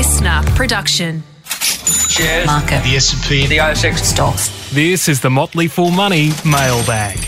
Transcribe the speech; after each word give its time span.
listener 0.00 0.40
production. 0.56 1.22
Shares. 1.44 2.46
Market. 2.46 2.82
The 2.84 2.96
S&P. 2.96 3.46
The 3.46 3.58
ASX. 3.58 3.98
Stocks. 3.98 4.72
This 4.72 5.10
is 5.10 5.20
the 5.20 5.28
Motley 5.28 5.68
Fool 5.68 5.90
Money 5.90 6.30
mailbag. 6.42 7.18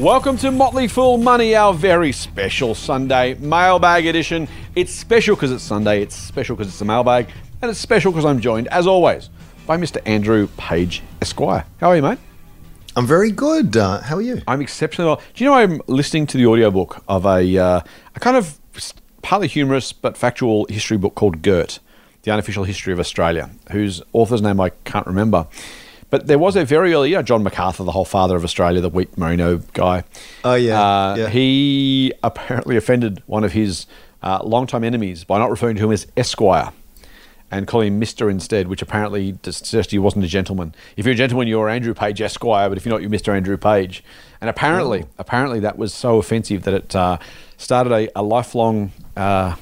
Welcome 0.00 0.36
to 0.38 0.50
Motley 0.50 0.88
Fool 0.88 1.16
Money, 1.16 1.54
our 1.54 1.72
very 1.72 2.10
special 2.10 2.74
Sunday 2.74 3.34
mailbag 3.34 4.06
edition. 4.06 4.48
It's 4.74 4.90
special 4.92 5.36
because 5.36 5.52
it's 5.52 5.62
Sunday, 5.62 6.02
it's 6.02 6.16
special 6.16 6.56
because 6.56 6.72
it's 6.72 6.80
a 6.80 6.84
mailbag, 6.84 7.28
and 7.62 7.70
it's 7.70 7.78
special 7.78 8.10
because 8.10 8.24
I'm 8.24 8.40
joined, 8.40 8.66
as 8.66 8.88
always, 8.88 9.30
by 9.64 9.76
Mr. 9.76 10.02
Andrew 10.04 10.48
Page 10.56 11.04
Esquire. 11.20 11.64
How 11.78 11.90
are 11.90 11.94
you, 11.94 12.02
mate? 12.02 12.18
I'm 12.96 13.06
very 13.06 13.30
good. 13.30 13.76
Uh, 13.76 14.00
how 14.00 14.16
are 14.16 14.22
you? 14.22 14.42
I'm 14.48 14.60
exceptionally 14.60 15.08
well. 15.08 15.22
Do 15.34 15.44
you 15.44 15.48
know 15.48 15.54
I'm 15.54 15.80
listening 15.86 16.26
to 16.26 16.36
the 16.36 16.46
audiobook 16.46 17.04
of 17.06 17.24
a, 17.26 17.56
uh, 17.56 17.80
a 18.16 18.18
kind 18.18 18.36
of 18.36 18.58
partly 19.22 19.46
humorous 19.46 19.92
but 19.92 20.16
factual 20.16 20.66
history 20.68 20.96
book 20.96 21.14
called 21.14 21.42
Girt, 21.42 21.78
The 22.22 22.30
Unofficial 22.30 22.64
History 22.64 22.92
of 22.92 23.00
Australia, 23.00 23.50
whose 23.70 24.02
author's 24.12 24.42
name 24.42 24.60
I 24.60 24.70
can't 24.84 25.06
remember. 25.06 25.46
But 26.08 26.26
there 26.26 26.38
was 26.38 26.56
a 26.56 26.64
very 26.64 26.92
early, 26.92 27.10
you 27.10 27.16
know, 27.16 27.22
John 27.22 27.42
Macarthur, 27.42 27.84
the 27.84 27.92
whole 27.92 28.04
father 28.04 28.36
of 28.36 28.44
Australia, 28.44 28.80
the 28.80 28.90
weak 28.90 29.16
merino 29.16 29.58
guy. 29.72 30.04
Oh, 30.44 30.54
yeah, 30.54 30.80
Uh, 30.80 31.16
yeah. 31.16 31.28
He 31.30 32.12
apparently 32.22 32.76
offended 32.76 33.22
one 33.26 33.44
of 33.44 33.52
his 33.52 33.86
uh, 34.22 34.40
longtime 34.44 34.84
enemies 34.84 35.24
by 35.24 35.38
not 35.38 35.50
referring 35.50 35.76
to 35.76 35.84
him 35.84 35.90
as 35.90 36.06
Esquire 36.16 36.70
and 37.50 37.66
calling 37.66 37.88
him 37.88 37.98
Mister 37.98 38.30
instead, 38.30 38.68
which 38.68 38.82
apparently 38.82 39.38
just 39.42 39.66
suggests 39.66 39.90
he 39.90 39.98
wasn't 39.98 40.24
a 40.24 40.28
gentleman. 40.28 40.74
If 40.96 41.06
you're 41.06 41.14
a 41.14 41.16
gentleman, 41.16 41.48
you're 41.48 41.68
Andrew 41.68 41.94
Page 41.94 42.20
Esquire, 42.20 42.68
but 42.68 42.78
if 42.78 42.84
you're 42.84 42.92
not, 42.94 43.00
you're 43.00 43.10
Mister 43.10 43.32
Andrew 43.32 43.56
Page. 43.56 44.04
And 44.40 44.48
apparently, 44.48 45.06
apparently 45.18 45.60
that 45.60 45.76
was 45.76 45.92
so 45.92 46.18
offensive 46.18 46.62
that 46.64 46.74
it 46.74 46.94
uh, 46.94 47.18
started 47.56 47.92
a, 47.92 48.18
a 48.18 48.22
lifelong 48.22 48.92
uh, 49.16 49.56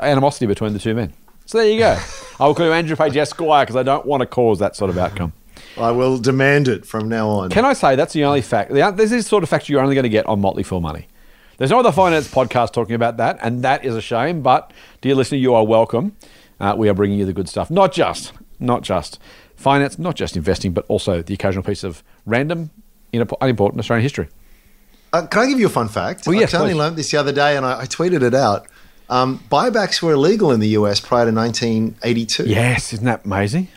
animosity 0.00 0.46
between 0.46 0.72
the 0.72 0.78
two 0.78 0.94
men. 0.94 1.12
So 1.46 1.58
there 1.58 1.70
you 1.70 1.78
go. 1.78 1.98
I 2.40 2.46
will 2.46 2.54
call 2.54 2.66
you 2.66 2.72
Andrew 2.72 2.96
Page 2.96 3.16
Esquire 3.16 3.64
because 3.64 3.76
I 3.76 3.82
don't 3.82 4.04
want 4.04 4.20
to 4.20 4.26
cause 4.26 4.58
that 4.58 4.76
sort 4.76 4.90
of 4.90 4.98
outcome. 4.98 5.32
I 5.78 5.90
will 5.90 6.18
demand 6.18 6.68
it 6.68 6.84
from 6.84 7.08
now 7.08 7.28
on. 7.28 7.50
Can 7.50 7.64
I 7.64 7.72
say 7.72 7.96
that's 7.96 8.12
the 8.12 8.24
only 8.24 8.42
fact? 8.42 8.72
This 8.72 9.12
is 9.12 9.24
the 9.24 9.28
sort 9.28 9.42
of 9.42 9.48
fact 9.48 9.68
you're 9.68 9.80
only 9.80 9.94
going 9.94 10.04
to 10.04 10.08
get 10.10 10.26
on 10.26 10.40
Motley 10.40 10.62
Fool 10.62 10.80
Money. 10.80 11.06
There's 11.58 11.70
no 11.70 11.78
other 11.78 11.92
finance 11.92 12.28
podcast 12.28 12.72
talking 12.72 12.94
about 12.94 13.16
that, 13.16 13.38
and 13.40 13.62
that 13.62 13.84
is 13.84 13.94
a 13.94 14.00
shame. 14.02 14.42
But 14.42 14.72
dear 15.00 15.14
listener, 15.14 15.38
you 15.38 15.54
are 15.54 15.64
welcome. 15.64 16.16
Uh, 16.60 16.74
we 16.76 16.88
are 16.88 16.94
bringing 16.94 17.18
you 17.18 17.24
the 17.24 17.32
good 17.32 17.48
stuff, 17.48 17.70
not 17.70 17.92
just, 17.92 18.32
not 18.58 18.82
just 18.82 19.18
finance, 19.54 19.98
not 19.98 20.16
just 20.16 20.36
investing, 20.36 20.72
but 20.72 20.84
also 20.88 21.22
the 21.22 21.34
occasional 21.34 21.62
piece 21.62 21.84
of 21.84 22.02
random, 22.26 22.70
unimportant 23.12 23.78
Australian 23.78 24.02
history. 24.02 24.28
Uh, 25.12 25.26
can 25.26 25.42
I 25.42 25.46
give 25.46 25.58
you 25.58 25.66
a 25.66 25.70
fun 25.70 25.88
fact? 25.88 26.24
Oh, 26.26 26.32
yes, 26.32 26.52
I 26.52 26.60
only 26.60 26.74
learned 26.74 26.96
this 26.96 27.10
the 27.10 27.16
other 27.16 27.32
day, 27.32 27.56
and 27.56 27.64
I, 27.64 27.80
I 27.82 27.84
tweeted 27.86 28.22
it 28.22 28.34
out. 28.34 28.66
Um, 29.08 29.38
buybacks 29.50 30.02
were 30.02 30.12
illegal 30.12 30.50
in 30.50 30.60
the 30.60 30.68
US 30.68 31.00
prior 31.00 31.26
to 31.26 31.32
1982. 31.32 32.44
Yes, 32.44 32.92
isn't 32.92 33.04
that 33.04 33.24
amazing? 33.24 33.68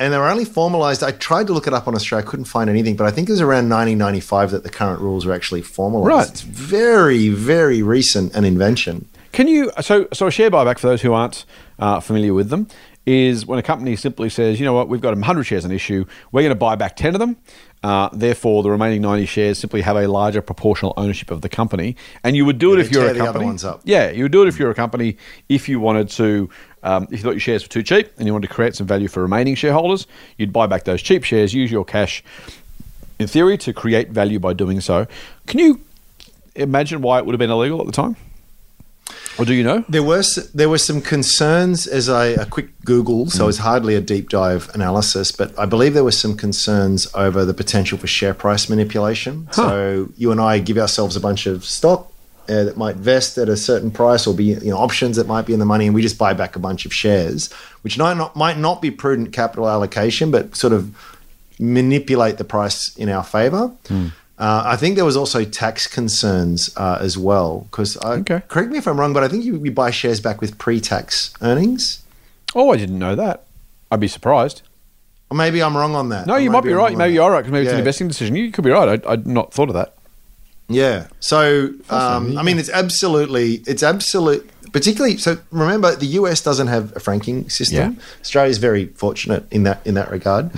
And 0.00 0.12
they 0.12 0.18
were 0.18 0.28
only 0.28 0.44
formalized. 0.44 1.02
I 1.02 1.10
tried 1.10 1.48
to 1.48 1.52
look 1.52 1.66
it 1.66 1.74
up 1.74 1.88
on 1.88 1.94
Australia, 1.96 2.24
I 2.24 2.30
couldn't 2.30 2.44
find 2.44 2.70
anything, 2.70 2.94
but 2.94 3.06
I 3.06 3.10
think 3.10 3.28
it 3.28 3.32
was 3.32 3.40
around 3.40 3.68
1995 3.68 4.52
that 4.52 4.62
the 4.62 4.70
current 4.70 5.00
rules 5.00 5.26
were 5.26 5.32
actually 5.32 5.62
formalized. 5.62 6.08
Right. 6.08 6.28
It's 6.28 6.42
very, 6.42 7.28
very 7.30 7.82
recent 7.82 8.32
an 8.34 8.44
invention. 8.44 9.08
Can 9.32 9.48
you 9.48 9.70
so 9.80 10.08
so 10.12 10.26
a 10.26 10.30
share 10.30 10.50
buyback 10.50 10.78
for 10.78 10.86
those 10.88 11.02
who 11.02 11.12
aren't 11.12 11.44
uh, 11.78 12.00
familiar 12.00 12.32
with 12.32 12.48
them 12.48 12.68
is 13.08 13.46
when 13.46 13.58
a 13.58 13.62
company 13.62 13.96
simply 13.96 14.28
says, 14.28 14.60
you 14.60 14.66
know 14.66 14.74
what, 14.74 14.86
we've 14.86 15.00
got 15.00 15.14
100 15.14 15.44
shares 15.44 15.64
in 15.64 15.72
issue, 15.72 16.04
we're 16.30 16.42
going 16.42 16.50
to 16.50 16.54
buy 16.54 16.76
back 16.76 16.94
10 16.94 17.14
of 17.14 17.18
them. 17.18 17.38
Uh, 17.82 18.10
therefore, 18.12 18.62
the 18.62 18.70
remaining 18.70 19.00
90 19.00 19.24
shares 19.24 19.58
simply 19.58 19.80
have 19.80 19.96
a 19.96 20.06
larger 20.06 20.42
proportional 20.42 20.92
ownership 20.98 21.30
of 21.30 21.40
the 21.40 21.48
company, 21.48 21.96
and 22.22 22.36
you 22.36 22.44
would 22.44 22.58
do 22.58 22.74
it 22.74 22.80
if 22.80 22.92
you're 22.92 23.04
a 23.04 23.14
company. 23.24 23.46
Yeah, 23.84 24.10
you 24.10 24.24
would 24.24 24.32
do 24.32 24.42
it 24.42 24.48
if 24.48 24.58
you're 24.58 24.70
a 24.70 24.74
company 24.74 25.16
if 25.48 25.70
you 25.70 25.80
wanted 25.80 26.10
to. 26.10 26.50
Um, 26.82 27.04
if 27.04 27.12
you 27.12 27.18
thought 27.18 27.30
your 27.30 27.40
shares 27.40 27.64
were 27.64 27.68
too 27.68 27.82
cheap 27.82 28.12
and 28.18 28.26
you 28.26 28.32
wanted 28.32 28.48
to 28.48 28.54
create 28.54 28.74
some 28.76 28.86
value 28.86 29.08
for 29.08 29.22
remaining 29.22 29.54
shareholders, 29.54 30.06
you'd 30.36 30.52
buy 30.52 30.66
back 30.66 30.84
those 30.84 31.00
cheap 31.00 31.24
shares, 31.24 31.54
use 31.54 31.72
your 31.72 31.84
cash, 31.84 32.22
in 33.18 33.26
theory, 33.26 33.56
to 33.58 33.72
create 33.72 34.10
value 34.10 34.38
by 34.38 34.52
doing 34.52 34.80
so. 34.80 35.06
Can 35.46 35.60
you 35.60 35.80
imagine 36.54 37.00
why 37.00 37.18
it 37.18 37.26
would 37.26 37.32
have 37.32 37.38
been 37.38 37.50
illegal 37.50 37.80
at 37.80 37.86
the 37.86 37.92
time? 37.92 38.16
Or 39.38 39.44
do 39.44 39.54
you 39.54 39.62
know? 39.62 39.84
There 39.88 40.02
were 40.02 40.22
there 40.54 40.68
were 40.68 40.78
some 40.78 41.00
concerns 41.00 41.86
as 41.86 42.08
I 42.08 42.26
a 42.26 42.44
quick 42.44 42.68
Google, 42.84 43.26
Mm. 43.26 43.30
so 43.30 43.48
it's 43.48 43.58
hardly 43.58 43.94
a 43.94 44.00
deep 44.00 44.28
dive 44.30 44.68
analysis, 44.74 45.30
but 45.32 45.56
I 45.58 45.64
believe 45.66 45.94
there 45.94 46.04
were 46.04 46.10
some 46.24 46.36
concerns 46.36 47.06
over 47.14 47.44
the 47.44 47.54
potential 47.54 47.98
for 47.98 48.06
share 48.08 48.34
price 48.34 48.68
manipulation. 48.68 49.46
So 49.52 50.08
you 50.16 50.32
and 50.32 50.40
I 50.40 50.58
give 50.58 50.76
ourselves 50.78 51.14
a 51.16 51.20
bunch 51.20 51.46
of 51.46 51.64
stock 51.64 52.10
uh, 52.48 52.64
that 52.64 52.76
might 52.76 52.96
vest 52.96 53.38
at 53.38 53.48
a 53.48 53.56
certain 53.56 53.90
price, 53.90 54.26
or 54.26 54.34
be 54.34 54.44
you 54.44 54.70
know 54.70 54.78
options 54.78 55.16
that 55.16 55.26
might 55.28 55.46
be 55.46 55.52
in 55.52 55.58
the 55.60 55.66
money, 55.74 55.86
and 55.86 55.94
we 55.94 56.02
just 56.02 56.18
buy 56.18 56.32
back 56.34 56.56
a 56.56 56.58
bunch 56.58 56.84
of 56.86 56.92
shares, 56.92 57.50
which 57.82 57.96
might 57.98 58.16
not 58.16 58.34
might 58.34 58.58
not 58.58 58.82
be 58.82 58.90
prudent 58.90 59.32
capital 59.32 59.68
allocation, 59.68 60.30
but 60.30 60.56
sort 60.56 60.72
of 60.72 60.90
manipulate 61.60 62.38
the 62.38 62.44
price 62.44 62.96
in 62.96 63.08
our 63.08 63.22
favor. 63.24 63.70
Uh, 64.38 64.62
I 64.66 64.76
think 64.76 64.94
there 64.96 65.04
was 65.04 65.16
also 65.16 65.44
tax 65.44 65.86
concerns 65.88 66.70
uh, 66.76 66.98
as 67.00 67.18
well 67.18 67.66
because 67.70 67.96
Okay. 67.96 68.42
correct 68.48 68.70
me 68.70 68.78
if 68.78 68.86
I'm 68.86 68.98
wrong, 69.00 69.12
but 69.12 69.24
I 69.24 69.28
think 69.28 69.44
you, 69.44 69.56
you 69.64 69.72
buy 69.72 69.90
shares 69.90 70.20
back 70.20 70.40
with 70.40 70.58
pre-tax 70.58 71.34
earnings. 71.42 72.02
Oh, 72.54 72.72
I 72.72 72.76
didn't 72.76 72.98
know 72.98 73.16
that. 73.16 73.44
I'd 73.90 74.00
be 74.00 74.06
surprised. 74.08 74.62
Or 75.30 75.36
maybe 75.36 75.60
I'm 75.62 75.76
wrong 75.76 75.94
on 75.94 76.08
that. 76.10 76.26
No, 76.26 76.34
Or 76.34 76.40
you 76.40 76.50
might 76.50 76.62
be 76.62 76.70
I'm 76.70 76.76
right. 76.78 76.96
Maybe 76.96 77.14
you 77.14 77.22
are 77.22 77.30
right 77.30 77.40
because 77.40 77.52
maybe 77.52 77.64
it's 77.66 77.72
an 77.72 77.78
investing 77.80 78.06
decision. 78.08 78.36
You 78.36 78.52
could 78.52 78.64
be 78.64 78.70
right. 78.70 79.04
I, 79.04 79.12
I'd 79.12 79.26
not 79.26 79.52
thought 79.52 79.68
of 79.68 79.74
that. 79.74 79.94
Yeah. 80.68 81.08
So, 81.20 81.70
um, 81.90 82.38
I 82.38 82.42
mean, 82.42 82.58
it's 82.58 82.70
absolutely, 82.70 83.62
it's 83.66 83.82
absolute. 83.82 84.48
Particularly, 84.72 85.16
so 85.16 85.38
remember, 85.50 85.96
the 85.96 86.06
US 86.20 86.42
doesn't 86.42 86.66
have 86.68 86.94
a 86.94 87.00
franking 87.00 87.48
system. 87.50 87.94
Yeah. 87.94 88.00
Australia 88.20 88.50
is 88.50 88.58
very 88.58 88.86
fortunate 88.86 89.50
in 89.50 89.62
that 89.64 89.80
in 89.86 89.94
that 89.94 90.10
regard, 90.10 90.50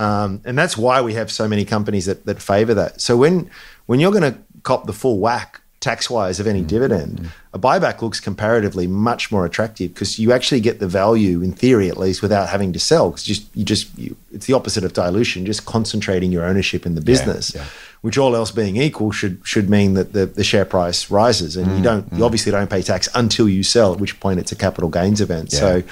um, 0.00 0.40
and 0.44 0.56
that's 0.56 0.76
why 0.78 1.02
we 1.02 1.14
have 1.14 1.30
so 1.30 1.46
many 1.46 1.64
companies 1.64 2.06
that 2.06 2.24
that 2.24 2.40
favour 2.40 2.74
that. 2.74 3.00
So 3.00 3.16
when 3.16 3.50
when 3.86 4.00
you're 4.00 4.12
going 4.12 4.32
to 4.32 4.38
cop 4.62 4.86
the 4.86 4.92
full 4.92 5.18
whack 5.18 5.60
tax 5.80 6.10
wise 6.10 6.38
of 6.38 6.46
any 6.46 6.62
dividend, 6.62 7.30
a 7.54 7.58
buyback 7.58 8.02
looks 8.02 8.20
comparatively 8.20 8.86
much 8.86 9.32
more 9.32 9.44
attractive 9.46 9.92
because 9.92 10.18
you 10.18 10.32
actually 10.32 10.60
get 10.60 10.78
the 10.78 10.86
value 10.86 11.42
in 11.42 11.52
theory 11.52 11.88
at 11.88 11.96
least 11.96 12.22
without 12.22 12.48
having 12.48 12.72
to 12.72 12.78
sell. 12.78 13.10
Because 13.10 13.24
just 13.24 13.44
you 13.54 13.64
just 13.64 13.98
you, 13.98 14.16
it's 14.32 14.46
the 14.46 14.54
opposite 14.54 14.84
of 14.84 14.92
dilution, 14.94 15.44
just 15.44 15.66
concentrating 15.66 16.32
your 16.32 16.44
ownership 16.44 16.86
in 16.86 16.94
the 16.94 17.00
business 17.02 17.54
yeah. 17.54 17.64
which 18.00 18.16
all 18.16 18.34
else 18.34 18.50
being 18.50 18.76
equal 18.76 19.10
should 19.10 19.40
should 19.44 19.68
mean 19.68 19.94
that 19.94 20.14
the, 20.14 20.24
the 20.24 20.44
share 20.44 20.64
price 20.64 21.10
rises. 21.10 21.56
And 21.56 21.66
Mm, 21.66 21.76
you 21.76 21.82
don't 21.82 22.12
you 22.12 22.24
obviously 22.24 22.52
don't 22.52 22.70
pay 22.70 22.82
tax 22.82 23.06
until 23.14 23.48
you 23.48 23.62
sell 23.62 23.92
at 23.92 24.00
which 24.00 24.18
point 24.18 24.40
it's 24.40 24.52
a 24.52 24.56
capital 24.56 24.88
gains 24.88 25.20
event. 25.20 25.52
So 25.52 25.82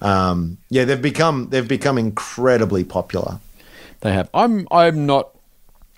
um, 0.00 0.58
yeah 0.68 0.84
they've 0.84 1.00
become 1.00 1.48
they've 1.50 1.68
become 1.68 1.96
incredibly 1.96 2.82
popular 2.82 3.38
They 4.02 4.12
have. 4.12 4.28
I'm. 4.34 4.68
I'm 4.70 5.06
not. 5.06 5.30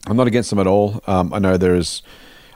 I'm 0.06 0.16
not 0.16 0.26
against 0.26 0.50
them 0.50 0.59
at 0.59 0.66
all. 0.66 1.03
Um, 1.06 1.32
I 1.32 1.38
know 1.38 1.56
there 1.56 1.75
is 1.75 2.03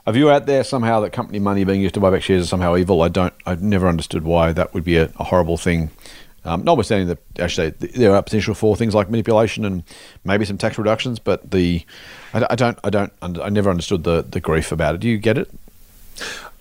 a 0.06 0.12
view 0.12 0.30
out 0.30 0.46
there 0.46 0.62
somehow 0.62 1.00
that 1.00 1.12
company 1.12 1.38
money 1.38 1.64
being 1.64 1.80
used 1.80 1.94
to 1.94 2.00
buy 2.00 2.10
back 2.10 2.22
shares 2.22 2.42
is 2.44 2.48
somehow 2.48 2.76
evil. 2.76 3.02
I 3.02 3.08
don't. 3.08 3.34
I've 3.46 3.62
never 3.62 3.88
understood 3.88 4.24
why 4.24 4.52
that 4.52 4.72
would 4.74 4.84
be 4.84 4.96
a, 4.96 5.10
a 5.18 5.24
horrible 5.24 5.56
thing. 5.56 5.90
Um, 6.44 6.64
notwithstanding 6.64 7.08
that 7.08 7.18
actually 7.38 7.70
there 7.70 8.14
are 8.14 8.22
potential 8.22 8.54
for 8.54 8.76
things 8.76 8.94
like 8.94 9.10
manipulation 9.10 9.64
and 9.64 9.82
maybe 10.24 10.44
some 10.44 10.56
tax 10.56 10.78
reductions, 10.78 11.18
but 11.18 11.50
the 11.50 11.84
I, 12.32 12.46
I 12.50 12.54
don't. 12.54 12.78
I 12.84 12.90
don't. 12.90 13.12
I 13.22 13.48
never 13.48 13.70
understood 13.70 14.04
the 14.04 14.22
the 14.22 14.40
grief 14.40 14.70
about 14.70 14.94
it. 14.94 15.00
Do 15.00 15.08
you 15.08 15.18
get 15.18 15.38
it? 15.38 15.50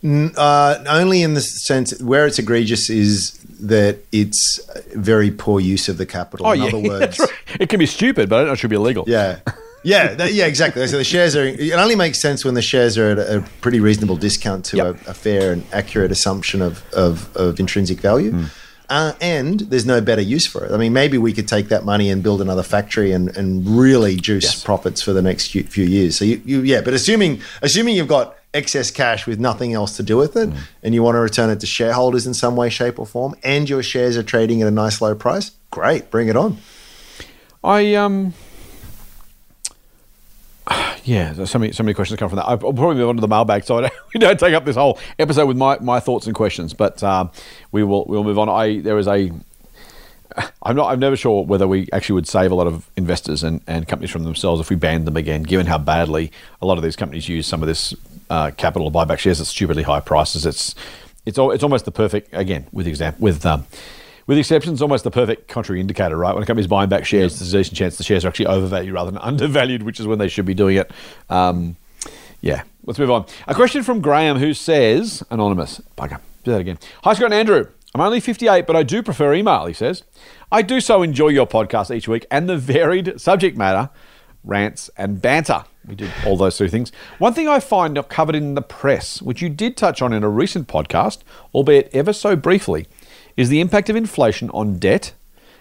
uh, 0.04 0.84
only 0.88 1.24
in 1.24 1.34
the 1.34 1.42
sense 1.42 2.00
where 2.02 2.28
it's 2.28 2.40
egregious 2.40 2.90
is 2.90 3.40
that 3.62 4.00
it's 4.12 4.60
very 4.96 5.32
poor 5.32 5.60
use 5.60 5.90
of 5.90 5.98
the 5.98 6.06
capital 6.06 6.52
in 6.52 6.62
other 6.62 6.80
words 6.90 7.20
right. 7.20 7.30
It 7.60 7.70
can 7.70 7.80
be 7.80 7.86
stupid, 7.86 8.30
but 8.30 8.36
I 8.36 8.40
don't 8.40 8.48
know 8.48 8.54
it 8.54 8.60
should 8.60 8.70
be 8.70 8.76
illegal. 8.76 9.04
Yeah. 9.08 9.40
Yeah, 9.84 10.14
that, 10.16 10.34
yeah, 10.34 10.46
exactly. 10.48 10.86
So 10.88 10.98
the 10.98 11.04
shares 11.04 11.36
are. 11.36 11.46
It 11.46 11.74
only 11.74 11.96
makes 11.96 12.20
sense 12.22 12.44
when 12.44 12.56
the 12.56 12.62
shares 12.62 12.98
are 12.98 13.12
at 13.12 13.20
a, 13.20 13.44
pretty 13.62 13.80
reasonable 13.80 14.18
discount 14.18 14.66
to 14.66 14.78
Yep. 14.78 15.08
a, 15.08 15.12
a 15.12 15.14
fair 15.14 15.54
and 15.54 15.64
accurate 15.72 16.12
assumption 16.12 16.62
of 16.62 16.84
of, 16.94 17.36
of 17.38 17.60
intrinsic 17.60 18.00
value. 18.00 18.32
Hmm. 18.32 18.46
Uh, 18.90 19.14
and 19.20 19.60
there's 19.62 19.86
no 19.86 20.00
better 20.00 20.22
use 20.22 20.48
for 20.48 20.64
it. 20.66 20.72
I 20.72 20.78
mean, 20.78 20.94
maybe 20.94 21.18
we 21.18 21.34
could 21.34 21.48
take 21.48 21.68
that 21.70 21.84
money 21.84 22.10
and 22.10 22.24
build 22.24 22.42
another 22.42 22.64
factory 22.64 23.12
and, 23.12 23.36
and 23.36 23.68
really 23.78 24.16
juice 24.16 24.46
Yes. 24.46 24.64
profits 24.64 25.02
for 25.02 25.12
the 25.12 25.22
next 25.22 25.48
few, 25.52 25.64
few 25.64 25.86
years. 25.86 26.18
So 26.18 26.24
you, 26.24 26.42
you, 26.46 26.62
yeah, 26.62 26.80
but 26.82 26.94
assuming 26.94 27.42
assuming 27.62 27.96
you've 27.98 28.08
got 28.08 28.36
excess 28.54 28.90
cash 28.90 29.28
with 29.28 29.40
nothing 29.40 29.74
else 29.74 29.98
to 29.98 30.04
do 30.04 30.16
with 30.16 30.38
it, 30.38 30.48
Hmm. 30.50 30.56
and 30.84 30.94
you 30.96 31.04
want 31.04 31.16
to 31.16 31.20
return 31.20 31.50
it 31.50 31.60
to 31.60 31.66
shareholders 31.68 32.26
in 32.26 32.34
some 32.34 32.56
way, 32.56 32.70
shape, 32.70 32.98
or 32.98 33.06
form, 33.06 33.36
and 33.44 33.70
your 33.70 33.84
shares 33.84 34.16
are 34.16 34.24
trading 34.24 34.62
at 34.62 34.70
a 34.70 34.72
nice 34.72 35.02
low 35.02 35.14
price, 35.16 35.52
great, 35.70 36.10
bring 36.10 36.30
it 36.30 36.38
on. 36.38 36.58
I 37.64 37.94
um. 37.96 38.34
Yeah, 41.08 41.46
so 41.46 41.58
many 41.58 41.72
so 41.72 41.84
many 41.84 41.94
questions 41.94 42.20
come 42.20 42.28
from 42.28 42.36
that. 42.36 42.48
I'll 42.50 42.58
probably 42.58 42.96
move 42.96 43.08
on 43.08 43.16
to 43.16 43.22
the 43.22 43.30
mailbag, 43.30 43.64
so 43.64 43.80
don't, 43.80 43.94
we 44.14 44.20
don't 44.20 44.38
take 44.38 44.54
up 44.54 44.66
this 44.66 44.76
whole 44.76 45.00
episode 45.18 45.46
with 45.46 45.56
my, 45.56 45.80
my 45.80 46.02
thoughts 46.02 46.28
and 46.28 46.36
questions. 46.36 46.74
But 46.74 47.02
um, 47.02 47.32
we 47.72 47.82
will 47.82 48.04
we'll 48.06 48.26
move 48.26 48.38
on. 48.38 48.50
I 48.50 48.82
there 48.82 48.98
is 48.98 49.08
a 49.08 49.32
I'm 50.64 50.76
not. 50.76 50.92
I'm 50.92 51.00
never 51.00 51.16
sure 51.16 51.46
whether 51.46 51.66
we 51.66 51.88
actually 51.94 52.16
would 52.16 52.28
save 52.28 52.52
a 52.52 52.56
lot 52.56 52.68
of 52.68 52.90
investors 52.98 53.42
and, 53.42 53.62
and 53.68 53.88
companies 53.88 54.12
from 54.12 54.26
themselves 54.26 54.60
if 54.60 54.70
we 54.70 54.76
banned 54.76 55.08
them 55.08 55.16
again. 55.16 55.44
Given 55.44 55.66
how 55.66 55.78
badly 55.78 56.30
a 56.62 56.66
lot 56.66 56.78
of 56.78 56.84
these 56.84 56.98
companies 56.98 57.30
use 57.30 57.48
some 57.48 57.64
of 57.64 57.68
this 57.68 57.96
uh, 58.30 58.52
capital 58.58 58.90
to 58.90 58.92
buy 58.92 59.06
back 59.06 59.20
shares 59.20 59.40
at 59.40 59.48
stupidly 59.48 59.84
high 59.84 60.02
prices, 60.02 60.46
it's 60.46 60.76
it's 61.26 61.38
it's 61.40 61.64
almost 61.64 61.86
the 61.86 61.92
perfect 61.92 62.34
again 62.34 62.68
with 62.74 62.86
example 62.86 63.24
with 63.24 63.46
um, 63.46 63.66
with 64.28 64.38
exceptions, 64.38 64.82
almost 64.82 65.06
the 65.06 65.12
perfect 65.12 65.48
contrary 65.48 65.80
indicator, 65.80 66.18
right? 66.18 66.34
When 66.34 66.44
a 66.44 66.46
company's 66.46 66.68
buying 66.68 66.90
back 66.90 67.06
shares, 67.06 67.40
there's 67.40 67.54
a 67.54 67.58
decent 67.58 67.78
chance 67.78 67.98
the 67.98 68.04
shares 68.04 68.26
are 68.26 68.28
actually 68.28 68.48
overvalued 68.48 68.94
rather 68.94 69.10
than 69.10 69.22
undervalued, 69.22 69.84
which 69.84 70.00
is 70.00 70.06
when 70.06 70.20
they 70.20 70.28
should 70.28 70.46
be 70.46 70.54
doing 70.54 70.78
it. 70.78 70.92
Um, 71.30 71.78
yeah, 72.42 72.64
let's 72.86 73.00
move 73.00 73.10
on. 73.10 73.26
A 73.48 73.56
question 73.56 73.84
from 73.84 74.02
Graham 74.02 74.38
who 74.38 74.54
says, 74.54 75.24
anonymous, 75.32 75.82
bugger, 75.98 76.20
do 76.44 76.52
that 76.52 76.62
again. 76.62 76.78
Hi, 77.04 77.14
Scott 77.14 77.26
and 77.26 77.34
Andrew. 77.34 77.68
I'm 77.96 78.02
only 78.02 78.20
58, 78.20 78.68
but 78.68 78.76
I 78.76 78.84
do 78.84 79.02
prefer 79.02 79.34
email, 79.34 79.66
he 79.66 79.74
says. 79.74 80.04
I 80.52 80.62
do 80.62 80.80
so 80.82 81.02
enjoy 81.02 81.30
your 81.30 81.48
podcast 81.48 81.96
each 81.96 82.08
week 82.08 82.26
and 82.30 82.48
the 82.48 82.58
varied 82.58 83.20
subject 83.20 83.58
matter, 83.58 83.90
rants, 84.44 84.90
and 84.98 85.22
banter. 85.22 85.64
We 85.88 85.96
did 85.96 86.12
all 86.26 86.36
those 86.36 86.58
two 86.58 86.68
things. 86.68 86.92
One 87.18 87.34
thing 87.34 87.48
I 87.48 87.62
find 87.62 87.94
not 87.94 88.10
covered 88.10 88.36
in 88.36 88.56
the 88.56 88.62
press, 88.62 89.22
which 89.22 89.42
you 89.42 89.48
did 89.48 89.78
touch 89.78 90.02
on 90.02 90.12
in 90.12 90.24
a 90.24 90.30
recent 90.30 90.68
podcast, 90.68 91.20
albeit 91.56 91.90
ever 91.94 92.12
so 92.12 92.36
briefly, 92.36 92.88
is 93.38 93.50
the 93.50 93.62
impact 93.62 93.90
of 93.90 93.96
inflation 93.96 94.50
on 94.50 94.78
debt 94.78 95.14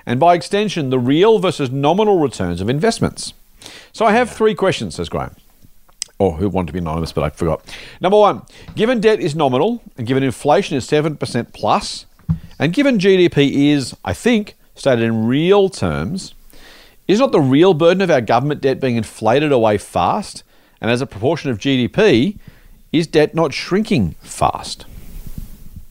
and 0.07 0.21
by 0.21 0.35
extension, 0.35 0.91
the 0.91 1.01
real 1.01 1.41
versus 1.41 1.71
nominal 1.71 2.21
returns 2.21 2.61
of 2.61 2.69
investments. 2.69 3.35
So 3.93 4.07
I 4.07 4.13
have 4.13 4.31
three 4.31 4.55
questions, 4.55 4.95
says 4.95 5.09
Graham. 5.09 5.35
Or 6.19 6.37
who 6.37 6.49
wanted 6.49 6.69
to 6.69 6.73
be 6.73 6.79
anonymous, 6.79 7.13
but 7.13 7.25
I 7.25 7.31
forgot. 7.31 7.77
Number 8.01 8.17
one, 8.17 8.43
given 8.75 9.01
debt 9.01 9.21
is 9.21 9.35
nominal 9.35 9.83
and 9.99 10.07
given 10.07 10.23
inflation 10.23 10.77
is 10.77 10.87
7% 10.87 11.53
plus, 11.53 12.07
and 12.59 12.73
given 12.73 12.99
GDP 12.99 13.73
is, 13.73 13.95
I 14.05 14.15
think, 14.15 14.55
stated 14.75 15.03
in 15.03 15.27
real 15.27 15.69
terms, 15.69 16.35
is 17.07 17.19
not 17.19 17.33
the 17.33 17.41
real 17.41 17.75
burden 17.75 18.01
of 18.01 18.11
our 18.11 18.21
government 18.21 18.63
debt 18.63 18.81
being 18.81 18.97
inflated 18.97 19.53
away 19.53 19.77
fast? 19.77 20.43
And 20.81 20.91
as 20.91 21.01
a 21.01 21.07
proportion 21.07 21.51
of 21.51 21.59
GDP, 21.59 22.39
is 22.93 23.07
debt 23.07 23.35
not 23.35 23.53
shrinking 23.53 24.15
fast? 24.21 24.87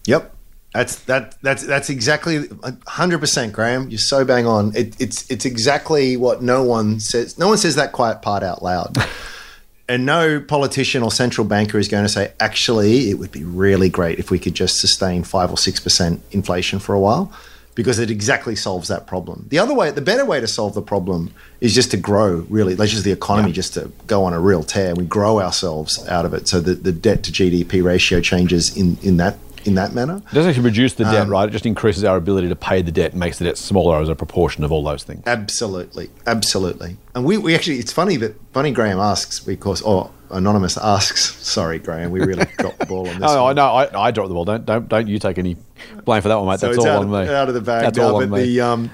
Yep. 0.06 0.35
That's 0.76 0.96
that. 1.06 1.42
That's 1.42 1.64
that's 1.64 1.90
exactly 1.90 2.50
hundred 2.86 3.20
percent, 3.20 3.54
Graham. 3.54 3.90
You're 3.90 3.98
so 3.98 4.26
bang 4.26 4.46
on. 4.46 4.76
It, 4.76 5.00
it's 5.00 5.30
it's 5.32 5.46
exactly 5.46 6.18
what 6.18 6.42
no 6.42 6.64
one 6.64 7.00
says. 7.00 7.40
No 7.40 7.48
one 7.48 7.58
says 7.58 7.76
that 7.76 7.94
quiet 7.94 8.22
part 8.22 8.44
out 8.44 8.62
loud, 8.62 8.98
and 9.88 10.06
no 10.06 10.42
politician 10.42 11.02
or 11.02 11.12
central 11.12 11.48
banker 11.48 11.78
is 11.78 11.88
going 11.88 12.04
to 12.04 12.10
say, 12.10 12.34
actually, 12.42 13.10
it 13.10 13.14
would 13.14 13.32
be 13.32 13.46
really 13.46 13.88
great 13.88 14.20
if 14.20 14.30
we 14.30 14.38
could 14.38 14.54
just 14.54 14.82
sustain 14.82 15.24
five 15.24 15.50
or 15.50 15.58
six 15.58 15.80
percent 15.80 16.22
inflation 16.32 16.80
for 16.80 16.94
a 16.94 17.00
while 17.00 17.32
because 17.74 18.00
it 18.00 18.10
exactly 18.10 18.56
solves 18.56 18.88
that 18.88 19.06
problem. 19.06 19.46
The 19.50 19.60
other 19.60 19.74
way, 19.74 19.92
the 19.92 20.02
better 20.02 20.26
way 20.26 20.40
to 20.40 20.48
solve 20.48 20.74
the 20.74 20.82
problem 20.82 21.34
is 21.60 21.76
just 21.76 21.92
to 21.92 21.98
grow, 21.98 22.46
really. 22.50 22.74
That's 22.74 22.92
just 22.92 23.04
the 23.04 23.12
economy 23.12 23.50
yeah. 23.50 23.56
just 23.56 23.74
to 23.74 23.92
go 24.08 24.24
on 24.24 24.34
a 24.34 24.40
real 24.40 24.64
tear. 24.64 24.96
We 24.96 25.06
grow 25.06 25.42
ourselves 25.42 26.06
out 26.08 26.26
of 26.26 26.34
it. 26.34 26.48
So 26.48 26.62
the, 26.62 26.74
the 26.74 26.94
debt 26.94 27.24
to 27.24 27.32
GDP 27.34 27.84
ratio 27.84 28.22
changes 28.22 28.76
in, 28.76 28.98
in 29.04 29.18
that 29.18 29.38
in 29.66 29.76
that 29.76 29.94
manner. 29.94 30.18
It 30.18 30.34
doesn't 30.34 30.50
actually 30.50 30.66
reduce 30.66 30.94
the 30.94 31.04
debt, 31.06 31.22
um, 31.22 31.30
right? 31.30 31.50
It 31.50 31.52
just 31.52 31.66
increases 31.66 32.04
our 32.04 32.16
ability 32.16 32.50
to 32.50 32.56
pay 32.56 32.82
the 32.82 32.92
debt 32.92 33.12
and 33.12 33.20
makes 33.20 33.40
the 33.40 33.46
debt 33.46 33.58
smaller 33.58 34.00
as 34.00 34.10
a 34.10 34.16
proportion 34.16 34.64
of 34.64 34.72
all 34.72 34.84
those 34.84 35.04
things. 35.04 35.24
Absolutely. 35.26 36.10
Absolutely. 36.28 36.98
And 37.16 37.26
we, 37.26 37.38
we 37.38 37.56
actually, 37.56 37.80
it's 37.80 37.92
funny 37.92 38.16
that 38.18 38.54
Bunny 38.54 38.72
Graham 38.72 39.00
asks 39.00 39.40
because, 39.40 39.82
or 39.82 40.12
Anonymous 40.30 40.78
asks, 40.78 41.36
sorry, 41.46 41.80
Graham, 41.80 42.12
we 42.12 42.22
really 42.22 42.46
dropped 42.58 42.80
the 42.80 42.86
ball 42.86 43.10
on 43.10 43.20
this. 43.20 43.30
oh, 43.30 43.52
no, 43.54 43.66
I, 43.66 44.08
I 44.08 44.12
dropped 44.12 44.30
the 44.30 44.36
ball. 44.36 44.46
Don't, 44.46 44.66
don't, 44.66 44.88
don't 44.88 45.08
you 45.08 45.20
take 45.20 45.38
any 45.38 45.58
blame 46.04 46.22
for 46.22 46.30
that 46.30 46.36
one, 46.36 46.48
mate. 46.48 46.60
So 46.60 46.68
That's 46.68 46.86
all 46.86 47.00
on 47.00 47.14
of, 47.14 47.28
me. 47.28 47.34
Out 47.34 47.48
of 47.48 47.56
the 47.56 47.62
bag 47.62 47.84
That's 47.84 47.98
now, 47.98 48.10
all 48.10 48.22
on 48.22 48.30
me. 48.30 48.44
The, 48.44 48.62
um, 48.62 48.92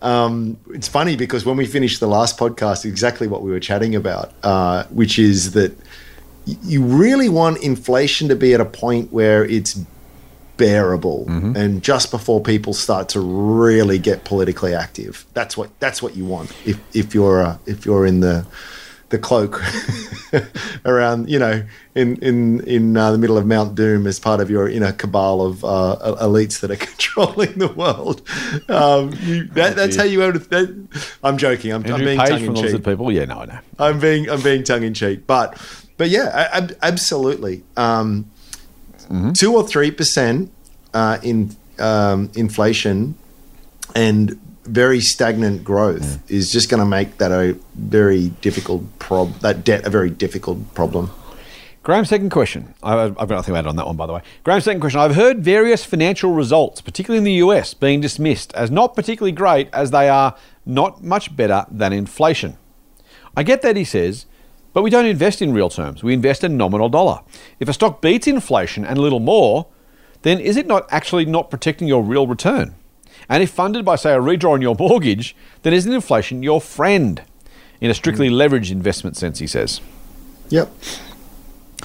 um, 0.00 0.58
it's 0.68 0.88
funny 0.88 1.16
because 1.16 1.44
when 1.44 1.56
we 1.56 1.66
finished 1.66 1.98
the 1.98 2.06
last 2.06 2.38
podcast, 2.38 2.84
exactly 2.84 3.26
what 3.26 3.42
we 3.42 3.50
were 3.50 3.60
chatting 3.60 3.96
about, 3.96 4.32
uh, 4.42 4.84
which 4.84 5.18
is 5.18 5.52
that 5.52 5.76
you 6.46 6.82
really 6.82 7.28
want 7.28 7.62
inflation 7.62 8.28
to 8.28 8.36
be 8.36 8.52
at 8.52 8.60
a 8.60 8.66
point 8.66 9.12
where 9.12 9.44
it's 9.44 9.80
bearable 10.56 11.26
mm-hmm. 11.26 11.56
and 11.56 11.82
just 11.82 12.10
before 12.10 12.40
people 12.40 12.72
start 12.72 13.08
to 13.08 13.20
really 13.20 13.98
get 13.98 14.24
politically 14.24 14.74
active 14.74 15.26
that's 15.34 15.56
what 15.56 15.68
that's 15.80 16.02
what 16.02 16.16
you 16.16 16.24
want 16.24 16.52
if 16.64 16.78
if 16.94 17.14
you're 17.14 17.42
uh, 17.42 17.58
if 17.66 17.84
you're 17.84 18.06
in 18.06 18.20
the 18.20 18.46
the 19.14 19.18
cloak 19.18 19.62
around, 20.84 21.30
you 21.30 21.38
know, 21.38 21.62
in 21.94 22.16
in 22.16 22.60
in 22.64 22.96
uh, 22.96 23.12
the 23.12 23.18
middle 23.18 23.38
of 23.38 23.46
Mount 23.46 23.74
Doom 23.74 24.06
as 24.06 24.18
part 24.18 24.40
of 24.40 24.50
your 24.50 24.68
inner 24.68 24.92
cabal 24.92 25.42
of 25.42 25.64
uh, 25.64 26.16
elites 26.20 26.60
that 26.60 26.70
are 26.70 26.76
controlling 26.90 27.58
the 27.58 27.68
world. 27.68 28.22
Um, 28.68 29.12
you, 29.20 29.44
that, 29.48 29.76
that's 29.76 29.96
how 29.96 30.04
you 30.04 30.22
own 30.24 30.36
it. 30.36 30.72
I'm 31.22 31.38
joking. 31.38 31.72
I'm, 31.72 31.84
I'm 31.86 32.00
being 32.00 32.18
tongue 32.18 32.44
in 32.44 32.54
cheek. 32.56 32.84
People, 32.84 33.12
yeah, 33.12 33.24
no, 33.24 33.40
I 33.40 33.44
know. 33.46 33.58
I'm 33.78 34.00
being 34.00 34.28
I'm 34.28 34.42
being 34.42 34.64
tongue 34.64 34.82
in 34.82 34.94
cheek, 34.94 35.26
but 35.26 35.60
but 35.96 36.08
yeah, 36.08 36.48
ab- 36.52 36.76
absolutely. 36.82 37.62
Um. 37.76 38.30
Two 39.32 39.54
or 39.54 39.66
three 39.66 39.90
percent 39.90 40.50
uh, 40.92 41.18
in 41.22 41.56
um, 41.78 42.30
inflation 42.34 43.16
and 43.94 44.38
very 44.64 45.00
stagnant 45.00 45.62
growth 45.62 46.20
yeah. 46.28 46.36
is 46.36 46.50
just 46.50 46.70
going 46.70 46.80
to 46.80 46.86
make 46.86 47.18
that 47.18 47.30
a 47.30 47.56
very 47.74 48.30
difficult 48.40 48.82
prob 48.98 49.32
that 49.40 49.64
debt 49.64 49.86
a 49.86 49.90
very 49.90 50.10
difficult 50.10 50.74
problem. 50.74 51.10
Graham's 51.82 52.08
second 52.08 52.30
question. 52.30 52.72
I've 52.82 53.14
got 53.14 53.28
nothing 53.28 53.52
to 53.52 53.58
add 53.58 53.66
on 53.66 53.76
that 53.76 53.86
one, 53.86 53.96
by 53.96 54.06
the 54.06 54.14
way. 54.14 54.22
Graham's 54.42 54.64
second 54.64 54.80
question. 54.80 55.00
I've 55.00 55.16
heard 55.16 55.44
various 55.44 55.84
financial 55.84 56.32
results, 56.32 56.80
particularly 56.80 57.18
in 57.18 57.24
the 57.24 57.46
US, 57.46 57.74
being 57.74 58.00
dismissed 58.00 58.54
as 58.54 58.70
not 58.70 58.96
particularly 58.96 59.32
great 59.32 59.68
as 59.74 59.90
they 59.90 60.08
are 60.08 60.34
not 60.64 61.04
much 61.04 61.36
better 61.36 61.66
than 61.70 61.92
inflation. 61.92 62.56
I 63.36 63.42
get 63.42 63.60
that, 63.60 63.76
he 63.76 63.84
says, 63.84 64.24
but 64.74 64.82
we 64.82 64.90
don't 64.90 65.06
invest 65.06 65.40
in 65.40 65.54
real 65.54 65.70
terms. 65.70 66.02
We 66.02 66.12
invest 66.12 66.44
in 66.44 66.58
nominal 66.58 66.90
dollar. 66.90 67.20
If 67.60 67.68
a 67.68 67.72
stock 67.72 68.02
beats 68.02 68.26
inflation 68.26 68.84
and 68.84 68.98
a 68.98 69.00
little 69.00 69.20
more, 69.20 69.68
then 70.22 70.40
is 70.40 70.56
it 70.56 70.66
not 70.66 70.86
actually 70.90 71.24
not 71.24 71.48
protecting 71.48 71.88
your 71.88 72.02
real 72.02 72.26
return? 72.26 72.74
And 73.28 73.42
if 73.42 73.50
funded 73.50 73.84
by, 73.84 73.96
say, 73.96 74.12
a 74.12 74.18
redraw 74.18 74.52
on 74.52 74.60
your 74.60 74.74
mortgage, 74.78 75.34
then 75.62 75.72
isn't 75.72 75.90
inflation 75.90 76.42
your 76.42 76.60
friend? 76.60 77.22
In 77.80 77.90
a 77.90 77.94
strictly 77.94 78.28
mm. 78.28 78.34
leveraged 78.34 78.70
investment 78.70 79.16
sense, 79.16 79.38
he 79.38 79.46
says. 79.46 79.80
Yep. 80.48 80.72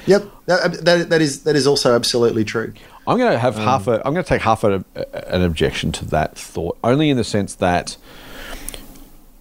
Yep. 0.05 0.25
That, 0.45 0.85
that, 0.85 1.09
that 1.09 1.21
is 1.21 1.43
that 1.43 1.55
is 1.55 1.67
also 1.67 1.93
absolutely 1.93 2.45
true. 2.45 2.73
I'm 3.05 3.17
going 3.17 3.31
to 3.31 3.39
have 3.39 3.57
um, 3.57 3.63
half 3.63 3.87
a. 3.87 3.97
I'm 4.05 4.13
going 4.13 4.23
to 4.23 4.29
take 4.29 4.41
half 4.41 4.63
a, 4.63 4.85
an 5.27 5.41
objection 5.41 5.91
to 5.93 6.05
that 6.05 6.37
thought, 6.37 6.77
only 6.83 7.09
in 7.09 7.17
the 7.17 7.23
sense 7.23 7.55
that 7.55 7.97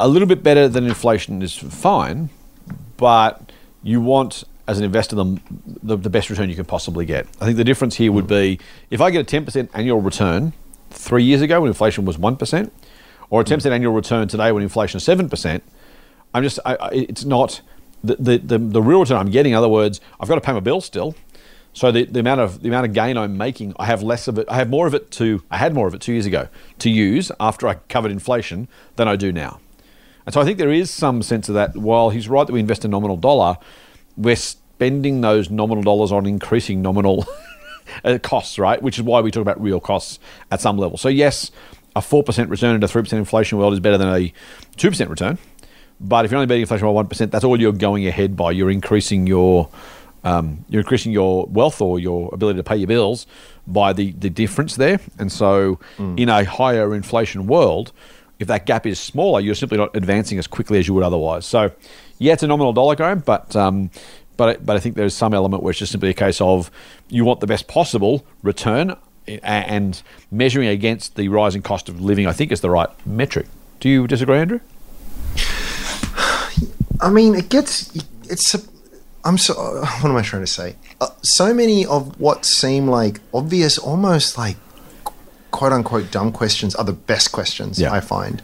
a 0.00 0.08
little 0.08 0.26
bit 0.26 0.42
better 0.42 0.68
than 0.68 0.86
inflation 0.86 1.42
is 1.42 1.54
fine, 1.54 2.30
but 2.98 3.50
you 3.82 4.02
want 4.02 4.44
as 4.66 4.78
an 4.78 4.84
investor 4.84 5.16
the, 5.16 5.40
the, 5.82 5.96
the 5.96 6.10
best 6.10 6.28
return 6.28 6.50
you 6.50 6.54
can 6.54 6.66
possibly 6.66 7.06
get. 7.06 7.26
I 7.40 7.46
think 7.46 7.56
the 7.56 7.64
difference 7.64 7.96
here 7.96 8.12
would 8.12 8.26
be 8.26 8.60
if 8.90 9.00
I 9.00 9.10
get 9.10 9.32
a 9.32 9.40
10% 9.40 9.70
annual 9.72 10.02
return 10.02 10.52
three 10.90 11.24
years 11.24 11.40
ago 11.40 11.62
when 11.62 11.68
inflation 11.68 12.04
was 12.04 12.18
1%, 12.18 12.70
or 13.30 13.40
a 13.40 13.44
10% 13.44 13.70
annual 13.70 13.94
return 13.94 14.28
today 14.28 14.52
when 14.52 14.62
inflation 14.62 14.98
is 14.98 15.06
7%, 15.06 15.62
I'm 16.34 16.42
just, 16.42 16.58
I, 16.66 16.76
it's 16.92 17.24
not 17.24 17.62
the, 18.04 18.16
the, 18.16 18.38
the, 18.38 18.58
the, 18.58 18.82
real 18.82 19.00
return 19.00 19.16
I'm 19.16 19.30
getting. 19.30 19.52
In 19.52 19.58
other 19.58 19.68
words, 19.68 20.00
I've 20.20 20.28
got 20.28 20.34
to 20.34 20.40
pay 20.40 20.52
my 20.52 20.60
bill 20.60 20.80
still. 20.80 21.14
So 21.72 21.90
the, 21.90 22.04
the 22.04 22.20
amount 22.20 22.40
of 22.40 22.62
the 22.62 22.68
amount 22.68 22.86
of 22.86 22.92
gain 22.92 23.16
I'm 23.16 23.36
making, 23.36 23.74
I 23.78 23.86
have 23.86 24.02
less 24.02 24.28
of 24.28 24.38
it. 24.38 24.46
I 24.48 24.56
have 24.56 24.68
more 24.68 24.86
of 24.86 24.94
it 24.94 25.10
to. 25.12 25.42
I 25.50 25.58
had 25.58 25.74
more 25.74 25.86
of 25.86 25.94
it 25.94 26.00
two 26.00 26.12
years 26.12 26.26
ago 26.26 26.48
to 26.80 26.90
use 26.90 27.30
after 27.38 27.68
I 27.68 27.74
covered 27.74 28.10
inflation 28.10 28.68
than 28.96 29.06
I 29.06 29.16
do 29.16 29.32
now. 29.32 29.60
And 30.28 30.34
so 30.34 30.42
I 30.42 30.44
think 30.44 30.58
there 30.58 30.70
is 30.70 30.90
some 30.90 31.22
sense 31.22 31.48
of 31.48 31.54
that. 31.54 31.74
While 31.74 32.10
he's 32.10 32.28
right 32.28 32.46
that 32.46 32.52
we 32.52 32.60
invest 32.60 32.84
a 32.84 32.88
nominal 32.88 33.16
dollar, 33.16 33.56
we're 34.14 34.36
spending 34.36 35.22
those 35.22 35.48
nominal 35.48 35.82
dollars 35.82 36.12
on 36.12 36.26
increasing 36.26 36.82
nominal 36.82 37.24
uh, 38.04 38.18
costs, 38.22 38.58
right? 38.58 38.82
Which 38.82 38.98
is 38.98 39.02
why 39.04 39.22
we 39.22 39.30
talk 39.30 39.40
about 39.40 39.58
real 39.58 39.80
costs 39.80 40.18
at 40.50 40.60
some 40.60 40.76
level. 40.76 40.98
So 40.98 41.08
yes, 41.08 41.50
a 41.96 42.02
four 42.02 42.22
percent 42.22 42.50
return 42.50 42.76
in 42.76 42.82
a 42.82 42.88
three 42.88 43.00
percent 43.00 43.20
inflation 43.20 43.56
world 43.56 43.72
is 43.72 43.80
better 43.80 43.96
than 43.96 44.14
a 44.14 44.30
two 44.76 44.90
percent 44.90 45.08
return. 45.08 45.38
But 45.98 46.26
if 46.26 46.30
you're 46.30 46.36
only 46.36 46.46
beating 46.46 46.60
inflation 46.60 46.86
by 46.86 46.92
one 46.92 47.06
percent, 47.06 47.32
that's 47.32 47.42
all 47.42 47.58
you're 47.58 47.72
going 47.72 48.06
ahead 48.06 48.36
by. 48.36 48.50
You're 48.50 48.70
increasing 48.70 49.26
your 49.26 49.70
um, 50.24 50.66
you're 50.68 50.82
increasing 50.82 51.10
your 51.10 51.46
wealth 51.46 51.80
or 51.80 51.98
your 51.98 52.28
ability 52.34 52.58
to 52.58 52.64
pay 52.64 52.76
your 52.76 52.86
bills 52.86 53.26
by 53.66 53.94
the, 53.94 54.12
the 54.12 54.28
difference 54.28 54.76
there. 54.76 55.00
And 55.18 55.32
so, 55.32 55.80
mm. 55.96 56.20
in 56.20 56.28
a 56.28 56.44
higher 56.44 56.94
inflation 56.94 57.46
world, 57.46 57.92
if 58.38 58.46
that 58.48 58.66
gap 58.66 58.86
is 58.86 59.00
smaller, 59.00 59.40
you're 59.40 59.54
simply 59.54 59.78
not 59.78 59.96
advancing 59.96 60.38
as 60.38 60.46
quickly 60.46 60.78
as 60.78 60.86
you 60.86 60.94
would 60.94 61.04
otherwise. 61.04 61.44
So, 61.46 61.72
yeah, 62.18 62.32
it's 62.34 62.42
a 62.42 62.46
nominal 62.46 62.72
dollar 62.72 62.94
game, 62.94 63.20
but 63.20 63.54
um, 63.56 63.90
but 64.36 64.64
but 64.64 64.76
I 64.76 64.80
think 64.80 64.94
there's 64.94 65.14
some 65.14 65.34
element 65.34 65.62
where 65.62 65.70
it's 65.70 65.78
just 65.78 65.92
simply 65.92 66.10
a 66.10 66.14
case 66.14 66.40
of 66.40 66.70
you 67.08 67.24
want 67.24 67.40
the 67.40 67.46
best 67.46 67.68
possible 67.68 68.24
return 68.42 68.96
and 69.26 70.02
measuring 70.30 70.68
against 70.68 71.16
the 71.16 71.28
rising 71.28 71.62
cost 71.62 71.88
of 71.88 72.00
living. 72.00 72.26
I 72.26 72.32
think 72.32 72.52
is 72.52 72.60
the 72.60 72.70
right 72.70 72.88
metric. 73.06 73.46
Do 73.80 73.88
you 73.88 74.06
disagree, 74.06 74.38
Andrew? 74.38 74.60
I 77.00 77.10
mean, 77.10 77.34
it 77.34 77.48
gets 77.48 77.94
it's. 78.24 78.54
A, 78.54 78.60
I'm 79.24 79.38
so. 79.38 79.54
What 79.54 80.04
am 80.10 80.16
I 80.16 80.22
trying 80.22 80.42
to 80.42 80.46
say? 80.46 80.76
Uh, 81.00 81.08
so 81.22 81.52
many 81.52 81.84
of 81.86 82.18
what 82.20 82.44
seem 82.44 82.88
like 82.88 83.20
obvious, 83.34 83.78
almost 83.78 84.38
like 84.38 84.56
quote 85.50 85.72
unquote 85.72 86.10
dumb 86.10 86.32
questions, 86.32 86.74
are 86.74 86.84
the 86.84 86.92
best 86.92 87.32
questions 87.32 87.80
yeah. 87.80 87.92
I 87.92 88.00
find, 88.00 88.42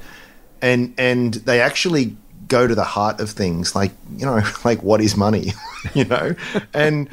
and 0.62 0.94
and 0.98 1.34
they 1.34 1.60
actually 1.60 2.16
go 2.48 2.66
to 2.66 2.74
the 2.74 2.84
heart 2.84 3.20
of 3.20 3.30
things, 3.30 3.74
like 3.74 3.92
you 4.16 4.26
know, 4.26 4.42
like 4.64 4.82
what 4.82 5.00
is 5.00 5.16
money, 5.16 5.52
you 5.94 6.04
know, 6.04 6.34
and 6.72 7.08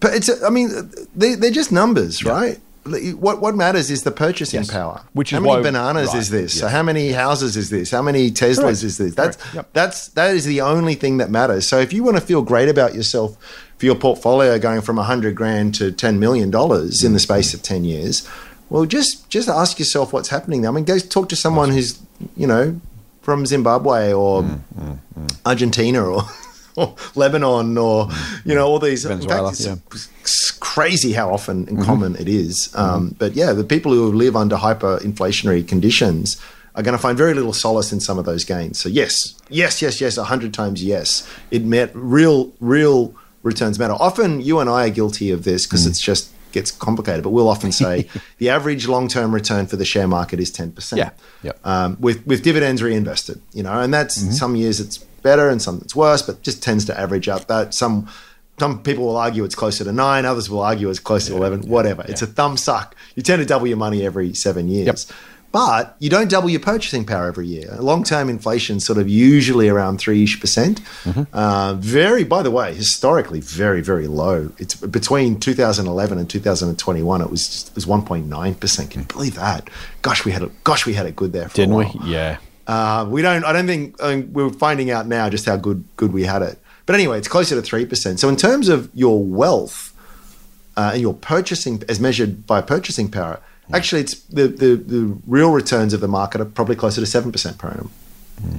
but 0.00 0.14
it's 0.14 0.42
I 0.42 0.50
mean 0.50 0.90
they, 1.14 1.34
they're 1.34 1.50
just 1.50 1.72
numbers, 1.72 2.22
yeah. 2.22 2.32
right? 2.32 2.60
what 2.84 3.40
what 3.40 3.54
matters 3.54 3.90
is 3.90 4.02
the 4.02 4.10
purchasing 4.10 4.60
Yes. 4.60 4.70
power. 4.70 5.02
Which 5.12 5.30
how 5.30 5.38
is 5.38 5.44
how 5.44 5.52
many 5.52 5.62
bananas 5.62 6.08
right, 6.08 6.18
is 6.18 6.30
this? 6.30 6.58
So 6.58 6.66
yes. 6.66 6.72
how 6.74 6.82
many 6.82 7.12
houses 7.12 7.56
is 7.56 7.70
this? 7.70 7.90
How 7.90 8.02
many 8.02 8.30
Teslas 8.30 8.60
Correct. 8.60 8.82
is 8.82 8.98
this? 8.98 9.14
That's 9.14 9.38
Yep. 9.54 9.68
that's 9.72 10.08
that 10.08 10.34
is 10.34 10.44
the 10.44 10.60
only 10.62 10.94
thing 10.94 11.18
that 11.18 11.30
matters. 11.30 11.66
So 11.66 11.78
if 11.78 11.92
you 11.92 12.02
want 12.02 12.16
to 12.16 12.20
feel 12.20 12.42
great 12.42 12.68
about 12.68 12.94
yourself 12.94 13.36
for 13.78 13.86
your 13.86 13.94
portfolio 13.94 14.58
going 14.58 14.80
from 14.80 14.96
hundred 14.96 15.36
grand 15.36 15.74
to 15.76 15.92
ten 15.92 16.18
million 16.18 16.50
dollars 16.50 17.04
in 17.04 17.12
the 17.12 17.18
mm-hmm. 17.18 17.22
space 17.22 17.54
of 17.54 17.62
ten 17.62 17.84
years, 17.84 18.28
well, 18.72 18.84
just 18.96 19.28
just 19.36 19.48
ask 19.48 19.78
yourself 19.78 20.12
what's 20.14 20.30
happening. 20.36 20.62
there. 20.62 20.70
I 20.70 20.74
mean, 20.74 20.84
go 20.84 20.98
talk 20.98 21.28
to 21.28 21.36
someone 21.36 21.68
who's 21.70 21.90
you 22.42 22.46
know 22.52 22.64
from 23.26 23.46
Zimbabwe 23.46 24.12
or 24.12 24.42
Mm, 24.42 24.98
Argentina 25.44 26.02
or. 26.04 26.22
Or 26.74 26.94
Lebanon, 27.14 27.76
or 27.76 28.08
you 28.46 28.54
know, 28.54 28.66
all 28.66 28.78
these. 28.78 29.04
Venezuela, 29.04 29.50
fact, 29.50 29.60
it's, 29.60 29.66
yeah. 29.66 29.76
it's 30.22 30.50
crazy 30.52 31.12
how 31.12 31.28
often 31.30 31.66
Mm-hmm. 31.66 31.76
and 31.76 31.84
common 31.84 32.16
it 32.16 32.28
is. 32.28 32.70
Um, 32.74 33.14
But 33.18 33.36
yeah, 33.36 33.52
the 33.52 33.62
people 33.74 33.92
who 33.92 34.10
live 34.24 34.34
under 34.42 34.56
hyperinflationary 34.56 35.68
conditions 35.68 36.40
are 36.74 36.82
going 36.82 36.96
to 36.96 37.02
find 37.06 37.18
very 37.18 37.34
little 37.34 37.52
solace 37.52 37.92
in 37.92 38.00
some 38.00 38.18
of 38.18 38.24
those 38.24 38.44
gains. 38.46 38.78
So 38.78 38.88
yes, 38.88 39.34
yes, 39.50 39.82
yes, 39.82 40.00
yes, 40.00 40.16
a 40.16 40.24
hundred 40.24 40.54
times 40.54 40.82
yes. 40.82 41.28
It 41.50 41.62
met 41.62 41.90
real, 41.94 42.38
real 42.58 43.14
returns 43.42 43.78
matter. 43.78 43.92
Often 44.08 44.40
you 44.40 44.58
and 44.58 44.70
I 44.70 44.86
are 44.86 44.90
guilty 44.90 45.30
of 45.30 45.44
this 45.44 45.66
Mm. 45.66 45.68
because 45.68 45.84
it's 45.86 46.00
just 46.00 46.30
gets 46.52 46.70
complicated. 46.70 47.22
But 47.22 47.30
we'll 47.30 47.48
often 47.48 47.72
say 47.82 48.08
the 48.38 48.50
average 48.50 48.86
long-term 48.86 49.34
return 49.34 49.66
for 49.66 49.76
the 49.76 49.84
share 49.84 50.06
market 50.08 50.38
is 50.40 50.50
ten 50.50 50.72
percent. 50.72 50.98
Yeah, 50.98 51.10
yep. 51.42 51.58
Um, 51.64 51.96
with 52.00 52.26
with 52.26 52.42
dividends 52.42 52.82
reinvested, 52.82 53.40
you 53.52 53.62
know, 53.62 53.80
and 53.80 53.92
that's 53.92 54.18
Mm-hmm. 54.22 54.32
some 54.32 54.56
years 54.56 54.78
it's 54.80 54.98
better 55.22 55.48
and 55.48 55.60
some 55.62 55.78
it's 55.82 55.94
worse, 55.96 56.22
but 56.22 56.42
just 56.42 56.62
tends 56.62 56.84
to 56.86 56.98
average 56.98 57.28
out 57.28 57.48
that 57.48 57.74
some. 57.74 58.08
Some 58.60 58.82
people 58.82 59.06
will 59.06 59.16
argue 59.16 59.42
it's 59.44 59.54
closer 59.56 59.82
to 59.82 59.92
nine. 59.92 60.24
Others 60.24 60.48
will 60.48 60.60
argue 60.60 60.88
it's 60.90 61.00
close 61.00 61.26
to 61.26 61.34
eleven. 61.34 61.62
Whatever. 61.62 62.04
It's 62.06 62.22
a 62.22 62.26
thumb 62.26 62.56
suck. 62.56 62.94
You 63.16 63.22
tend 63.22 63.40
to 63.40 63.46
double 63.46 63.66
your 63.66 63.78
money 63.78 64.04
every 64.06 64.34
seven 64.34 64.68
years, 64.68 65.10
but 65.52 65.94
you 65.98 66.08
don't 66.08 66.30
double 66.30 66.48
your 66.48 66.60
purchasing 66.60 67.04
power 67.04 67.26
every 67.26 67.46
year. 67.46 67.76
Long-term 67.78 68.30
inflation 68.30 68.80
sort 68.80 68.98
of 68.98 69.08
usually 69.08 69.68
around 69.68 69.98
three-ish 69.98 70.40
percent. 70.40 70.80
Mm-hmm. 71.04 71.22
Uh, 71.32 71.74
very, 71.74 72.24
by 72.24 72.42
the 72.42 72.50
way, 72.50 72.74
historically 72.74 73.40
very, 73.40 73.82
very 73.82 74.06
low. 74.06 74.50
It's 74.58 74.74
between 74.74 75.38
2011 75.38 76.18
and 76.18 76.28
2021. 76.28 77.20
It 77.20 77.30
was 77.30 77.46
just, 77.46 77.68
it 77.68 77.74
was 77.74 77.84
1.9 77.84 78.60
percent. 78.60 78.90
Can 78.90 79.02
you 79.02 79.06
believe 79.06 79.34
that? 79.34 79.68
Gosh, 80.00 80.24
we 80.24 80.32
had 80.32 80.42
it. 80.42 80.64
Gosh, 80.64 80.86
we 80.86 80.94
had 80.94 81.06
it 81.06 81.14
good 81.14 81.32
there. 81.32 81.48
For 81.48 81.54
a 81.54 81.56
Didn't 81.56 81.74
we? 81.74 81.86
Yeah. 82.04 82.38
Uh, 82.66 83.06
we 83.08 83.20
don't. 83.22 83.44
I 83.44 83.52
don't 83.52 83.66
think 83.66 84.02
I 84.02 84.16
mean, 84.16 84.32
we're 84.32 84.50
finding 84.50 84.90
out 84.90 85.06
now 85.06 85.28
just 85.28 85.44
how 85.46 85.56
good 85.56 85.84
good 85.96 86.12
we 86.12 86.24
had 86.24 86.42
it. 86.42 86.58
But 86.86 86.94
anyway, 86.94 87.18
it's 87.18 87.28
closer 87.28 87.54
to 87.54 87.62
three 87.62 87.84
percent. 87.84 88.20
So 88.20 88.28
in 88.28 88.36
terms 88.36 88.68
of 88.68 88.90
your 88.94 89.22
wealth 89.22 89.92
uh, 90.76 90.90
and 90.94 91.02
your 91.02 91.14
purchasing, 91.14 91.82
as 91.88 92.00
measured 92.00 92.46
by 92.46 92.62
purchasing 92.62 93.10
power, 93.10 93.40
actually, 93.72 94.02
it's 94.02 94.14
the, 94.24 94.48
the 94.48 94.76
the 94.76 95.18
real 95.26 95.50
returns 95.50 95.92
of 95.92 96.00
the 96.00 96.08
market 96.08 96.40
are 96.40 96.44
probably 96.44 96.76
closer 96.76 97.00
to 97.00 97.06
seven 97.06 97.32
percent 97.32 97.58
per 97.58 97.68
annum. 97.68 97.90
Hmm. 98.40 98.58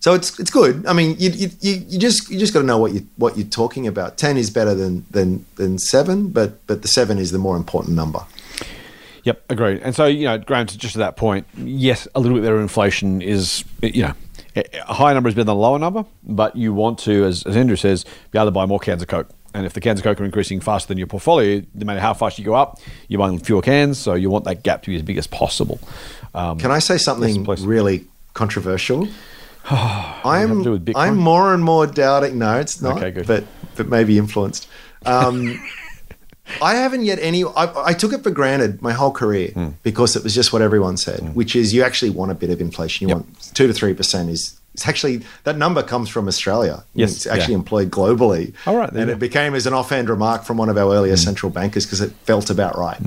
So 0.00 0.14
it's 0.14 0.38
it's 0.38 0.50
good. 0.50 0.86
I 0.86 0.92
mean, 0.92 1.16
you, 1.18 1.30
you, 1.30 1.50
you, 1.60 1.98
just 1.98 2.30
you 2.30 2.38
just 2.38 2.52
got 2.52 2.60
to 2.60 2.66
know 2.66 2.78
what 2.78 2.92
you 2.92 3.06
what 3.16 3.36
you're 3.36 3.46
talking 3.46 3.86
about. 3.86 4.18
Ten 4.18 4.36
is 4.36 4.50
better 4.50 4.74
than 4.74 5.04
than 5.10 5.44
than 5.56 5.78
seven, 5.78 6.28
but 6.28 6.64
but 6.66 6.82
the 6.82 6.88
seven 6.88 7.18
is 7.18 7.32
the 7.32 7.38
more 7.38 7.56
important 7.56 7.96
number. 7.96 8.20
Yep, 9.26 9.42
agreed. 9.50 9.80
And 9.82 9.92
so, 9.92 10.06
you 10.06 10.24
know, 10.24 10.38
Graham, 10.38 10.66
to- 10.68 10.78
just 10.78 10.92
to 10.92 11.00
that 11.00 11.16
point, 11.16 11.48
yes, 11.56 12.06
a 12.14 12.20
little 12.20 12.36
bit 12.38 12.44
better 12.44 12.60
inflation 12.60 13.20
is, 13.20 13.64
you 13.82 14.02
know, 14.02 14.12
a 14.54 14.94
higher 14.94 15.14
number 15.14 15.28
is 15.28 15.34
better 15.34 15.46
than 15.46 15.56
a 15.56 15.58
lower 15.58 15.80
number, 15.80 16.04
but 16.22 16.54
you 16.54 16.72
want 16.72 17.00
to, 17.00 17.24
as, 17.24 17.42
as 17.42 17.56
Andrew 17.56 17.74
says, 17.74 18.04
be 18.30 18.38
able 18.38 18.46
to 18.46 18.50
buy 18.52 18.66
more 18.66 18.78
cans 18.78 19.02
of 19.02 19.08
Coke. 19.08 19.28
And 19.56 19.64
if 19.64 19.72
the 19.72 19.80
cans 19.80 20.00
of 20.00 20.04
Coke 20.04 20.20
are 20.20 20.24
increasing 20.26 20.60
faster 20.60 20.88
than 20.88 20.98
your 20.98 21.06
portfolio, 21.06 21.62
no 21.74 21.86
matter 21.86 21.98
how 22.00 22.12
fast 22.12 22.38
you 22.38 22.44
go 22.44 22.54
up, 22.54 22.78
you're 23.08 23.18
buying 23.18 23.38
fewer 23.38 23.62
cans, 23.62 23.96
so 23.96 24.12
you 24.12 24.28
want 24.28 24.44
that 24.44 24.62
gap 24.62 24.82
to 24.82 24.90
be 24.90 24.96
as 24.96 25.02
big 25.02 25.16
as 25.16 25.26
possible. 25.26 25.80
Um, 26.34 26.58
Can 26.58 26.70
I 26.70 26.78
say 26.78 26.98
something 26.98 27.42
really 27.44 28.04
controversial? 28.34 29.08
I'm 29.70 30.58
to 30.58 30.64
do 30.64 30.70
with 30.72 30.84
Bitcoin? 30.84 30.96
I'm 30.96 31.16
more 31.16 31.54
and 31.54 31.64
more 31.64 31.86
doubting. 31.86 32.38
No, 32.38 32.58
it's 32.60 32.82
not. 32.82 32.98
Okay, 32.98 33.10
good. 33.10 33.26
But 33.26 33.44
but 33.76 33.88
maybe 33.88 34.18
influenced. 34.18 34.68
Um, 35.06 35.58
I 36.62 36.74
haven't 36.76 37.04
yet 37.04 37.18
any. 37.20 37.42
I, 37.44 37.72
I 37.86 37.92
took 37.94 38.12
it 38.12 38.22
for 38.22 38.30
granted 38.30 38.82
my 38.82 38.92
whole 38.92 39.10
career 39.10 39.48
Hmm. 39.52 39.68
because 39.82 40.14
it 40.16 40.22
was 40.22 40.34
just 40.34 40.52
what 40.52 40.60
everyone 40.62 40.96
said, 40.98 41.34
which 41.34 41.56
is 41.56 41.72
you 41.74 41.82
actually 41.82 42.10
want 42.10 42.30
a 42.30 42.34
bit 42.34 42.50
of 42.50 42.60
inflation. 42.60 43.08
You 43.08 43.16
Yep. 43.16 43.24
want 43.24 43.50
two 43.54 43.66
to 43.66 43.72
three 43.72 43.94
percent. 43.94 44.28
Is 44.30 44.60
it's 44.76 44.86
actually 44.86 45.22
that 45.44 45.56
number 45.56 45.82
comes 45.82 46.08
from 46.10 46.28
Australia. 46.28 46.84
Yes, 46.94 47.16
it's 47.16 47.26
actually 47.26 47.54
yeah. 47.54 47.60
employed 47.60 47.90
globally. 47.90 48.52
All 48.66 48.76
right, 48.76 48.90
and 48.90 49.08
you 49.08 49.14
it 49.14 49.18
became 49.18 49.54
as 49.54 49.66
an 49.66 49.72
offhand 49.72 50.10
remark 50.10 50.44
from 50.44 50.58
one 50.58 50.68
of 50.68 50.76
our 50.76 50.92
earlier 50.94 51.16
central 51.16 51.50
bankers 51.50 51.86
because 51.86 52.02
it 52.02 52.12
felt 52.24 52.50
about 52.50 52.76
right. 52.76 53.00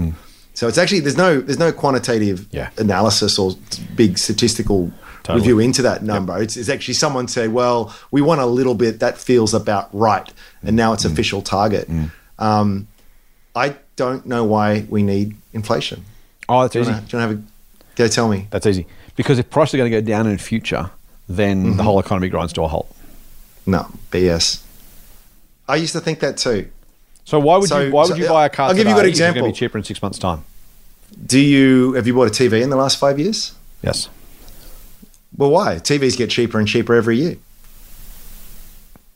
So 0.55 0.67
it's 0.67 0.77
actually 0.79 1.01
there's 1.01 1.15
no 1.17 1.39
there's 1.39 1.59
no 1.59 1.71
quantitative 1.71 2.47
Yeah. 2.51 2.69
analysis 2.77 3.37
or 3.37 3.53
big 3.95 4.17
statistical 4.17 4.91
Totally. 5.23 5.41
review 5.41 5.59
into 5.59 5.81
that 5.83 6.01
number. 6.03 6.41
It's, 6.41 6.57
it's 6.57 6.69
actually 6.69 6.95
someone 6.95 7.27
say, 7.27 7.47
well, 7.47 7.93
we 8.09 8.21
want 8.21 8.41
a 8.41 8.45
little 8.47 8.73
bit 8.75 8.99
that 8.99 9.17
feels 9.19 9.53
about 9.53 9.89
right, 9.93 10.27
and 10.63 10.75
now 10.75 10.89
Mm. 10.91 10.95
it's 10.95 11.05
official 11.05 11.41
target. 11.43 11.87
Um, 12.39 12.87
I 13.55 13.75
don't 13.95 14.25
know 14.25 14.43
why 14.43 14.85
we 14.89 15.03
need 15.03 15.35
inflation. 15.53 16.03
oh, 16.49 16.61
that's 16.61 16.73
Do 16.73 16.79
you 16.79 16.83
easy. 16.83 16.91
want 16.93 17.09
to 17.09 17.19
have 17.19 17.31
a 17.31 17.39
go? 17.95 18.07
Tell 18.07 18.27
me. 18.27 18.47
That's 18.49 18.65
easy. 18.65 18.85
Because 19.15 19.37
if 19.39 19.49
prices 19.49 19.73
are 19.75 19.77
going 19.77 19.91
to 19.91 20.01
go 20.01 20.05
down 20.05 20.25
in 20.25 20.31
the 20.37 20.41
future, 20.41 20.89
then 21.29 21.63
Mm-hmm. 21.63 21.77
the 21.77 21.83
whole 21.83 21.99
economy 21.99 22.27
grinds 22.27 22.51
to 22.53 22.63
a 22.63 22.67
halt. 22.67 22.93
No 23.65 23.87
BS. 24.11 24.63
I 25.67 25.75
used 25.75 25.93
to 25.93 25.99
think 26.01 26.19
that 26.21 26.37
too. 26.37 26.67
So 27.25 27.39
why 27.39 27.57
would 27.57 27.69
So- 27.69 27.79
you 27.79 27.91
why 27.91 28.01
would 28.03 28.09
so, 28.09 28.15
you 28.15 28.27
buy 28.27 28.45
a 28.47 28.49
car 28.49 28.69
I'll 28.69 28.73
give 28.75 28.87
you 28.87 28.93
a 28.93 28.95
today 28.95 29.01
good 29.03 29.05
if 29.09 29.11
it's 29.11 29.19
going 29.19 29.33
to 29.33 29.37
example. 29.39 29.51
be 29.53 29.57
cheaper 29.57 29.77
in 29.77 29.83
six 29.83 30.01
months' 30.01 30.17
time? 30.19 30.43
Do 31.25 31.39
you 31.39 31.93
have 31.93 32.07
you 32.07 32.13
bought 32.15 32.27
a 32.27 32.31
TV 32.31 32.61
in 32.61 32.69
the 32.71 32.75
last 32.75 32.97
five 32.97 33.19
years? 33.19 33.53
Yes. 33.83 34.09
Well, 35.37 35.51
why? 35.51 35.75
TVs 35.75 36.17
get 36.17 36.29
cheaper 36.31 36.57
and 36.59 36.67
cheaper 36.67 36.95
every 36.95 37.17
year. 37.17 37.37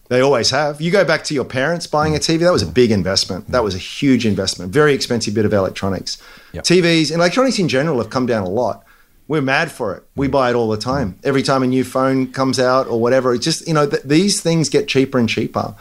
They 0.09 0.21
always 0.21 0.51
have. 0.51 0.79
You 0.79 0.91
go 0.91 1.03
back 1.03 1.23
to 1.25 1.33
your 1.33 1.45
parents 1.45 1.87
buying 1.87 2.15
a 2.15 2.19
TV, 2.19 2.39
that 2.41 2.51
was 2.51 2.61
a 2.61 2.67
big 2.67 2.91
investment. 2.91 3.49
That 3.49 3.63
was 3.63 3.73
a 3.73 3.79
huge 3.79 4.25
investment. 4.25 4.71
Very 4.71 4.93
expensive 4.93 5.33
bit 5.33 5.45
of 5.45 5.53
electronics. 5.53 6.17
Yep. 6.53 6.63
TVs, 6.65 7.09
and 7.11 7.19
electronics 7.19 7.57
in 7.57 7.67
general 7.67 7.97
have 7.97 8.09
come 8.11 8.25
down 8.27 8.43
a 8.43 8.49
lot. 8.49 8.82
We're 9.27 9.41
mad 9.41 9.71
for 9.71 9.95
it. 9.95 10.03
We 10.15 10.27
buy 10.27 10.49
it 10.49 10.53
all 10.55 10.69
the 10.69 10.77
time. 10.77 11.17
Every 11.23 11.43
time 11.43 11.63
a 11.63 11.67
new 11.67 11.83
phone 11.83 12.31
comes 12.31 12.59
out 12.59 12.87
or 12.87 12.99
whatever, 12.99 13.33
it's 13.33 13.43
just, 13.45 13.67
you 13.67 13.73
know, 13.73 13.87
th- 13.89 14.03
these 14.03 14.41
things 14.41 14.67
get 14.69 14.87
cheaper 14.87 15.17
and 15.17 15.29
cheaper. 15.29 15.75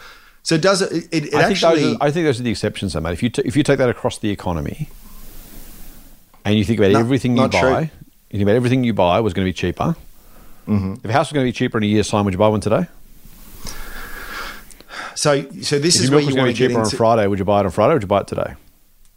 So 0.44 0.56
does 0.56 0.80
it, 0.82 0.92
it, 1.12 1.26
it 1.26 1.34
I 1.34 1.44
think, 1.44 1.50
actually, 1.62 1.82
those 1.82 1.94
are, 1.94 1.98
I 2.02 2.10
think 2.10 2.26
those 2.26 2.40
are 2.40 2.42
the 2.44 2.50
exceptions, 2.50 2.92
though, 2.92 3.00
mate. 3.00 3.12
If 3.12 3.22
you 3.22 3.30
t- 3.30 3.42
if 3.44 3.56
you 3.56 3.62
take 3.62 3.78
that 3.78 3.88
across 3.88 4.18
the 4.18 4.30
economy, 4.30 4.88
and 6.44 6.56
you 6.56 6.64
think 6.64 6.78
about 6.78 6.92
No, 6.92 6.98
everything 7.00 7.36
you 7.36 7.48
buy, 7.48 7.60
true. 7.60 7.70
you 7.80 7.88
think 8.30 8.42
about 8.42 8.54
everything 8.56 8.84
you 8.84 8.92
buy 8.94 9.20
was 9.20 9.34
going 9.34 9.44
to 9.44 9.48
be 9.48 9.52
cheaper. 9.54 9.94
Mm-hmm. 10.68 10.94
If 11.02 11.04
a 11.04 11.12
house 11.12 11.28
was 11.30 11.34
going 11.34 11.46
to 11.46 11.48
be 11.48 11.52
cheaper 11.52 11.78
in 11.78 11.84
a 11.84 11.86
year's 11.86 12.08
time, 12.08 12.24
would 12.24 12.34
you 12.34 12.38
buy 12.38 12.48
one 12.48 12.60
today? 12.60 12.86
so, 15.14 15.42
so 15.62 15.78
this 15.78 15.96
If 15.96 16.02
is 16.04 16.10
where 16.10 16.20
you 16.20 16.28
going 16.28 16.38
want 16.38 16.50
to 16.50 16.54
to 16.54 16.68
be 16.68 16.68
get 16.68 16.68
cheaper 16.68 16.80
on. 16.82 16.90
Friday, 16.90 17.26
would 17.26 17.38
you 17.38 17.44
buy 17.44 17.60
it 17.60 17.66
on 17.66 17.70
Friday 17.72 17.92
or 17.92 17.94
would 17.96 18.02
you 18.02 18.08
buy 18.08 18.20
it 18.20 18.26
today? 18.28 18.54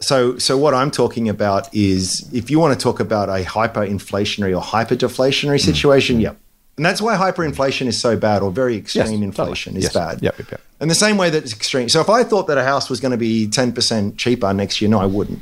So, 0.02 0.38
so 0.38 0.58
what 0.58 0.74
I'm 0.74 0.92
talking 0.92 1.30
about 1.30 1.74
is 1.74 2.30
if 2.34 2.50
you 2.50 2.60
want 2.60 2.78
to 2.78 2.84
talk 2.84 3.00
about 3.00 3.30
a 3.30 3.44
hyperinflationary 3.44 4.56
or 4.56 4.62
hyperdeflationary 4.62 5.56
mm. 5.56 5.66
situation, 5.66 6.18
mm. 6.18 6.24
yep. 6.24 6.38
And 6.78 6.86
that's 6.86 7.02
why 7.02 7.16
hyperinflation 7.16 7.88
is 7.88 8.00
so 8.00 8.18
bad, 8.18 8.42
or 8.42 8.52
very 8.52 8.76
extreme 8.76 9.06
totally. 9.06 9.24
inflation 9.24 9.78
is 9.78 9.84
Yes. 9.84 9.94
bad. 9.94 10.22
Yep, 10.22 10.40
yep, 10.40 10.52
yep. 10.52 10.62
And 10.82 10.92
the 10.92 10.96
same 10.96 11.16
way 11.16 11.30
that 11.30 11.44
it's 11.44 11.54
extreme. 11.54 11.88
So, 11.88 12.02
if 12.02 12.10
I 12.10 12.24
thought 12.24 12.48
that 12.48 12.58
a 12.58 12.64
house 12.64 12.90
was 12.90 13.00
going 13.00 13.14
to 13.14 13.18
be 13.18 13.48
10% 13.48 14.18
cheaper 14.18 14.54
next 14.54 14.82
year, 14.82 14.90
no, 14.90 15.00
I 15.00 15.06
wouldn't. 15.06 15.42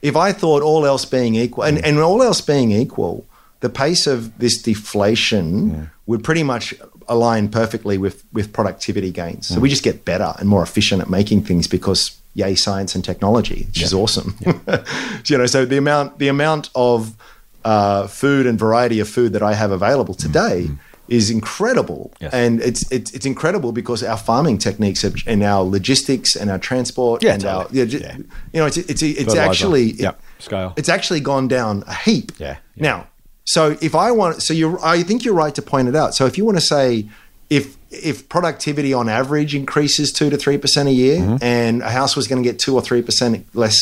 If 0.00 0.16
I 0.16 0.32
thought 0.32 0.62
all 0.62 0.86
else 0.86 1.04
being 1.04 1.34
equal, 1.34 1.64
and, 1.64 1.76
mm. 1.76 1.84
and 1.84 1.98
all 1.98 2.22
else 2.22 2.40
being 2.40 2.72
equal, 2.72 3.26
the 3.60 3.68
pace 3.68 4.06
of 4.06 4.36
this 4.38 4.60
deflation 4.60 5.90
would 6.06 6.24
pretty 6.24 6.42
much 6.42 6.74
align 7.08 7.48
perfectly 7.48 7.98
with, 7.98 8.24
with 8.32 8.52
productivity 8.52 9.10
gains. 9.10 9.48
So 9.48 9.60
we 9.60 9.68
just 9.68 9.82
get 9.82 10.04
better 10.04 10.34
and 10.38 10.48
more 10.48 10.62
efficient 10.62 11.02
at 11.02 11.10
making 11.10 11.44
things 11.44 11.68
because 11.68 12.16
yay 12.34 12.54
science 12.54 12.94
and 12.94 13.04
technology, 13.04 13.64
which 13.68 13.82
is 13.82 13.92
awesome. 13.94 14.36
you 15.26 15.38
know, 15.38 15.46
so 15.46 15.64
the 15.64 15.76
amount 15.76 16.18
the 16.18 16.28
amount 16.28 16.70
of 16.74 17.14
uh, 17.64 18.06
food 18.06 18.46
and 18.46 18.58
variety 18.58 19.00
of 19.00 19.08
food 19.08 19.32
that 19.34 19.42
I 19.42 19.54
have 19.54 19.70
available 19.70 20.14
today 20.14 20.68
is 21.08 21.30
incredible, 21.30 22.12
Yes. 22.20 22.32
and 22.32 22.60
it's, 22.62 22.90
it's 22.90 23.12
it's 23.12 23.26
incredible 23.26 23.72
because 23.72 24.02
our 24.02 24.16
farming 24.16 24.58
techniques 24.58 25.02
have, 25.02 25.14
and 25.26 25.42
our 25.42 25.62
logistics 25.62 26.36
and 26.36 26.50
our 26.50 26.58
transport 26.58 27.22
Yeah, 27.22 27.34
and 27.34 27.44
our 27.44 27.64
totally. 27.64 27.84
yeah, 27.84 27.98
Yeah. 27.98 28.16
you 28.52 28.60
know 28.60 28.66
it's 28.66 28.76
it's 28.78 29.02
it's 29.02 29.18
Fertilizer. 29.18 29.40
actually 29.40 29.84
Yep. 29.92 30.20
Scale. 30.38 30.72
it's 30.76 30.88
actually 30.88 31.20
gone 31.20 31.48
down 31.48 31.84
a 31.86 31.94
heap. 31.94 32.32
Yeah, 32.38 32.56
yeah. 32.76 32.82
Now, 32.82 33.06
so 33.44 33.76
if 33.82 33.94
I 33.94 34.10
want, 34.12 34.40
so 34.42 34.54
you, 34.54 34.78
I 34.82 35.02
think 35.02 35.24
you're 35.24 35.34
right 35.34 35.54
to 35.56 35.62
point 35.62 35.88
it 35.88 35.96
out. 35.96 36.14
So 36.14 36.26
if 36.26 36.38
you 36.38 36.44
want 36.44 36.58
to 36.58 36.64
say, 36.64 37.08
if 37.58 37.64
if 38.10 38.16
productivity 38.36 38.92
on 39.00 39.06
average 39.20 39.52
increases 39.62 40.06
two 40.18 40.28
to 40.30 40.36
three 40.44 40.58
percent 40.64 40.86
a 40.88 40.92
year, 41.04 41.18
Mm-hmm. 41.20 41.44
and 41.56 41.74
a 41.82 41.90
house 42.00 42.12
was 42.18 42.26
going 42.30 42.42
to 42.42 42.48
get 42.50 42.56
two 42.64 42.74
or 42.78 42.82
three 42.88 43.02
percent 43.08 43.34
less 43.54 43.76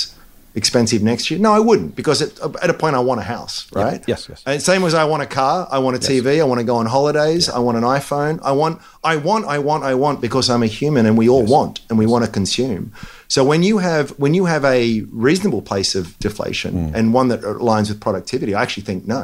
expensive 0.60 1.00
next 1.10 1.30
year? 1.30 1.38
No, 1.46 1.52
I 1.52 1.60
wouldn't 1.68 1.94
because 2.00 2.18
at, 2.26 2.32
at 2.64 2.70
a 2.74 2.74
point 2.82 2.94
I 2.96 3.02
want 3.10 3.20
a 3.20 3.28
house, 3.36 3.54
right? 3.72 4.02
Yes, 4.12 4.20
yes. 4.28 4.42
And 4.46 4.60
same 4.60 4.82
as 4.88 4.94
I 4.94 5.04
want 5.12 5.22
a 5.22 5.26
car, 5.40 5.68
I 5.70 5.78
want 5.84 5.94
a 5.96 6.00
TV, 6.10 6.40
I 6.40 6.46
want 6.50 6.58
to 6.64 6.68
go 6.72 6.76
on 6.82 6.86
holidays, 6.86 7.48
I 7.48 7.60
want 7.66 7.76
an 7.80 7.84
iPhone, 7.84 8.40
I 8.42 8.52
want, 8.62 8.74
I 9.12 9.14
want, 9.28 9.44
I 9.46 9.58
want, 9.68 9.84
I 9.84 9.94
want 10.04 10.20
because 10.20 10.50
I'm 10.52 10.64
a 10.70 10.72
human 10.80 11.06
and 11.06 11.16
we 11.16 11.28
all 11.28 11.46
want 11.56 11.74
and 11.88 11.94
we 12.02 12.06
want 12.12 12.24
to 12.24 12.30
consume. 12.40 12.84
So 13.28 13.44
when 13.50 13.62
you 13.68 13.78
have 13.78 14.10
when 14.22 14.32
you 14.38 14.44
have 14.54 14.64
a 14.64 15.02
reasonable 15.28 15.62
place 15.62 15.94
of 16.00 16.04
deflation 16.26 16.72
Mm. 16.74 16.94
and 16.96 17.04
one 17.20 17.28
that 17.32 17.40
aligns 17.42 17.88
with 17.90 18.00
productivity, 18.00 18.52
I 18.56 18.60
actually 18.64 18.86
think 18.90 19.06
no, 19.06 19.20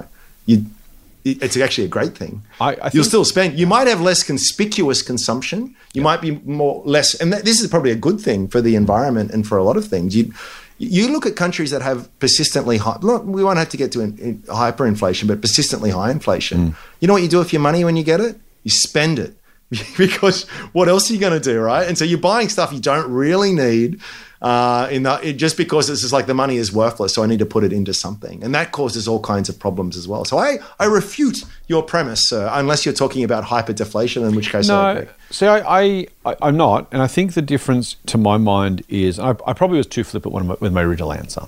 you. 0.51 0.59
It's 1.27 1.57
actually 1.57 1.85
a 1.85 1.89
great 1.89 2.17
thing. 2.17 2.43
I- 2.61 2.77
I 2.83 2.91
You'll 2.93 3.05
still 3.05 3.25
spend. 3.25 3.59
You 3.59 3.67
might 3.67 3.89
have 3.89 4.01
less 4.01 4.23
conspicuous 4.23 5.03
consumption. 5.03 5.75
You 5.93 6.03
might 6.03 6.21
be 6.21 6.41
more 6.45 6.83
less, 6.85 7.15
and 7.15 7.33
that, 7.33 7.45
this 7.45 7.61
is 7.61 7.67
probably 7.69 7.91
a 7.91 7.97
good 7.97 8.21
thing 8.21 8.49
for 8.49 8.61
the 8.61 8.75
environment 8.77 9.31
and 9.33 9.47
for 9.47 9.59
a 9.59 9.65
lot 9.65 9.77
of 9.77 9.87
things. 9.87 10.15
You 10.15 10.33
you 10.79 11.09
look 11.09 11.25
at 11.25 11.37
countries 11.37 11.71
that 11.71 11.81
have 11.83 12.07
persistently 12.19 12.77
high. 12.77 12.99
Look, 13.01 13.25
we 13.25 13.43
won't 13.43 13.59
have 13.59 13.71
to 13.71 13.77
get 13.79 13.93
to 13.93 14.01
in, 14.03 14.19
in 14.19 14.39
hyperinflation, 14.43 15.27
but 15.27 15.41
persistently 15.41 15.91
high 15.91 16.11
inflation. 16.11 16.59
Mm. 16.59 16.77
You 17.01 17.09
know 17.09 17.15
what 17.15 17.23
you 17.23 17.29
do 17.29 17.39
with 17.39 17.53
your 17.53 17.63
money 17.63 17.83
when 17.83 17.97
you 17.97 18.05
get 18.05 18.21
it? 18.21 18.39
You 18.63 18.71
spend 18.71 19.19
it 19.19 19.37
because 19.97 20.45
what 20.73 20.89
else 20.89 21.11
are 21.11 21.15
you 21.15 21.19
going 21.21 21.33
to 21.33 21.41
do, 21.41 21.59
right? 21.61 21.89
And 21.89 21.97
so 21.97 22.05
you're 22.05 22.19
buying 22.19 22.49
stuff 22.51 22.73
you 22.73 22.81
don't 22.81 23.11
really 23.11 23.53
need. 23.53 24.01
Uh, 24.43 24.87
in 24.91 25.03
the, 25.05 25.19
it, 25.27 25.33
just 25.35 25.57
because 25.57 25.89
it's 25.89 26.03
just 26.03 26.13
like 26.13 26.27
the 26.27 26.35
money 26.35 26.57
is 26.57 26.73
worthless, 26.73 27.15
so 27.15 27.23
I 27.23 27.27
need 27.27 27.39
to 27.39 27.47
put 27.47 27.65
it 27.65 27.73
into 27.73 27.95
something, 27.95 28.45
and 28.45 28.55
that 28.55 28.71
causes 28.71 29.09
all 29.09 29.21
kinds 29.21 29.49
of 29.49 29.59
problems 29.59 29.97
as 29.97 30.07
well. 30.07 30.25
So 30.27 30.37
I, 30.37 30.59
I 30.79 30.85
refute 30.85 31.45
your 31.69 31.83
premise, 31.83 32.29
sir, 32.29 32.49
unless 32.53 32.85
you're 32.85 32.95
talking 32.95 33.25
about 33.25 33.45
hyperdeflation, 33.45 34.29
in 34.29 34.35
which 34.37 34.51
case 34.51 34.69
I 34.69 34.93
No, 34.95 35.01
agree. 35.01 35.13
see, 35.31 35.47
I, 35.47 35.81
I, 35.81 36.07
I, 36.27 36.37
I'm 36.43 36.57
not, 36.57 36.87
and 36.93 37.01
I 37.01 37.07
think 37.07 37.33
the 37.33 37.41
difference 37.43 37.97
to 38.07 38.19
my 38.19 38.37
mind 38.37 38.85
is 38.89 39.19
I, 39.19 39.31
I 39.47 39.53
probably 39.55 39.79
was 39.79 39.87
too 39.87 40.05
flippant 40.05 40.35
when 40.35 40.47
my, 40.49 40.57
with 40.61 40.73
my 40.73 40.83
original 40.83 41.13
answer. 41.15 41.43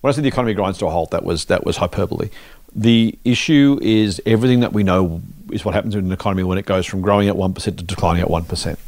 When 0.00 0.12
I 0.12 0.14
said 0.14 0.22
the 0.22 0.28
economy 0.28 0.54
grinds 0.54 0.78
to 0.78 0.86
a 0.86 0.90
halt, 0.90 1.10
that 1.10 1.24
was 1.24 1.46
that 1.46 1.66
was 1.66 1.78
hyperbole. 1.78 2.30
The 2.72 3.18
issue 3.24 3.80
is 3.82 4.22
everything 4.26 4.60
that 4.60 4.72
we 4.72 4.84
know 4.84 5.22
is 5.50 5.64
what 5.64 5.74
happens 5.74 5.96
in 5.96 6.04
an 6.04 6.12
economy 6.12 6.44
when 6.44 6.56
it 6.56 6.66
goes 6.66 6.86
from 6.86 7.00
growing 7.00 7.26
at 7.26 7.36
one 7.36 7.52
percent 7.52 7.78
to 7.78 7.84
declining 7.84 8.22
at 8.22 8.30
one 8.30 8.44
percent. 8.44 8.78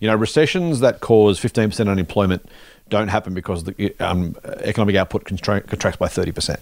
You 0.00 0.08
know, 0.08 0.14
recessions 0.14 0.78
that 0.80 1.00
cause 1.00 1.40
15% 1.40 1.88
unemployment 1.90 2.48
don't 2.88 3.08
happen 3.08 3.34
because 3.34 3.64
the 3.64 3.94
um, 4.00 4.36
economic 4.60 4.96
output 4.96 5.24
contracts 5.24 5.96
by 5.96 6.08
30%. 6.08 6.60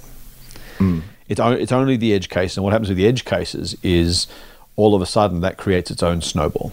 It's, 1.29 1.41
o- 1.41 1.53
it's 1.53 1.73
only 1.73 1.97
the 1.97 2.13
edge 2.13 2.29
case. 2.29 2.57
And 2.57 2.65
what 2.65 2.73
happens 2.73 2.89
with 2.89 2.99
the 2.99 3.07
edge 3.07 3.25
cases 3.25 3.77
is 3.83 4.27
all 4.77 4.95
of 4.95 5.03
a 5.03 5.07
sudden 5.07 5.41
that 5.41 5.57
creates 5.57 5.91
its 5.91 6.03
own 6.03 6.21
snowball. 6.21 6.73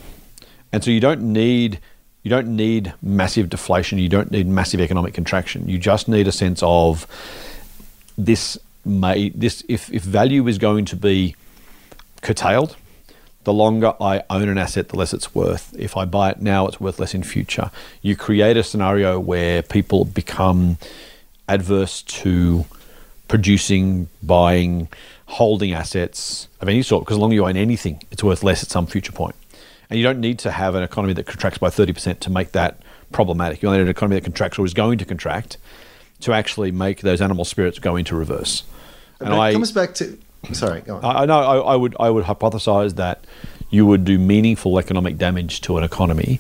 And 0.72 0.84
so 0.84 0.92
you 0.92 1.00
don't 1.00 1.22
need 1.22 1.80
you 2.24 2.30
don't 2.30 2.56
need 2.56 2.94
massive 3.02 3.50
deflation. 3.50 4.00
You 4.00 4.08
don't 4.08 4.32
need 4.32 4.48
massive 4.48 4.80
economic 4.80 5.14
contraction. 5.14 5.68
You 5.68 5.78
just 5.78 6.08
need 6.08 6.26
a 6.28 6.32
sense 6.32 6.62
of 6.64 7.06
this 8.18 8.58
may 8.86 9.30
this 9.30 9.64
if, 9.68 9.92
if 9.92 10.04
value 10.04 10.48
is 10.48 10.58
going 10.58 10.86
to 10.86 10.96
be 10.96 11.36
curtailed, 12.22 12.76
the 13.44 13.54
longer 13.54 13.94
I 14.00 14.24
own 14.30 14.50
an 14.50 14.58
asset, 14.58 14.90
the 14.90 14.98
less 14.98 15.14
it's 15.14 15.34
worth. 15.36 15.74
If 15.78 15.98
I 15.98 16.06
buy 16.06 16.32
it 16.32 16.42
now, 16.42 16.68
it's 16.68 16.80
worth 16.80 17.00
less 17.00 17.14
in 17.14 17.24
future. 17.24 17.72
You 18.02 18.16
create 18.16 18.58
a 18.58 18.64
scenario 18.64 19.20
where 19.20 19.62
people 19.62 20.06
become 20.06 20.78
adverse 21.48 22.02
to 22.04 22.66
producing, 23.28 24.08
buying, 24.22 24.88
holding 25.26 25.74
assets 25.74 26.48
of 26.62 26.70
any 26.70 26.82
sort, 26.82 27.04
because 27.04 27.16
as 27.18 27.20
long 27.20 27.32
as 27.32 27.36
you 27.36 27.46
own 27.46 27.58
anything, 27.58 28.02
it's 28.12 28.24
worth 28.24 28.44
less 28.44 28.64
at 28.64 28.70
some 28.70 28.86
future 28.86 29.12
point. 29.12 29.36
And 29.90 30.00
you 30.00 30.04
don't 30.04 30.20
need 30.20 30.40
to 30.40 30.52
have 30.52 30.76
an 30.76 30.84
economy 30.84 31.14
that 31.14 31.26
contracts 31.26 31.60
by 31.60 31.70
30% 31.70 32.20
to 32.20 32.30
make 32.30 32.54
that 32.54 32.80
problematic. 33.12 33.62
You 33.62 33.70
only 33.70 33.80
need 33.80 33.84
an 33.84 33.90
economy 33.90 34.16
that 34.16 34.24
contracts 34.24 34.58
or 34.58 34.66
is 34.66 34.74
going 34.74 34.98
to 35.00 35.06
contract 35.06 35.58
to 36.22 36.34
actually 36.34 36.72
make 36.72 37.02
those 37.02 37.22
animal 37.22 37.46
spirits 37.46 37.80
go 37.80 37.96
into 37.96 38.16
reverse. 38.16 38.64
And 39.20 39.34
it 39.34 39.38
I, 39.38 39.54
comes 39.54 39.72
back 39.72 39.94
to. 39.96 40.18
Sorry, 40.52 40.82
go 40.82 40.98
on. 40.98 41.06
I 41.06 41.26
know. 41.26 41.40
I, 41.40 41.74
I 41.74 41.76
would. 41.76 41.96
I 42.00 42.10
would 42.10 42.26
hypothesize 42.26 42.96
that 42.96 43.26
you 43.70 43.86
would 43.86 44.04
do 44.04 44.20
meaningful 44.20 44.78
economic 44.78 45.18
damage 45.18 45.62
to 45.62 45.78
an 45.78 45.84
economy 45.84 46.40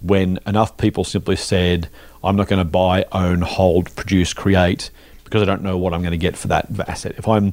when 0.00 0.38
enough 0.46 0.76
people 0.76 1.02
simply 1.02 1.36
said, 1.36 1.88
"I'm 2.22 2.36
not 2.36 2.48
going 2.48 2.60
to 2.60 2.64
buy, 2.64 3.06
own, 3.12 3.40
hold, 3.42 3.94
produce, 3.96 4.32
create 4.32 4.90
because 5.24 5.42
I 5.42 5.46
don't 5.46 5.62
know 5.62 5.76
what 5.76 5.92
I'm 5.92 6.00
going 6.00 6.12
to 6.12 6.18
get 6.18 6.36
for 6.36 6.48
that 6.48 6.68
asset." 6.86 7.16
If 7.18 7.26
I'm, 7.26 7.48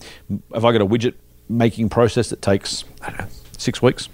if 0.53 0.63
I 0.63 0.71
got 0.71 0.81
a 0.81 0.85
widget 0.85 1.15
making 1.50 1.89
process 1.89 2.29
that 2.29 2.41
takes 2.41 2.85
know, 3.01 3.25
six 3.57 3.81
weeks, 3.81 4.07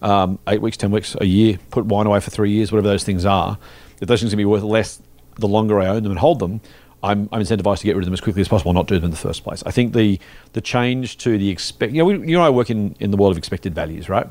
um, 0.00 0.38
eight 0.48 0.62
weeks, 0.62 0.76
ten 0.76 0.90
weeks, 0.90 1.14
a 1.20 1.26
year, 1.26 1.58
put 1.70 1.84
wine 1.84 2.06
away 2.06 2.20
for 2.20 2.30
three 2.30 2.50
years, 2.50 2.72
whatever 2.72 2.88
those 2.88 3.04
things 3.04 3.24
are, 3.26 3.58
if 4.00 4.08
those 4.08 4.20
things 4.20 4.32
are 4.32 4.36
going 4.36 4.44
to 4.44 4.48
be 4.48 4.52
worth 4.52 4.62
less 4.62 5.00
the 5.36 5.48
longer 5.48 5.78
I 5.78 5.86
own 5.88 6.02
them 6.02 6.12
and 6.12 6.18
hold 6.18 6.38
them, 6.38 6.60
I'm, 7.06 7.28
I'm 7.32 7.40
incentivized 7.42 7.78
to 7.80 7.84
get 7.84 7.94
rid 7.96 8.02
of 8.02 8.06
them 8.06 8.12
as 8.14 8.20
quickly 8.20 8.40
as 8.42 8.48
possible, 8.48 8.70
and 8.70 8.76
not 8.76 8.86
do 8.88 8.96
them 8.96 9.04
in 9.06 9.10
the 9.10 9.16
first 9.16 9.44
place. 9.44 9.62
I 9.64 9.70
think 9.70 9.92
the 9.94 10.18
the 10.52 10.60
change 10.60 11.16
to 11.18 11.38
the 11.38 11.48
expect, 11.50 11.92
you 11.92 11.98
know, 11.98 12.04
we, 12.06 12.14
you 12.30 12.36
and 12.36 12.42
I 12.44 12.50
work 12.50 12.68
in, 12.70 12.94
in 13.00 13.10
the 13.10 13.16
world 13.16 13.32
of 13.32 13.38
expected 13.38 13.74
values, 13.74 14.08
right? 14.08 14.26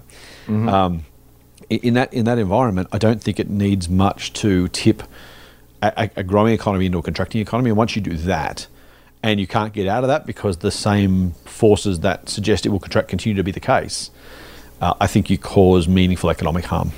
Um, 0.48 1.06
in, 1.70 1.94
that 1.96 2.14
in 2.14 2.26
that 2.26 2.38
environment, 2.38 2.90
I 2.92 2.98
don't 2.98 3.22
think 3.24 3.40
it 3.40 3.50
needs 3.50 3.90
much 3.90 4.34
to 4.34 4.68
tip 4.70 5.02
a, 5.82 5.94
a- 5.98 6.20
a 6.22 6.24
growing 6.24 6.54
economy 6.54 6.86
into 6.86 6.98
a 6.98 7.02
contracting 7.02 7.42
economy. 7.42 7.70
And 7.72 7.78
once 7.78 7.96
you 7.96 8.02
do 8.02 8.16
that, 8.18 8.68
and 9.24 9.40
you 9.40 9.48
can't 9.48 9.74
get 9.74 9.88
out 9.88 10.04
of 10.04 10.08
that 10.10 10.26
because 10.28 10.58
the 10.58 10.70
same 10.72 11.32
forces 11.46 12.02
that 12.02 12.30
suggest 12.30 12.66
it 12.66 12.70
will 12.70 12.80
contract 12.80 13.08
continue 13.08 13.36
to 13.36 13.44
be 13.44 13.52
the 13.52 13.60
case, 13.60 14.12
uh, 14.82 14.94
I 15.02 15.08
think 15.08 15.30
you 15.32 15.38
cause 15.40 15.88
meaningful 15.88 16.30
economic 16.30 16.66
harm. 16.66 16.92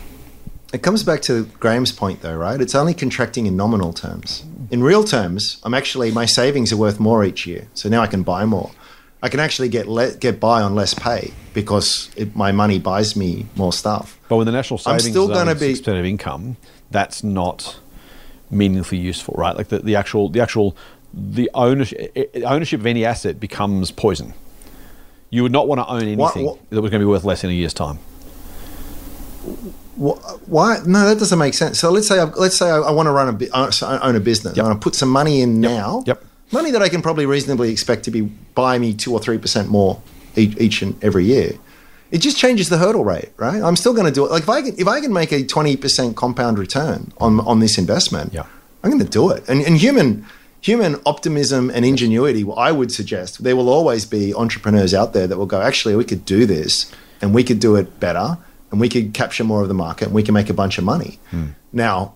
It 0.73 0.84
comes 0.84 1.03
back 1.03 1.21
to 1.23 1.45
Graham's 1.60 1.91
point, 1.91 2.21
though, 2.21 2.36
right? 2.36 2.60
It's 2.60 2.75
only 2.75 2.93
contracting 2.93 3.45
in 3.45 3.56
nominal 3.56 3.93
terms. 3.93 4.43
In 4.69 4.84
real 4.84 5.03
terms, 5.03 5.60
I'm 5.63 5.73
actually 5.73 6.12
my 6.12 6.25
savings 6.25 6.73
are 6.73 6.77
worth 6.77 6.99
more 6.99 7.23
each 7.23 7.47
year, 7.47 7.67
so 7.73 7.88
now 7.88 8.01
I 8.01 8.08
can 8.08 8.23
buy 8.23 8.43
more. 8.45 8.71
I 9.23 9.30
can 9.30 9.39
actually 9.39 9.69
get 9.69 9.88
le- 9.88 10.13
get 10.15 10.39
by 10.39 10.62
on 10.62 10.75
less 10.75 10.93
pay 10.93 11.34
because 11.53 12.10
it, 12.17 12.36
my 12.36 12.51
money 12.51 12.80
buys 12.80 13.15
me 13.15 13.45
more 13.56 13.71
stuff. 13.73 14.19
But 14.27 14.36
with 14.36 14.45
the 14.47 14.51
national 14.51 14.77
savings 14.77 15.06
I'm 15.06 15.12
still 15.12 15.27
gonna 15.30 15.56
be- 15.56 15.73
6% 15.73 15.99
of 15.99 16.06
income, 16.06 16.58
that's 16.91 17.23
not 17.23 17.80
meaningfully 18.51 18.99
useful, 19.01 19.36
right? 19.38 19.56
Like 19.56 19.69
the, 19.69 19.80
the 19.80 19.95
actual 19.95 20.30
the 20.30 20.41
actual 20.41 20.75
the 21.13 21.49
ownership 21.53 22.13
ownership 22.45 22.82
of 22.82 22.86
any 22.86 23.06
asset 23.06 23.39
becomes 23.39 23.89
poison. 23.91 24.34
You 25.30 25.43
would 25.43 25.51
not 25.51 25.67
want 25.67 25.80
to 25.80 25.88
own 25.88 26.01
anything 26.03 26.17
what- 26.45 26.69
that 26.69 26.82
was 26.82 26.91
going 26.91 26.99
to 27.01 27.06
be 27.06 27.10
worth 27.10 27.23
less 27.23 27.43
in 27.43 27.49
a 27.49 27.53
year's 27.53 27.73
time. 27.73 27.99
Wh- 29.97 30.49
Why? 30.49 30.79
No, 30.86 31.07
that 31.07 31.19
doesn't 31.19 31.39
make 31.39 31.53
sense. 31.53 31.79
So 31.79 31.91
let's 31.91 32.07
say 32.07 32.19
I've, 32.19 32.36
let's 32.36 32.55
say 32.57 32.69
I, 32.69 32.77
I 32.77 32.91
want 32.91 33.07
to 33.07 33.12
run 33.12 33.27
a 33.29 33.47
uh, 33.55 33.99
own 34.03 34.15
a 34.15 34.19
business. 34.19 34.55
Yep. 34.55 34.63
I 34.63 34.67
want 34.69 34.81
to 34.81 34.83
put 34.83 34.95
some 34.95 35.10
money 35.10 35.41
in 35.41 35.60
now. 35.62 36.03
Yep. 36.05 36.23
Money 36.51 36.71
that 36.71 36.81
I 36.81 36.89
can 36.89 37.01
probably 37.01 37.25
reasonably 37.25 37.71
expect 37.71 38.03
to 38.05 38.12
be 38.12 38.21
buy 38.21 38.77
me 38.77 38.93
two 38.93 39.12
or 39.13 39.19
three 39.19 39.38
percent 39.38 39.69
more 39.69 40.01
each, 40.36 40.55
each 40.57 40.81
and 40.81 41.01
every 41.03 41.25
year. 41.25 41.57
It 42.10 42.19
just 42.19 42.38
changes 42.38 42.69
the 42.69 42.77
hurdle 42.77 43.03
rate, 43.03 43.31
right? 43.36 43.62
I'm 43.62 43.75
still 43.75 43.93
going 43.93 44.05
to 44.05 44.13
do 44.13 44.25
it. 44.25 44.31
Like 44.31 44.43
if 44.43 44.49
I 44.49 44.62
can 44.62 44.79
if 44.79 44.88
I 44.88 45.01
can 45.01 45.12
make 45.12 45.31
a 45.33 45.43
twenty 45.43 45.75
percent 45.75 46.15
compound 46.15 46.57
return 46.57 47.12
on 47.17 47.39
on 47.41 47.60
this 47.60 47.77
investment, 47.77 48.33
Yeah. 48.33 48.45
I'm 48.83 48.91
going 48.91 49.03
to 49.03 49.10
do 49.10 49.29
it. 49.31 49.43
And, 49.49 49.62
and 49.62 49.77
human 49.77 50.25
human 50.62 50.95
optimism 51.05 51.69
and 51.69 51.83
ingenuity, 51.86 52.45
I 52.55 52.71
would 52.71 52.91
suggest 52.91 53.43
there 53.43 53.55
will 53.55 53.69
always 53.69 54.05
be 54.05 54.33
entrepreneurs 54.33 54.93
out 54.93 55.13
there 55.13 55.27
that 55.27 55.38
will 55.38 55.45
go, 55.45 55.62
actually, 55.62 55.95
we 55.95 56.03
could 56.03 56.23
do 56.25 56.45
this 56.45 56.91
and 57.21 57.33
we 57.33 57.43
could 57.43 57.60
do 57.60 57.75
it 57.75 57.99
better 57.99 58.38
and 58.71 58.80
we 58.80 58.89
could 58.89 59.13
capture 59.13 59.43
more 59.43 59.62
of 59.62 59.67
the 59.67 59.73
market 59.73 60.06
and 60.06 60.13
we 60.15 60.23
can 60.23 60.34
make 60.34 60.49
a 60.49 60.53
bunch 60.53 60.77
of 60.77 60.84
money. 60.84 61.19
Now, 61.71 62.15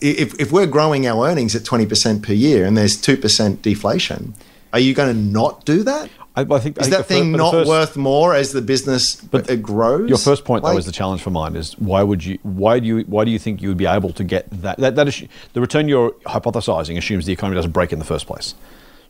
if, 0.00 0.38
if 0.40 0.50
we're 0.52 0.66
growing 0.66 1.06
our 1.06 1.26
earnings 1.28 1.54
at 1.54 1.62
20% 1.62 2.22
per 2.22 2.32
year 2.32 2.64
and 2.64 2.76
there's 2.76 2.96
2% 3.00 3.62
deflation, 3.62 4.34
are 4.72 4.78
you 4.80 4.94
going 4.94 5.14
to 5.14 5.20
not 5.20 5.64
do 5.64 5.82
that? 5.82 6.08
I, 6.36 6.42
I 6.42 6.58
think 6.60 6.78
Is 6.78 6.86
I 6.86 6.90
think 6.90 6.96
that 6.96 7.06
thing 7.06 7.32
but 7.32 7.38
the 7.38 7.42
not 7.44 7.50
first- 7.52 7.68
worth 7.68 7.96
more 7.96 8.34
as 8.34 8.52
the 8.52 8.62
business 8.62 9.22
uh, 9.32 9.56
grows? 9.56 10.08
Your 10.08 10.18
first 10.18 10.44
point, 10.44 10.62
though, 10.62 10.70
Like- 10.70 10.78
is 10.78 10.86
the 10.86 10.92
challenge 10.92 11.22
for 11.22 11.30
mine. 11.30 11.56
Is 11.56 11.76
why 11.78 12.02
would 12.04 12.24
you? 12.24 12.38
Why 12.44 12.78
do 12.78 12.86
you? 12.86 13.00
Why 13.00 13.24
do 13.24 13.32
you 13.32 13.38
think 13.38 13.60
you 13.60 13.68
would 13.68 13.76
be 13.76 13.86
able 13.86 14.12
to 14.12 14.22
get 14.22 14.48
that? 14.62 14.78
That, 14.78 14.94
that 14.94 15.08
is, 15.08 15.24
the 15.54 15.60
return 15.60 15.88
you're 15.88 16.12
hypothesizing 16.26 16.96
assumes 16.96 17.26
the 17.26 17.32
economy 17.32 17.56
doesn't 17.56 17.72
break 17.72 17.92
in 17.92 17.98
the 17.98 18.04
first 18.04 18.28
place. 18.28 18.54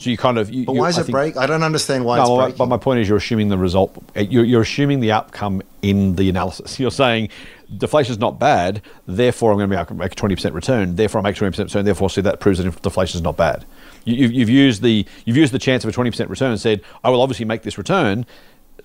So 0.01 0.09
you 0.09 0.17
kind 0.17 0.39
of. 0.39 0.51
You, 0.51 0.65
But 0.65 0.73
you- 0.73 0.81
why 0.81 0.89
does 0.89 0.97
I 0.97 1.03
it 1.03 1.05
think- 1.05 1.13
break? 1.13 1.37
I 1.37 1.47
don't 1.47 1.63
understand 1.63 2.07
why 2.07 2.17
No, 2.17 2.23
it's 2.23 2.31
well, 2.31 2.39
breaking. 2.39 2.57
but 2.57 2.67
my 2.69 2.79
point 2.79 3.01
is, 3.01 3.09
you're 3.09 3.19
assuming 3.19 3.51
the 3.51 3.59
result. 3.59 3.95
Eh, 4.17 4.23
you're, 4.31 4.45
you're 4.45 4.63
assuming 4.63 5.01
the 5.01 5.13
outcome 5.13 5.61
in 5.83 6.17
the 6.17 6.29
analysis. 6.31 6.81
You're 6.81 6.91
saying 6.91 7.29
deflation 7.77 8.11
is 8.13 8.19
not 8.19 8.39
bad, 8.41 8.81
therefore 9.07 9.53
I'm 9.53 9.59
going 9.59 9.69
to 9.71 9.77
be 9.77 9.79
able 9.79 9.87
to 9.89 9.95
make 9.95 10.13
a 10.13 10.15
twenty 10.15 10.35
percent 10.37 10.55
return. 10.55 10.97
Therefore, 10.97 11.21
I 11.21 11.23
make 11.25 11.37
twenty 11.37 11.51
percent 11.53 11.69
return. 11.69 11.85
Therefore, 11.85 12.09
see 12.09 12.23
that 12.23 12.41
proves 12.41 12.59
that 12.65 12.83
deflation 12.83 13.19
is 13.19 13.23
not 13.23 13.37
bad. 13.37 13.67
You, 14.05 14.17
you've, 14.17 14.33
you've 14.33 14.51
used 14.51 14.81
the 14.83 15.05
you've 15.27 15.37
used 15.37 15.53
the 15.53 15.59
chance 15.59 15.85
of 15.85 15.91
a 15.91 15.93
twenty 15.93 16.11
percent 16.11 16.31
return 16.31 16.51
and 16.51 16.59
said, 16.61 16.81
I 17.05 17.11
will 17.11 17.21
obviously 17.21 17.45
make 17.45 17.61
this 17.63 17.77
return. 17.77 18.25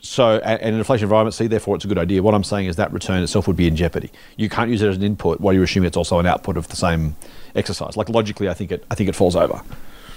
So, 0.02 0.40
and 0.44 0.62
in 0.62 0.68
an 0.74 0.76
inflation 0.80 1.06
environment, 1.06 1.34
see, 1.34 1.48
therefore, 1.48 1.78
it's 1.78 1.86
a 1.86 1.88
good 1.88 1.98
idea. 1.98 2.22
What 2.22 2.36
I'm 2.36 2.44
saying 2.44 2.68
is 2.68 2.76
that 2.76 2.92
return 2.92 3.24
itself 3.24 3.48
would 3.48 3.56
be 3.56 3.68
in 3.68 3.76
jeopardy. 3.78 4.12
You 4.36 4.50
can't 4.50 4.70
use 4.70 4.82
it 4.82 4.90
as 4.90 4.98
an 4.98 5.04
input 5.04 5.40
while 5.40 5.54
you're 5.54 5.64
assuming 5.64 5.88
it's 5.88 5.98
also 5.98 6.20
an 6.20 6.26
output 6.26 6.58
of 6.58 6.68
the 6.68 6.76
same 6.76 7.16
exercise. 7.56 7.96
Like 7.98 8.10
logically, 8.10 8.50
I 8.50 8.54
think 8.54 8.72
it 8.74 8.84
I 8.92 8.96
think 8.96 9.08
it 9.10 9.16
falls 9.16 9.36
over. 9.38 9.62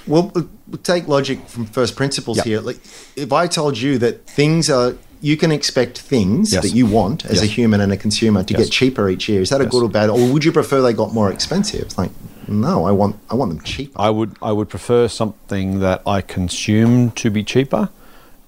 Well, 0.08 0.32
uh, 0.34 0.42
take 0.82 1.06
logic 1.08 1.46
from 1.48 1.66
first 1.66 1.96
principles 1.96 2.38
Yep. 2.38 2.46
here. 2.46 2.60
Like, 2.60 2.78
if 3.16 3.32
I 3.32 3.46
told 3.46 3.78
you 3.78 3.98
that 3.98 4.26
things 4.26 4.70
are, 4.70 4.94
you 5.20 5.36
can 5.36 5.52
expect 5.52 5.98
things 5.98 6.52
Yes. 6.52 6.62
that 6.64 6.74
you 6.74 6.86
want 6.86 7.24
as 7.26 7.42
a 7.42 7.46
human 7.46 7.80
and 7.80 7.92
a 7.92 7.96
consumer 7.96 8.42
to 8.44 8.54
Yes. 8.54 8.64
get 8.64 8.70
cheaper 8.72 9.08
each 9.08 9.28
year. 9.28 9.42
Is 9.42 9.50
that 9.50 9.60
a 9.60 9.66
good 9.66 9.82
or 9.82 9.88
bad, 9.88 10.08
or 10.10 10.18
would 10.32 10.44
you 10.44 10.52
prefer 10.52 10.80
they 10.80 10.92
got 10.92 11.12
more 11.12 11.30
expensive? 11.30 11.82
It's 11.82 11.98
like, 11.98 12.10
No, 12.50 12.86
I 12.86 12.92
want 12.92 13.16
I 13.28 13.34
want 13.34 13.50
them 13.50 13.60
cheaper. 13.60 14.00
I 14.00 14.08
would 14.08 14.30
I 14.40 14.52
would 14.52 14.70
prefer 14.70 15.06
something 15.08 15.80
that 15.80 16.00
I 16.06 16.22
consume 16.22 17.10
to 17.10 17.28
be 17.30 17.44
cheaper. 17.44 17.90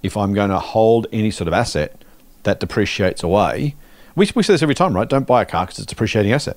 If 0.03 0.17
I'm 0.17 0.33
going 0.33 0.49
to 0.49 0.59
hold 0.59 1.07
any 1.13 1.31
sort 1.31 1.49
of 1.49 1.53
asset 1.53 2.03
that 2.45 2.61
depreciates 2.61 3.23
away, 3.23 3.75
we, 4.17 4.31
we 4.35 4.43
say 4.43 4.55
this 4.55 4.63
every 4.63 4.75
time, 4.75 4.95
right? 4.95 5.07
Don't 5.07 5.27
buy 5.27 5.43
a 5.43 5.45
car 5.45 5.67
because 5.67 5.81
it's 5.81 5.85
a 5.85 5.95
depreciating 5.95 6.33
asset. 6.33 6.57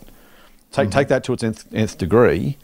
Take 0.71 0.89
take 0.91 1.09
that 1.09 1.25
to 1.25 1.33
its 1.33 1.43
nth, 1.43 1.65
nth 1.73 1.97
degree. 1.97 2.55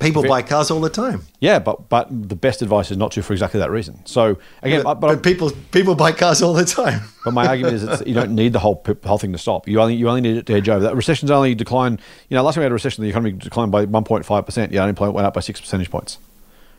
People 0.00 0.22
buy 0.22 0.42
cars 0.42 0.70
all 0.70 0.80
the 0.80 0.90
time. 0.90 1.22
Yeah, 1.40 1.58
but 1.58 1.88
but 1.88 2.08
the 2.10 2.36
best 2.36 2.62
advice 2.62 2.90
is 2.90 2.96
not 2.96 3.12
to 3.12 3.22
for 3.22 3.32
exactly 3.32 3.60
that 3.60 3.70
reason. 3.70 4.04
So 4.06 4.38
again, 4.62 4.82
But, 4.82 4.94
but, 4.94 5.06
but, 5.08 5.22
people 5.22 5.50
people 5.72 5.94
buy 5.94 6.12
cars 6.12 6.42
all 6.42 6.54
the 6.54 6.64
time. 6.64 7.02
but 7.24 7.32
my 7.32 7.46
argument 7.46 7.74
is 7.74 7.82
it's, 7.84 8.02
you 8.06 8.14
don't 8.14 8.34
need 8.34 8.52
the 8.52 8.58
whole 8.58 8.84
whole 9.04 9.18
thing 9.18 9.32
to 9.32 9.38
stop. 9.38 9.68
You 9.68 9.80
only 9.80 9.94
you 9.94 10.08
only 10.08 10.22
need 10.22 10.36
it 10.36 10.46
to 10.46 10.54
edge 10.54 10.68
over. 10.68 10.82
That 10.82 10.96
recession's 10.96 11.30
only 11.30 11.54
declined. 11.54 12.00
You 12.28 12.36
know, 12.36 12.42
last 12.42 12.54
time 12.54 12.62
we 12.62 12.64
had 12.64 12.72
a 12.72 12.74
recession, 12.74 13.04
the 13.04 13.10
economy 13.10 13.32
declined 13.32 13.72
by 13.72 13.86
1.5 13.86 14.46
percent. 14.46 14.72
The 14.72 14.78
unemployment 14.78 15.14
went 15.14 15.26
up 15.26 15.34
by 15.34 15.40
six 15.40 15.60
percentage 15.60 15.90
points. 15.90 16.18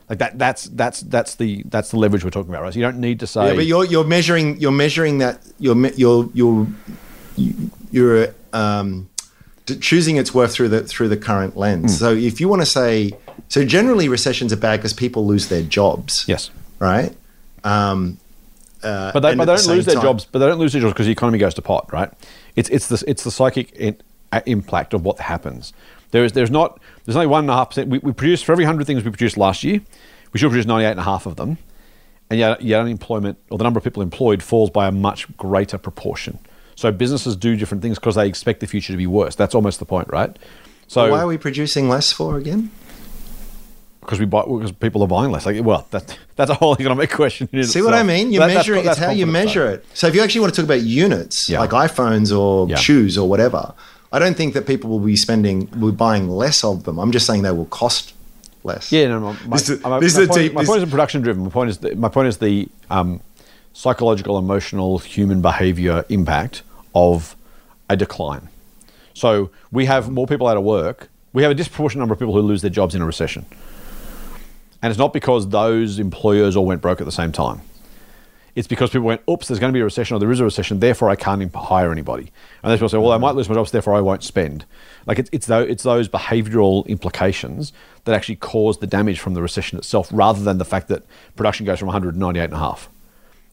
Like 0.09 0.19
that. 0.19 0.39
That's 0.39 0.63
that's 0.65 1.01
that's 1.01 1.35
the 1.35 1.63
that's 1.67 1.91
the 1.91 1.97
leverage 1.97 2.23
we're 2.23 2.31
talking 2.31 2.49
about, 2.49 2.63
right? 2.63 2.73
So 2.73 2.79
you 2.79 2.85
don't 2.85 2.99
need 2.99 3.19
to 3.19 3.27
say. 3.27 3.47
Yeah, 3.47 3.53
but 3.53 3.65
you're 3.65 3.85
you're 3.85 4.03
measuring 4.03 4.59
you're 4.59 4.71
measuring 4.71 5.19
that 5.19 5.41
you're 5.59 5.77
you're 5.95 6.29
you're 6.33 6.67
you're 7.91 8.33
um, 8.53 9.09
choosing 9.77 10.17
its 10.17 10.33
worth 10.33 10.53
through 10.53 10.69
the 10.69 10.83
through 10.83 11.09
the 11.09 11.17
current 11.17 11.55
lens. 11.57 11.97
So 11.97 12.11
if 12.13 12.39
you 12.41 12.47
want 12.49 12.61
to 12.61 12.65
say 12.65 13.11
so, 13.49 13.65
generally 13.65 14.07
recessions 14.09 14.51
are 14.53 14.57
bad 14.57 14.77
because 14.77 14.93
people 14.93 15.25
lose 15.25 15.47
their 15.49 15.63
jobs. 15.63 16.25
yes. 16.27 16.49
Right. 16.79 17.15
Um, 17.63 18.17
uh, 18.83 19.11
But 19.11 19.19
they, 19.19 19.35
but 19.35 19.45
they 19.45 19.53
the 19.53 19.57
don't 19.57 19.67
lose 19.75 19.85
their 19.85 19.95
time- 19.95 20.03
jobs. 20.03 20.25
But 20.31 20.39
they 20.39 20.47
don't 20.47 20.57
lose 20.59 20.73
their 20.73 20.81
jobs 20.81 20.93
because 20.93 21.05
the 21.05 21.11
economy 21.11 21.37
goes 21.37 21.53
to 21.55 21.61
pot, 21.61 21.91
right? 21.93 22.11
It's 22.55 22.69
it's 22.69 22.87
the 22.87 23.03
it's 23.07 23.23
the 23.23 23.31
psychic 23.31 23.71
in, 23.73 23.97
uh, 24.31 24.41
impact 24.45 24.93
of 24.93 25.03
what 25.05 25.19
happens. 25.19 25.73
There 26.11 26.25
is 26.25 26.31
there's 26.33 26.51
not 26.51 26.79
there's 27.05 27.15
only 27.15 27.27
one 27.27 27.43
and 27.43 27.49
a 27.51 27.53
half 27.53 27.69
percent. 27.69 27.89
We, 27.89 27.99
we 27.99 28.11
produced 28.13 28.45
for 28.45 28.51
every 28.51 28.65
hundred 28.65 28.87
things 28.87 29.03
we 29.03 29.11
produced 29.11 29.37
last 29.37 29.63
year, 29.63 29.79
we 30.33 30.39
should 30.39 30.49
produce 30.49 30.65
ninety 30.65 30.85
eight 30.85 30.91
and 30.91 30.99
a 30.99 31.03
half 31.03 31.25
of 31.25 31.35
them, 31.35 31.57
and 32.29 32.39
yet 32.39 32.61
yet 32.61 32.81
unemployment 32.81 33.37
or 33.49 33.57
the 33.57 33.63
number 33.63 33.77
of 33.77 33.83
people 33.83 34.01
employed 34.01 34.41
falls 34.43 34.69
by 34.69 34.87
a 34.87 34.91
much 34.91 35.25
greater 35.37 35.77
proportion. 35.77 36.39
So 36.81 36.91
businesses 36.91 37.35
do 37.35 37.55
different 37.55 37.81
things 37.83 37.99
because 37.99 38.15
they 38.15 38.27
expect 38.27 38.59
the 38.59 38.67
future 38.67 38.91
to 38.93 38.97
be 38.97 39.05
worse. 39.07 39.35
That's 39.35 39.53
almost 39.53 39.77
the 39.79 39.85
point, 39.85 40.07
right? 40.11 40.37
So 40.87 41.09
Why 41.11 41.19
are 41.19 41.27
we 41.27 41.37
producing 41.37 41.87
less 41.89 42.11
for 42.11 42.37
again? 42.37 42.71
because 44.01 44.19
we 44.19 44.25
buy 44.25 44.41
because 44.41 44.71
people 44.71 45.03
are 45.03 45.07
buying 45.07 45.31
less. 45.31 45.45
Like, 45.45 45.63
well, 45.63 45.85
that 45.91 46.17
that's 46.35 46.49
a 46.49 46.55
whole 46.55 46.73
economic 46.79 47.11
question. 47.21 47.47
in 47.53 47.63
See 47.65 47.83
what 47.83 47.93
I 47.93 48.01
mean? 48.01 48.31
You 48.33 48.39
That- 48.39 48.47
that's 48.47 48.67
measure 48.67 48.75
that's 48.81 48.97
It's 48.97 49.05
how 49.05 49.11
you 49.11 49.27
measure 49.27 49.67
though. 49.67 49.73
it. 49.75 49.85
So 49.93 50.07
if 50.07 50.15
you 50.15 50.21
actually 50.23 50.41
want 50.41 50.55
to 50.55 50.61
talk 50.61 50.65
about 50.65 50.81
units, 50.81 51.47
Yeah. 51.47 51.59
like 51.59 51.69
iPhones 51.69 52.35
or 52.37 52.67
Yeah. 52.67 52.77
shoes 52.77 53.15
or 53.15 53.29
whatever, 53.29 53.73
I 54.11 54.17
don't 54.17 54.35
think 54.35 54.55
that 54.55 54.65
people 54.65 54.89
will 54.89 55.05
be 55.13 55.15
spending, 55.15 55.69
will 55.79 55.91
be 55.91 55.97
buying 55.97 56.27
less 56.29 56.63
of 56.63 56.83
them. 56.85 56.97
I'm 56.97 57.11
just 57.11 57.27
saying 57.27 57.43
they 57.43 57.51
will 57.51 57.65
cost 57.81 58.13
less. 58.63 58.91
Yeah, 58.91 59.07
no, 59.09 59.19
no. 59.19 59.35
My, 59.45 59.57
This 59.57 59.69
is- 59.69 59.83
my, 59.83 59.99
this 59.99 60.13
is 60.13 60.17
my 60.17 60.23
a 60.23 60.27
point, 60.27 60.39
deep- 60.41 60.53
my 60.55 60.61
this- 60.61 60.67
point 60.69 60.77
isn't 60.79 60.89
production 60.89 61.21
driven. 61.21 61.43
My 61.43 61.49
point 61.49 61.69
is 61.69 61.77
the, 61.77 61.95
my 61.95 62.09
point 62.09 62.27
is 62.27 62.37
the 62.39 62.67
um, 62.89 63.19
psychological, 63.73 64.39
emotional, 64.39 64.97
human 64.97 65.41
behavior 65.43 66.05
impact 66.09 66.63
of 66.95 67.35
a 67.89 67.95
decline. 67.97 68.47
So 69.13 69.49
we 69.71 69.85
have 69.85 70.09
more 70.09 70.27
people 70.27 70.47
out 70.47 70.57
of 70.57 70.63
work. 70.63 71.09
We 71.33 71.43
have 71.43 71.51
a 71.51 71.55
disproportionate 71.55 71.99
number 72.01 72.13
of 72.13 72.19
people 72.19 72.33
who 72.33 72.41
lose 72.41 72.61
their 72.61 72.71
jobs 72.71 72.95
in 72.95 73.01
a 73.01 73.05
recession, 73.05 73.45
and 74.81 74.89
it's 74.91 74.99
not 74.99 75.13
because 75.13 75.49
those 75.49 75.99
employers 75.99 76.55
all 76.55 76.65
went 76.65 76.81
broke 76.81 76.99
at 77.01 77.05
the 77.05 77.11
same 77.11 77.31
time. 77.31 77.61
It's 78.53 78.67
because 78.67 78.89
people 78.89 79.07
went, 79.07 79.21
oops, 79.29 79.47
there's 79.47 79.59
going 79.61 79.71
to 79.71 79.73
be 79.73 79.79
a 79.79 79.85
recession 79.85 80.17
or 80.17 80.19
there 80.19 80.29
is 80.31 80.41
a 80.41 80.43
recession, 80.43 80.81
therefore 80.81 81.09
I 81.09 81.15
can't 81.15 81.53
hire 81.55 81.89
anybody. 81.89 82.31
And 82.61 82.69
then 82.69 82.77
people 82.77 82.89
say, 82.89 82.97
well, 82.97 83.13
I 83.13 83.17
might 83.17 83.33
lose 83.33 83.47
my 83.47 83.55
jobs, 83.55 83.71
therefore 83.71 83.93
I 83.93 84.01
won't 84.01 84.23
spend. 84.23 84.65
Like 85.05 85.19
it's, 85.19 85.29
it's, 85.31 85.47
tho- 85.47 85.61
it's 85.63 85.83
those 85.83 86.09
behavioral 86.09 86.85
implications 86.87 87.71
that 88.03 88.13
actually 88.13 88.35
cause 88.35 88.79
the 88.79 88.87
damage 88.87 89.21
from 89.21 89.35
the 89.35 89.41
recession 89.41 89.77
itself 89.77 90.09
rather 90.11 90.43
than 90.43 90.57
the 90.57 90.65
fact 90.65 90.89
that 90.89 91.03
production 91.37 91.65
goes 91.65 91.79
from 91.79 91.85
198 91.87 92.43
and 92.43 92.53
a 92.53 92.57
half. 92.57 92.89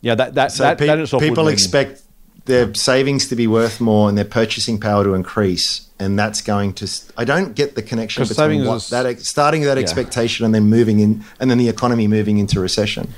Yeah, 0.01 0.17
that, 0.17 0.35
that, 0.35 0.51
So 0.51 0.65
that, 0.65 0.79
pe- 0.79 0.87
that 0.89 0.99
in 0.99 1.05
itself 1.05 1.23
would 1.23 1.29
people 1.29 1.47
expect 1.47 2.03
their 2.49 2.75
savings 2.75 3.29
to 3.29 3.37
be 3.37 3.47
worth 3.47 3.81
more 3.81 4.09
and 4.09 4.19
their 4.19 4.25
purchasing 4.25 4.81
power 4.81 5.05
to 5.05 5.15
increase, 5.15 5.87
and 6.01 6.19
that's 6.19 6.41
going 6.43 6.73
to. 6.75 6.91
I 7.17 7.25
don't 7.25 7.55
get 7.55 7.77
the 7.77 7.83
connection 7.83 8.27
between 8.27 8.65
what, 8.67 8.77
is- 8.79 8.91
that 8.91 9.07
ex- 9.07 9.29
starting 9.29 9.63
that 9.63 9.77
Yeah. 9.77 9.83
expectation 9.85 10.45
and 10.45 10.53
then 10.55 10.65
moving 10.65 10.99
in, 11.01 11.25
and 11.39 11.49
then 11.51 11.59
the 11.59 11.69
economy 11.69 12.09
moving 12.09 12.39
into 12.39 12.59
recession. 12.61 13.15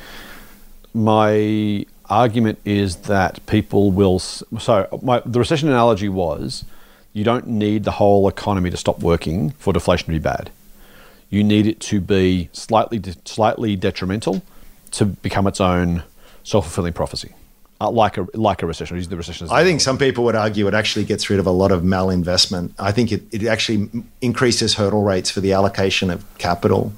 my 0.92 1.86
argument 2.08 2.58
is 2.64 2.96
that 2.96 3.44
people 3.46 3.90
will. 3.92 4.18
So 4.18 4.98
my, 5.02 5.22
the 5.24 5.38
recession 5.38 5.68
analogy 5.68 6.08
was, 6.08 6.64
you 7.12 7.22
don't 7.24 7.46
need 7.46 7.84
the 7.84 7.92
whole 7.92 8.28
economy 8.28 8.70
to 8.70 8.76
stop 8.76 8.98
working 9.00 9.50
for 9.52 9.72
deflation 9.72 10.06
to 10.06 10.12
be 10.12 10.18
bad. 10.18 10.50
You 11.28 11.44
need 11.44 11.66
it 11.68 11.78
to 11.82 12.00
be 12.00 12.48
slightly 12.52 12.98
de- 12.98 13.14
slightly 13.24 13.76
detrimental 13.76 14.42
to 14.92 15.04
become 15.04 15.46
its 15.46 15.60
own 15.60 16.02
self 16.42 16.64
fulfilling 16.64 16.92
prophecy, 16.92 17.32
uh, 17.80 17.90
like 17.90 18.18
a 18.18 18.26
like 18.34 18.62
a 18.62 18.66
recession. 18.66 18.96
Use 18.96 19.08
the 19.08 19.16
recession. 19.16 19.46
As 19.46 19.50
I 19.52 19.64
think 19.64 19.80
some 19.80 19.96
people 19.98 20.24
would 20.24 20.36
argue 20.36 20.66
it 20.68 20.74
actually 20.74 21.04
gets 21.04 21.30
rid 21.30 21.38
of 21.40 21.46
a 21.46 21.50
lot 21.50 21.72
of 21.72 21.82
malinvestment. 21.82 22.72
I 22.78 22.92
think 22.92 23.10
it, 23.12 23.22
it 23.32 23.44
actually 23.46 23.88
increases 24.20 24.74
hurdle 24.74 25.02
rates 25.02 25.30
for 25.30 25.40
the 25.40 25.52
allocation 25.52 26.10
of 26.10 26.24
capital. 26.38 26.92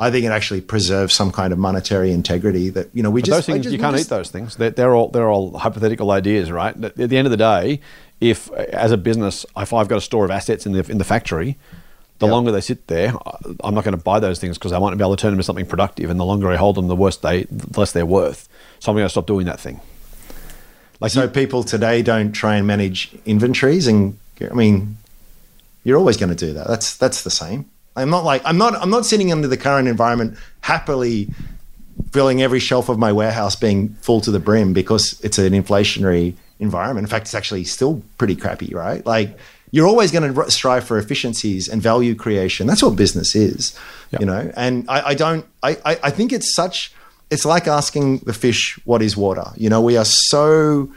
I 0.00 0.10
think 0.12 0.24
it 0.24 0.28
actually 0.30 0.60
preserves 0.60 1.12
some 1.14 1.32
kind 1.32 1.52
of 1.52 1.58
monetary 1.58 2.12
integrity 2.12 2.68
that 2.70 2.88
you 2.94 3.02
know 3.02 3.10
we 3.10 3.20
But 3.22 3.26
just 3.26 3.36
those 3.38 3.46
things 3.46 3.64
just- 3.64 3.72
you 3.72 3.78
can't 3.80 3.96
just- 3.96 4.06
eat 4.06 4.10
those 4.10 4.30
things. 4.30 4.56
They're, 4.56 4.70
they're 4.70 4.94
all 4.94 5.08
they're 5.08 5.28
all 5.30 5.58
hypothetical 5.58 6.10
ideas, 6.10 6.52
right? 6.52 6.74
At 6.84 6.94
the 6.96 7.16
end 7.16 7.26
of 7.26 7.30
the 7.32 7.36
day, 7.36 7.80
if 8.20 8.50
as 8.52 8.92
a 8.92 8.96
business, 8.96 9.44
if 9.56 9.72
I've 9.72 9.88
got 9.88 9.96
a 9.98 10.00
store 10.00 10.24
of 10.24 10.30
assets 10.30 10.66
in 10.66 10.72
the 10.72 10.88
in 10.90 10.98
the 10.98 11.04
factory, 11.04 11.56
the 12.20 12.26
Yeah. 12.26 12.32
longer 12.32 12.52
they 12.52 12.60
sit 12.60 12.86
there, 12.88 13.12
I'm 13.64 13.74
not 13.74 13.82
going 13.84 13.96
to 13.96 14.02
buy 14.02 14.20
those 14.20 14.38
things 14.38 14.56
because 14.58 14.72
I 14.72 14.78
won't 14.78 14.96
be 14.98 15.02
able 15.02 15.16
to 15.16 15.20
turn 15.20 15.30
them 15.32 15.38
into 15.38 15.44
something 15.44 15.66
productive. 15.66 16.10
And 16.10 16.20
the 16.20 16.24
longer 16.24 16.48
I 16.48 16.56
hold 16.56 16.76
them, 16.76 16.86
the 16.88 16.96
worse 16.96 17.16
they, 17.16 17.44
the 17.44 17.80
less 17.80 17.90
they're 17.92 18.06
worth. 18.06 18.48
So 18.80 18.92
I'm 18.92 18.96
going 18.96 19.04
to 19.06 19.10
stop 19.10 19.26
doing 19.26 19.46
that 19.46 19.58
thing. 19.58 19.80
Like 21.00 21.12
so 21.12 21.28
people 21.28 21.62
today 21.62 22.02
don't 22.02 22.32
try 22.32 22.56
and 22.56 22.66
manage 22.66 23.12
inventories 23.24 23.86
and 23.86 24.18
I 24.40 24.54
mean 24.54 24.96
you're 25.84 25.98
always 25.98 26.16
going 26.16 26.34
to 26.34 26.46
do 26.46 26.52
that. 26.54 26.66
That's 26.66 26.96
that's 26.96 27.22
the 27.22 27.30
same. 27.30 27.66
I'm 27.96 28.10
not 28.10 28.24
like 28.24 28.42
I'm 28.44 28.58
not 28.58 28.74
I'm 28.76 28.90
not 28.90 29.06
sitting 29.06 29.30
under 29.32 29.48
the 29.48 29.56
current 29.56 29.88
environment 29.88 30.36
happily 30.60 31.28
filling 32.12 32.42
every 32.42 32.60
shelf 32.60 32.88
of 32.88 32.98
my 32.98 33.12
warehouse 33.12 33.56
being 33.56 33.90
full 34.00 34.20
to 34.22 34.30
the 34.30 34.38
brim 34.38 34.72
because 34.72 35.20
it's 35.22 35.38
an 35.38 35.52
inflationary 35.52 36.34
environment. 36.60 37.04
In 37.04 37.10
fact, 37.10 37.26
it's 37.26 37.34
actually 37.34 37.64
still 37.64 38.02
pretty 38.18 38.36
crappy, 38.36 38.72
right? 38.74 39.04
Like 39.04 39.36
you're 39.70 39.86
always 39.86 40.10
going 40.10 40.32
to 40.32 40.50
strive 40.50 40.84
for 40.84 40.98
efficiencies 40.98 41.68
and 41.68 41.82
value 41.82 42.14
creation. 42.14 42.66
That's 42.66 42.82
what 42.82 42.96
business 42.96 43.34
is, 43.34 43.76
Yeah. 44.10 44.20
you 44.20 44.26
know. 44.26 44.50
And 44.56 44.88
I, 44.88 45.08
I 45.08 45.14
don't. 45.14 45.44
I, 45.62 45.70
I 45.84 45.98
I 46.04 46.10
think 46.10 46.32
it's 46.32 46.54
such. 46.54 46.92
It's 47.30 47.44
like 47.44 47.66
asking 47.66 48.18
the 48.18 48.32
fish 48.32 48.78
what 48.84 49.02
is 49.02 49.16
water. 49.16 49.44
You 49.56 49.68
know, 49.68 49.80
we 49.80 49.96
are 49.96 50.04
so 50.04 50.90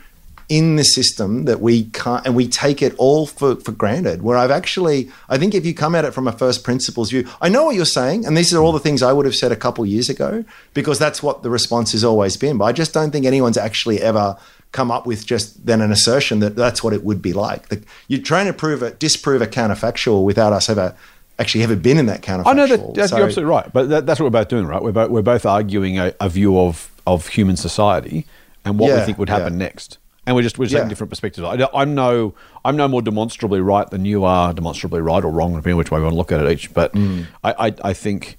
in 0.52 0.76
the 0.76 0.84
system 0.84 1.46
that 1.46 1.62
we 1.62 1.86
can't 1.86 2.26
and 2.26 2.36
we 2.36 2.46
take 2.46 2.82
it 2.82 2.94
all 2.98 3.26
for, 3.26 3.56
for 3.56 3.72
granted 3.72 4.22
where 4.22 4.38
i've 4.38 4.52
actually 4.52 5.10
i 5.30 5.38
think 5.38 5.56
if 5.56 5.66
you 5.66 5.74
come 5.74 5.96
at 5.96 6.04
it 6.04 6.14
from 6.14 6.28
a 6.28 6.32
first 6.34 6.66
principles 6.66 7.10
view 7.10 7.26
i 7.40 7.48
know 7.48 7.64
what 7.64 7.74
you're 7.74 7.86
saying 7.86 8.26
and 8.26 8.36
these 8.36 8.54
are 8.54 8.62
all 8.62 8.74
the 8.74 8.80
things 8.80 9.02
i 9.02 9.14
would 9.14 9.26
have 9.26 9.34
said 9.34 9.54
a 9.54 9.56
couple 9.56 9.86
years 9.86 10.10
ago 10.10 10.44
because 10.74 11.00
that's 11.00 11.24
what 11.24 11.42
the 11.42 11.50
response 11.50 11.94
has 11.94 12.04
always 12.04 12.36
been 12.36 12.58
but 12.58 12.66
i 12.66 12.74
just 12.74 12.94
don't 12.94 13.12
think 13.12 13.26
anyone's 13.26 13.56
actually 13.56 14.02
ever 14.02 14.38
come 14.74 14.92
up 14.92 15.06
with 15.06 15.26
just 15.26 15.66
then 15.66 15.80
an 15.80 15.90
assertion 15.90 16.40
that 16.42 16.54
that's 16.58 16.84
what 16.84 16.92
it 16.92 17.06
would 17.06 17.22
be 17.22 17.32
like 17.32 17.70
the, 17.70 17.82
you're 18.10 18.22
trying 18.22 18.46
to 18.46 18.52
prove 18.52 18.84
it 18.84 19.00
disprove 19.00 19.42
a 19.42 19.48
counterfactual 19.48 20.26
without 20.26 20.52
us 20.52 20.70
ever 20.70 20.94
actually 21.42 21.64
ever 21.64 21.76
been 21.76 21.98
in 21.98 22.06
that 22.06 22.22
counterfactual 22.22 22.48
I 22.48 22.54
know 22.54 22.68
that 22.68 22.94
that's, 22.96 23.10
So- 23.10 23.18
you're 23.18 23.26
absolutely 23.28 23.52
right, 23.52 23.74
but 23.74 23.90
that, 23.90 24.06
that's 24.06 24.20
what 24.20 24.26
we're 24.26 24.40
both 24.40 24.48
doing, 24.48 24.66
right? 24.66 24.82
We're 24.82 24.92
both, 24.94 25.10
we're 25.10 25.22
both 25.22 25.46
arguing 25.46 26.00
a, 26.00 26.14
a 26.22 26.30
view 26.30 26.58
of, 26.60 26.90
of 27.06 27.28
human 27.28 27.58
society 27.58 28.26
and 28.64 28.80
what 28.80 28.94
we 28.98 29.02
think 29.06 29.18
would 29.18 29.30
happen 29.30 29.54
yeah. 29.54 29.66
next, 29.66 29.98
and 30.26 30.36
we're 30.36 30.44
just 30.44 30.58
we're 30.60 30.66
just 30.66 30.74
taking 30.74 30.86
Yeah. 30.86 30.90
different 30.90 31.10
perspectives. 31.10 31.46
I, 31.46 31.68
I'm 31.74 31.96
no 31.96 32.36
I'm 32.64 32.78
no 32.78 32.88
more 32.88 33.02
demonstrably 33.02 33.60
right 33.60 33.90
than 33.90 34.06
you 34.06 34.24
are 34.24 34.54
demonstrably 34.54 35.02
right 35.02 35.24
or 35.24 35.32
wrong, 35.32 35.52
depending 35.56 35.78
which 35.78 35.90
way 35.90 35.98
we 36.00 36.04
want 36.04 36.14
to 36.14 36.18
look 36.18 36.32
at 36.32 36.46
it 36.46 36.52
each. 36.52 36.72
But 36.74 36.94
Mm. 36.94 37.26
I, 37.44 37.68
I 37.68 37.74
I 37.86 37.94
think 37.94 38.38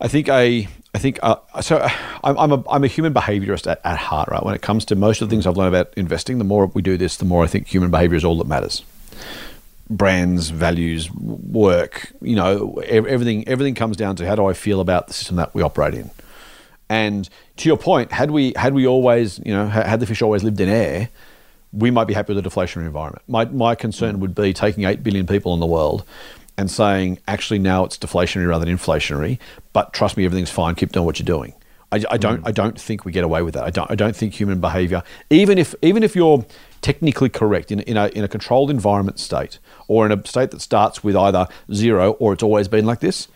I 0.00 0.08
think 0.08 0.28
a 0.28 0.66
I 0.94 0.98
think 0.98 1.18
uh, 1.22 1.36
so. 1.60 1.86
I'm 2.22 2.38
I'm 2.38 2.52
a, 2.52 2.64
I'm 2.70 2.82
a 2.84 2.86
human 2.86 3.12
behaviorist 3.12 3.70
at, 3.70 3.80
at 3.84 3.98
heart, 3.98 4.28
right? 4.30 4.42
When 4.42 4.54
it 4.54 4.62
comes 4.62 4.84
to 4.86 4.96
most 4.96 5.20
of 5.20 5.28
the 5.28 5.34
things 5.34 5.46
I've 5.46 5.56
learned 5.58 5.74
about 5.74 5.92
investing, 5.98 6.38
the 6.38 6.44
more 6.44 6.66
we 6.66 6.80
do 6.82 6.96
this, 6.96 7.16
the 7.18 7.24
more 7.26 7.44
I 7.44 7.46
think 7.46 7.66
human 7.66 7.90
behavior 7.90 8.16
is 8.16 8.24
all 8.24 8.38
that 8.38 8.46
matters 8.46 8.82
brands, 9.90 10.50
values, 10.50 11.10
work. 11.12 12.12
You 12.20 12.36
know, 12.36 12.82
everything 12.86 13.46
everything 13.48 13.74
comes 13.74 13.96
down 13.96 14.16
to 14.16 14.26
how 14.26 14.34
do 14.34 14.46
I 14.46 14.52
feel 14.52 14.80
about 14.80 15.08
the 15.08 15.14
system 15.14 15.36
that 15.36 15.54
we 15.54 15.62
operate 15.62 15.94
in. 15.94 16.10
And 16.88 17.28
to 17.56 17.68
your 17.68 17.78
point, 17.78 18.12
had 18.12 18.30
we 18.30 18.52
had 18.56 18.74
we 18.74 18.86
always, 18.86 19.38
you 19.44 19.52
know, 19.52 19.66
had 19.66 20.00
the 20.00 20.06
fish 20.06 20.22
always 20.22 20.44
lived 20.44 20.60
in 20.60 20.68
air, 20.68 21.08
we 21.72 21.90
might 21.90 22.04
be 22.04 22.14
happy 22.14 22.34
with 22.34 22.44
a 22.44 22.48
deflationary 22.48 22.86
environment. 22.86 23.22
My 23.28 23.44
my 23.46 23.74
concern 23.74 24.20
would 24.20 24.34
be 24.34 24.52
taking 24.52 24.84
eight 24.84 25.02
billion 25.02 25.26
people 25.26 25.54
in 25.54 25.60
the 25.60 25.66
world 25.66 26.04
and 26.56 26.70
saying, 26.70 27.18
actually 27.26 27.58
now 27.58 27.84
it's 27.84 27.98
deflationary 27.98 28.48
rather 28.48 28.64
than 28.64 28.76
inflationary. 28.76 29.38
But 29.72 29.92
trust 29.92 30.16
me, 30.16 30.24
everything's 30.24 30.50
fine. 30.50 30.74
Keep 30.74 30.92
doing 30.92 31.06
what 31.06 31.18
you're 31.18 31.24
doing. 31.24 31.54
I, 31.90 32.02
I 32.10 32.16
don't. 32.16 32.42
Mm. 32.42 32.48
I 32.48 32.52
don't 32.52 32.80
think 32.80 33.04
we 33.04 33.12
get 33.12 33.24
away 33.24 33.42
with 33.42 33.54
that. 33.54 33.64
I 33.64 33.70
don't. 33.70 33.90
I 33.90 33.94
don't 33.94 34.16
think 34.16 34.34
human 34.34 34.60
behaviour, 34.60 35.02
even 35.30 35.58
if 35.58 35.74
even 35.82 36.02
if 36.02 36.16
you're 36.16 36.44
technically 36.84 37.30
correct 37.30 37.72
in, 37.72 37.80
in 37.80 37.96
a 37.96 38.08
in 38.08 38.22
a 38.24 38.28
controlled 38.28 38.70
environment 38.70 39.18
state 39.18 39.58
or 39.88 40.04
in 40.04 40.12
a 40.12 40.26
state 40.26 40.50
that 40.50 40.60
starts 40.60 41.02
with 41.02 41.16
either 41.16 41.48
zero 41.72 42.12
or 42.20 42.34
it's 42.34 42.42
always 42.42 42.68
been 42.68 42.84
like 42.84 43.00
this. 43.00 43.26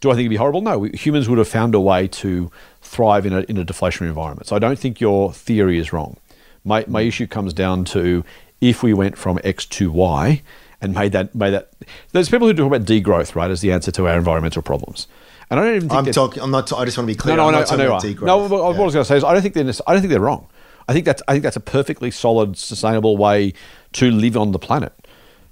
Do 0.00 0.10
I 0.10 0.14
think 0.14 0.22
it'd 0.22 0.30
be 0.30 0.36
horrible? 0.36 0.62
No. 0.62 0.78
We, 0.78 0.90
humans 0.90 1.28
would 1.28 1.36
have 1.36 1.46
found 1.46 1.74
a 1.74 1.80
way 1.80 2.08
to 2.08 2.50
thrive 2.80 3.26
in 3.26 3.34
a 3.34 3.40
in 3.40 3.58
a 3.58 3.64
deflationary 3.64 4.08
environment. 4.08 4.46
So 4.46 4.56
I 4.56 4.58
don't 4.58 4.78
think 4.78 5.02
your 5.02 5.34
theory 5.34 5.78
is 5.78 5.92
wrong. 5.92 6.16
My 6.64 6.86
my 6.88 7.02
mm. 7.02 7.08
issue 7.08 7.26
comes 7.26 7.52
down 7.52 7.84
to 7.96 8.24
if 8.62 8.82
we 8.82 8.94
went 8.94 9.18
from 9.18 9.38
X 9.44 9.66
to 9.66 9.92
Y 9.92 10.40
and 10.80 10.94
made 10.94 11.12
that 11.12 11.34
made 11.34 11.50
that. 11.50 11.72
There's 12.12 12.30
people 12.30 12.48
who 12.48 12.54
talk 12.54 12.68
about 12.68 12.86
degrowth, 12.86 13.34
right, 13.34 13.50
as 13.50 13.60
the 13.60 13.70
answer 13.70 13.92
to 13.92 14.08
our 14.08 14.16
environmental 14.16 14.62
problems. 14.62 15.08
And 15.50 15.60
I 15.60 15.64
don't 15.64 15.76
even 15.76 15.88
think 15.90 16.06
I'm 16.06 16.12
talking. 16.12 16.42
I'm 16.42 16.50
not. 16.50 16.72
I 16.72 16.86
just 16.86 16.96
want 16.96 17.06
to 17.06 17.14
be 17.14 17.18
clear. 17.18 17.36
no, 17.36 17.42
no, 17.42 17.48
I'm 17.48 17.54
I 17.54 17.58
know, 17.58 17.60
not 17.60 17.72
I 17.72 17.76
know. 17.76 17.86
about 17.86 18.04
are. 18.04 18.08
No, 18.08 18.38
degrowth. 18.38 18.50
what 18.50 18.50
what 18.50 18.74
I 18.74 18.78
Yeah. 18.78 18.84
was 18.84 18.94
going 18.94 19.04
to 19.04 19.08
say 19.08 19.16
is, 19.18 19.24
I 19.24 19.32
don't 19.34 19.42
think 19.42 19.54
they're. 19.54 19.72
I 19.86 19.92
don't 19.92 20.00
think 20.00 20.10
they're 20.10 20.20
wrong. 20.20 20.46
I 20.88 20.92
think 20.92 21.06
that's. 21.06 21.22
I 21.28 21.32
think 21.32 21.42
that's 21.42 21.56
a 21.56 21.60
perfectly 21.60 22.10
solid, 22.10 22.56
sustainable 22.56 23.16
way 23.16 23.54
to 23.92 24.10
live 24.10 24.36
on 24.36 24.52
the 24.52 24.58
planet. 24.58 24.92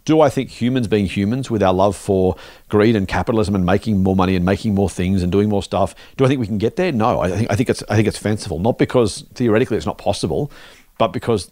Do 0.04 0.20
I 0.20 0.30
think 0.30 0.50
humans 0.50 0.88
being 0.88 1.06
humans, 1.06 1.48
with 1.48 1.62
our 1.62 1.72
love 1.72 1.94
for 1.96 2.36
greed 2.68 2.96
and 2.96 3.06
capitalism 3.06 3.54
and 3.54 3.64
making 3.64 4.02
more 4.02 4.16
money 4.16 4.34
and 4.34 4.44
making 4.44 4.74
more 4.74 4.90
things 4.90 5.22
and 5.22 5.30
doing 5.30 5.48
more 5.48 5.62
stuff, 5.62 5.94
do 6.16 6.24
I 6.24 6.28
think 6.28 6.40
we 6.40 6.46
can 6.46 6.58
get 6.58 6.74
there? 6.74 6.90
No, 6.90 7.20
I 7.20 7.30
think. 7.30 7.50
I 7.50 7.56
think 7.56 7.70
it's. 7.70 7.82
I 7.88 7.96
think 7.96 8.08
it's 8.08 8.18
fanciful. 8.18 8.58
Not 8.58 8.78
because 8.78 9.24
theoretically 9.34 9.76
it's 9.76 9.86
not 9.86 9.98
possible, 9.98 10.50
but 10.98 11.08
because 11.08 11.50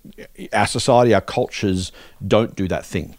our 0.52 0.66
society, 0.66 1.14
our 1.14 1.20
cultures 1.20 1.92
don't 2.26 2.54
do 2.56 2.68
that 2.68 2.84
thing. 2.84 3.16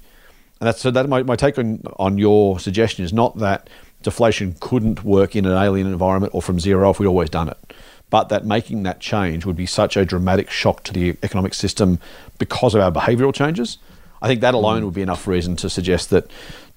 And 0.60 0.68
that's 0.68 0.80
so 0.80 0.92
that 0.92 1.10
my, 1.10 1.24
my 1.24 1.36
take 1.36 1.58
on, 1.58 1.82
on 1.98 2.20
your 2.20 2.60
suggestion 2.60 3.04
is 3.04 3.12
not 3.12 3.40
that 3.40 3.68
deflation 4.04 4.56
couldn't 4.60 5.04
work 5.04 5.36
in 5.36 5.46
an 5.46 5.58
alien 5.58 5.88
environment 5.88 6.34
or 6.36 6.42
from 6.42 6.60
zero 6.60 6.92
if 6.92 7.00
we'd 7.00 7.08
always 7.08 7.30
done 7.30 7.50
it, 7.50 7.74
but 8.12 8.30
that 8.30 8.46
making 8.46 8.84
that 8.84 9.00
change 9.00 9.46
would 9.46 9.56
be 9.56 9.66
such 9.66 9.98
a 9.98 10.06
dramatic 10.06 10.52
shock 10.52 10.84
to 10.84 10.94
the 10.94 11.18
economic 11.24 11.56
system 11.56 11.98
because 12.38 12.76
of 12.76 12.82
our 12.82 12.92
behavioural 12.92 13.34
changes. 13.34 13.80
I 14.22 14.28
think 14.28 14.42
that 14.42 14.54
alone 14.54 14.82
mm. 14.82 14.86
would 14.86 14.94
be 14.94 15.02
enough 15.02 15.26
reason 15.26 15.56
to 15.56 15.70
suggest 15.70 16.12
that 16.12 16.30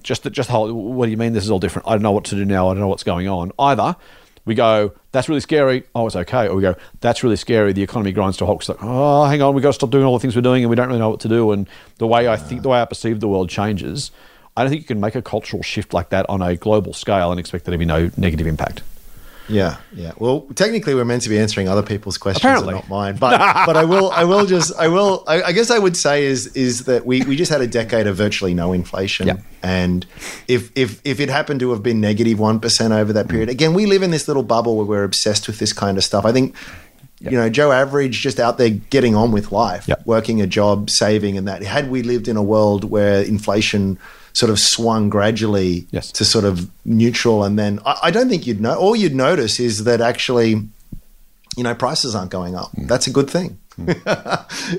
just 0.03 0.23
that 0.23 0.31
just 0.31 0.49
whole 0.49 0.73
what 0.73 1.05
do 1.05 1.11
you 1.11 1.19
mean 1.19 1.35
this 1.35 1.45
is 1.45 1.51
all 1.51 1.59
different? 1.59 1.89
I 1.89 1.93
don't 1.93 2.03
know 2.03 2.13
what 2.13 2.25
to 2.27 2.37
do 2.37 2.47
now. 2.47 2.69
I 2.69 2.73
don't 2.73 2.81
know 2.81 2.89
what's 2.89 3.03
going 3.03 3.29
on. 3.29 3.53
Either 3.59 3.97
we 4.47 4.55
go, 4.55 4.93
that's 5.13 5.29
really 5.29 5.41
scary. 5.41 5.85
Oh, 5.95 6.07
it's 6.07 6.17
okay. 6.17 6.49
Or 6.49 6.55
we 6.55 6.63
go, 6.63 6.77
that's 7.01 7.25
really 7.25 7.37
scary. 7.37 7.73
The 7.73 7.83
economy 7.83 8.13
grinds 8.13 8.37
to 8.39 8.45
a 8.45 8.47
halt. 8.47 8.61
It's 8.61 8.69
like, 8.69 8.79
oh, 8.83 9.25
hang 9.25 9.43
on, 9.43 9.55
we 9.55 9.59
have 9.59 9.65
got 9.65 9.69
to 9.71 9.75
stop 9.75 9.91
doing 9.91 10.05
all 10.05 10.13
the 10.13 10.21
things 10.21 10.37
we're 10.37 10.43
doing, 10.43 10.63
and 10.63 10.71
we 10.71 10.77
don't 10.77 10.89
really 10.89 10.99
know 10.99 11.11
what 11.11 11.21
to 11.21 11.29
do. 11.29 11.51
And 11.53 11.69
the 11.97 12.07
way 12.07 12.29
I 12.29 12.37
think, 12.37 12.63
the 12.63 12.69
way 12.69 12.81
I 12.81 12.85
perceive 12.85 13.21
the 13.21 13.29
world 13.29 13.49
changes. 13.49 14.11
I 14.57 14.63
don't 14.63 14.71
think 14.71 14.83
you 14.83 14.87
can 14.87 15.01
make 15.01 15.17
a 15.17 15.23
cultural 15.23 15.65
shift 15.65 15.93
like 15.93 16.11
that 16.11 16.27
on 16.29 16.41
a 16.41 16.55
global 16.55 16.93
scale 16.93 17.33
and 17.33 17.41
expect 17.41 17.65
there 17.65 17.73
to 17.73 17.79
be 17.79 17.85
no 17.85 18.13
negative 18.17 18.47
impact. 18.47 18.83
Yeah, 19.49 19.77
yeah. 19.95 20.13
Well, 20.19 20.43
technically, 20.55 20.95
we're 20.95 21.05
meant 21.05 21.23
to 21.23 21.29
be 21.29 21.39
answering 21.39 21.69
other 21.69 21.83
people's 21.83 22.17
questions, 22.17 22.43
Apparently. 22.45 22.75
and 22.75 22.83
not 22.83 22.89
mine. 22.89 23.17
But 23.17 23.39
but 23.67 23.77
I 23.77 23.85
will 23.85 24.11
I 24.11 24.25
will 24.25 24.47
just 24.47 24.73
I 24.79 24.89
will 24.89 25.23
I, 25.27 25.43
I 25.43 25.53
guess 25.53 25.71
I 25.71 25.79
would 25.79 25.97
say 25.97 26.25
is 26.25 26.47
is 26.57 26.85
that 26.85 27.05
we, 27.05 27.23
we 27.23 27.37
just 27.37 27.51
had 27.53 27.61
a 27.61 27.67
decade 27.67 28.07
of 28.07 28.17
virtually 28.17 28.55
no 28.55 28.73
inflation, 28.73 29.27
Yeah. 29.27 29.37
and 29.63 30.07
if 30.49 30.71
if 30.75 31.01
if 31.05 31.21
it 31.21 31.29
happened 31.29 31.61
to 31.61 31.71
have 31.73 31.83
been 31.83 32.01
negative 32.01 32.39
one 32.39 32.59
percent 32.59 32.93
over 32.95 33.13
that 33.13 33.29
period, 33.29 33.49
again, 33.51 33.75
we 33.75 33.85
live 33.87 34.03
in 34.03 34.11
this 34.11 34.29
little 34.29 34.43
bubble 34.43 34.77
where 34.77 34.87
we're 34.87 35.05
obsessed 35.05 35.47
with 35.47 35.59
this 35.59 35.73
kind 35.73 35.99
of 35.99 36.05
stuff. 36.05 36.25
I 36.25 36.33
think. 36.33 36.55
You 37.21 37.31
know, 37.39 37.49
Joe 37.49 37.73
Average 37.73 38.21
just 38.21 38.39
out 38.39 38.59
there 38.59 38.69
getting 38.69 39.15
on 39.15 39.33
with 39.33 39.51
life, 39.51 39.89
Yep. 39.89 40.03
working 40.05 40.43
a 40.43 40.47
job, 40.47 40.91
saving, 40.91 41.39
and 41.39 41.49
that. 41.49 41.63
Had 41.63 41.89
we 41.91 42.03
lived 42.03 42.29
in 42.29 42.37
a 42.37 42.43
world 42.43 42.85
where 42.85 43.23
inflation 43.23 43.99
sort 44.35 44.51
of 44.51 44.59
swung 44.59 45.09
gradually 45.09 45.87
Yes. 45.91 46.13
to 46.13 46.25
sort 46.25 46.45
of 46.45 46.69
neutral, 46.85 47.43
and 47.45 47.59
then 47.59 47.79
I, 47.87 47.99
I 48.05 48.11
don't 48.11 48.29
think 48.29 48.47
you'd 48.47 48.61
know. 48.61 48.75
All 48.75 48.95
you'd 48.95 49.15
notice 49.15 49.59
is 49.59 49.85
that 49.85 50.01
actually, 50.03 50.51
you 51.57 51.63
know, 51.63 51.75
prices 51.75 52.15
aren't 52.15 52.31
going 52.31 52.55
up. 52.55 52.71
Hmm. 52.73 52.87
That's 52.87 53.07
a 53.07 53.11
good 53.11 53.31
thing. 53.31 53.59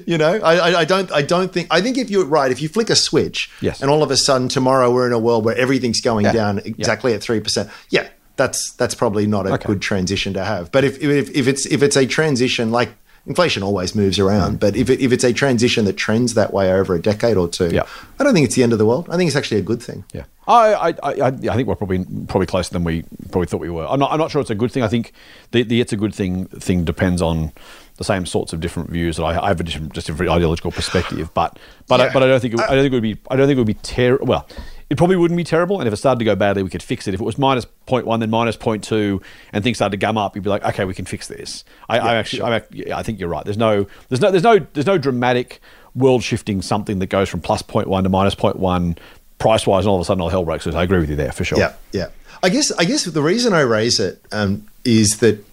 you 0.05 0.17
know, 0.17 0.39
I, 0.43 0.79
I, 0.79 0.85
don't. 0.85 1.11
I 1.11 1.21
don't 1.21 1.51
think. 1.51 1.67
I 1.71 1.81
think 1.81 1.97
if 1.97 2.09
you're 2.09 2.25
right, 2.25 2.51
if 2.51 2.61
you 2.61 2.69
flick 2.69 2.89
a 2.89 2.95
switch, 2.95 3.49
Yes. 3.61 3.81
and 3.81 3.89
all 3.91 4.03
of 4.03 4.11
a 4.11 4.17
sudden 4.17 4.47
tomorrow 4.47 4.89
we're 4.93 5.07
in 5.07 5.13
a 5.13 5.19
world 5.19 5.43
where 5.45 5.57
everything's 5.57 5.99
going 6.01 6.25
Yeah. 6.25 6.31
down 6.31 6.59
exactly 6.59 7.13
at 7.13 7.21
three 7.21 7.39
percent. 7.41 7.69
Yeah, 7.89 8.07
that's 8.37 8.71
that's 8.73 8.95
probably 8.95 9.27
not 9.27 9.47
a 9.47 9.53
Okay. 9.53 9.67
good 9.67 9.81
transition 9.81 10.33
to 10.33 10.43
have. 10.45 10.71
But 10.71 10.83
if, 10.85 11.01
if 11.03 11.29
if 11.35 11.47
it's 11.47 11.65
if 11.65 11.81
it's 11.83 11.95
a 11.97 12.05
transition 12.05 12.71
like. 12.71 12.89
Inflation 13.27 13.63
always 13.63 13.95
moves 13.95 14.19
around, 14.19 14.51
Hmm. 14.51 14.57
but 14.57 14.75
if, 14.75 14.87
it, 14.89 15.01
if 15.01 15.11
it's 15.11 15.23
a 15.23 15.33
transition 15.33 15.85
that 15.85 15.93
trends 15.97 16.35
that 16.35 16.53
way 16.53 16.71
over 16.71 16.93
a 16.93 17.01
decade 17.01 17.37
or 17.37 17.47
two, 17.47 17.69
Yeah. 17.69 17.83
I 18.19 18.23
don't 18.23 18.33
think 18.35 18.45
it's 18.45 18.55
the 18.55 18.61
end 18.63 18.71
of 18.73 18.77
the 18.79 18.85
world. 18.85 19.07
I 19.09 19.17
think 19.17 19.27
it's 19.27 19.35
actually 19.35 19.59
a 19.59 19.63
good 19.63 19.81
thing. 19.81 20.03
Yeah, 20.13 20.23
I, 20.47 20.73
I, 20.73 20.89
I, 21.03 21.27
I 21.27 21.31
think 21.55 21.67
we're 21.67 21.75
probably 21.75 22.05
probably 22.27 22.45
closer 22.45 22.71
than 22.71 22.83
we 22.83 23.03
probably 23.31 23.47
thought 23.47 23.61
we 23.61 23.69
were. 23.71 23.85
I'm 23.87 23.99
not, 23.99 24.11
I'm 24.11 24.19
not 24.19 24.29
sure 24.31 24.41
it's 24.41 24.51
a 24.51 24.55
good 24.55 24.71
thing. 24.71 24.83
I 24.83 24.87
think 24.87 25.11
the, 25.51 25.63
the 25.63 25.81
it's 25.81 25.91
a 25.91 25.97
good 25.97 26.13
thing 26.13 26.45
thing 26.45 26.83
depends 26.85 27.21
on 27.21 27.51
the 27.97 28.03
same 28.03 28.25
sorts 28.25 28.53
of 28.53 28.59
different 28.59 28.89
views 28.89 29.17
that 29.17 29.23
I, 29.23 29.41
I 29.45 29.47
have 29.47 29.59
a 29.59 29.63
different, 29.63 29.93
just 29.93 30.09
a 30.09 30.13
very 30.13 30.29
ideological 30.29 30.71
perspective. 30.71 31.33
But 31.33 31.57
but 31.87 31.99
I, 32.01 32.13
but 32.13 32.21
I 32.23 32.27
don't 32.27 32.39
think 32.39 32.53
it, 32.53 32.59
I 32.59 32.75
don't 32.75 32.83
think 32.83 32.91
it 32.93 32.95
would 32.95 33.03
be 33.03 33.17
I 33.31 33.35
don't 33.35 33.47
think 33.47 33.57
it 33.57 33.61
would 33.61 33.67
be 33.67 33.73
terrible. 33.81 34.27
Well, 34.27 34.47
it 34.89 34.97
probably 34.97 35.15
wouldn't 35.15 35.37
be 35.37 35.43
terrible. 35.43 35.79
And 35.79 35.87
if 35.87 35.93
it 35.93 35.97
started 35.97 36.19
to 36.19 36.25
go 36.25 36.35
badly, 36.35 36.63
we 36.63 36.69
could 36.69 36.83
fix 36.83 37.07
it. 37.07 37.13
If 37.13 37.21
it 37.21 37.23
was 37.23 37.37
minus 37.37 37.65
0.1, 37.87 38.19
then 38.19 38.29
minus 38.29 38.55
0.2, 38.55 39.21
and 39.51 39.63
things 39.63 39.77
started 39.77 39.91
to 39.91 39.97
gum 39.97 40.17
up, 40.17 40.35
you'd 40.35 40.43
be 40.43 40.49
like, 40.49 40.63
okay, 40.63 40.85
we 40.85 40.93
can 40.93 41.05
fix 41.05 41.27
this. 41.27 41.63
I, 41.89 41.99
I 41.99 42.15
actually, 42.15 42.41
I, 42.43 42.61
yeah, 42.71 42.97
I 42.97 43.03
think 43.03 43.19
you're 43.19 43.29
right. 43.29 43.43
There's 43.43 43.57
no 43.57 43.87
there's 44.09 44.21
no 44.21 44.31
there's 44.31 44.43
no 44.43 44.59
there's 44.73 44.85
no 44.85 44.97
dramatic 44.97 45.59
world 45.95 46.23
shifting 46.23 46.61
something 46.61 46.99
that 46.99 47.07
goes 47.07 47.29
from 47.29 47.41
plus 47.41 47.63
0.1 47.63 48.03
to 48.03 48.09
minus 48.09 48.35
0.1 48.35 48.97
price 49.39 49.65
wise, 49.65 49.85
and 49.85 49.89
all 49.89 49.95
of 49.95 50.01
a 50.01 50.05
sudden 50.05 50.21
all 50.21 50.29
hell 50.29 50.45
breaks 50.45 50.65
loose. 50.65 50.75
I 50.75 50.83
agree 50.83 50.99
with 50.99 51.09
you 51.09 51.15
there 51.15 51.31
for 51.31 51.43
sure. 51.43 51.57
Yeah, 51.57 51.73
yeah. 51.91 52.09
I 52.43 52.49
guess 52.49 52.71
I 52.73 52.85
guess 52.85 53.05
the 53.05 53.21
reason 53.21 53.53
I 53.53 53.61
raise 53.61 53.99
it 53.99 54.21
um, 54.31 54.67
is 54.83 55.17
that 55.19 55.43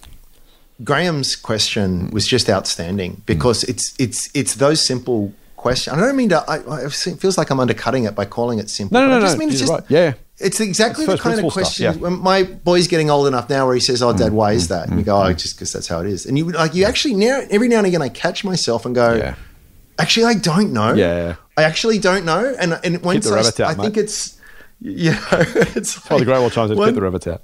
Graham's 0.84 1.36
question 1.36 2.10
was 2.10 2.26
just 2.26 2.50
outstanding 2.50 3.22
because 3.24 3.64
it's 3.64 3.94
it's 3.98 4.30
it's 4.34 4.56
those 4.56 4.86
simple 4.86 5.32
questions. 5.62 5.96
I 5.96 6.00
don't 6.00 6.16
mean 6.16 6.28
to. 6.30 6.38
I, 6.48 6.58
I, 6.58 6.84
it 6.86 6.92
feels 6.92 7.38
like 7.38 7.50
I'm 7.50 7.60
undercutting 7.60 8.04
it 8.04 8.14
by 8.14 8.24
calling 8.26 8.58
it 8.58 8.68
simple. 8.68 9.00
No, 9.00 9.06
no, 9.06 9.14
but 9.14 9.16
I 9.18 9.20
just 9.26 9.34
no, 9.36 9.38
mean 9.38 9.48
it's 9.50 9.58
just 9.60 9.72
right. 9.72 9.82
Yeah. 9.88 10.14
It's 10.38 10.60
exactly 10.60 11.04
It's 11.04 11.12
the 11.14 11.18
kind 11.18 11.34
of 11.34 11.40
principle 11.40 11.50
stuff, 11.50 11.62
question. 11.62 11.84
yeah. 11.84 11.92
Mm, 11.92 12.00
When 12.00 12.12
my 12.18 12.42
boy's 12.42 12.88
getting 12.88 13.10
old 13.10 13.26
enough 13.28 13.48
now, 13.48 13.64
where 13.66 13.74
he 13.74 13.80
says, 13.80 14.02
"Oh, 14.02 14.12
Dad, 14.12 14.32
why 14.32 14.52
is 14.52 14.68
that?" 14.68 14.88
And 14.88 14.96
we 14.96 15.02
go, 15.04 15.16
"Oh, 15.22 15.32
just 15.32 15.54
because 15.56 15.72
that's 15.72 15.86
how 15.86 16.00
it 16.00 16.06
is." 16.08 16.26
And 16.26 16.36
you 16.36 16.50
like 16.50 16.74
you 16.74 16.84
actually 16.84 17.14
now 17.14 17.42
every 17.50 17.68
now 17.68 17.78
and 17.78 17.86
again 17.86 18.02
I 18.02 18.08
catch 18.08 18.44
myself 18.44 18.84
and 18.84 18.94
go, 18.94 19.14
Yeah. 19.14 19.34
"Actually, 19.98 20.26
I 20.26 20.34
don't 20.34 20.72
know." 20.72 20.94
Yeah. 20.94 21.36
I 21.56 21.62
actually 21.62 21.98
don't 21.98 22.24
know. 22.24 22.54
And 22.58 22.78
and 22.82 23.00
once 23.02 23.30
I, 23.30 23.38
out, 23.38 23.60
I 23.60 23.74
think 23.74 23.96
it's. 23.96 24.38
You 24.84 25.10
know, 25.12 25.18
it's 25.76 26.10
Oh, 26.10 26.18
the 26.18 26.24
Great 26.24 26.38
Wall 26.40 26.50
in, 26.72 26.76
One- 26.76 26.88
get 26.88 26.94
the 26.96 27.02
rabbits 27.02 27.26
out. 27.28 27.42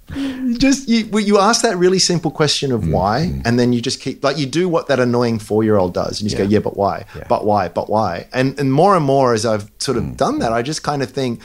just 0.59 0.89
you, 0.89 1.09
you 1.21 1.39
ask 1.39 1.63
that 1.63 1.77
really 1.77 2.01
simple 2.01 2.31
question 2.33 2.73
of 2.73 2.89
why, 2.89 3.41
and 3.45 3.59
then 3.61 3.73
you 3.73 3.81
just 3.81 4.01
keep 4.01 4.25
like 4.25 4.37
you 4.39 4.47
do 4.47 4.69
what 4.69 4.89
that 4.89 4.99
annoying 4.99 5.39
four 5.39 5.63
year 5.63 5.77
old 5.77 5.95
does, 5.95 6.21
and 6.21 6.23
you 6.23 6.31
just 6.31 6.39
Yeah. 6.41 6.47
go, 6.47 6.51
yeah, 6.51 6.59
but 6.59 6.77
why, 6.77 7.05
Yeah. 7.15 7.25
but 7.29 7.45
why, 7.45 7.69
but 7.69 7.89
why, 7.89 8.27
and 8.33 8.59
and 8.59 8.73
more 8.73 8.97
and 8.97 9.05
more 9.05 9.35
as 9.35 9.47
I've 9.47 9.71
sort 9.79 9.97
of 9.99 10.17
done 10.17 10.41
that, 10.41 10.53
I 10.53 10.63
just 10.63 10.83
kind 10.83 11.01
of 11.03 11.11
think 11.11 11.41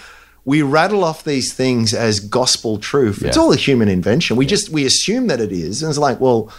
we 0.45 0.62
rattle 0.63 1.03
off 1.03 1.23
these 1.25 1.53
things 1.53 1.93
as 1.93 2.19
gospel 2.19 2.77
truth. 2.79 3.23
It's 3.23 3.38
all 3.38 3.53
a 3.53 3.56
human 3.56 3.88
invention. 3.88 4.36
We 4.36 4.45
just 4.47 4.69
we 4.69 4.86
assume 4.86 5.27
that 5.27 5.39
it 5.39 5.51
is, 5.51 5.84
and 5.84 5.89
it's 5.89 5.99
like, 5.99 6.19
well. 6.19 6.51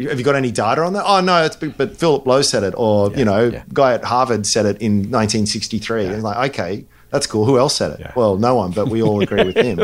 Have 0.00 0.16
you 0.16 0.24
got 0.24 0.36
any 0.36 0.52
data 0.52 0.82
on 0.82 0.92
that? 0.92 1.02
Oh 1.04 1.20
no, 1.20 1.44
it's 1.44 1.56
but 1.56 1.96
Philip 1.96 2.24
Lowe 2.24 2.40
said 2.42 2.62
it, 2.62 2.72
or 2.76 3.10
you 3.16 3.24
know, 3.24 3.46
yeah. 3.46 3.64
guy 3.72 3.94
at 3.94 4.04
Harvard 4.04 4.46
said 4.46 4.64
it 4.64 4.80
in 4.80 5.10
1963. 5.10 6.04
And 6.04 6.14
it's 6.14 6.22
like, 6.22 6.50
okay, 6.50 6.84
that's 7.10 7.26
cool. 7.26 7.44
Who 7.44 7.58
else 7.58 7.74
said 7.76 7.92
it? 7.92 8.00
Yeah. 8.00 8.12
Well, 8.16 8.36
no 8.36 8.54
one, 8.54 8.72
but 8.72 8.88
we 8.88 9.02
all 9.02 9.20
agree 9.22 9.44
with 9.44 9.56
him. 9.68 9.78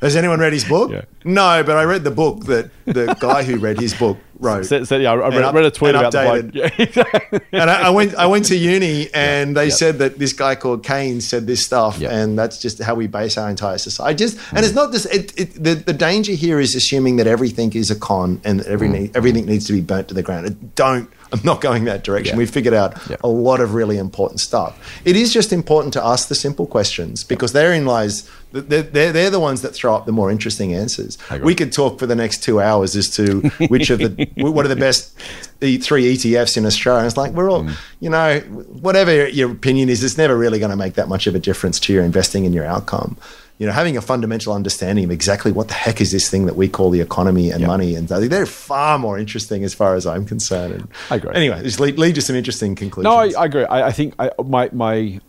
Has 0.00 0.16
anyone 0.16 0.38
read 0.40 0.52
his 0.52 0.64
book? 0.64 0.90
Yeah. 0.90 1.02
No, 1.24 1.62
but 1.64 1.76
I 1.76 1.84
read 1.84 2.04
the 2.04 2.10
book 2.10 2.44
that 2.46 2.70
the 2.84 3.14
guy 3.20 3.42
who 3.42 3.58
read 3.58 3.80
his 3.80 3.94
book 3.94 4.18
wrote. 4.38 4.66
Said, 4.66 4.86
said, 4.88 5.00
yeah, 5.02 5.12
I 5.12 5.28
read, 5.28 5.42
up- 5.42 5.54
read 5.54 5.64
a 5.64 5.70
tweet 5.70 5.94
about 5.94 6.12
the 6.12 6.50
bloke. 6.50 6.54
Yeah, 6.54 7.38
and 7.62 7.70
I, 7.70 7.86
I 7.86 7.90
went, 7.90 8.14
I 8.16 8.26
went 8.26 8.44
to 8.46 8.56
uni, 8.56 9.08
and 9.14 9.56
they 9.56 9.70
said 9.70 9.98
that 9.98 10.18
this 10.18 10.32
guy 10.32 10.54
called 10.56 10.84
Keynes 10.84 11.26
said 11.28 11.46
this 11.46 11.64
stuff, 11.64 12.02
and 12.02 12.38
that's 12.38 12.58
just 12.58 12.82
how 12.82 12.94
we 12.94 13.06
base 13.06 13.38
our 13.38 13.48
entire 13.48 13.78
society. 13.78 14.18
Just, 14.18 14.38
and 14.52 14.64
it's 14.64 14.74
not 14.74 14.92
this. 14.92 15.06
It, 15.06 15.38
it, 15.38 15.54
the 15.62 15.74
the 15.74 15.92
danger 15.92 16.32
here 16.32 16.58
is 16.60 16.74
assuming 16.74 17.16
that 17.16 17.26
everything 17.26 17.72
is 17.74 17.90
a 17.90 17.96
con 17.96 18.40
and 18.44 18.60
that 18.60 18.66
every 18.66 18.88
Mm. 18.92 19.14
everything 19.16 19.46
needs 19.46 19.64
to 19.68 19.72
be 19.72 19.80
burnt 19.80 20.08
to 20.08 20.14
the 20.14 20.22
ground. 20.22 20.74
Don't. 20.74 21.08
I'm 21.38 21.40
not 21.44 21.60
going 21.60 21.84
that 21.84 22.04
direction. 22.04 22.34
Yeah. 22.34 22.38
We 22.38 22.46
figured 22.46 22.74
out 22.74 22.94
Yeah. 23.08 23.16
a 23.24 23.28
lot 23.28 23.60
of 23.60 23.74
really 23.74 23.96
important 23.96 24.40
stuff. 24.40 25.00
It 25.04 25.16
is 25.16 25.32
just 25.32 25.52
important 25.52 25.94
to 25.94 26.04
ask 26.04 26.28
the 26.28 26.34
simple 26.34 26.66
questions 26.66 27.24
because 27.24 27.52
therein 27.52 27.86
lies. 27.86 28.28
They're, 28.52 28.82
they're, 28.82 29.12
they're 29.12 29.30
the 29.30 29.40
ones 29.40 29.62
that 29.62 29.74
throw 29.74 29.94
up 29.94 30.04
the 30.04 30.12
more 30.12 30.30
interesting 30.30 30.74
answers. 30.74 31.16
We 31.42 31.54
could 31.54 31.72
talk 31.72 31.98
for 31.98 32.06
the 32.06 32.14
next 32.14 32.42
two 32.42 32.60
hours 32.60 32.94
as 32.94 33.08
to 33.16 33.40
which 33.68 33.88
of 33.88 33.98
the 34.00 34.28
what 34.36 34.66
are 34.66 34.68
the 34.68 34.76
best 34.76 35.16
three 35.58 36.14
ETFs 36.14 36.58
in 36.58 36.66
Australia. 36.66 36.98
And 36.98 37.06
it's 37.06 37.16
like 37.16 37.32
we're 37.32 37.50
all, 37.50 37.62
mm. 37.62 37.74
you 38.00 38.10
know, 38.10 38.40
whatever 38.40 39.26
your 39.28 39.50
opinion 39.50 39.88
is, 39.88 40.04
it's 40.04 40.18
never 40.18 40.36
really 40.36 40.58
going 40.58 40.70
to 40.70 40.76
make 40.76 40.94
that 40.94 41.08
much 41.08 41.26
of 41.26 41.34
a 41.34 41.38
difference 41.38 41.80
to 41.80 41.94
your 41.94 42.04
investing 42.04 42.44
and 42.44 42.54
your 42.54 42.66
outcome. 42.66 43.16
You 43.62 43.68
know, 43.68 43.72
having 43.74 43.96
a 43.96 44.00
fundamental 44.02 44.52
understanding 44.52 45.04
of 45.04 45.12
exactly 45.12 45.52
what 45.52 45.68
the 45.68 45.74
heck 45.74 46.00
is 46.00 46.10
this 46.10 46.28
thing 46.28 46.46
that 46.46 46.56
we 46.56 46.68
call 46.68 46.90
the 46.90 47.00
economy 47.00 47.52
and 47.52 47.60
Yeah. 47.60 47.68
money, 47.68 47.94
and 47.94 48.08
they're 48.08 48.44
far 48.44 48.98
more 48.98 49.16
interesting 49.20 49.62
as 49.62 49.72
far 49.72 49.94
as 49.94 50.04
I'm 50.04 50.24
concerned. 50.24 50.74
And 50.74 50.88
I 51.12 51.14
agree. 51.14 51.30
Anyway, 51.32 51.62
just 51.62 51.78
lead, 51.78 51.96
lead 51.96 52.16
to 52.16 52.22
some 52.22 52.34
interesting 52.34 52.74
conclusions. 52.74 53.04
No, 53.04 53.16
I, 53.20 53.30
I 53.40 53.44
agree. 53.44 53.64
I, 53.64 53.86
I 53.86 53.92
think 53.92 54.14
I, 54.18 54.32
my 54.44 54.68
my 54.72 55.20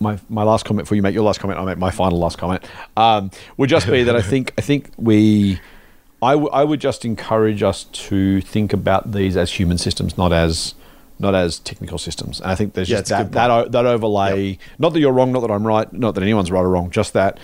my 0.00 0.18
my 0.28 0.42
last 0.42 0.64
comment 0.64 0.86
before 0.86 0.96
you 0.96 1.02
make 1.02 1.14
your 1.14 1.22
last 1.22 1.38
comment, 1.38 1.60
I'll 1.60 1.66
make 1.66 1.78
my 1.78 1.92
final 1.92 2.18
last 2.18 2.36
comment. 2.36 2.64
Um, 2.96 3.30
would 3.58 3.70
just 3.70 3.86
be 3.86 4.02
that 4.02 4.16
I 4.16 4.22
think 4.22 4.52
I 4.58 4.60
think 4.60 4.90
we 4.96 5.60
I, 6.20 6.32
w- 6.32 6.50
I 6.50 6.64
would 6.64 6.80
just 6.80 7.04
encourage 7.04 7.62
us 7.62 7.84
to 8.08 8.40
think 8.40 8.72
about 8.72 9.12
these 9.12 9.36
as 9.36 9.52
human 9.52 9.78
systems, 9.78 10.18
not 10.18 10.32
as 10.32 10.74
not 11.18 11.34
as 11.34 11.58
technical 11.60 11.98
systems. 11.98 12.40
And 12.40 12.50
I 12.50 12.54
think 12.54 12.74
there's 12.74 12.90
Yeah, 12.90 12.98
just 12.98 13.08
that 13.10 13.32
that, 13.32 13.50
o- 13.50 13.68
that 13.68 13.86
overlay. 13.86 14.58
Not 14.78 14.92
that 14.92 15.00
you're 15.00 15.12
wrong, 15.12 15.32
not 15.32 15.40
that 15.40 15.50
I'm 15.50 15.66
right, 15.66 15.90
not 15.92 16.14
that 16.14 16.22
anyone's 16.22 16.50
right 16.50 16.60
or 16.60 16.68
wrong. 16.68 16.90
Just 16.90 17.12
that 17.14 17.38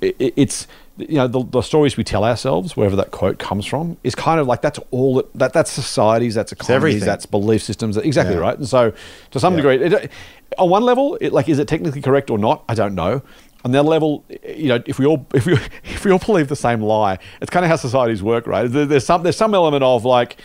it, 0.00 0.16
it- 0.18 0.34
it's 0.36 0.66
you 0.98 1.14
know 1.16 1.26
the, 1.26 1.42
the 1.42 1.62
stories 1.62 1.96
we 1.96 2.04
tell 2.04 2.22
ourselves, 2.24 2.76
wherever 2.76 2.94
that 2.96 3.10
quote 3.12 3.38
comes 3.38 3.64
from, 3.64 3.96
is 4.04 4.14
kind 4.14 4.38
of 4.38 4.46
like 4.46 4.60
that's 4.60 4.78
all 4.90 5.14
that, 5.16 5.32
that 5.34 5.52
that's 5.54 5.70
societies, 5.70 6.34
that's 6.34 6.52
economies, 6.52 7.04
that's 7.04 7.24
belief 7.26 7.62
systems. 7.62 7.96
Exactly 7.96 8.34
Yeah. 8.34 8.40
right. 8.40 8.58
And 8.58 8.68
so 8.68 8.92
to 9.30 9.40
some 9.40 9.54
Yeah. 9.56 9.62
degree, 9.62 9.86
it, 9.86 10.10
on 10.58 10.68
one 10.68 10.82
level, 10.82 11.16
it, 11.20 11.32
like 11.32 11.48
is 11.48 11.58
it 11.58 11.66
technically 11.66 12.02
correct 12.02 12.28
or 12.30 12.36
not? 12.38 12.62
I 12.68 12.74
don't 12.74 12.94
know. 12.94 13.22
On 13.64 13.70
the 13.70 13.78
other 13.78 13.88
level, 13.88 14.24
you 14.46 14.68
know, 14.68 14.82
if 14.86 14.98
we 14.98 15.06
all 15.06 15.24
if 15.34 15.46
we 15.46 15.54
if 15.84 16.04
we 16.04 16.10
all 16.10 16.18
believe 16.18 16.48
the 16.48 16.56
same 16.56 16.82
lie, 16.82 17.18
it's 17.40 17.48
kind 17.50 17.64
of 17.64 17.70
how 17.70 17.76
societies 17.76 18.22
work, 18.22 18.46
right? 18.46 18.64
There's 18.70 19.06
some 19.06 19.22
there's 19.22 19.36
some 19.36 19.54
element 19.54 19.82
of 19.84 20.04
like 20.04 20.36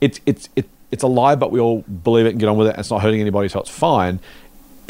it's 0.00 0.20
it's 0.26 0.48
it, 0.54 0.68
it's 0.90 1.02
a 1.02 1.06
lie, 1.06 1.34
but 1.34 1.50
we 1.52 1.60
all 1.60 1.82
believe 1.82 2.26
it 2.26 2.30
and 2.30 2.40
get 2.40 2.48
on 2.48 2.56
with 2.56 2.68
it. 2.68 2.70
And 2.70 2.80
it's 2.80 2.90
not 2.90 3.02
hurting 3.02 3.20
anybody, 3.20 3.48
so 3.48 3.60
it's 3.60 3.70
fine. 3.70 4.20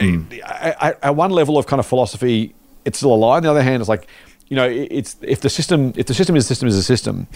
I, 0.00 0.74
I, 0.80 0.94
at 1.02 1.16
one 1.16 1.30
level 1.30 1.58
of 1.58 1.66
kind 1.66 1.80
of 1.80 1.86
philosophy, 1.86 2.54
it's 2.84 2.98
still 2.98 3.12
a 3.12 3.16
lie. 3.16 3.38
On 3.38 3.42
the 3.42 3.50
other 3.50 3.62
hand, 3.62 3.80
it's 3.80 3.88
like, 3.88 4.06
you 4.48 4.56
know, 4.56 4.68
it, 4.68 4.88
it's 4.90 5.16
if 5.22 5.40
the 5.40 5.50
system 5.50 5.92
if 5.96 6.06
the 6.06 6.14
system 6.14 6.36
is 6.36 6.44
a 6.44 6.48
system 6.48 6.68
is 6.68 6.76
a 6.76 6.82
system, 6.82 7.26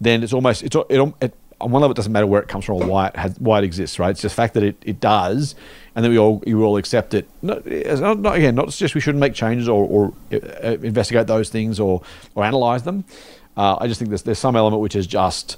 then 0.00 0.22
it's 0.22 0.32
almost 0.32 0.62
it's 0.62 0.74
it, 0.74 1.14
it, 1.20 1.34
on 1.60 1.70
one 1.70 1.82
level 1.82 1.92
it 1.92 1.96
doesn't 1.96 2.12
matter 2.12 2.26
where 2.26 2.40
it 2.40 2.48
comes 2.48 2.64
from 2.64 2.76
or 2.76 2.86
why 2.86 3.08
it 3.08 3.16
has, 3.16 3.38
why 3.38 3.58
it 3.58 3.64
exists, 3.64 3.98
right? 3.98 4.10
It's 4.10 4.22
just 4.22 4.36
the 4.36 4.42
fact 4.42 4.54
that 4.54 4.62
it, 4.62 4.76
it 4.84 5.00
does, 5.00 5.54
and 5.94 6.04
then 6.04 6.10
we 6.12 6.18
all 6.18 6.42
you 6.46 6.62
all 6.64 6.76
accept 6.76 7.14
it. 7.14 7.28
Not, 7.42 7.66
not, 7.66 8.18
not 8.20 8.36
again, 8.36 8.54
not 8.54 8.70
just 8.70 8.94
we 8.94 9.00
shouldn't 9.00 9.20
make 9.20 9.34
changes 9.34 9.68
or, 9.68 9.84
or 9.86 10.14
uh, 10.32 10.76
investigate 10.82 11.26
those 11.26 11.50
things 11.50 11.78
or 11.78 12.02
or 12.34 12.44
analyze 12.44 12.84
them. 12.84 13.04
Uh, 13.56 13.76
I 13.80 13.88
just 13.88 13.98
think 13.98 14.10
there's 14.10 14.22
there's 14.22 14.38
some 14.38 14.56
element 14.56 14.80
which 14.80 14.96
is 14.96 15.06
just 15.06 15.56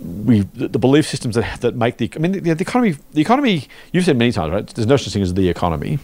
we 0.00 0.40
the, 0.54 0.78
belief 0.78 1.06
systems 1.06 1.34
that, 1.34 1.60
that 1.60 1.76
make 1.76 1.98
the 1.98 2.10
I 2.16 2.18
mean 2.18 2.32
the, 2.32 2.40
the 2.40 2.62
economy 2.62 2.96
the 3.12 3.20
economy 3.20 3.68
you've 3.92 4.04
said 4.04 4.16
many 4.16 4.32
times 4.32 4.52
right 4.52 4.66
there's 4.66 4.86
no 4.86 4.96
such 4.96 5.12
thing 5.12 5.22
as 5.22 5.34
the 5.34 5.48
economy 5.48 5.98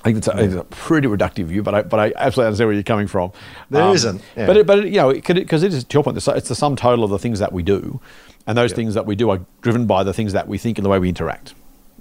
I 0.00 0.12
think 0.12 0.24
that's 0.24 0.28
a, 0.28 0.44
it's 0.44 0.54
a 0.54 0.64
pretty 0.64 1.08
reductive 1.08 1.44
view 1.46 1.62
but 1.62 1.74
I 1.74 1.82
but 1.82 2.00
I 2.00 2.12
absolutely 2.16 2.46
understand 2.46 2.68
where 2.68 2.74
you're 2.74 2.82
coming 2.82 3.06
from 3.06 3.32
There 3.70 3.82
There 3.84 3.94
isn't, 3.94 4.22
yeah. 4.36 4.46
but 4.46 4.56
it, 4.56 4.66
but 4.66 4.78
it, 4.80 4.86
you 4.86 4.96
know 4.96 5.12
because 5.12 5.62
it, 5.62 5.72
is 5.72 5.84
to 5.84 5.94
your 5.94 6.04
point 6.04 6.16
it's 6.16 6.48
the 6.48 6.54
sum 6.54 6.76
total 6.76 7.04
of 7.04 7.10
the 7.10 7.18
things 7.18 7.38
that 7.38 7.52
we 7.52 7.62
do 7.62 8.00
and 8.46 8.56
those 8.56 8.72
things 8.72 8.94
that 8.94 9.06
we 9.06 9.14
do 9.16 9.30
are 9.30 9.40
driven 9.60 9.86
by 9.86 10.02
the 10.04 10.12
things 10.12 10.32
that 10.32 10.48
we 10.48 10.58
think 10.58 10.78
and 10.78 10.84
the 10.84 10.88
way 10.90 10.98
we 10.98 11.08
interact 11.08 11.54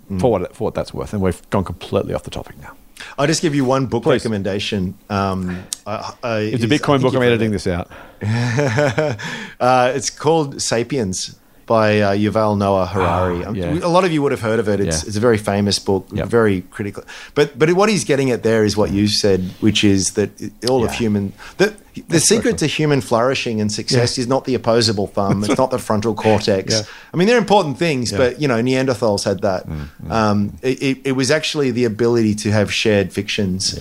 Mm. 0.10 0.22
for 0.22 0.32
what 0.32 0.56
for 0.56 0.64
what 0.64 0.74
that's 0.74 0.94
worth 0.94 1.12
and 1.12 1.22
we've 1.22 1.42
gone 1.50 1.66
completely 1.66 2.14
off 2.14 2.24
the 2.24 2.32
topic 2.32 2.58
now 2.62 2.74
I'll 3.18 3.28
just 3.28 3.42
give 3.42 3.54
you 3.56 3.66
one 3.66 3.86
book 3.88 4.04
Please. 4.04 4.20
recommendation. 4.24 4.96
Um, 5.10 5.64
I, 5.86 6.14
I, 6.24 6.38
it's 6.40 6.64
a 6.64 6.68
Bitcoin 6.68 7.02
book 7.02 7.14
I'm 7.16 7.22
editing 7.22 7.50
it. 7.50 7.54
this 7.54 7.68
out 7.68 7.90
Uh, 9.60 9.92
it's 9.96 10.10
called 10.10 10.62
*Sapiens* 10.62 11.36
by 11.68 12.00
uh, 12.02 12.14
Yuval 12.16 12.58
Noah 12.58 12.88
Harari. 12.88 13.44
Ah, 13.44 13.50
Um, 13.50 13.56
yeah. 13.56 13.80
A 13.84 13.92
lot 13.98 14.04
of 14.06 14.12
you 14.12 14.22
would 14.24 14.32
have 14.32 14.42
heard 14.42 14.60
of 14.60 14.68
it. 14.68 14.80
It's, 14.80 15.04
Yeah. 15.04 15.08
it's 15.08 15.18
a 15.18 15.20
very 15.20 15.38
famous 15.38 15.78
book, 15.80 16.08
Yep. 16.12 16.28
very 16.30 16.62
critical. 16.72 17.04
But 17.36 17.60
but 17.60 17.70
what 17.74 17.90
he's 17.90 18.06
getting 18.06 18.32
at 18.32 18.42
there 18.42 18.64
is 18.66 18.76
what 18.76 18.90
you 18.92 19.08
said, 19.08 19.42
which 19.60 19.84
is 19.84 20.12
that 20.18 20.30
all 20.72 20.84
of 20.88 20.92
human 20.94 21.34
the 21.58 21.68
the 22.10 22.20
secret 22.20 22.58
to 22.60 22.68
human 22.68 23.02
flourishing 23.02 23.60
and 23.62 23.70
success 23.72 24.18
is 24.18 24.28
not 24.28 24.46
the 24.46 24.56
opposable 24.56 25.08
thumb. 25.08 25.44
it's 25.44 25.58
not 25.58 25.70
the 25.72 25.80
frontal 25.80 26.14
cortex. 26.14 26.74
Yeah. 26.74 26.82
I 27.14 27.18
mean, 27.18 27.28
they're 27.28 27.44
important 27.48 27.78
things, 27.78 28.12
Yeah. 28.12 28.18
but 28.22 28.32
you 28.42 28.48
know, 28.48 28.60
Neanderthals 28.62 29.24
had 29.26 29.40
that. 29.42 29.62
Mm, 29.68 30.12
Um, 30.20 30.38
it, 30.62 30.78
it, 30.90 30.98
it 31.10 31.16
was 31.22 31.30
actually 31.32 31.70
the 31.72 31.86
ability 31.86 32.34
to 32.44 32.50
have 32.52 32.70
shared 32.72 33.12
fictions. 33.12 33.76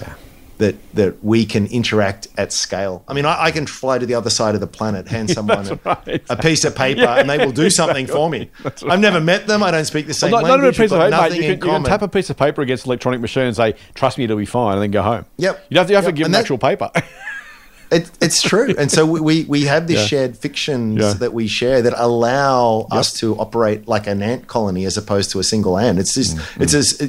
Yeah. 0.58 0.66
That, 0.66 0.94
that 0.94 1.24
we 1.24 1.44
can 1.44 1.66
interact 1.66 2.28
at 2.38 2.52
scale. 2.52 3.04
I 3.08 3.12
mean, 3.14 3.26
I, 3.26 3.44
I 3.44 3.50
can 3.50 3.66
fly 3.66 3.98
to 3.98 4.06
the 4.06 4.14
other 4.14 4.30
side 4.30 4.54
of 4.54 4.60
the 4.60 4.66
planet, 4.66 5.06
hand 5.16 5.30
someone 5.30 5.66
a, 5.68 5.78
right. 5.84 6.22
a 6.30 6.36
piece 6.36 6.64
of 6.64 6.74
paper, 6.74 7.02
and 7.04 7.28
they 7.28 7.38
will 7.38 7.52
do 7.52 7.68
something 7.70 8.06
for 8.06 8.30
me. 8.30 8.50
I've 8.88 9.00
never 9.00 9.20
met 9.20 9.46
them. 9.46 9.62
I 9.62 9.70
don't 9.70 9.84
speak 9.84 10.06
the 10.06 10.14
same 10.14 10.30
Well, 10.32 10.42
not, 10.42 10.48
not 10.48 10.54
language. 10.60 10.78
a 10.78 10.82
piece 10.82 10.92
of 10.92 10.98
paper, 11.00 11.10
nothing 11.10 11.36
You 11.36 11.42
can, 11.42 11.50
you 11.68 11.74
can 11.74 11.84
tap 11.84 12.02
a 12.02 12.08
piece 12.08 12.30
of 12.30 12.36
paper 12.36 12.62
against 12.62 12.84
an 12.84 12.88
electronic 12.90 13.20
machine 13.20 13.44
and 13.44 13.56
say, 13.56 13.74
"Trust 13.94 14.16
me, 14.18 14.24
it'll 14.24 14.36
be 14.38 14.46
fine," 14.46 14.74
and 14.74 14.82
then 14.82 14.90
go 14.90 15.02
home. 15.02 15.26
Yep. 15.36 15.66
You 15.68 15.78
have 15.78 15.86
to, 15.88 15.92
you 15.92 15.96
have 15.96 16.04
Yep. 16.04 16.14
to 16.14 16.16
give 16.16 16.24
And 16.26 16.34
them 16.34 16.38
that- 16.38 16.40
actual 16.44 16.58
paper. 16.58 16.90
It, 17.88 18.10
it's 18.20 18.42
true, 18.42 18.74
and 18.76 18.90
so 18.90 19.06
we 19.06 19.44
we, 19.44 19.62
have 19.66 19.86
these 19.86 20.00
Yeah. 20.00 20.06
shared 20.06 20.36
fictions 20.36 21.00
Yeah. 21.00 21.12
that 21.12 21.32
we 21.32 21.46
share 21.46 21.82
that 21.82 21.94
allow 21.96 22.88
us 22.90 23.12
to 23.20 23.36
operate 23.38 23.86
like 23.86 24.08
an 24.08 24.22
ant 24.22 24.48
colony 24.48 24.84
as 24.86 24.96
opposed 24.96 25.30
to 25.30 25.38
a 25.38 25.44
single 25.44 25.78
ant. 25.78 26.00
It's 26.00 26.12
just 26.14 26.36
Mm-hmm. 26.36 26.62
it's 26.64 26.74
as 26.74 27.00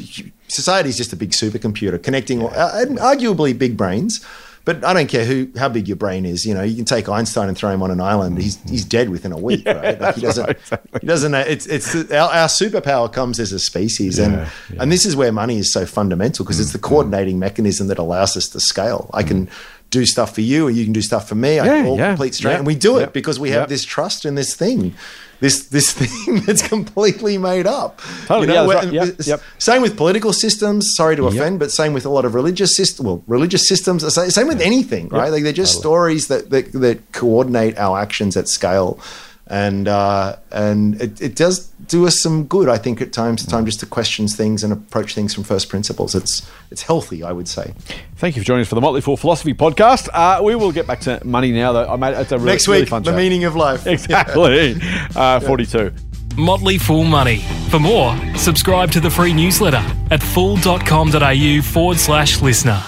society 0.47 0.89
is 0.89 0.97
just 0.97 1.13
a 1.13 1.15
big 1.15 1.31
supercomputer 1.31 2.01
connecting, 2.01 2.43
uh, 2.43 2.85
arguably 2.99 3.57
big 3.57 3.77
brains. 3.77 4.25
But 4.65 4.83
I 4.83 4.93
don't 4.93 5.07
care 5.07 5.23
who 5.23 5.47
how 5.57 5.69
big 5.69 5.87
your 5.87 5.95
brain 5.95 6.25
is. 6.25 6.45
You 6.45 6.53
know, 6.53 6.61
you 6.61 6.75
can 6.75 6.83
take 6.83 7.07
Einstein 7.07 7.47
and 7.47 7.57
throw 7.57 7.69
him 7.69 7.81
on 7.81 7.89
an 7.89 8.01
island. 8.01 8.37
He's 8.37 8.57
he's 8.69 8.83
dead 8.83 9.09
within 9.09 9.31
a 9.31 9.37
week, 9.37 9.65
right? 9.65 9.97
Like 9.99 10.15
he 10.15 10.21
doesn't. 10.21 10.45
right, 10.45 10.57
exactly. 10.57 10.99
He 10.99 11.07
doesn't. 11.07 11.33
It's 11.35 11.65
it's 11.67 11.95
our, 12.11 12.29
our 12.29 12.47
superpower 12.49 13.11
comes 13.11 13.39
as 13.39 13.53
a 13.53 13.59
species, 13.59 14.19
and 14.19 14.33
Yeah, 14.33 14.49
yeah. 14.73 14.81
and 14.81 14.91
this 14.91 15.05
is 15.05 15.15
where 15.15 15.31
money 15.31 15.57
is 15.57 15.71
so 15.71 15.85
fundamental 15.85 16.43
because 16.43 16.59
it's 16.59 16.73
the 16.73 16.79
Mm-hmm. 16.79 16.85
coordinating 16.89 17.39
mechanism 17.39 17.87
that 17.87 17.97
allows 17.97 18.35
us 18.35 18.49
to 18.49 18.59
scale. 18.59 19.09
I 19.13 19.23
can 19.23 19.49
do 19.89 20.05
stuff 20.05 20.35
for 20.35 20.41
you, 20.41 20.67
or 20.67 20.69
you 20.69 20.83
can 20.83 20.91
do 20.91 21.01
stuff 21.01 21.29
for 21.29 21.35
me. 21.35 21.59
I 21.59 21.65
Yeah, 21.83 21.87
all 21.87 21.97
yeah, 21.97 22.09
complete 22.09 22.35
straight, 22.35 22.51
yeah, 22.51 22.57
and 22.57 22.67
we 22.67 22.75
do 22.75 22.97
it 22.97 23.13
because 23.13 23.39
we 23.39 23.51
yeah. 23.51 23.59
have 23.59 23.69
this 23.69 23.85
trust 23.85 24.25
in 24.25 24.35
this 24.35 24.53
thing. 24.53 24.93
This 25.39 25.67
this 25.67 25.91
thing 25.93 26.41
that's 26.45 26.67
completely 26.67 27.37
made 27.37 27.67
up. 27.67 28.01
Totally, 28.25 28.47
yeah, 28.47 28.53
that's 28.63 28.67
where- 28.67 28.77
right. 28.77 28.93
Yep, 28.93 29.15
yep. 29.25 29.41
Same 29.59 29.81
with 29.83 29.95
political 29.95 30.33
systems. 30.33 30.93
Sorry 30.95 31.15
to 31.15 31.27
offend, 31.27 31.59
but 31.59 31.71
same 31.71 31.93
with 31.93 32.05
a 32.05 32.09
lot 32.09 32.25
of 32.25 32.33
religious 32.33 32.75
systems. 32.75 33.05
Well, 33.05 33.23
religious 33.27 33.67
systems. 33.67 34.01
Same 34.13 34.29
same 34.31 34.47
with 34.47 34.61
anything, 34.61 35.09
right? 35.09 35.31
Like 35.31 35.43
they're 35.43 35.53
just 35.53 35.77
stories 35.77 36.27
that, 36.27 36.49
that 36.49 36.71
that 36.73 37.11
coordinate 37.11 37.77
our 37.77 37.99
actions 37.99 38.35
at 38.35 38.47
scale, 38.47 38.99
and 39.49 39.87
uh, 39.87 40.35
and 40.51 41.01
it, 41.01 41.21
it 41.21 41.35
does 41.35 41.67
do 41.87 42.05
us 42.05 42.19
some 42.19 42.45
good. 42.45 42.67
I 42.69 42.77
think 42.77 43.01
at 43.01 43.13
times 43.13 43.43
to 43.43 43.49
time 43.49 43.65
just 43.65 43.79
to 43.79 43.85
question 43.85 44.27
things 44.27 44.63
and 44.63 44.73
approach 44.73 45.15
things 45.15 45.33
from 45.33 45.43
first 45.43 45.69
principles. 45.69 46.15
It's 46.15 46.49
it's 46.71 46.81
healthy, 46.81 47.23
I 47.23 47.31
would 47.31 47.47
say. 47.47 47.73
Thank 48.17 48.35
you 48.35 48.41
for 48.41 48.45
joining 48.45 48.61
us 48.63 48.67
for 48.67 48.75
the 48.75 48.81
Motley 48.81 49.01
Fool 49.01 49.17
Philosophy 49.17 49.53
Podcast. 49.53 50.09
Uh, 50.13 50.41
we 50.43 50.55
will 50.55 50.71
get 50.71 50.85
back 50.87 50.99
to 51.01 51.19
money 51.25 51.51
now, 51.51 51.71
though. 51.73 51.87
I 51.87 51.95
made 51.95 52.15
it's 52.17 52.31
a 52.31 52.37
really, 52.37 52.51
Next 52.51 52.67
really 52.67 52.81
week, 52.81 52.89
fun 52.89 53.03
the 53.03 53.11
chat. 53.11 53.17
meaning 53.17 53.43
of 53.45 53.55
life. 53.55 53.85
Exactly. 53.87 54.75
Uh, 55.15 55.39
Forty-two. 55.39 55.91
Motley 56.37 56.77
Fool 56.77 57.03
Money. 57.03 57.39
For 57.69 57.79
more, 57.79 58.15
subscribe 58.35 58.91
to 58.91 58.99
the 58.99 59.09
free 59.09 59.33
newsletter 59.33 59.83
at 60.11 60.21
fool.com.au 60.21 61.61
forward 61.63 61.97
slash 61.97 62.41
listener. 62.41 62.83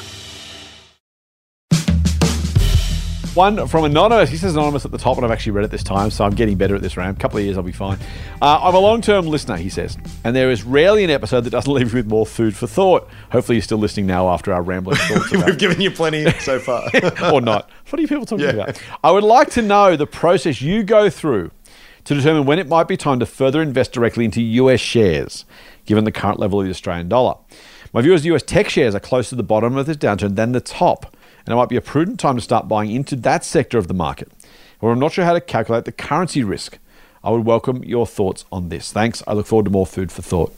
One 3.39 3.67
from 3.69 3.85
Anonymous. 3.85 4.29
He 4.29 4.35
says 4.35 4.53
Anonymous 4.53 4.83
at 4.83 4.91
the 4.91 4.97
top, 4.97 5.15
and 5.15 5.25
I've 5.25 5.31
actually 5.31 5.53
read 5.53 5.63
it 5.63 5.71
this 5.71 5.81
time, 5.81 6.11
so 6.11 6.25
I'm 6.25 6.33
getting 6.35 6.57
better 6.57 6.75
at 6.75 6.81
this 6.81 6.97
round. 6.97 7.15
A 7.15 7.19
couple 7.21 7.37
of 7.37 7.45
years, 7.45 7.55
I'll 7.55 7.63
be 7.63 7.71
fine. 7.71 7.97
Uh, 8.41 8.59
I'm 8.61 8.75
a 8.75 8.79
long 8.79 8.99
term 8.99 9.27
listener, 9.27 9.55
he 9.55 9.69
says, 9.69 9.97
and 10.25 10.35
there 10.35 10.51
is 10.51 10.63
rarely 10.65 11.05
an 11.05 11.09
episode 11.09 11.45
that 11.45 11.51
doesn't 11.51 11.71
leave 11.73 11.93
you 11.93 11.99
with 11.99 12.07
more 12.09 12.25
food 12.25 12.53
for 12.53 12.67
thought. 12.67 13.07
Hopefully, 13.31 13.55
you're 13.55 13.61
still 13.63 13.77
listening 13.77 14.07
now 14.07 14.27
after 14.27 14.53
our 14.53 14.61
rambling 14.61 14.97
thoughts. 14.99 15.31
We've 15.31 15.57
given 15.57 15.79
you 15.79 15.89
plenty 15.89 16.29
so 16.31 16.59
far. 16.59 16.89
or 17.33 17.39
not. 17.39 17.69
What 17.89 17.99
are 17.99 18.01
you 18.01 18.09
people 18.09 18.25
talking 18.25 18.43
Yeah. 18.43 18.51
about? 18.51 18.81
I 19.05 19.11
would 19.11 19.23
like 19.23 19.51
to 19.51 19.61
know 19.61 19.95
the 19.95 20.05
process 20.05 20.61
you 20.61 20.83
go 20.83 21.09
through 21.09 21.51
to 22.03 22.15
determine 22.15 22.45
when 22.45 22.59
it 22.59 22.67
might 22.67 22.89
be 22.89 22.97
time 22.97 23.21
to 23.21 23.25
further 23.25 23.61
invest 23.61 23.93
directly 23.93 24.25
into 24.25 24.41
US 24.41 24.81
shares, 24.81 25.45
given 25.85 26.03
the 26.03 26.11
current 26.11 26.41
level 26.41 26.59
of 26.59 26.65
the 26.65 26.71
Australian 26.71 27.07
dollar. 27.07 27.35
My 27.93 28.01
view 28.01 28.13
is 28.13 28.25
US 28.25 28.43
tech 28.43 28.67
shares 28.67 28.95
are 28.95 28.99
closer 28.99 29.29
to 29.29 29.35
the 29.37 29.43
bottom 29.43 29.77
of 29.77 29.85
this 29.85 29.95
downturn 29.95 30.35
than 30.35 30.51
the 30.51 30.59
top, 30.59 31.15
and 31.49 31.55
it 31.55 31.57
might 31.57 31.67
be 31.67 31.75
a 31.75 31.81
prudent 31.81 32.19
time 32.19 32.35
to 32.35 32.41
start 32.41 32.67
buying 32.67 32.91
into 32.91 33.15
that 33.15 33.43
sector 33.43 33.79
of 33.79 33.87
the 33.87 33.93
market. 33.95 34.31
However, 34.79 34.93
I'm 34.93 34.99
not 34.99 35.13
sure 35.13 35.25
how 35.25 35.33
to 35.33 35.41
calculate 35.41 35.85
the 35.85 35.91
currency 35.91 36.43
risk. 36.43 36.77
I 37.23 37.31
would 37.31 37.43
welcome 37.43 37.83
your 37.83 38.05
thoughts 38.05 38.45
on 38.51 38.69
this. 38.69 38.91
Thanks. 38.91 39.23
I 39.25 39.33
look 39.33 39.47
forward 39.47 39.65
to 39.65 39.71
more 39.71 39.87
food 39.87 40.11
for 40.11 40.21
thought. 40.21 40.55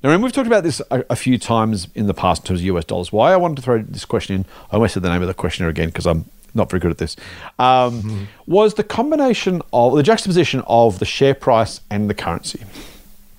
Now, 0.00 0.10
remember, 0.10 0.26
we've 0.26 0.32
talked 0.32 0.46
about 0.46 0.62
this 0.62 0.80
a, 0.92 1.04
a 1.10 1.16
few 1.16 1.38
times 1.38 1.88
in 1.96 2.06
the 2.06 2.14
past 2.14 2.42
in 2.42 2.46
terms 2.46 2.60
of 2.60 2.66
US 2.66 2.84
dollars. 2.84 3.10
Why 3.10 3.32
I 3.32 3.36
wanted 3.36 3.56
to 3.56 3.62
throw 3.62 3.82
this 3.82 4.04
question 4.04 4.36
in, 4.36 4.44
I 4.70 4.74
almost 4.74 4.94
said 4.94 5.02
the 5.02 5.08
name 5.08 5.22
of 5.22 5.26
the 5.26 5.34
questioner 5.34 5.68
again 5.68 5.88
because 5.88 6.06
I'm 6.06 6.24
not 6.54 6.70
very 6.70 6.78
good 6.78 6.92
at 6.92 6.98
this, 6.98 7.16
um, 7.58 8.28
was 8.46 8.74
the 8.74 8.84
combination 8.84 9.60
of 9.72 9.96
the 9.96 10.04
juxtaposition 10.04 10.62
of 10.68 11.00
the 11.00 11.04
share 11.04 11.34
price 11.34 11.80
and 11.90 12.08
the 12.08 12.14
currency. 12.14 12.62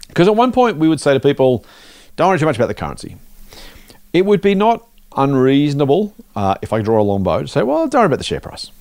Because 0.09 0.27
at 0.27 0.35
one 0.35 0.51
point 0.51 0.75
we 0.75 0.89
would 0.89 0.99
say 0.99 1.13
to 1.13 1.19
people, 1.21 1.63
don't 2.17 2.27
worry 2.27 2.39
too 2.39 2.45
much 2.45 2.57
about 2.57 2.67
the 2.67 2.73
currency. 2.73 3.15
It 4.11 4.25
would 4.25 4.41
be 4.41 4.53
not 4.53 4.88
unreasonable 5.15 6.13
uh, 6.35 6.55
if 6.61 6.73
I 6.73 6.81
draw 6.81 7.01
a 7.01 7.03
long 7.03 7.23
bow 7.23 7.41
to 7.41 7.47
say, 7.47 7.63
well, 7.63 7.87
don't 7.87 8.01
worry 8.01 8.05
about 8.07 8.19
the 8.19 8.23
share 8.23 8.39
price. 8.39 8.71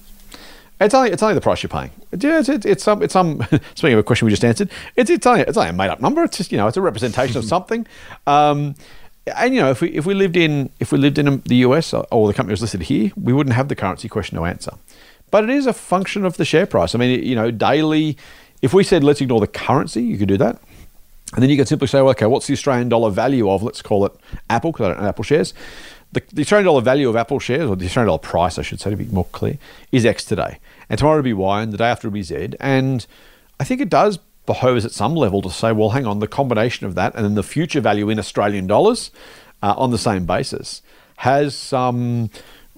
It's 0.81 0.95
only 0.95 1.11
it's 1.11 1.23
only 1.23 1.35
the 1.35 1.41
price 1.41 1.62
you're 1.62 1.71
paying. 1.71 1.91
Yeah, 2.17 2.38
it's, 2.38 2.49
it's, 2.49 2.64
it's 2.64 2.85
some 2.85 3.03
it's 3.03 3.12
some. 3.12 3.43
Speaking 3.75 3.95
of 3.95 3.99
a 3.99 4.03
question 4.05 4.27
we 4.27 4.31
just 4.31 4.45
answered, 4.45 4.71
it's 4.95 5.11
it's 5.11 5.27
only 5.27 5.41
it's 5.41 5.57
only 5.57 5.71
a 5.71 5.73
made 5.73 5.88
up 5.88 6.01
number. 6.01 6.23
It's 6.23 6.37
just 6.37 6.53
you 6.53 6.59
know 6.59 6.69
it's 6.69 6.77
a 6.77 6.81
representation 6.81 7.37
of 7.37 7.45
something. 7.55 7.85
Um, 8.27 8.77
and 9.37 9.55
you 9.55 9.61
know 9.61 9.71
if 9.71 9.81
we 9.81 9.88
if 9.91 10.07
we 10.07 10.14
lived 10.14 10.37
in 10.37 10.71
if 10.79 10.93
we 10.93 10.99
lived 10.99 11.19
in 11.19 11.41
the 11.47 11.57
US 11.57 11.93
or, 11.93 12.07
or 12.12 12.29
the 12.29 12.35
company 12.35 12.53
was 12.53 12.61
listed 12.61 12.83
here, 12.83 13.11
we 13.16 13.33
wouldn't 13.33 13.57
have 13.57 13.68
the 13.68 13.74
currency 13.74 14.09
question 14.09 14.39
to 14.39 14.45
answer. 14.45 14.70
But 15.33 15.45
it 15.45 15.51
is 15.51 15.66
a 15.66 15.72
function 15.72 16.24
of 16.24 16.37
the 16.37 16.45
share 16.45 16.64
price. 16.64 16.95
I 16.95 16.99
mean, 16.99 17.24
you 17.24 17.35
know, 17.35 17.51
daily. 17.51 18.16
If 18.62 18.72
we 18.72 18.85
said 18.85 19.03
let's 19.03 19.20
ignore 19.20 19.41
the 19.41 19.49
currency, 19.49 20.03
you 20.03 20.16
could 20.16 20.29
do 20.29 20.37
that. 20.39 20.61
And 21.35 21.43
then 21.43 21.51
you 21.51 21.57
could 21.57 21.68
simply 21.68 21.89
say, 21.89 22.01
well, 22.01 22.11
okay, 22.11 22.26
what's 22.26 22.47
the 22.47 22.55
Australian 22.55 22.89
dollar 22.89 23.11
value 23.11 23.51
of, 23.51 23.62
let's 23.62 23.83
call 23.83 24.07
it 24.07 24.12
Apple, 24.49 24.72
because 24.72 24.87
I 24.87 24.89
don't 24.89 25.03
know 25.03 25.09
Apple 25.09 25.24
shares. 25.24 25.53
The, 26.13 26.23
the 26.33 26.43
Australian 26.43 26.67
dollar 26.67 26.81
value 26.81 27.09
of 27.09 27.17
Apple 27.17 27.39
shares, 27.39 27.69
or 27.69 27.77
the 27.77 27.85
Australian 27.85 28.09
dollar 28.09 28.19
price, 28.19 28.59
I 28.59 28.63
should 28.63 28.81
say, 28.81 28.91
to 28.91 28.97
be 28.97 29.05
more 29.07 29.27
clear, 29.33 29.59
is 29.93 30.07
X 30.07 30.25
today. 30.25 30.59
and 30.89 30.99
tomorrow 30.99 31.19
it'll 31.19 31.25
be 31.25 31.33
Y, 31.35 31.63
and 31.63 31.73
the 31.73 31.77
day 31.77 31.89
after 31.89 32.09
it'll 32.09 32.15
be 32.15 32.23
Z. 32.23 32.55
And 32.61 33.07
I 33.61 33.65
think 33.65 33.81
it 33.81 33.91
does 33.91 34.19
behove 34.47 34.79
us 34.79 34.85
at 34.85 34.93
some 34.93 35.15
level 35.15 35.43
to 35.43 35.51
say, 35.51 35.73
well, 35.73 35.91
hang 35.91 36.07
on, 36.07 36.21
the 36.21 36.27
combination 36.27 36.87
of 36.87 36.95
that 36.95 37.15
and 37.15 37.25
then 37.25 37.35
the 37.35 37.43
future 37.43 37.81
value 37.83 38.09
in 38.09 38.19
Australian 38.19 38.67
dollars 38.67 39.11
uh, 39.63 39.75
on 39.77 39.91
the 39.91 39.99
same 39.99 40.25
basis 40.25 40.83
has 41.19 41.55
some 41.55 42.31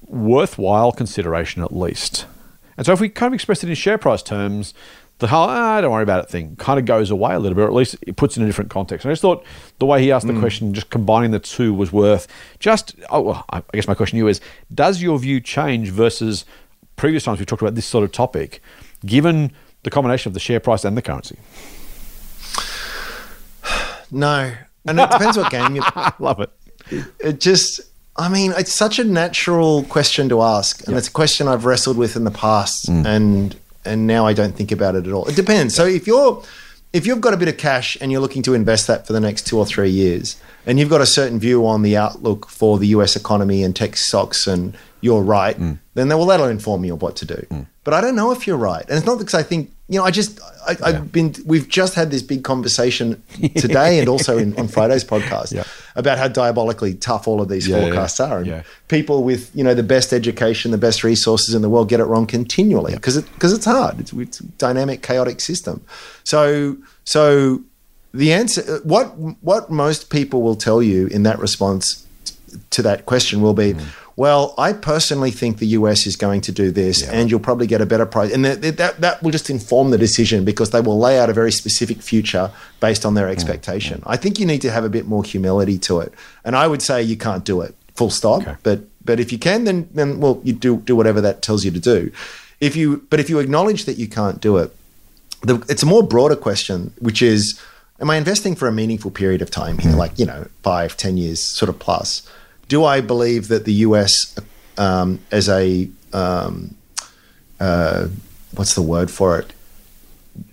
worthwhile 0.07 0.91
consideration 0.91 1.63
at 1.63 1.75
least. 1.75 2.27
And 2.77 2.85
so 2.85 2.93
if 2.93 3.01
we 3.01 3.09
kind 3.09 3.29
of 3.29 3.35
express 3.35 3.63
it 3.63 3.69
in 3.69 3.75
share 3.77 3.99
price 3.99 4.23
terms, 4.23 4.75
the 5.21 5.29
whole 5.29 5.49
ah, 5.49 5.81
don't 5.81 5.93
worry 5.93 6.03
about 6.03 6.25
it 6.25 6.31
thing 6.31 6.57
kind 6.57 6.79
of 6.79 6.87
goes 6.87 7.11
away 7.11 7.35
a 7.35 7.39
little 7.39 7.55
bit, 7.55 7.63
or 7.63 7.69
at 7.69 7.75
least 7.75 7.97
it 8.03 8.17
puts 8.17 8.37
in 8.37 8.43
a 8.43 8.47
different 8.47 8.71
context. 8.71 9.05
And 9.05 9.11
I 9.11 9.13
just 9.13 9.23
thought 9.23 9.45
the 9.79 9.87
way 9.87 10.03
he 10.03 10.11
asked 10.11 10.27
the 10.27 10.39
question, 10.39 10.75
just 10.75 10.91
combining 10.91 11.31
the 11.31 11.39
two, 11.39 11.73
was 11.73 11.93
worth 11.93 12.27
just. 12.59 12.97
Oh, 13.11 13.21
well, 13.21 13.45
I 13.51 13.63
guess 13.73 13.87
my 13.87 13.95
question 13.95 14.17
to 14.17 14.25
you 14.25 14.29
is: 14.29 14.41
Does 14.75 15.01
your 15.01 15.19
view 15.19 15.41
change 15.41 15.91
versus 15.91 16.45
previous 16.97 17.25
times 17.25 17.39
we 17.39 17.45
talked 17.45 17.63
about 17.63 17.75
this 17.75 17.87
sort 17.87 18.05
of 18.05 18.13
topic, 18.13 18.61
given 19.07 19.53
the 19.83 19.91
combination 19.91 20.31
of 20.31 20.35
the 20.35 20.41
share 20.41 20.61
price 20.61 20.85
and 20.85 20.97
the 20.97 21.03
currency? 21.03 21.39
No, 24.13 24.53
and 24.87 24.99
it 24.99 25.09
depends 25.09 25.37
what 25.37 25.53
game 25.53 25.77
you. 25.77 25.83
Love 26.19 26.41
it. 26.41 26.51
It 27.21 27.39
just. 27.41 27.81
I 28.17 28.29
mean, 28.29 28.53
it's 28.57 28.75
such 28.75 28.99
a 28.99 29.05
natural 29.05 29.85
question 29.85 30.29
to 30.31 30.43
ask, 30.43 30.87
and 30.89 30.97
it's 30.97 31.07
a 31.07 31.13
question 31.13 31.47
I've 31.47 31.65
wrestled 31.65 31.97
with 31.97 32.17
in 32.17 32.25
the 32.25 32.33
past, 32.33 32.89
and 32.89 33.57
and 33.85 34.07
now 34.07 34.27
I 34.27 34.33
don't 34.33 34.55
think 34.55 34.73
about 34.73 34.95
it 34.95 35.07
at 35.07 35.13
all. 35.13 35.27
It 35.29 35.37
depends. 35.37 35.75
So 35.75 35.87
if 35.87 36.07
you're 36.07 36.43
if 36.93 37.07
you've 37.07 37.21
got 37.21 37.35
a 37.35 37.37
bit 37.37 37.49
of 37.49 37.57
cash 37.57 37.97
and 38.01 38.11
you're 38.11 38.21
looking 38.21 38.43
to 38.43 38.55
invest 38.55 38.87
that 38.89 39.07
for 39.07 39.13
the 39.13 39.21
next 39.21 39.47
two 39.47 39.59
or 39.59 39.65
three 39.65 39.91
years, 39.91 40.41
and 40.67 40.79
you've 40.79 40.91
got 40.91 41.01
a 41.01 41.07
certain 41.07 41.39
view 41.39 41.67
on 41.67 41.83
the 41.83 41.97
outlook 41.97 42.49
for 42.49 42.79
the 42.79 42.89
U.S. 42.89 43.17
economy 43.17 43.63
and 43.63 43.75
tech 43.75 43.97
stocks, 43.97 44.47
and 44.47 44.77
you're 45.01 45.23
right, 45.23 45.59
mm. 45.59 45.79
then 45.95 46.09
well 46.09 46.27
that'll 46.27 46.47
inform 46.47 46.85
you 46.85 46.95
of 46.95 47.03
what 47.03 47.17
to 47.17 47.27
do. 47.27 47.47
Mm. 47.51 47.67
But 47.85 47.95
I 47.95 48.01
don't 48.01 48.17
know 48.17 48.33
if 48.33 48.47
you're 48.47 48.57
right, 48.57 48.85
and 48.89 48.97
it's 48.99 49.07
not 49.07 49.19
because 49.19 49.35
I 49.35 49.43
think 49.43 49.73
you 49.91 49.99
know. 49.99 50.05
I 50.07 50.11
just 50.11 50.41
I, 50.67 50.77
I've 50.83 51.13
been 51.13 51.35
we've 51.45 51.69
just 51.69 51.95
had 51.95 52.11
this 52.11 52.23
big 52.23 52.43
conversation 52.45 53.23
today 53.57 53.99
and 53.99 54.09
also 54.09 54.39
in, 54.39 54.59
on 54.59 54.69
Friday's 54.69 55.05
podcast 55.05 55.53
Yeah. 55.53 55.65
about 55.97 56.17
how 56.19 56.29
diabolically 56.29 56.95
tough 56.95 57.29
all 57.29 57.41
of 57.43 57.49
these 57.49 57.69
Yeah, 57.69 57.81
forecasts 57.81 58.21
are, 58.21 58.39
and 58.39 58.65
people 58.89 59.23
with 59.25 59.51
you 59.55 59.63
know 59.65 59.75
the 59.75 59.83
best 59.83 60.13
education, 60.13 60.71
the 60.71 60.79
best 60.79 61.05
resources 61.05 61.55
in 61.55 61.61
the 61.63 61.69
world 61.69 61.89
get 61.91 62.01
it 62.01 62.05
wrong 62.05 62.27
continually 62.27 62.95
because 62.95 63.17
it 63.19 63.27
because 63.35 63.53
it's 63.53 63.67
hard. 63.67 64.01
It's, 64.01 64.13
it's 64.13 64.41
a 64.41 64.45
dynamic, 64.59 65.03
chaotic 65.03 65.41
system. 65.41 65.85
So 66.25 66.77
so 67.05 67.61
the 68.15 68.33
answer 68.33 68.81
what 68.85 69.07
what 69.43 69.71
most 69.71 70.11
people 70.11 70.43
will 70.43 70.57
tell 70.57 70.83
you 70.83 71.07
in 71.09 71.23
that 71.25 71.39
response 71.39 72.07
to 72.71 72.83
that 72.83 73.07
question 73.07 73.41
will 73.43 73.55
be. 73.55 73.75
Mm. 73.75 73.85
Well, 74.21 74.53
I 74.59 74.75
personally 74.75 75.31
think 75.31 75.61
the 75.61 75.69
US 75.69 76.07
is 76.07 76.15
going 76.15 76.43
to 76.43 76.53
do 76.53 76.71
this, 76.71 77.03
and 77.09 77.31
you'll 77.31 77.41
probably 77.41 77.67
get 77.67 77.81
a 77.81 77.87
better 77.87 78.05
price. 78.05 78.31
And 78.31 78.45
that, 78.45 78.61
that, 78.77 79.01
that 79.01 79.23
will 79.23 79.31
just 79.31 79.49
inform 79.49 79.93
the 79.93 79.97
decision 79.97 80.45
because 80.45 80.73
they 80.73 80.83
will 80.83 80.99
lay 80.99 81.19
out 81.19 81.31
a 81.31 81.33
very 81.33 81.51
specific 81.51 82.03
future 82.03 82.51
based 82.81 83.07
on 83.07 83.15
their 83.15 83.29
mm, 83.29 83.33
expectation. 83.33 84.03
Mm. 84.03 84.05
I 84.15 84.19
think 84.19 84.39
you 84.39 84.45
need 84.45 84.61
to 84.61 84.71
have 84.71 84.85
a 84.85 84.91
bit 84.91 85.07
more 85.07 85.25
humility 85.25 85.79
to 85.89 86.01
it. 86.01 86.13
And 86.45 86.55
I 86.55 86.67
would 86.67 86.83
say 86.83 87.03
you 87.03 87.17
can't 87.17 87.47
do 87.47 87.63
it, 87.63 87.75
full 87.95 88.11
stop. 88.11 88.43
But 88.63 88.81
but 89.03 89.21
if 89.21 89.33
you 89.33 89.39
can, 89.39 89.65
then 89.65 89.89
then 89.95 90.21
well, 90.21 90.43
you 90.45 90.53
do 90.53 90.77
do 90.77 90.95
whatever 90.95 91.23
that 91.23 91.41
tells 91.41 91.65
you 91.65 91.71
to 91.71 91.81
do. 91.81 92.13
If 92.61 92.77
you 92.77 93.07
but 93.09 93.21
if 93.21 93.31
you 93.31 93.39
acknowledge 93.39 93.87
that 93.87 93.97
you 93.97 94.07
can't 94.07 94.39
do 94.39 94.59
it, 94.59 94.77
the, 95.41 95.65
it's 95.71 95.83
a 95.83 95.87
more 95.87 96.03
broader 96.03 96.37
question, 96.37 96.93
which 96.99 97.23
is, 97.23 97.59
am 97.99 98.11
I 98.11 98.17
investing 98.17 98.55
for 98.55 98.69
a 98.69 98.73
meaningful 98.73 99.13
period 99.13 99.41
of 99.41 99.51
time 99.51 99.79
here, 99.79 99.93
mm. 99.93 99.97
like 99.97 100.19
you 100.19 100.27
know, 100.27 100.47
five, 100.63 100.99
ten 100.99 101.17
years, 101.17 101.41
sort 101.41 101.71
of 101.71 101.79
plus? 101.79 102.29
Do 102.71 102.85
I 102.85 103.01
believe 103.01 103.49
that 103.49 103.65
the 103.65 103.73
US, 103.87 104.13
um, 104.79 105.19
as 105.33 105.49
a 105.49 105.91
um, 106.13 106.77
uh, 107.59 108.07
what's 108.55 108.75
the 108.75 108.83
word 108.95 109.11
for 109.11 109.39
it? 109.41 109.53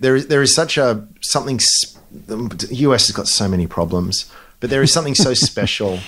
There 0.00 0.16
is 0.16 0.26
there 0.26 0.42
is 0.42 0.52
such 0.52 0.76
a 0.76 1.06
something. 1.20 1.60
The 2.26 2.68
US 2.86 3.06
has 3.06 3.14
got 3.14 3.28
so 3.28 3.46
many 3.48 3.68
problems, 3.68 4.30
but 4.58 4.68
there 4.68 4.82
is 4.82 4.92
something 4.92 5.14
so 5.14 5.32
special 5.50 6.00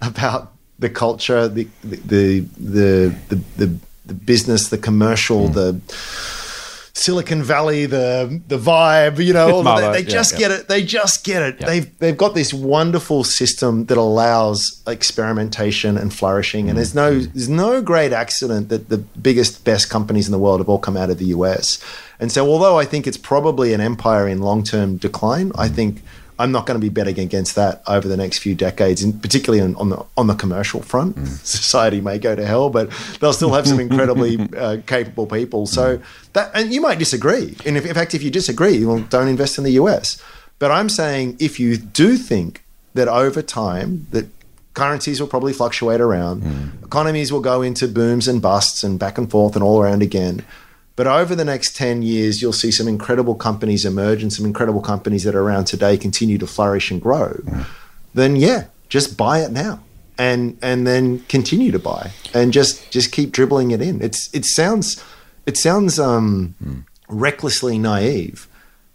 about 0.00 0.52
the 0.78 0.88
culture, 0.88 1.46
the 1.46 1.68
the 1.82 1.96
the 1.96 2.40
the 2.56 3.14
the, 3.28 3.36
the, 3.58 3.78
the 4.06 4.14
business, 4.14 4.68
the 4.70 4.78
commercial, 4.78 5.48
the 5.48 5.78
Silicon 6.96 7.42
Valley, 7.42 7.86
the 7.86 8.40
the 8.46 8.56
vibe, 8.56 9.22
you 9.24 9.32
know, 9.32 9.48
all 9.52 9.58
of 9.58 9.64
Mother, 9.64 9.82
that. 9.82 9.92
They 9.92 10.02
yeah, 10.02 10.08
just 10.08 10.32
yeah. 10.34 10.38
get 10.38 10.50
it. 10.52 10.68
They 10.68 10.84
just 10.84 11.24
get 11.24 11.42
it. 11.42 11.58
They've 11.58 11.98
they've 11.98 12.16
got 12.16 12.34
this 12.34 12.54
wonderful 12.54 13.24
system 13.24 13.86
that 13.86 13.98
allows 13.98 14.80
experimentation 14.86 15.98
and 15.98 16.14
flourishing. 16.14 16.68
And 16.68 16.74
mm, 16.74 16.76
there's 16.76 16.94
no 16.94 17.12
mm. 17.12 17.32
there's 17.32 17.48
no 17.48 17.82
great 17.82 18.12
accident 18.12 18.68
that 18.68 18.88
the 18.90 18.98
biggest 18.98 19.64
best 19.64 19.90
companies 19.90 20.26
in 20.26 20.32
the 20.32 20.38
world 20.38 20.60
have 20.60 20.68
all 20.68 20.78
come 20.78 20.96
out 20.96 21.10
of 21.10 21.18
the 21.18 21.26
US. 21.26 21.82
And 22.20 22.30
so, 22.30 22.48
although 22.48 22.78
I 22.78 22.84
think 22.84 23.08
it's 23.08 23.16
probably 23.16 23.74
an 23.74 23.80
empire 23.80 24.28
in 24.28 24.40
long 24.40 24.62
term 24.62 24.96
decline, 24.96 25.50
I 25.56 25.68
mm. 25.68 25.74
think 25.74 26.02
I'm 26.38 26.50
not 26.50 26.66
going 26.66 26.78
to 26.78 26.84
be 26.84 26.88
betting 26.88 27.18
against 27.20 27.54
that 27.54 27.82
over 27.86 28.08
the 28.08 28.16
next 28.16 28.38
few 28.38 28.54
decades, 28.54 29.02
and 29.02 29.20
particularly 29.22 29.62
on, 29.62 29.76
on 29.76 29.90
the 29.90 30.04
on 30.16 30.26
the 30.26 30.34
commercial 30.34 30.82
front. 30.82 31.16
Society 31.46 32.00
may 32.00 32.18
go 32.18 32.34
to 32.34 32.44
hell, 32.44 32.70
but 32.70 32.90
they'll 33.20 33.32
still 33.32 33.52
have 33.52 33.66
some 33.66 33.80
incredibly 33.80 34.38
uh, 34.56 34.78
capable 34.86 35.26
people. 35.26 35.66
So 35.66 36.00
that, 36.32 36.50
and 36.54 36.72
you 36.72 36.80
might 36.80 36.98
disagree. 36.98 37.56
And 37.64 37.76
if, 37.76 37.86
in 37.86 37.94
fact, 37.94 38.14
if 38.14 38.22
you 38.22 38.30
disagree, 38.30 38.84
well, 38.84 39.00
don't 39.00 39.28
invest 39.28 39.58
in 39.58 39.64
the 39.64 39.72
US. 39.72 40.20
But 40.58 40.70
I'm 40.70 40.88
saying 40.88 41.36
if 41.40 41.60
you 41.60 41.76
do 41.76 42.16
think 42.16 42.64
that 42.94 43.08
over 43.08 43.42
time 43.42 44.06
that 44.10 44.26
currencies 44.74 45.20
will 45.20 45.28
probably 45.28 45.52
fluctuate 45.52 46.00
around, 46.00 46.42
economies 46.82 47.32
will 47.32 47.40
go 47.40 47.62
into 47.62 47.86
booms 47.86 48.26
and 48.26 48.42
busts 48.42 48.82
and 48.82 48.98
back 48.98 49.18
and 49.18 49.30
forth 49.30 49.54
and 49.54 49.62
all 49.62 49.80
around 49.80 50.02
again. 50.02 50.44
But 50.96 51.06
over 51.06 51.34
the 51.34 51.44
next 51.44 51.76
10 51.76 52.02
years, 52.02 52.40
you'll 52.40 52.52
see 52.52 52.70
some 52.70 52.86
incredible 52.86 53.34
companies 53.34 53.84
emerge 53.84 54.22
and 54.22 54.32
some 54.32 54.46
incredible 54.46 54.80
companies 54.80 55.24
that 55.24 55.34
are 55.34 55.42
around 55.42 55.64
today 55.64 55.96
continue 55.96 56.38
to 56.38 56.46
flourish 56.46 56.90
and 56.90 57.00
grow. 57.02 57.40
Then, 58.14 58.36
yeah, 58.36 58.66
just 58.88 59.16
buy 59.16 59.40
it 59.40 59.50
now. 59.50 59.80
And 60.16 60.56
and 60.62 60.86
then 60.86 61.20
continue 61.26 61.72
to 61.72 61.80
buy 61.80 62.12
and 62.32 62.52
just 62.52 62.92
just 62.92 63.10
keep 63.10 63.32
dribbling 63.32 63.72
it 63.72 63.82
in. 63.82 64.00
It's 64.00 64.32
it 64.32 64.44
sounds 64.44 65.02
it 65.44 65.56
sounds 65.56 65.98
um, 65.98 66.86
recklessly 67.08 67.78
naive, 67.78 68.46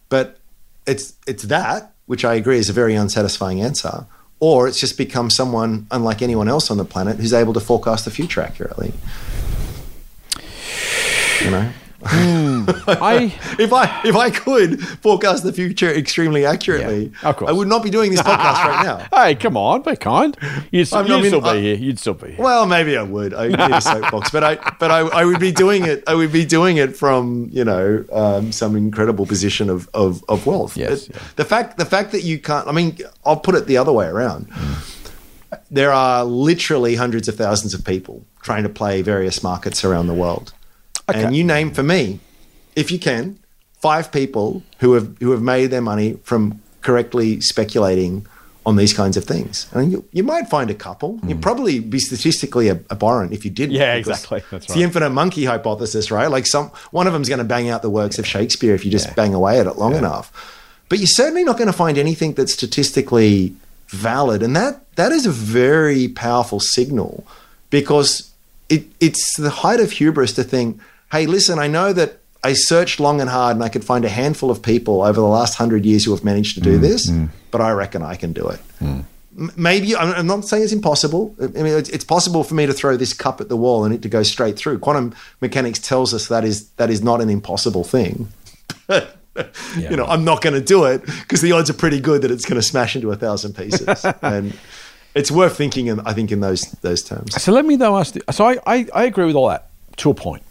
but 0.08 0.40
it's 0.88 1.16
it's 1.28 1.44
that 1.44 1.92
which 2.06 2.24
I 2.24 2.36
agree 2.36 2.58
is 2.58 2.70
a 2.70 2.74
very 2.74 2.96
unsatisfying 2.96 3.62
answer, 3.62 4.06
or 4.40 4.70
it's 4.70 4.80
just 4.80 4.98
become 4.98 5.30
someone 5.30 5.88
unlike 5.92 6.22
anyone 6.22 6.48
else 6.48 6.72
on 6.72 6.78
the 6.78 6.86
planet 6.86 7.18
who's 7.18 7.34
able 7.34 7.54
to 7.54 7.60
forecast 7.60 8.06
the 8.06 8.12
future 8.12 8.40
accurately. 8.40 8.94
You 11.44 11.52
know, 11.52 11.72
I 12.06 13.34
if 13.60 13.74
I 13.74 14.02
if 14.06 14.16
I 14.16 14.30
could 14.30 14.80
forecast 15.02 15.44
the 15.44 15.52
future 15.54 15.90
extremely 15.94 16.46
accurately, 16.46 17.12
Yeah, 17.24 17.30
of 17.30 17.38
course. 17.38 17.50
I 17.50 17.52
would 17.52 17.68
not 17.68 17.84
be 17.84 17.90
doing 17.90 18.12
this 18.12 18.22
podcast 18.22 18.64
right 18.66 18.86
now. 18.86 19.08
hey, 19.24 19.36
come 19.36 19.58
on, 19.58 19.82
be 19.82 19.96
kind. 19.96 20.38
You'd, 20.72 20.92
I 20.94 21.02
you'd 21.02 21.10
mean, 21.10 21.12
I 21.18 21.22
mean, 21.22 21.26
still 21.30 21.42
be 21.54 21.62
here. 21.62 21.76
You'd 21.76 22.00
still 22.00 22.14
be 22.14 22.32
here. 22.32 22.44
Well, 22.44 22.66
maybe 22.66 22.96
I 22.98 23.04
would. 23.04 23.34
I 23.34 23.48
need 23.50 23.60
a 23.60 23.82
soapbox, 23.82 24.30
but 24.32 24.44
I 24.44 24.56
but 24.80 24.92
I, 24.92 25.00
I 25.00 25.26
would 25.26 25.40
be 25.40 25.52
doing 25.52 25.86
it. 25.86 26.04
I 26.08 26.16
would 26.16 26.32
be 26.32 26.46
doing 26.46 26.78
it 26.78 26.96
from 26.96 27.50
you 27.52 27.66
know 27.66 28.06
um, 28.12 28.52
some 28.52 28.76
incredible 28.76 29.26
position 29.26 29.70
of 29.70 29.90
of, 29.94 30.24
of 30.30 30.46
wealth. 30.46 30.78
Yes, 30.78 31.08
It- 31.08 31.16
yeah. 31.16 31.22
The 31.36 31.46
fact 31.46 31.78
the 31.78 31.86
fact 31.86 32.12
that 32.14 32.24
you 32.24 32.40
can't. 32.40 32.68
I 32.68 32.72
mean, 32.72 32.98
I'll 33.26 33.38
put 33.38 33.56
it 33.56 33.68
the 33.68 33.78
other 33.78 33.92
way 33.92 34.08
around. 34.08 34.48
There 35.72 35.92
are 35.92 36.24
literally 36.24 36.96
hundreds 36.96 37.28
of 37.28 37.36
thousands 37.36 37.74
of 37.74 37.84
people 37.84 38.24
trying 38.44 38.64
to 38.64 38.70
play 38.70 39.02
various 39.02 39.44
markets 39.44 39.84
around 39.84 40.08
the 40.08 40.14
world, 40.14 40.54
and 41.16 41.36
you 41.36 41.44
name 41.44 41.72
for 41.72 41.84
me, 41.84 42.20
if 42.76 42.92
you 42.92 43.00
can, 43.00 43.40
five 43.80 44.12
people 44.12 44.64
who 44.80 44.94
have 44.94 45.18
who 45.20 45.32
have 45.32 45.42
made 45.42 45.68
their 45.68 45.82
money 45.82 46.14
from 46.24 46.62
correctly 46.82 47.42
speculating 47.42 48.26
on 48.66 48.76
these 48.76 48.94
kinds 48.94 49.18
of 49.18 49.24
things. 49.24 49.68
And 49.72 49.92
you, 49.92 50.06
you 50.12 50.24
might 50.24 50.48
find 50.48 50.70
a 50.70 50.76
couple. 50.76 51.20
You'd 51.26 51.38
mm. 51.38 51.42
probably 51.42 51.80
be 51.80 51.98
statistically 51.98 52.70
ab- 52.70 52.86
abhorrent 52.92 53.34
if 53.34 53.44
you 53.44 53.52
did. 53.52 53.72
Yeah, 53.72 53.96
exactly. 53.96 54.44
That's 54.52 54.66
it's 54.66 54.70
right. 54.70 54.78
the 54.78 54.84
infinite 54.84 55.10
monkey 55.10 55.46
hypothesis, 55.46 56.12
right? 56.12 56.28
Like 56.28 56.46
some 56.46 56.72
one 56.92 57.08
of 57.08 57.14
them's 57.14 57.30
going 57.30 57.40
to 57.40 57.46
bang 57.46 57.70
out 57.70 57.82
the 57.82 57.90
works 57.90 58.20
of 58.20 58.28
Shakespeare 58.28 58.76
if 58.76 58.86
you 58.86 58.92
just 58.92 59.16
bang 59.16 59.34
away 59.34 59.60
at 59.60 59.68
it 59.68 59.78
long 59.78 59.96
enough. 59.96 60.32
But 60.90 61.00
you're 61.00 61.08
certainly 61.08 61.44
not 61.44 61.58
going 61.58 61.68
to 61.68 61.74
find 61.74 61.98
anything 61.98 62.34
that's 62.34 62.54
statistically 62.54 63.56
valid, 63.88 64.44
and 64.44 64.56
that 64.56 64.96
that 64.96 65.12
is 65.12 65.26
a 65.26 65.32
very 65.32 66.08
powerful 66.08 66.60
signal 66.60 67.26
because 67.70 68.32
it 68.70 68.86
it's 69.00 69.38
the 69.38 69.50
height 69.50 69.80
of 69.80 69.92
hubris 69.94 70.34
to 70.34 70.44
think, 70.44 70.80
hey, 71.12 71.26
listen, 71.26 71.60
I 71.60 71.68
know 71.68 71.94
that 71.94 72.20
I 72.44 72.54
searched 72.54 73.00
long 73.00 73.22
and 73.22 73.30
hard 73.30 73.56
and 73.56 73.64
I 73.64 73.70
could 73.70 73.84
find 73.84 74.06
a 74.06 74.10
handful 74.10 74.50
of 74.50 74.62
people 74.62 75.02
over 75.02 75.20
the 75.20 75.28
last 75.28 75.56
hundred 75.56 75.86
years 75.86 76.06
who 76.06 76.12
have 76.12 76.24
managed 76.24 76.56
to 76.56 76.62
do 76.62 76.78
mm, 76.78 76.82
this, 76.82 77.10
mm. 77.10 77.30
but 77.52 77.62
I 77.62 77.72
reckon 77.72 78.02
I 78.02 78.16
can 78.16 78.32
do 78.34 78.48
it. 78.48 78.60
Mm. 78.80 79.04
M- 79.38 79.52
Maybe 79.58 79.96
I'm 79.96 80.28
not 80.28 80.46
saying 80.46 80.64
it's 80.64 80.74
impossible. 80.74 81.36
I 81.42 81.48
mean, 81.48 81.68
it's, 81.68 82.04
possible 82.04 82.44
for 82.44 82.56
me 82.56 82.66
to 82.66 82.74
throw 82.74 82.96
this 82.98 83.14
cup 83.14 83.42
at 83.42 83.50
the 83.50 83.58
wall 83.58 83.84
and 83.84 83.94
it 83.94 84.02
to 84.04 84.10
go 84.10 84.24
straight 84.24 84.58
through. 84.58 84.80
Quantum 84.80 85.14
mechanics 85.42 85.80
tells 85.80 86.14
us 86.14 86.28
that 86.28 86.46
is 86.46 86.70
that 86.72 86.90
is 86.90 87.04
not 87.04 87.22
an 87.22 87.30
impossible 87.30 87.84
thing. 87.84 88.30
You 89.78 89.96
know, 89.96 90.06
I'm 90.06 90.26
not 90.26 90.42
going 90.42 90.54
to 90.54 90.62
do 90.62 90.86
it 90.86 91.06
because 91.06 91.42
the 91.42 91.54
odds 91.54 91.70
are 91.70 91.74
pretty 91.74 92.00
good 92.00 92.24
that 92.24 92.32
it's 92.32 92.46
going 92.46 92.60
to 92.60 92.68
smash 92.68 92.96
into 92.96 93.12
a 93.12 93.16
thousand 93.16 93.56
pieces, 93.56 94.06
and 94.22 94.58
it's 95.16 95.32
worth 95.32 95.56
thinking. 95.56 95.88
In, 95.88 96.00
I 96.02 96.14
think 96.14 96.32
in 96.32 96.42
those 96.42 96.64
those 96.82 97.04
terms. 97.04 97.42
So 97.42 97.52
let 97.52 97.66
me 97.66 97.76
though 97.76 97.98
ask. 97.98 98.14
The, 98.14 98.24
so 98.32 98.46
I, 98.46 98.58
I 98.66 98.88
I 98.94 99.04
agree 99.06 99.26
with 99.26 99.36
all 99.36 99.48
that 99.50 99.70
to 99.98 100.10
a 100.10 100.14
point, 100.14 100.44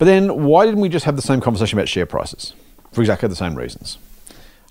But 0.00 0.06
then 0.06 0.44
why 0.44 0.64
didn't 0.64 0.80
we 0.80 0.88
just 0.88 1.04
have 1.04 1.16
the 1.16 1.20
same 1.20 1.42
conversation 1.42 1.78
about 1.78 1.86
share 1.86 2.06
prices 2.06 2.54
for 2.90 3.02
exactly 3.02 3.28
the 3.28 3.36
same 3.36 3.54
reasons? 3.54 3.98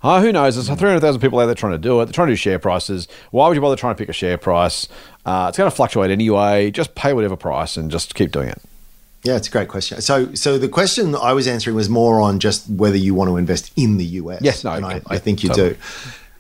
Uh, 0.02 0.20
who 0.22 0.32
knows? 0.32 0.56
There's 0.56 0.68
300,000 0.68 1.22
people 1.22 1.40
out 1.40 1.46
there 1.46 1.54
trying 1.54 1.74
to 1.74 1.78
do 1.78 2.02
it. 2.02 2.06
They're 2.06 2.14
trying 2.14 2.30
to 2.30 2.32
do 2.32 2.36
share 2.36 2.58
prices. 2.58 3.08
Why 3.30 3.48
would 3.48 3.54
you 3.54 3.62
bother 3.62 3.76
trying 3.76 3.94
to 3.94 3.98
pick 4.00 4.10
a 4.10 4.14
share 4.14 4.40
price? 4.40 4.88
Uh, 5.28 5.46
it's 5.48 5.58
going 5.60 5.70
to 5.70 5.76
fluctuate 5.76 6.10
anyway. 6.10 6.72
Just 6.72 6.96
pay 6.96 7.14
whatever 7.14 7.36
price 7.36 7.78
and 7.78 7.92
just 7.92 8.16
keep 8.16 8.32
doing 8.32 8.50
it. 8.50 8.60
Yeah, 9.22 9.36
it's 9.36 9.48
a 9.48 9.52
great 9.52 9.68
question. 9.68 10.02
So, 10.02 10.34
so 10.34 10.58
the 10.58 10.68
question 10.68 11.14
I 11.14 11.34
was 11.34 11.48
answering 11.48 11.76
was 11.76 11.90
more 11.90 12.20
on 12.20 12.40
just 12.40 12.68
whether 12.68 12.98
you 12.98 13.14
want 13.14 13.30
to 13.30 13.38
invest 13.38 13.72
in 13.76 13.98
the 13.98 14.06
US. 14.06 14.42
Yes, 14.42 14.64
no, 14.64 14.72
and. 14.72 14.84
I, 14.84 15.02
I 15.06 15.20
think 15.20 15.44
you 15.44 15.50
totally. 15.50 15.74
do. 15.74 15.78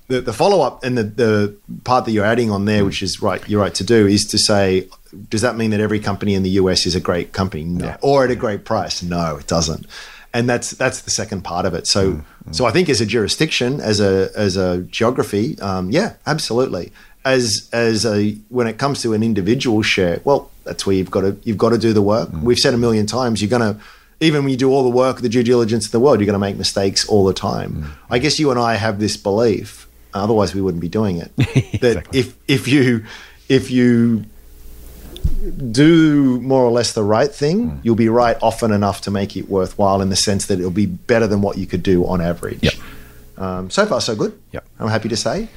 The, 0.10 0.22
the 0.22 0.34
follow 0.34 0.62
up 0.62 0.84
and 0.84 0.97
the, 0.97 1.03
the 1.03 1.55
part 1.84 2.05
that 2.05 2.12
you're 2.12 2.26
adding 2.26 2.49
on 2.51 2.66
there, 2.66 2.84
which 2.84 3.01
is 3.01 3.22
right, 3.22 3.41
you're 3.47 3.62
right 3.62 3.74
to 3.76 3.84
do, 3.84 4.07
is 4.07 4.26
to 4.26 4.38
say, 4.38 4.88
does 5.30 5.41
that 5.41 5.55
mean 5.55 5.70
that 5.70 5.80
every 5.80 5.99
company 5.99 6.34
in 6.34 6.43
the 6.43 6.49
US 6.62 6.86
is 6.86 6.95
a 6.95 6.99
great 6.99 7.32
company? 7.32 7.64
No, 7.64 7.86
Yeah. 7.86 7.97
or 8.01 8.26
at 8.26 8.32
a 8.32 8.36
great 8.36 8.66
price? 8.66 9.01
No, 9.03 9.38
it 9.38 9.47
doesn't. 9.47 9.86
And 10.34 10.47
that's 10.49 10.72
that's 10.72 11.01
the 11.01 11.10
second 11.12 11.43
part 11.43 11.66
of 11.66 11.74
it. 11.74 11.88
So, 11.88 12.01
Mm, 12.14 12.24
so 12.55 12.66
I 12.66 12.72
think 12.72 12.88
as 12.89 13.01
a 13.01 13.05
jurisdiction, 13.05 13.80
as 13.82 13.99
a 13.99 14.30
as 14.36 14.57
a 14.57 14.80
geography, 14.89 15.57
um, 15.60 15.89
yeah, 15.91 16.14
absolutely. 16.28 16.91
As 17.26 17.68
as 17.74 18.05
a 18.05 18.32
when 18.49 18.68
it 18.68 18.78
comes 18.78 19.01
to 19.01 19.14
an 19.14 19.24
individual 19.24 19.82
share, 19.82 20.22
well, 20.24 20.49
that's 20.66 20.86
where 20.86 20.95
you've 20.95 21.10
got 21.12 21.22
to 21.22 21.36
you've 21.43 21.57
got 21.57 21.70
to 21.70 21.78
do 21.80 21.93
the 21.93 22.01
work. 22.03 22.30
Mm. 22.30 22.41
We've 22.43 22.60
said 22.60 22.74
a 22.76 22.78
million 22.78 23.05
times, 23.07 23.41
you're 23.41 23.49
going 23.57 23.74
to 23.74 23.80
even 24.20 24.43
when 24.43 24.51
you 24.51 24.57
do 24.57 24.70
all 24.72 24.84
the 24.84 24.89
work, 25.03 25.22
the 25.22 25.30
due 25.30 25.43
diligence 25.43 25.86
in 25.88 25.91
the 25.91 25.99
world, 25.99 26.20
you're 26.20 26.26
going 26.28 26.34
to 26.41 26.47
make 26.47 26.57
mistakes 26.57 27.07
all 27.07 27.26
the 27.26 27.34
time. 27.34 27.72
Mm. 27.74 27.89
I 28.12 28.20
guess 28.20 28.38
you 28.39 28.51
and 28.51 28.60
I 28.60 28.76
have 28.76 28.99
this 28.99 29.18
belief, 29.18 29.88
otherwise 30.14 30.53
we 30.55 30.62
wouldn't 30.62 30.82
be 30.82 30.89
doing 30.89 31.18
it. 31.18 31.32
That 31.82 32.07
if 32.14 32.36
if 32.47 32.68
you 32.68 33.05
if 33.47 33.72
you 33.72 34.26
do 35.72 36.39
more 36.41 36.64
or 36.64 36.72
less 36.72 36.93
the 36.93 37.03
right 37.03 37.34
thing, 37.34 37.72
Mm. 37.72 37.80
you'll 37.84 37.95
be 37.95 38.10
right 38.10 38.38
often 38.41 38.72
enough 38.72 39.01
to 39.01 39.12
make 39.12 39.36
it 39.38 39.49
worthwhile 39.49 40.01
in 40.01 40.10
the 40.10 40.16
sense 40.16 40.45
that 40.47 40.60
it'll 40.60 40.72
be 40.72 40.86
better 40.86 41.28
than 41.28 41.41
what 41.41 41.57
you 41.57 41.66
could 41.68 41.84
do 41.84 42.05
on 42.05 42.22
average. 42.22 42.64
Yep. 42.64 42.74
Um, 43.38 43.70
so 43.70 43.86
far, 43.86 44.01
so 44.01 44.16
good. 44.16 44.38
Yep. 44.51 44.66
I'm 44.80 44.89
happy 44.89 45.10
to 45.10 45.16
say. 45.18 45.47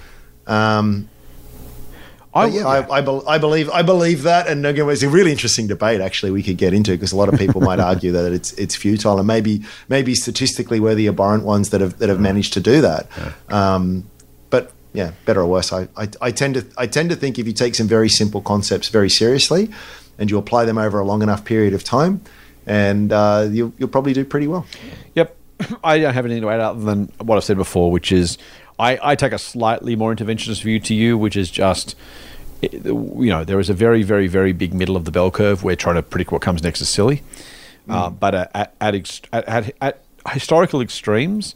Um, 0.46 1.08
I, 2.34 2.46
but 2.46 2.52
yeah, 2.54 2.66
I, 2.66 2.98
I, 2.98 3.00
bel 3.02 3.22
I 3.28 3.36
believe 3.38 3.68
I 3.70 3.82
believe 3.82 4.22
that, 4.22 4.46
and 4.48 4.64
again, 4.64 4.88
it's 4.88 5.02
a 5.02 5.08
really 5.08 5.30
interesting 5.30 5.66
debate. 5.66 6.00
Actually, 6.00 6.32
we 6.32 6.42
could 6.42 6.56
get 6.56 6.72
into 6.72 6.92
because 6.92 7.12
a 7.12 7.16
lot 7.16 7.28
of 7.32 7.38
people 7.38 7.60
might 7.60 7.78
argue 7.78 8.10
that 8.12 8.32
it's 8.32 8.52
it's 8.54 8.74
futile, 8.74 9.18
and 9.18 9.26
maybe 9.26 9.62
maybe 9.88 10.14
statistically 10.14 10.80
we're 10.80 10.94
the 10.94 11.08
abhorrent 11.08 11.44
ones 11.44 11.68
that 11.70 11.80
have 11.82 11.98
that 11.98 12.08
have 12.08 12.20
managed 12.20 12.54
to 12.54 12.60
do 12.60 12.80
that. 12.80 13.06
Um, 13.52 14.04
but 14.11 14.11
yeah, 14.92 15.12
better 15.24 15.40
or 15.40 15.46
worse, 15.46 15.72
I, 15.72 15.88
I 15.96 16.08
I 16.20 16.30
tend 16.30 16.54
to 16.54 16.66
I 16.76 16.86
tend 16.86 17.10
to 17.10 17.16
think 17.16 17.38
if 17.38 17.46
you 17.46 17.52
take 17.52 17.74
some 17.74 17.88
very 17.88 18.08
simple 18.08 18.40
concepts 18.40 18.88
very 18.88 19.10
seriously, 19.10 19.70
and 20.18 20.30
you 20.30 20.38
apply 20.38 20.64
them 20.64 20.78
over 20.78 20.98
a 20.98 21.04
long 21.04 21.22
enough 21.22 21.44
period 21.44 21.74
of 21.74 21.84
time, 21.84 22.20
and 22.66 23.12
uh, 23.12 23.48
you'll 23.50 23.72
you'll 23.78 23.88
probably 23.88 24.12
do 24.12 24.24
pretty 24.24 24.46
well. 24.46 24.66
Yep. 25.14 25.36
I 25.84 25.98
don't 25.98 26.14
have 26.14 26.24
anything 26.24 26.42
to 26.42 26.50
add 26.50 26.60
other 26.60 26.80
than 26.80 27.12
what 27.18 27.36
I've 27.36 27.44
said 27.44 27.56
before, 27.56 27.90
which 27.90 28.12
is 28.12 28.38
I, 28.78 28.98
I 29.02 29.14
take 29.14 29.32
a 29.32 29.38
slightly 29.38 29.96
more 29.96 30.14
interventionist 30.14 30.62
view 30.62 30.80
to 30.80 30.94
you, 30.94 31.16
which 31.16 31.36
is 31.36 31.50
just, 31.50 31.94
you 32.60 33.30
know, 33.30 33.44
there 33.44 33.60
is 33.60 33.70
a 33.70 33.74
very, 33.74 34.02
very, 34.02 34.26
very 34.26 34.52
big 34.52 34.74
middle 34.74 34.96
of 34.96 35.04
the 35.04 35.10
bell 35.10 35.30
curve 35.30 35.62
where 35.62 35.76
trying 35.76 35.96
to 35.96 36.02
predict 36.02 36.32
what 36.32 36.42
comes 36.42 36.62
next 36.62 36.80
is 36.80 36.88
silly. 36.88 37.22
Uh, 37.88 38.10
but 38.10 38.34
at, 38.34 38.50
at, 38.54 38.74
at, 38.80 39.48
at, 39.48 39.74
at 39.80 40.04
historical 40.30 40.80
extremes, 40.80 41.54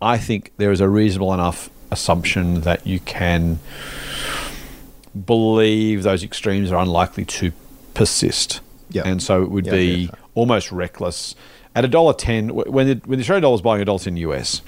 I 0.00 0.18
think 0.18 0.52
there 0.56 0.70
is 0.70 0.80
a 0.80 0.88
reasonable 0.88 1.34
enough 1.34 1.68
assumption 1.94 2.60
that 2.60 2.86
you 2.86 3.00
can 3.00 3.58
believe 5.26 6.02
those 6.02 6.22
extremes 6.22 6.70
are 6.72 6.82
unlikely 6.82 7.24
to 7.24 7.52
persist. 7.94 8.60
Yep. 8.90 9.06
And 9.06 9.22
so 9.22 9.42
it 9.42 9.50
would 9.50 9.66
Yeah, 9.66 9.72
be 9.72 10.10
almost 10.34 10.70
reckless. 10.72 11.34
At 11.74 11.84
a 11.84 11.88
dollar 11.88 12.12
ten, 12.14 12.48
when 12.54 12.86
the, 12.86 13.00
when 13.06 13.18
the 13.18 13.22
Australian 13.22 13.42
dollar 13.42 13.54
is 13.56 13.62
buying 13.62 13.82
a 13.82 13.84
dollar 13.84 13.98
ten 13.98 14.16
US, 14.18 14.62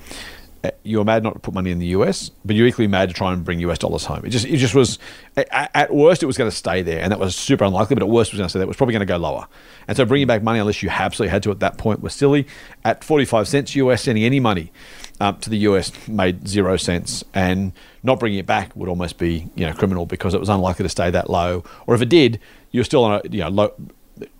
uh, 0.64 0.70
you're 0.82 1.04
mad 1.04 1.22
not 1.22 1.34
to 1.34 1.38
put 1.38 1.54
money 1.54 1.70
in 1.70 1.78
the 1.78 1.86
US, 1.88 2.30
but 2.44 2.56
you're 2.56 2.66
equally 2.66 2.88
mad 2.88 3.08
to 3.08 3.14
try 3.14 3.32
and 3.32 3.44
bring 3.44 3.60
US 3.60 3.78
dollars 3.78 4.04
home. 4.04 4.22
It 4.24 4.30
just 4.30 4.44
it 4.46 4.56
just 4.56 4.74
was 4.74 4.98
at, 5.36 5.70
at 5.74 5.94
worst 5.94 6.22
it 6.22 6.26
was 6.26 6.36
going 6.36 6.50
to 6.50 6.56
stay 6.56 6.82
there, 6.82 7.00
and 7.00 7.12
that 7.12 7.20
was 7.20 7.36
super 7.36 7.64
unlikely. 7.64 7.94
But 7.94 8.02
at 8.02 8.08
worst 8.08 8.30
it 8.30 8.34
was 8.34 8.38
going 8.38 8.46
to 8.46 8.50
stay 8.50 8.58
there. 8.58 8.64
It 8.64 8.68
was 8.68 8.76
probably 8.76 8.92
going 8.92 9.06
to 9.06 9.06
go 9.06 9.16
lower. 9.18 9.46
And 9.86 9.96
so 9.96 10.04
bringing 10.04 10.26
back 10.26 10.42
money 10.42 10.58
unless 10.58 10.82
you 10.82 10.88
absolutely 10.88 11.30
had 11.30 11.42
to 11.44 11.50
at 11.52 11.60
that 11.60 11.78
point 11.78 12.00
was 12.02 12.14
silly. 12.14 12.46
At 12.84 13.04
45 13.04 13.46
cents 13.46 13.74
US, 13.76 14.02
sending 14.02 14.24
any 14.24 14.40
money 14.40 14.72
um, 15.20 15.38
to 15.38 15.50
the 15.50 15.58
US 15.58 15.92
made 16.08 16.46
zero 16.46 16.76
sense, 16.76 17.24
and 17.34 17.72
not 18.02 18.18
bringing 18.18 18.38
it 18.38 18.46
back 18.46 18.74
would 18.76 18.88
almost 18.88 19.18
be 19.18 19.48
you 19.54 19.66
know 19.66 19.72
criminal 19.72 20.06
because 20.06 20.34
it 20.34 20.40
was 20.40 20.48
unlikely 20.48 20.84
to 20.84 20.88
stay 20.88 21.10
that 21.10 21.30
low. 21.30 21.64
Or 21.86 21.94
if 21.94 22.02
it 22.02 22.08
did, 22.08 22.40
you're 22.70 22.84
still 22.84 23.04
on 23.04 23.20
a 23.24 23.28
you 23.28 23.40
know 23.40 23.48
low 23.48 23.74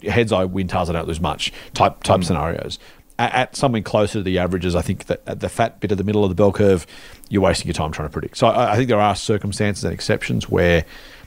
heads 0.02 0.32
I 0.32 0.44
win, 0.44 0.68
tails 0.68 0.90
I 0.90 0.94
don't 0.94 1.08
lose 1.08 1.20
much 1.20 1.52
type 1.74 2.02
type 2.02 2.24
scenarios. 2.24 2.78
At, 3.18 3.32
at 3.32 3.56
something 3.56 3.82
closer 3.82 4.14
to 4.14 4.22
the 4.22 4.38
averages, 4.38 4.74
I 4.74 4.82
think 4.82 5.06
that 5.06 5.22
at 5.26 5.40
the 5.40 5.48
fat 5.48 5.80
bit 5.80 5.90
of 5.90 5.98
the 5.98 6.04
middle 6.04 6.22
of 6.24 6.28
the 6.28 6.34
bell 6.34 6.52
curve, 6.52 6.86
you're 7.30 7.42
wasting 7.42 7.66
your 7.66 7.74
time 7.74 7.92
trying 7.92 8.08
to 8.08 8.12
predict. 8.12 8.36
So 8.36 8.46
I, 8.48 8.72
I 8.72 8.76
think 8.76 8.88
there 8.88 9.00
are 9.00 9.16
circumstances 9.16 9.84
and 9.84 9.92
exceptions 9.92 10.48
where 10.50 10.84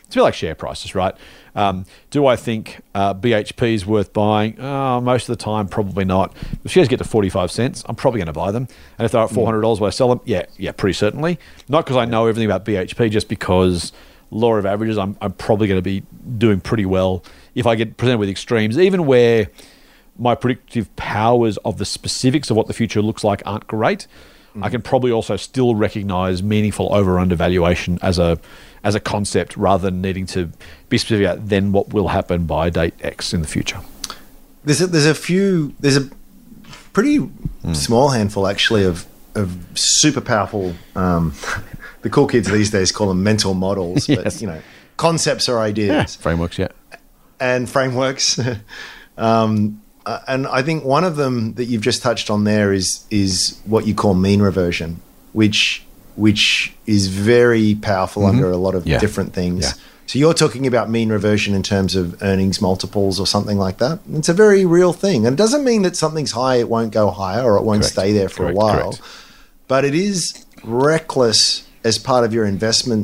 it's 0.09 0.15
a 0.15 0.17
bit 0.17 0.23
like 0.23 0.33
share 0.33 0.55
prices, 0.55 0.95
right? 0.95 1.13
Um, 1.53 1.85
do 2.09 2.25
I 2.25 2.35
think 2.35 2.81
uh, 2.95 3.13
BHP 3.13 3.75
is 3.75 3.85
worth 3.85 4.11
buying? 4.11 4.59
Uh, 4.59 4.99
most 4.99 5.29
of 5.29 5.37
the 5.37 5.43
time, 5.43 5.67
probably 5.67 6.03
not. 6.03 6.35
If 6.65 6.71
shares 6.71 6.87
get 6.87 6.97
to 6.97 7.03
45 7.03 7.51
cents, 7.51 7.83
I'm 7.85 7.95
probably 7.95 8.17
going 8.17 8.25
to 8.25 8.33
buy 8.33 8.51
them. 8.51 8.67
And 8.97 9.05
if 9.05 9.11
they're 9.11 9.21
at 9.21 9.29
$400, 9.29 9.61
will 9.61 9.85
I 9.85 9.91
sell 9.91 10.09
them? 10.09 10.19
Yeah, 10.25 10.47
yeah, 10.57 10.71
pretty 10.71 10.93
certainly. 10.93 11.37
Not 11.67 11.85
because 11.85 11.95
I 11.95 12.05
know 12.05 12.25
everything 12.25 12.49
about 12.49 12.65
BHP, 12.65 13.11
just 13.11 13.29
because 13.29 13.91
law 14.31 14.55
of 14.55 14.65
averages, 14.65 14.97
I'm, 14.97 15.15
I'm 15.21 15.33
probably 15.33 15.67
going 15.67 15.77
to 15.77 15.83
be 15.83 16.01
doing 16.39 16.59
pretty 16.59 16.87
well 16.87 17.23
if 17.53 17.67
I 17.67 17.75
get 17.75 17.97
presented 17.97 18.17
with 18.17 18.29
extremes, 18.29 18.79
even 18.79 19.05
where 19.05 19.51
my 20.17 20.33
predictive 20.33 20.95
powers 20.95 21.57
of 21.57 21.77
the 21.77 21.85
specifics 21.85 22.49
of 22.49 22.57
what 22.57 22.65
the 22.65 22.73
future 22.73 23.03
looks 23.03 23.23
like 23.23 23.43
aren't 23.45 23.67
great. 23.67 24.07
I 24.61 24.69
can 24.69 24.81
probably 24.81 25.11
also 25.11 25.37
still 25.37 25.75
recognize 25.75 26.43
meaningful 26.43 26.93
over 26.93 27.19
undervaluation 27.19 27.99
as 28.01 28.19
a 28.19 28.39
as 28.83 28.95
a 28.95 28.99
concept 28.99 29.55
rather 29.57 29.89
than 29.89 30.01
needing 30.01 30.25
to 30.27 30.49
be 30.89 30.97
specific 30.97 31.25
about 31.27 31.47
then 31.49 31.71
what 31.71 31.93
will 31.93 32.07
happen 32.09 32.45
by 32.45 32.69
date 32.69 32.93
X 33.01 33.33
in 33.33 33.41
the 33.41 33.47
future. 33.47 33.79
There's 34.63 34.81
a, 34.81 34.87
there's 34.87 35.05
a 35.05 35.15
few 35.15 35.73
there's 35.79 35.97
a 35.97 36.09
pretty 36.93 37.17
Hmm. 37.61 37.73
small 37.73 38.09
handful 38.09 38.47
actually 38.47 38.85
of 38.85 39.05
of 39.35 39.57
super 39.75 40.21
powerful 40.21 40.73
um, 40.95 41.33
the 42.03 42.09
cool 42.09 42.25
kids 42.25 42.49
these 42.49 42.71
days 42.71 42.89
call 42.91 43.07
them 43.09 43.21
mental 43.21 43.53
models 43.53 44.07
but 44.07 44.23
Yes. 44.23 44.41
you 44.41 44.47
know 44.47 44.61
concepts 44.95 45.49
or 45.49 45.59
ideas 45.59 46.15
Frameworks, 46.15 46.57
yeah. 46.57 46.69
and 47.39 47.69
frameworks 47.69 48.39
um, 49.17 49.81
uh, 50.05 50.19
and 50.27 50.47
I 50.47 50.61
think 50.61 50.85
one 50.85 51.03
of 51.03 51.15
them 51.17 51.53
that 51.55 51.65
you've 51.65 51.81
just 51.81 52.01
touched 52.01 52.29
on 52.29 52.45
there 52.45 52.71
is 52.73 53.05
is 53.11 53.59
what 53.65 53.85
you 53.85 53.93
call 53.93 54.13
mean 54.13 54.41
reversion 54.41 55.01
which 55.33 55.83
which 56.19 56.73
is 56.85 57.07
very 57.07 57.75
powerful 57.75 58.25
under 58.25 58.49
a 58.51 58.57
lot 58.57 58.75
of 58.75 58.81
Mm-hmm. 58.83 58.91
Yeah. 58.91 58.99
different 58.99 59.33
things 59.33 59.63
Yeah. 59.65 59.73
so 60.05 60.19
you're 60.19 60.33
talking 60.33 60.65
about 60.67 60.89
mean 60.89 61.09
reversion 61.11 61.53
in 61.55 61.63
terms 61.63 61.95
of 61.95 62.05
earnings 62.21 62.61
multiples 62.61 63.19
or 63.19 63.27
something 63.27 63.57
like 63.65 63.77
that. 63.77 63.99
It's 64.19 64.29
a 64.29 64.33
very 64.45 64.65
real 64.65 64.93
thing, 64.93 65.25
and 65.25 65.33
it 65.35 65.41
doesn't 65.43 65.63
mean 65.63 65.81
that 65.83 65.95
something's 65.95 66.31
high, 66.31 66.55
it 66.63 66.67
won't 66.75 66.91
go 66.91 67.05
higher 67.11 67.43
or 67.47 67.57
it 67.57 67.63
won't 67.63 67.81
Correct. 67.83 67.93
stay 67.93 68.09
there 68.13 68.29
for 68.29 68.43
Correct, 68.43 68.55
a 68.55 68.59
while. 68.59 68.81
correct. 68.91 69.01
But 69.67 69.85
it 69.85 69.93
is 69.95 70.45
reckless 70.63 71.63
as 71.83 71.97
part 71.97 72.23
of 72.25 72.33
your 72.33 72.45
investment 72.45 73.01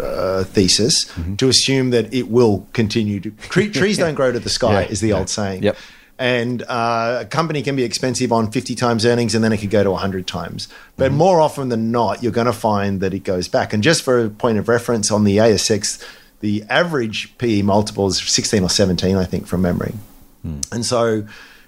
uh, 0.00 0.44
thesis 0.44 1.04
Mm-hmm. 1.04 1.36
to 1.36 1.48
assume 1.48 1.90
that 1.90 2.12
it 2.12 2.26
will 2.30 2.66
continue 2.72 3.20
to. 3.20 3.30
Tre- 3.54 3.68
trees 3.68 3.98
don't 4.02 4.14
grow 4.14 4.32
to 4.32 4.40
the 4.40 4.48
sky, 4.48 4.82
Yeah, 4.82 4.88
is 4.90 5.00
the 5.00 5.08
yeah. 5.08 5.18
old 5.18 5.28
saying. 5.28 5.62
Yep. 5.62 5.76
And 6.22 6.62
uh, 6.68 7.22
a 7.22 7.24
company 7.24 7.62
can 7.62 7.74
be 7.74 7.82
expensive 7.82 8.30
on 8.30 8.52
50 8.52 8.76
times 8.76 9.04
earnings 9.04 9.34
and 9.34 9.42
then 9.42 9.52
it 9.52 9.56
could 9.56 9.70
go 9.70 9.82
to 9.82 9.90
100 9.90 10.24
times. 10.24 10.68
But 10.96 11.08
Mm-hmm. 11.08 11.18
more 11.18 11.40
often 11.40 11.68
than 11.68 11.90
not, 11.90 12.22
you're 12.22 12.30
going 12.30 12.46
to 12.46 12.52
find 12.52 13.00
that 13.00 13.12
it 13.12 13.24
goes 13.24 13.48
back. 13.48 13.72
And 13.72 13.82
just 13.82 14.04
for 14.04 14.26
a 14.26 14.30
point 14.30 14.56
of 14.56 14.68
reference, 14.68 15.10
on 15.10 15.24
the 15.24 15.38
ASX, 15.38 16.00
the 16.38 16.62
average 16.70 17.36
PE 17.38 17.62
multiple 17.62 18.06
is 18.06 18.18
16 18.22 18.62
or 18.62 18.68
17, 18.68 19.16
I 19.16 19.24
think, 19.24 19.48
from 19.48 19.62
memory. 19.62 19.94
Hmm. 20.42 20.60
And 20.70 20.86
so, 20.86 21.26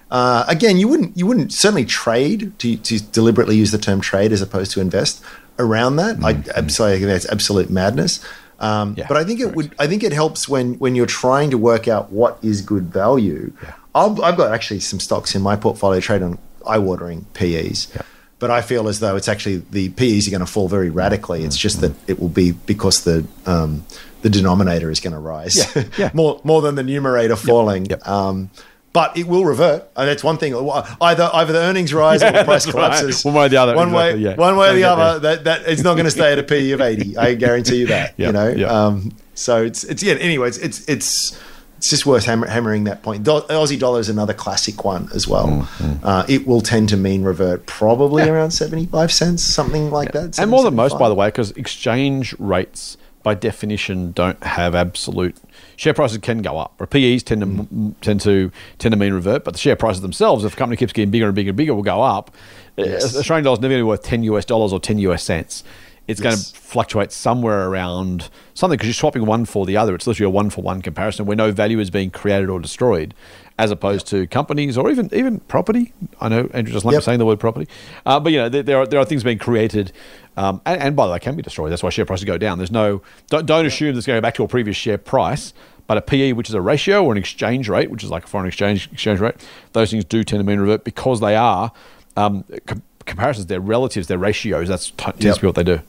uh, 0.09 0.45
again, 0.47 0.77
you 0.77 0.87
wouldn't 0.87 1.17
you 1.17 1.25
wouldn't 1.25 1.51
certainly 1.51 1.83
trade 1.83 2.57
to, 2.59 2.77
to 2.77 2.99
deliberately 3.11 3.57
use 3.57 3.71
the 3.71 3.77
term 3.77 3.99
trade 3.99 4.31
as 4.31 4.41
opposed 4.41 4.71
to 4.71 4.79
invest 4.79 5.21
around 5.59 5.97
that. 5.97 6.23
I 6.23 6.31
absolutely 6.55 6.99
think 6.99 7.09
that's 7.09 7.29
absolute 7.29 7.69
madness. 7.69 8.23
Um. 8.59 8.95
Yeah, 8.97 9.07
but 9.09 9.17
I 9.17 9.25
think 9.25 9.41
it 9.41 9.53
would. 9.53 9.75
I 9.79 9.87
think 9.87 10.01
it 10.01 10.13
helps 10.13 10.47
when 10.47 10.75
when 10.75 10.95
you're 10.95 11.13
trying 11.25 11.51
to 11.51 11.57
work 11.57 11.89
out 11.89 12.11
what 12.11 12.37
is 12.41 12.61
good 12.61 12.85
value. 12.85 13.51
I've, 13.95 14.19
I've 14.19 14.37
got 14.37 14.53
actually 14.53 14.81
some 14.81 14.99
stocks 14.99 15.33
in 15.35 15.41
my 15.41 15.55
portfolio 15.55 15.99
trade 16.01 16.21
on 16.21 16.37
eye-watering 16.67 17.25
PEs. 17.33 17.87
Yeah. 17.95 18.01
But 18.37 18.51
I 18.51 18.61
feel 18.61 18.87
as 18.89 18.99
though 18.99 19.15
it's 19.15 19.27
actually 19.29 19.63
the 19.71 19.89
PEs 19.89 20.27
are 20.27 20.31
going 20.31 20.41
to 20.45 20.45
fall 20.45 20.67
very 20.67 20.89
radically. 20.89 21.43
It's 21.45 21.57
just 21.57 21.79
that 21.81 21.93
it 22.05 22.19
will 22.19 22.29
be 22.29 22.51
because 22.51 23.03
the 23.05 23.25
um, 23.45 23.85
the 24.23 24.29
denominator 24.29 24.91
is 24.91 24.99
going 24.99 25.13
to 25.13 25.19
rise 25.19 25.55
Yeah, 25.75 25.83
yeah. 25.97 26.11
more 26.13 26.41
more 26.43 26.61
than 26.61 26.75
the 26.75 26.83
numerator 26.83 27.37
falling. 27.37 27.85
yep. 27.85 28.05
Um, 28.07 28.49
but 28.91 29.17
it 29.17 29.27
will 29.27 29.43
revert. 29.45 29.87
And 29.97 30.07
that's 30.09 30.23
one 30.23 30.37
thing. 30.37 30.53
Either 30.53 31.29
either 31.33 31.53
the 31.53 31.59
earnings 31.59 31.93
rise 31.93 32.21
or 32.23 32.31
the 32.31 32.43
price 32.45 32.65
that's 32.65 32.75
right. 32.75 32.87
collapses. 32.91 33.23
One 33.25 33.33
way 33.35 33.45
or 33.45 33.49
the 33.49 33.57
other, 33.57 33.75
One 33.75 33.91
way, 33.93 34.15
yeah. 34.17 34.35
one 34.35 34.57
way 34.57 34.69
or 34.69 34.73
the 34.73 34.83
other. 34.83 35.19
That 35.19 35.43
that 35.45 35.61
it's 35.67 35.81
not 35.83 35.93
going 35.93 36.05
to 36.05 36.11
stay 36.11 36.31
at 36.33 36.37
a 36.39 36.43
PE 36.43 36.71
of 36.71 36.81
eighty. 36.81 37.17
I 37.17 37.35
guarantee 37.35 37.77
you 37.77 37.87
that. 37.87 38.13
Yeah, 38.17 38.27
you 38.27 38.33
know. 38.33 38.69
Um, 38.69 39.11
so 39.33 39.63
it's 39.63 39.83
it's 39.85 40.03
yeah. 40.03 40.13
Anyways, 40.15 40.57
it's 40.57 40.79
it's 40.89 41.31
it's 41.33 41.41
just 41.81 42.05
worth 42.05 42.25
hammer, 42.25 42.47
hammering 42.47 42.85
that 42.85 43.03
point. 43.03 43.23
Do- 43.23 43.41
Aussie 43.49 43.79
dollar 43.79 43.99
is 43.99 44.09
another 44.09 44.33
classic 44.33 44.83
one 44.83 45.09
as 45.13 45.27
well. 45.27 45.47
Mm-hmm. 45.47 46.05
Uh, 46.05 46.25
it 46.27 46.47
will 46.47 46.61
tend 46.61 46.89
to 46.89 46.97
mean 46.97 47.23
revert 47.23 47.65
probably 47.65 48.27
around 48.27 48.51
75 48.51 49.11
cents, 49.11 49.43
something 49.43 49.91
like 49.91 50.11
that. 50.13 50.39
and 50.39 50.49
more 50.49 50.63
than 50.63 50.75
most, 50.75 50.97
by 50.97 51.09
the 51.09 51.15
way, 51.15 51.27
because 51.27 51.51
exchange 51.51 52.33
rates 52.39 52.97
by 53.23 53.33
definition 53.33 54.11
don't 54.11 54.41
have 54.43 54.75
absolute 54.75 55.35
share 55.77 55.93
prices 55.93 56.19
can 56.19 56.43
go 56.43 56.57
up. 56.57 56.73
Or 56.79 56.85
PEs 56.85 57.23
tend 57.23 57.41
to 57.41 57.47
m 57.47 57.95
tend 58.01 58.21
to 58.21 58.51
tend 58.77 58.91
to 58.93 58.97
mean 58.97 59.13
revert, 59.13 59.43
but 59.43 59.55
the 59.55 59.59
share 59.59 59.75
prices 59.75 60.01
themselves, 60.01 60.45
if 60.45 60.53
a 60.53 60.55
company 60.55 60.77
keeps 60.77 60.93
getting 60.93 61.11
bigger 61.11 61.25
and 61.25 61.35
bigger 61.35 61.49
and 61.49 61.57
bigger, 61.57 61.73
will 61.73 61.83
go 61.83 62.01
up. 62.01 62.31
Yes. 62.77 63.15
Australian 63.17 63.43
dollar's 63.43 63.59
never 63.59 63.71
going 63.73 63.79
to 63.79 63.85
be 63.85 63.87
worth 63.87 64.03
ten 64.03 64.23
US 64.23 64.45
dollars 64.45 64.71
or 64.71 64.79
ten 64.79 64.99
US 64.99 65.23
cents. 65.23 65.63
It's 66.07 66.21
going 66.21 66.35
to 66.35 66.41
fluctuate 66.43 67.11
somewhere 67.11 67.67
around 67.67 68.29
something 68.53 68.75
because 68.77 68.87
you're 68.87 68.93
swapping 68.93 69.25
one 69.25 69.45
for 69.45 69.65
the 69.65 69.75
other. 69.77 69.95
It's 69.95 70.05
literally 70.05 70.27
a 70.27 70.29
one 70.29 70.49
for 70.51 70.61
one 70.61 70.81
comparison 70.83 71.25
where 71.25 71.35
no 71.35 71.51
value 71.51 71.79
is 71.79 71.89
being 71.89 72.11
created 72.11 72.47
or 72.49 72.59
destroyed, 72.59 73.15
as 73.57 73.71
opposed 73.71 74.05
to 74.07 74.27
companies 74.27 74.77
or 74.77 74.91
even 74.91 75.09
even 75.13 75.39
property. 75.41 75.93
I 76.21 76.29
know 76.29 76.49
Andrew 76.53 76.73
just 76.73 76.85
like 76.85 76.93
Yep. 76.93 77.03
saying 77.03 77.19
the 77.19 77.25
word 77.25 77.39
property, 77.39 77.67
uh, 78.05 78.19
but 78.19 78.31
you 78.31 78.37
know 78.37 78.49
there, 78.49 78.61
there 78.61 78.77
are 78.77 78.85
there 78.85 78.99
are 78.99 79.05
things 79.05 79.23
being 79.23 79.39
created, 79.39 79.91
um, 80.37 80.61
and, 80.65 80.79
and 80.79 80.95
by 80.95 81.07
the 81.07 81.13
way, 81.13 81.19
can 81.19 81.35
be 81.35 81.41
destroyed. 81.41 81.71
That's 81.71 81.81
why 81.81 81.89
share 81.89 82.05
prices 82.05 82.25
go 82.25 82.37
down. 82.37 82.59
There's 82.59 82.71
no 82.71 83.01
don't, 83.29 83.45
don't 83.47 83.65
assume 83.65 83.93
there's 83.95 84.05
going 84.05 84.21
back 84.21 84.35
to 84.35 84.43
a 84.43 84.47
previous 84.47 84.77
share 84.77 84.97
price. 84.97 85.53
But 85.87 85.99
a 85.99 86.01
PE, 86.01 86.31
which 86.33 86.49
is 86.49 86.55
a 86.55 86.61
ratio, 86.61 87.03
or 87.05 87.11
an 87.11 87.17
exchange 87.19 87.69
rate, 87.69 87.91
which 87.91 88.03
is 88.03 88.09
like 88.09 88.23
a 88.23 88.27
foreign 88.27 88.47
exchange 88.47 88.89
exchange 88.91 89.19
rate, 89.19 89.35
those 89.73 89.91
things 89.91 90.03
do 90.03 90.23
tend 90.23 90.39
to 90.39 90.43
mean 90.43 90.59
revert 90.59 90.83
because 90.83 91.19
they 91.19 91.35
are 91.35 91.71
um, 92.17 92.43
com- 92.65 92.81
comparisons. 93.05 93.45
They're 93.45 93.59
relatives. 93.59 94.07
They're 94.07 94.17
ratios. 94.17 94.67
That's 94.67 94.89
t- 94.89 95.11
tends 95.19 95.35
to 95.37 95.41
be 95.41 95.45
what 95.47 95.53
they 95.55 95.63
do. 95.63 95.81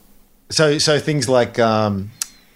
So, 0.49 0.77
so 0.77 0.99
things 0.99 1.27
like 1.27 1.59
um, 1.59 2.11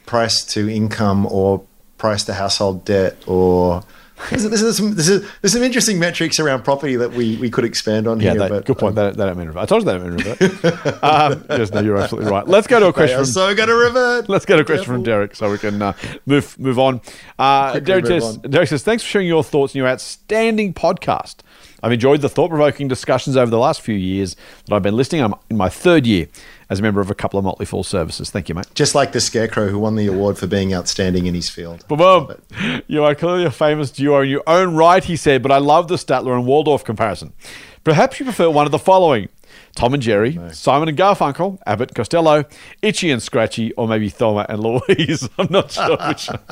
price 0.05 0.45
to 0.53 0.69
income 0.69 1.25
or 1.25 1.63
price 1.97 2.23
to 2.25 2.33
household 2.33 2.85
debt 2.85 3.17
or 3.27 3.83
there's, 4.29 4.43
there's, 4.43 4.77
some, 4.77 4.93
there's, 4.93 5.07
there's 5.41 5.53
some 5.53 5.63
interesting 5.63 5.97
metrics 5.97 6.39
around 6.39 6.63
property 6.63 6.95
that 6.95 7.11
we, 7.13 7.37
we 7.37 7.49
could 7.49 7.65
expand 7.65 8.07
on 8.07 8.19
Yeah, 8.19 8.31
here. 8.31 8.39
that, 8.41 8.49
but, 8.49 8.65
good 8.65 8.77
point. 8.77 8.91
um, 8.97 9.05
That, 9.05 9.17
that 9.17 9.25
don't 9.25 9.37
mean 9.37 9.47
revert. 9.47 9.63
I 9.63 9.65
told 9.65 9.81
you 9.81 9.85
that 9.87 9.97
don't 9.97 10.15
mean 10.15 10.25
revert. 10.25 11.03
um, 11.03 11.43
yes, 11.49 11.71
no, 11.71 11.81
you're 11.81 11.97
absolutely 11.97 12.29
right. 12.31 12.47
Let's 12.47 12.67
go 12.67 12.79
to 12.79 12.85
a 12.87 12.89
they 12.89 12.93
question 12.93 13.15
are 13.15 13.23
from 13.23 13.25
so 13.25 13.55
going 13.55 13.69
to 13.69 13.75
revert. 13.75 14.29
Let's 14.29 14.45
get 14.45 14.59
a 14.59 14.63
question 14.63 14.85
from 14.85 15.03
Derek 15.03 15.35
so 15.35 15.51
we 15.51 15.57
can 15.57 15.81
uh, 15.81 15.93
move 16.27 16.57
move 16.59 16.77
on. 16.77 17.01
Uh, 17.39 17.79
Derek, 17.79 18.05
move 18.05 18.21
says, 18.21 18.37
on. 18.37 18.51
Derek 18.51 18.69
says, 18.69 18.83
Thanks 18.83 19.03
for 19.03 19.09
sharing 19.09 19.27
your 19.27 19.43
thoughts 19.43 19.73
and 19.73 19.79
your 19.79 19.87
outstanding 19.87 20.73
podcast. 20.73 21.37
I've 21.83 21.91
enjoyed 21.91 22.21
the 22.21 22.29
thought 22.29 22.49
provoking 22.49 22.87
discussions 22.87 23.35
over 23.35 23.49
the 23.49 23.57
last 23.57 23.81
few 23.81 23.95
years 23.95 24.35
that 24.67 24.75
I've 24.75 24.83
been 24.83 24.95
listening. 24.95 25.23
I'm 25.23 25.33
in 25.49 25.57
my 25.57 25.69
third 25.69 26.05
year 26.05 26.27
as 26.71 26.79
a 26.79 26.81
member 26.81 27.01
of 27.01 27.11
a 27.11 27.13
couple 27.13 27.37
of 27.37 27.43
Motley 27.43 27.65
Fool 27.65 27.83
services. 27.83 28.29
Thank 28.29 28.47
you, 28.47 28.55
mate. 28.55 28.65
Just 28.73 28.95
like 28.95 29.11
the 29.11 29.19
Scarecrow 29.19 29.67
who 29.67 29.77
won 29.77 29.97
the 29.97 30.07
award 30.07 30.37
for 30.37 30.47
being 30.47 30.73
outstanding 30.73 31.25
in 31.25 31.35
his 31.35 31.49
field. 31.49 31.85
Boom. 31.89 32.33
You 32.87 33.03
are 33.03 33.13
clearly 33.13 33.43
a 33.43 33.51
famous 33.51 33.91
duo 33.91 34.21
in 34.21 34.29
your 34.29 34.43
own 34.47 34.73
right, 34.73 35.03
he 35.03 35.17
said, 35.17 35.43
but 35.43 35.51
I 35.51 35.57
love 35.57 35.89
the 35.89 35.97
Statler 35.97 36.33
and 36.33 36.45
Waldorf 36.45 36.85
comparison. 36.85 37.33
Perhaps 37.83 38.19
you 38.19 38.25
prefer 38.25 38.49
one 38.49 38.65
of 38.65 38.71
the 38.71 38.79
following 38.79 39.27
Tom 39.75 39.93
and 39.93 40.03
Jerry, 40.03 40.37
Simon 40.51 40.89
and 40.89 40.97
Garfunkel, 40.97 41.57
Abbott 41.65 41.89
and 41.89 41.95
Costello, 41.95 42.45
Itchy 42.81 43.09
and 43.11 43.21
Scratchy, 43.21 43.71
or 43.73 43.87
maybe 43.87 44.09
Thelma 44.09 44.45
and 44.49 44.59
Louise. 44.61 45.27
I'm 45.37 45.47
not 45.49 45.71
sure 45.71 45.97
which. 46.07 46.29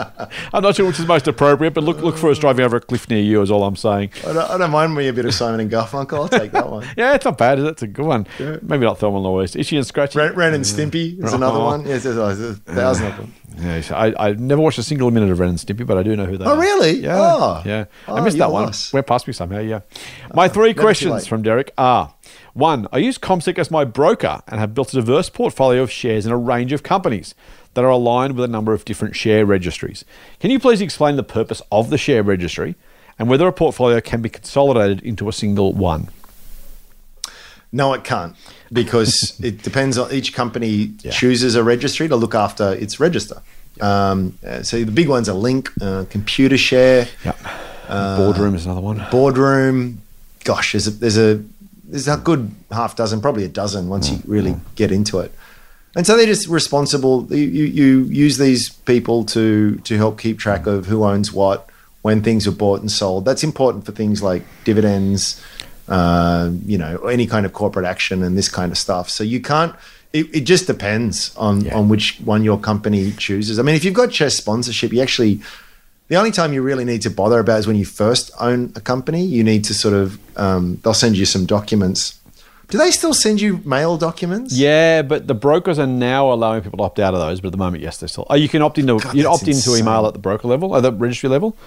I'm 0.53 0.63
not 0.63 0.75
sure 0.75 0.85
which 0.85 0.99
is 0.99 1.05
most 1.05 1.27
appropriate, 1.27 1.73
but 1.73 1.83
look 1.83 1.97
look 2.01 2.17
for 2.17 2.29
us 2.29 2.39
driving 2.39 2.65
over 2.65 2.77
a 2.77 2.81
cliff 2.81 3.09
near 3.09 3.21
you. 3.21 3.41
Is 3.41 3.51
all 3.51 3.63
I'm 3.63 3.75
saying. 3.75 4.11
I 4.25 4.33
don't, 4.33 4.49
I 4.51 4.57
don't 4.57 4.71
mind 4.71 4.95
me 4.95 5.07
a 5.07 5.13
bit 5.13 5.25
of 5.25 5.33
Simon 5.33 5.59
and 5.59 5.69
Garfunkel. 5.71 6.13
I'll 6.13 6.29
take 6.29 6.51
that 6.51 6.69
one. 6.69 6.85
Yeah, 6.97 7.13
it's 7.15 7.25
not 7.25 7.37
bad. 7.37 7.59
It's 7.59 7.81
a 7.83 7.87
good 7.87 8.05
one. 8.05 8.27
Maybe 8.39 8.85
not 8.85 8.99
Thelma 8.99 9.17
and 9.17 9.25
Louise. 9.25 9.55
Itchy 9.55 9.77
and 9.77 9.85
Scratchy. 9.85 10.17
Ren, 10.17 10.33
Ren 10.35 10.53
and 10.53 10.63
Stimpy 10.63 11.23
is 11.23 11.33
another 11.33 11.59
Oh. 11.59 11.65
one. 11.65 11.85
Yes, 11.87 12.03
there's, 12.03 12.17
a 12.17 12.55
thousand 12.55 13.07
of 13.07 13.17
them. 13.17 13.33
Yeah, 13.57 13.81
I, 13.91 14.29
I 14.29 14.33
never 14.33 14.61
watched 14.61 14.77
a 14.79 14.83
single 14.83 15.11
minute 15.11 15.29
of 15.31 15.39
Ren 15.39 15.49
and 15.49 15.57
Stimpy, 15.57 15.85
but 15.85 15.97
I 15.97 16.03
do 16.03 16.15
know 16.15 16.25
who 16.25 16.37
they 16.37 16.45
Oh, 16.45 16.55
are. 16.55 16.59
really? 16.61 16.99
Yeah. 16.99 17.15
Oh. 17.17 17.61
Yeah. 17.65 17.85
I 18.07 18.11
Oh, 18.11 18.23
missed 18.23 18.37
that 18.37 18.51
one. 18.51 18.65
lost. 18.65 18.93
Went 18.93 19.05
past 19.07 19.27
me 19.27 19.33
somehow, 19.33 19.59
yeah. 19.59 19.77
Uh, 19.77 19.79
My 20.33 20.47
three 20.47 20.73
questions 20.73 21.27
from 21.27 21.41
Derek 21.43 21.71
are 21.77 22.13
one, 22.53 22.87
I 22.91 22.97
use 22.97 23.17
CommSec 23.17 23.57
as 23.59 23.69
my 23.71 23.85
broker 23.85 24.41
and 24.47 24.59
have 24.59 24.73
built 24.73 24.93
a 24.93 24.97
diverse 24.97 25.29
portfolio 25.29 25.81
of 25.83 25.91
shares 25.91 26.25
in 26.25 26.31
a 26.31 26.37
range 26.37 26.71
of 26.73 26.83
companies 26.83 27.35
that 27.73 27.83
are 27.83 27.89
aligned 27.89 28.35
with 28.35 28.43
a 28.45 28.47
number 28.51 28.73
of 28.73 28.85
different 28.85 29.15
share 29.15 29.45
registries. 29.45 30.03
Can 30.39 30.51
you 30.51 30.59
please 30.59 30.81
explain 30.81 31.15
the 31.15 31.23
purpose 31.23 31.61
of 31.71 31.89
the 31.89 31.97
share 31.97 32.23
registry 32.23 32.75
and 33.17 33.29
whether 33.29 33.47
a 33.47 33.53
portfolio 33.53 34.01
can 34.01 34.21
be 34.21 34.29
consolidated 34.29 35.01
into 35.01 35.29
a 35.29 35.33
single 35.33 35.73
one? 35.73 36.09
No, 37.71 37.93
it 37.93 38.03
can't 38.03 38.35
because 38.71 39.39
it 39.43 39.61
depends 39.61 39.97
on 39.97 40.11
each 40.11 40.33
company 40.33 40.93
chooses 41.11 41.55
a 41.55 41.63
registry 41.63 42.07
to 42.07 42.15
look 42.15 42.33
after 42.33 42.73
its 42.73 42.99
register. 42.99 43.41
Um, 43.79 44.37
uh, 44.45 44.63
so 44.63 44.83
the 44.83 44.91
big 44.91 45.07
ones 45.07 45.29
are 45.29 45.35
Link, 45.35 45.69
uh, 45.81 46.03
Computershare, 46.09 47.07
Yeah. 47.23 48.17
Boardroom 48.17 48.53
is 48.55 48.65
another 48.65 48.81
one. 48.81 49.05
Boardroom. 49.09 50.01
Gosh, 50.43 50.73
there's 50.73 50.87
a, 50.87 50.91
there's 50.91 51.17
a 51.17 51.43
there's 51.89 52.07
a 52.07 52.17
good 52.17 52.51
half 52.71 52.95
dozen, 52.95 53.19
probably 53.21 53.43
a 53.43 53.49
dozen 53.49 53.89
once 53.89 54.09
you 54.11 54.19
really 54.25 54.55
get 54.75 54.91
into 54.91 55.19
it. 55.19 55.31
And 55.95 56.05
so 56.05 56.15
they're 56.15 56.27
just 56.27 56.47
responsible. 56.47 57.25
You, 57.33 57.65
you, 57.65 58.03
use 58.03 58.37
these 58.37 58.69
people 58.69 59.25
to 59.25 59.75
to 59.77 59.97
help 59.97 60.19
keep 60.19 60.37
track 60.37 60.67
of 60.67 60.85
who 60.85 61.03
owns 61.03 61.33
what, 61.33 61.67
when 62.03 62.21
things 62.21 62.47
are 62.47 62.51
bought 62.51 62.81
and 62.81 62.91
sold. 62.91 63.25
That's 63.25 63.43
important 63.43 63.85
for 63.85 63.91
things 63.91 64.21
like 64.21 64.43
dividends, 64.65 65.43
uh, 65.87 66.51
you 66.65 66.77
know, 66.77 66.97
any 67.07 67.25
kind 67.25 67.45
of 67.45 67.53
corporate 67.53 67.85
action 67.85 68.21
and 68.23 68.37
this 68.37 68.49
kind 68.49 68.71
of 68.71 68.77
stuff. 68.77 69.09
So 69.09 69.23
you 69.23 69.41
can't. 69.41 69.73
It, 70.13 70.27
it 70.33 70.41
just 70.41 70.67
depends 70.67 71.35
on 71.37 71.61
Yeah. 71.61 71.75
on 71.77 71.89
which 71.89 72.19
one 72.23 72.43
your 72.43 72.59
company 72.59 73.11
chooses. 73.11 73.59
I 73.59 73.63
mean, 73.63 73.75
if 73.75 73.83
you've 73.83 73.93
got 73.93 74.11
CHESS 74.11 74.37
sponsorship, 74.37 74.93
you 74.93 75.01
actually 75.01 75.41
the 76.09 76.15
only 76.17 76.31
time 76.31 76.53
you 76.53 76.61
really 76.61 76.85
need 76.85 77.01
to 77.03 77.09
bother 77.09 77.39
about 77.39 77.59
is 77.59 77.67
when 77.67 77.75
you 77.77 77.85
first 77.85 78.29
own 78.39 78.71
a 78.75 78.81
company. 78.81 79.23
You 79.23 79.43
need 79.43 79.63
to 79.65 79.73
sort 79.73 79.93
of 79.93 80.19
um, 80.37 80.79
they'll 80.83 80.93
send 80.93 81.17
you 81.17 81.25
some 81.25 81.45
documents. 81.45 82.15
Do 82.67 82.77
they 82.77 82.91
still 82.91 83.15
send 83.15 83.41
you 83.41 83.61
mail 83.65 83.97
documents? 83.97 84.53
Yeah, 84.55 85.01
but 85.01 85.25
the 85.25 85.33
brokers 85.33 85.79
are 85.79 85.87
now 85.87 86.31
allowing 86.31 86.61
people 86.61 86.77
to 86.77 86.83
opt 86.83 86.99
out 86.99 87.15
of 87.15 87.19
those. 87.19 87.41
But 87.41 87.47
at 87.47 87.51
the 87.53 87.57
moment, 87.57 87.81
yes, 87.81 87.97
they're 87.97 88.07
still. 88.07 88.27
Oh, 88.29 88.35
you 88.35 88.47
can 88.47 88.61
opt 88.61 88.77
into 88.77 88.99
God, 88.99 89.15
you 89.15 89.27
opt 89.27 89.47
into 89.47 89.75
email 89.75 90.05
at 90.05 90.13
the 90.13 90.19
broker 90.19 90.47
level, 90.47 90.75
at 90.75 90.83
the 90.83 90.91
registry 90.93 91.29
level. 91.29 91.57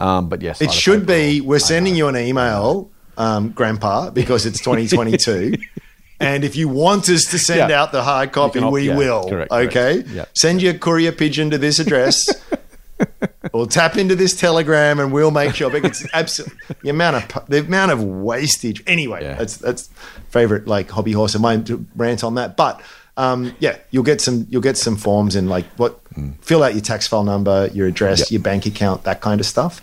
Um, 0.00 0.28
but 0.28 0.42
yes, 0.42 0.60
It 0.60 0.72
should 0.72 1.06
be. 1.06 1.40
or- 1.40 1.44
We're 1.44 1.58
sending 1.60 1.94
you 1.94 2.08
an 2.08 2.16
email, 2.16 2.90
um, 3.16 3.50
Grandpa, 3.50 4.10
because 4.10 4.44
it's 4.44 4.58
2022. 4.58 5.54
and 6.20 6.42
if 6.42 6.56
you 6.56 6.68
want 6.68 7.08
us 7.08 7.24
to 7.26 7.38
send 7.38 7.70
Yeah. 7.70 7.80
out 7.82 7.92
the 7.92 8.02
hard 8.02 8.32
copy, 8.32 8.58
opt- 8.58 8.72
we 8.72 8.88
yeah, 8.88 8.96
will. 8.96 9.28
correct, 9.28 9.50
correct. 9.52 9.76
okay. 9.76 10.02
Yeah. 10.12 10.24
Send 10.34 10.62
your 10.62 10.74
courier 10.74 11.12
pigeon 11.12 11.50
to 11.50 11.58
this 11.58 11.78
address. 11.78 12.28
or 13.52 13.66
tap 13.66 13.96
into 13.96 14.14
this 14.16 14.38
telegram 14.38 14.98
and 15.00 15.12
we'll 15.12 15.30
make 15.30 15.54
sure 15.54 15.70
because 15.70 16.02
it's 16.02 16.14
absolutely 16.14 16.56
the 16.82 16.88
amount 16.90 17.16
of 17.36 17.46
the 17.48 17.60
amount 17.60 17.90
of 17.92 18.02
wastage 18.02 18.82
anyway 18.86 19.22
Yeah. 19.22 19.34
that's 19.34 19.56
that's 19.56 19.88
favorite 20.30 20.66
like 20.66 20.90
hobby 20.90 21.12
horse 21.12 21.34
of 21.34 21.40
mine 21.40 21.64
to 21.64 21.84
rant 21.96 22.22
on 22.24 22.34
that 22.36 22.56
but 22.56 22.80
um, 23.16 23.54
yeah 23.58 23.76
you'll 23.90 24.04
get 24.04 24.20
some 24.20 24.46
you'll 24.50 24.62
get 24.62 24.76
some 24.78 24.96
forms 24.96 25.36
and 25.36 25.48
like 25.48 25.66
what 25.76 25.98
Hmm. 26.14 26.30
fill 26.40 26.62
out 26.64 26.72
your 26.74 26.82
tax 26.82 27.06
file 27.06 27.22
number 27.22 27.68
your 27.72 27.86
address 27.86 28.18
Yep. 28.20 28.30
your 28.32 28.40
bank 28.42 28.66
account 28.66 29.04
that 29.04 29.20
kind 29.20 29.40
of 29.40 29.46
stuff 29.46 29.80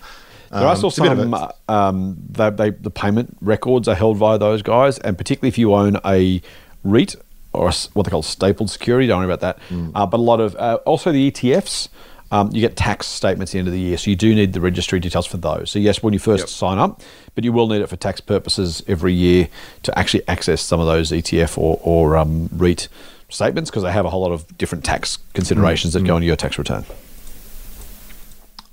There 0.52 0.66
are 0.68 0.76
still 0.76 0.88
of 0.90 0.94
some. 0.94 1.34
uh, 1.34 1.52
um, 1.70 2.18
they, 2.32 2.50
they, 2.50 2.70
the 2.72 2.90
payment 2.90 3.38
records 3.42 3.88
are 3.88 3.96
held 3.96 4.18
via 4.18 4.38
those 4.38 4.62
guys, 4.62 4.98
and 5.00 5.18
particularly 5.18 5.50
if 5.50 5.58
you 5.58 5.74
own 5.74 5.98
a 6.06 6.42
REIT 6.84 7.16
or 7.54 7.70
a 7.70 7.74
what 7.94 8.04
they 8.04 8.10
call 8.12 8.24
stapled 8.24 8.70
security, 8.70 9.08
don't 9.08 9.20
worry 9.20 9.26
about 9.34 9.40
that. 9.42 9.60
Mm. 9.70 9.92
Uh, 9.96 10.06
but 10.06 10.18
a 10.20 10.24
lot 10.24 10.40
of 10.40 10.56
uh, 10.56 10.80
also 10.86 11.12
the 11.12 11.30
ETFs. 11.32 11.88
Um, 12.30 12.50
you 12.52 12.60
get 12.60 12.76
tax 12.76 13.08
statements 13.08 13.52
at 13.52 13.54
the 13.54 13.60
end 13.60 13.68
of 13.70 13.74
the 13.74 13.80
year, 13.80 13.98
so 13.98 14.10
you 14.10 14.18
do 14.18 14.36
need 14.36 14.52
the 14.52 14.60
registry 14.60 15.00
details 15.00 15.26
for 15.26 15.38
those. 15.38 15.72
So 15.72 15.80
yes, 15.80 16.04
when 16.04 16.12
you 16.14 16.20
first 16.20 16.42
Yep. 16.42 16.50
sign 16.50 16.78
up, 16.78 17.02
but 17.36 17.44
you 17.46 17.54
will 17.54 17.68
need 17.68 17.82
it 17.82 17.88
for 17.88 17.96
tax 17.96 18.20
purposes 18.20 18.84
every 18.86 19.14
year 19.14 19.48
to 19.84 19.98
actually 19.98 20.28
access 20.28 20.62
some 20.62 20.80
of 20.82 20.88
those 20.88 21.12
ETF 21.14 21.58
or, 21.58 21.80
or 21.84 22.18
um, 22.18 22.50
REIT 22.52 22.90
statements 23.30 23.70
because 23.70 23.84
they 23.84 23.92
have 23.94 24.04
a 24.06 24.10
whole 24.10 24.22
lot 24.22 24.32
of 24.34 24.58
different 24.58 24.84
tax 24.84 25.20
considerations 25.34 25.94
Mm. 25.94 26.00
that 26.00 26.06
go 26.08 26.18
into 26.18 26.28
your 26.28 26.36
tax 26.36 26.58
return. 26.58 26.84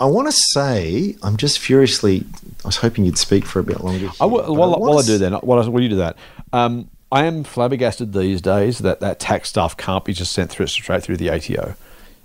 I 0.01 0.07
want 0.07 0.27
to 0.29 0.33
say 0.53 1.15
I'm 1.23 1.37
just 1.37 1.59
furiously 1.61 2.25
I 2.65 2.69
was 2.69 2.77
hoping 2.77 3.05
you'd 3.05 3.19
speak 3.19 3.45
for 3.47 3.61
a 3.61 3.63
bit 3.63 3.81
longer 3.83 4.07
I 4.21 4.25
here, 4.25 4.29
will, 4.29 4.55
while, 4.57 4.71
wanna 4.71 4.79
while 4.79 4.99
I 4.99 5.03
do 5.03 5.19
that, 5.19 5.45
while, 5.45 5.63
I, 5.63 5.69
while 5.69 5.83
you 5.83 5.89
do 5.89 5.97
that, 5.97 6.17
um, 6.53 6.91
I 7.13 7.25
am 7.27 7.45
flabbergasted 7.45 8.13
these 8.13 8.41
days 8.41 8.79
that 8.81 8.99
that 9.01 9.21
tax 9.21 9.49
stuff 9.51 9.77
can't 9.77 10.05
be 10.05 10.13
just 10.13 10.33
sent 10.33 10.51
through 10.51 10.67
straight 10.67 11.05
through 11.05 11.19
the 11.19 11.31
ATO. 11.31 11.77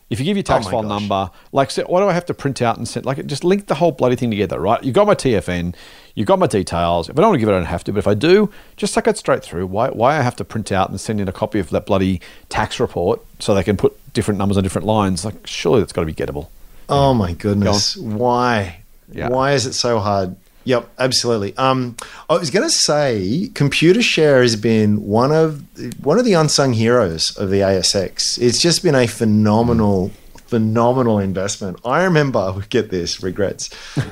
If 0.10 0.20
you 0.20 0.26
give 0.26 0.38
your 0.38 0.42
oh 0.42 0.54
tax 0.54 0.66
Oh 0.68 0.72
file 0.72 0.82
gosh. 0.82 0.90
number, 0.90 1.32
like, 1.52 1.70
say, 1.70 1.84
why 1.84 2.00
do 2.00 2.08
I 2.08 2.14
have 2.14 2.26
to 2.28 2.34
print 2.34 2.62
out 2.62 2.78
and 2.78 2.88
send? 2.88 3.06
Like, 3.06 3.24
just 3.28 3.44
link 3.44 3.68
the 3.68 3.76
whole 3.76 3.92
bloody 3.92 4.16
thing 4.16 4.32
together, 4.32 4.60
right? 4.60 4.84
You 4.84 4.92
got 4.92 5.06
my 5.06 5.14
TFN, 5.14 5.76
you 6.16 6.26
got 6.26 6.40
my 6.40 6.48
details. 6.48 7.10
If 7.10 7.18
I 7.18 7.22
don't 7.22 7.30
want 7.30 7.36
to 7.36 7.40
give 7.40 7.50
it, 7.50 7.52
I 7.54 7.58
don't 7.58 7.66
have 7.66 7.84
to. 7.86 7.94
But 7.94 8.00
if 8.00 8.08
I 8.08 8.16
do, 8.16 8.50
just 8.76 8.94
suck 8.94 9.08
it 9.08 9.18
straight 9.18 9.44
through. 9.44 9.68
Why? 9.68 9.90
Why 9.90 10.18
I 10.18 10.22
have 10.22 10.36
to 10.38 10.44
print 10.44 10.72
out 10.72 10.90
and 10.90 11.00
send 11.00 11.22
in 11.22 11.28
a 11.28 11.32
copy 11.32 11.60
of 11.60 11.70
that 11.70 11.86
bloody 11.86 12.22
tax 12.50 12.80
report 12.80 13.22
so 13.38 13.54
they 13.54 13.64
can 13.64 13.78
put 13.78 13.96
different 14.14 14.38
numbers 14.40 14.58
on 14.58 14.64
different 14.64 14.88
lines? 14.88 15.24
Like, 15.24 15.46
surely 15.46 15.80
that's 15.82 15.94
got 15.94 16.02
to 16.02 16.08
be 16.08 16.14
gettable. 16.14 16.48
Oh 16.90 17.14
my 17.14 17.34
goodness! 17.34 17.96
Why? 17.96 18.82
Yeah. 19.12 19.30
Why 19.30 19.54
is 19.54 19.66
it 19.68 19.74
so 19.74 20.00
hard? 20.00 20.36
Yep, 20.70 20.88
absolutely. 21.00 21.58
Um, 21.58 21.96
I 22.30 22.34
was 22.38 22.52
going 22.52 22.66
to 22.68 22.70
say, 22.90 23.50
Computershare 23.54 24.42
has 24.42 24.56
been 24.56 25.02
one 25.04 25.32
of 25.32 25.64
one 26.06 26.20
of 26.20 26.26
the 26.26 26.34
unsung 26.34 26.74
heroes 26.74 27.36
of 27.38 27.50
the 27.50 27.62
ASX. 27.62 28.38
It's 28.40 28.62
just 28.62 28.84
been 28.84 28.94
a 28.96 29.08
phenomenal 29.08 30.12
phenomenal 30.46 31.18
investment. 31.20 31.80
I 31.84 32.04
remember, 32.04 32.42
get 32.70 32.92
this, 32.92 33.24
regrets. 33.24 33.70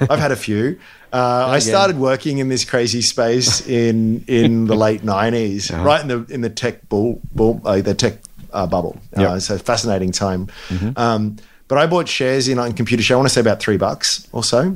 I've 0.10 0.20
had 0.20 0.32
a 0.32 0.36
few. 0.36 0.80
Uh, 1.14 1.46
I 1.58 1.60
started 1.60 1.98
working 2.00 2.40
in 2.40 2.50
this 2.50 2.66
crazy 2.66 3.02
space 3.02 3.62
in 3.68 4.24
in 4.28 4.66
the 4.66 4.76
late 4.86 5.04
90s, 5.04 5.72
Uh-huh. 5.72 5.84
right 5.84 6.02
in 6.02 6.08
the 6.08 6.26
in 6.34 6.42
the 6.42 6.50
tech 6.50 6.90
bull, 6.90 7.22
bull 7.36 7.62
uh, 7.66 7.82
the 7.82 7.94
tech 7.94 8.16
uh, 8.52 8.66
bubble. 8.66 8.98
Uh, 9.16 9.22
Yep. 9.22 9.38
it's 9.38 9.50
a 9.52 9.60
fascinating 9.60 10.12
time. 10.12 10.48
Mm-hmm. 10.70 10.90
Um, 10.98 11.38
but 11.68 11.78
I 11.78 11.86
bought 11.86 12.08
shares 12.08 12.48
in 12.48 12.58
on 12.60 12.72
Computershare. 12.74 13.12
I 13.14 13.18
want 13.18 13.28
to 13.30 13.34
say 13.34 13.42
about 13.42 13.60
three 13.60 13.78
bucks 13.78 14.28
or 14.32 14.44
so, 14.44 14.74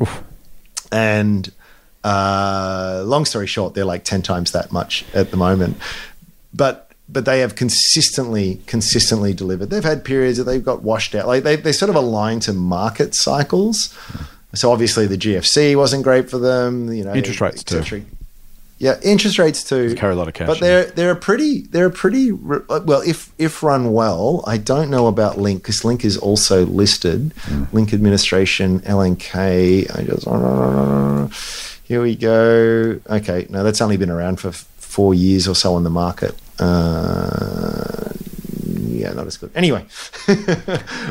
and 0.91 1.51
uh, 2.03 3.03
long 3.05 3.25
story 3.25 3.47
short, 3.47 3.73
they're 3.73 3.85
like 3.85 4.03
ten 4.03 4.21
times 4.21 4.51
that 4.51 4.71
much 4.71 5.05
at 5.13 5.31
the 5.31 5.37
moment. 5.37 5.77
But 6.53 6.89
but 7.07 7.25
they 7.25 7.39
have 7.39 7.55
consistently 7.55 8.61
consistently 8.67 9.33
delivered. 9.33 9.69
They've 9.69 9.83
had 9.83 10.03
periods 10.03 10.37
that 10.37 10.45
they've 10.45 10.63
got 10.63 10.81
washed 10.81 11.13
out. 11.15 11.27
Like 11.27 11.43
they 11.43 11.55
they 11.55 11.71
sort 11.71 11.89
of 11.89 11.95
align 11.95 12.39
to 12.41 12.53
market 12.53 13.13
cycles. 13.15 13.97
So 14.53 14.71
obviously 14.71 15.07
the 15.07 15.17
GFC 15.17 15.75
wasn't 15.77 16.03
great 16.03 16.29
for 16.29 16.37
them. 16.37 16.91
You 16.91 17.03
know, 17.05 17.13
Interest 17.13 17.39
rates 17.41 17.63
too. 17.63 18.03
Yeah, 18.79 18.99
interest 19.03 19.37
rates 19.37 19.63
too. 19.63 19.93
carry 19.93 20.13
a 20.13 20.15
lot 20.15 20.27
of 20.27 20.33
cash, 20.33 20.47
But 20.47 20.59
they're 20.59 20.85
they're 20.85 21.11
a 21.11 21.15
pretty 21.15 21.61
they're 21.67 21.85
a 21.85 21.91
pretty 21.91 22.31
well 22.31 23.01
if 23.05 23.31
if 23.37 23.61
run 23.61 23.93
well. 23.93 24.43
I 24.47 24.57
don't 24.57 24.89
know 24.89 25.05
about 25.05 25.37
Link 25.37 25.61
because 25.61 25.85
Link 25.85 26.03
is 26.03 26.17
also 26.17 26.65
listed. 26.65 27.31
Hmm. 27.41 27.65
Link 27.71 27.93
administration 27.93 28.79
LNK. 28.79 29.95
I 29.95 30.01
just 30.03 30.25
here 31.91 32.01
we 32.01 32.15
go. 32.15 33.01
Okay, 33.09 33.47
no, 33.49 33.65
that's 33.65 33.81
only 33.81 33.97
been 33.97 34.09
around 34.09 34.39
for 34.39 34.47
f- 34.47 34.65
four 34.77 35.13
years 35.13 35.45
or 35.45 35.53
so 35.53 35.75
on 35.75 35.83
the 35.83 35.89
market. 35.89 36.33
Uh, 36.57 38.13
yeah, 38.65 39.11
not 39.11 39.27
as 39.27 39.35
good. 39.35 39.51
Anyway, 39.53 39.81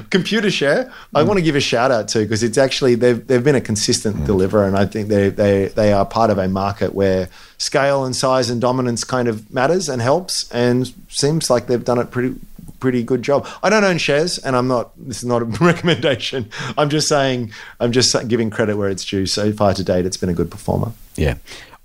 Computershare. 0.08 0.90
I 1.14 1.22
want 1.22 1.36
to 1.36 1.42
give 1.42 1.54
a 1.54 1.60
shout 1.60 1.90
out 1.90 2.08
to 2.08 2.20
because 2.20 2.42
it's 2.42 2.56
actually 2.56 2.94
they've 2.94 3.26
they've 3.26 3.44
been 3.44 3.56
a 3.56 3.60
consistent 3.60 4.24
deliverer, 4.24 4.64
and 4.64 4.74
I 4.74 4.86
think 4.86 5.08
they 5.08 5.28
they 5.28 5.66
they 5.66 5.92
are 5.92 6.06
part 6.06 6.30
of 6.30 6.38
a 6.38 6.48
market 6.48 6.94
where 6.94 7.28
scale 7.58 8.06
and 8.06 8.16
size 8.16 8.48
and 8.48 8.58
dominance 8.58 9.04
kind 9.04 9.28
of 9.28 9.52
matters 9.52 9.90
and 9.90 10.00
helps, 10.00 10.50
and 10.50 10.94
seems 11.10 11.50
like 11.50 11.66
they've 11.66 11.84
done 11.84 11.98
it 11.98 12.10
pretty 12.10 12.36
pretty 12.80 13.02
good 13.02 13.22
job. 13.22 13.46
I 13.62 13.70
don't 13.70 13.84
own 13.84 13.98
shares, 13.98 14.38
and 14.38 14.56
I'm 14.56 14.66
not. 14.66 14.92
This 14.96 15.18
is 15.18 15.24
not 15.24 15.42
a 15.42 15.44
recommendation. 15.64 16.50
I'm 16.76 16.90
just 16.90 17.08
saying. 17.08 17.52
I'm 17.78 17.92
just 17.92 18.28
giving 18.28 18.50
credit 18.50 18.76
where 18.76 18.88
it's 18.88 19.04
due. 19.04 19.26
So 19.26 19.52
far 19.52 19.74
to 19.74 19.84
date, 19.84 20.06
it's 20.06 20.16
been 20.16 20.30
a 20.30 20.34
good 20.34 20.50
performer. 20.50 20.92
Yeah. 21.16 21.34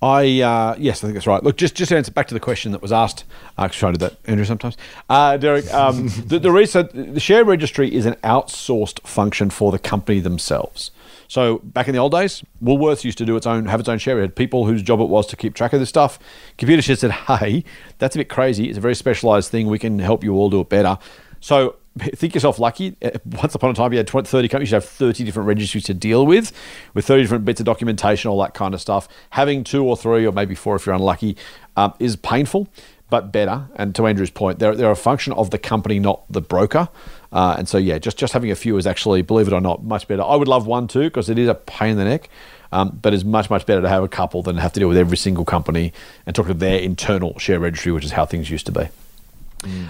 I 0.01 0.41
uh, 0.41 0.75
yes, 0.77 0.99
I 0.99 1.07
think 1.07 1.13
that's 1.13 1.25
right. 1.27 1.41
Look, 1.41 1.57
just 1.57 1.75
just 1.75 1.89
to 1.89 1.97
answer 1.97 2.11
back 2.11 2.27
to 2.27 2.33
the 2.33 2.39
question 2.39 2.71
that 2.73 2.81
was 2.81 2.91
asked. 2.91 3.23
I 3.57 3.67
try 3.69 3.91
to 3.91 3.97
do 3.97 4.05
that, 4.07 4.17
Andrew, 4.25 4.45
sometimes. 4.45 4.77
Uh, 5.09 5.37
Derek, 5.37 5.71
um, 5.73 6.07
the 6.27 6.37
the, 6.37 6.51
re- 6.51 6.65
so 6.65 6.83
the 6.83 7.19
share 7.19 7.45
registry 7.45 7.93
is 7.93 8.05
an 8.05 8.15
outsourced 8.15 8.99
function 9.07 9.49
for 9.49 9.71
the 9.71 9.79
company 9.79 10.19
themselves. 10.19 10.91
So 11.27 11.59
back 11.63 11.87
in 11.87 11.93
the 11.93 11.99
old 11.99 12.11
days, 12.11 12.43
Woolworths 12.63 13.03
used 13.03 13.17
to 13.17 13.25
do 13.25 13.35
its 13.35 13.47
own, 13.47 13.65
have 13.65 13.79
its 13.79 13.89
own 13.89 13.97
share. 13.97 14.17
It 14.19 14.21
had 14.21 14.35
people 14.35 14.65
whose 14.65 14.81
job 14.81 14.99
it 14.99 15.09
was 15.09 15.27
to 15.27 15.35
keep 15.35 15.53
track 15.53 15.73
of 15.73 15.79
this 15.79 15.89
stuff. 15.89 16.19
Computershare 16.57 16.97
said, 16.97 17.11
"Hey, 17.11 17.63
that's 17.97 18.15
a 18.15 18.19
bit 18.19 18.29
crazy. 18.29 18.69
It's 18.69 18.77
a 18.77 18.81
very 18.81 18.95
specialized 18.95 19.51
thing. 19.51 19.67
We 19.67 19.79
can 19.79 19.99
help 19.99 20.23
you 20.23 20.33
all 20.33 20.49
do 20.49 20.61
it 20.61 20.69
better." 20.69 20.97
So 21.39 21.75
think 21.99 22.33
yourself 22.33 22.59
lucky. 22.59 22.97
Uh, 23.01 23.11
Once 23.41 23.55
upon 23.55 23.69
a 23.69 23.73
time, 23.73 23.91
you 23.93 23.97
had 23.97 24.07
20, 24.07 24.27
30 24.27 24.47
companies, 24.49 24.71
you 24.71 24.75
have 24.75 24.85
30 24.85 25.23
different 25.23 25.47
registries 25.47 25.85
to 25.85 25.93
deal 25.93 26.25
with, 26.25 26.51
with 26.93 27.05
30 27.05 27.23
different 27.23 27.45
bits 27.45 27.61
of 27.61 27.65
documentation, 27.65 28.29
all 28.29 28.41
that 28.41 28.53
kind 28.53 28.73
of 28.73 28.81
stuff. 28.81 29.07
Having 29.31 29.63
two 29.63 29.83
or 29.83 29.95
three, 29.95 30.25
or 30.25 30.31
maybe 30.33 30.55
four 30.55 30.75
if 30.75 30.85
you're 30.85 30.95
unlucky, 30.95 31.37
um, 31.77 31.93
is 31.99 32.15
painful, 32.17 32.67
but 33.09 33.31
better. 33.31 33.67
And 33.75 33.93
to 33.95 34.07
Andrew's 34.07 34.31
point, 34.31 34.59
they're, 34.59 34.75
they're 34.75 34.91
a 34.91 34.95
function 34.95 35.33
of 35.33 35.51
the 35.51 35.57
company, 35.57 35.99
not 35.99 36.23
the 36.29 36.41
broker. 36.41 36.89
Uh, 37.31 37.55
and 37.57 37.67
so, 37.67 37.77
yeah, 37.77 37.97
just, 37.97 38.17
just 38.17 38.33
having 38.33 38.51
a 38.51 38.55
few 38.55 38.77
is 38.77 38.87
actually, 38.87 39.21
believe 39.21 39.47
it 39.47 39.53
or 39.53 39.61
not, 39.61 39.83
much 39.83 40.07
better. 40.07 40.23
I 40.23 40.35
would 40.35 40.47
love 40.47 40.67
one 40.67 40.87
too, 40.87 41.03
because 41.03 41.29
it 41.29 41.37
is 41.37 41.47
a 41.47 41.55
pain 41.55 41.91
in 41.91 41.97
the 41.97 42.05
neck. 42.05 42.29
Um, 42.71 42.99
but 43.01 43.13
it's 43.13 43.23
much, 43.23 43.49
much 43.49 43.65
better 43.65 43.81
to 43.81 43.89
have 43.89 44.03
a 44.03 44.07
couple 44.07 44.41
than 44.41 44.57
have 44.57 44.73
to 44.73 44.79
deal 44.79 44.89
with 44.89 44.97
every 44.97 45.17
single 45.17 45.45
company 45.45 45.93
and 46.25 46.35
talk 46.35 46.47
to 46.47 46.53
their 46.53 46.79
internal 46.79 47.37
share 47.39 47.59
registry, 47.59 47.91
which 47.91 48.03
is 48.03 48.11
how 48.11 48.25
things 48.25 48.49
used 48.49 48.65
to 48.65 48.71
be. 48.71 48.89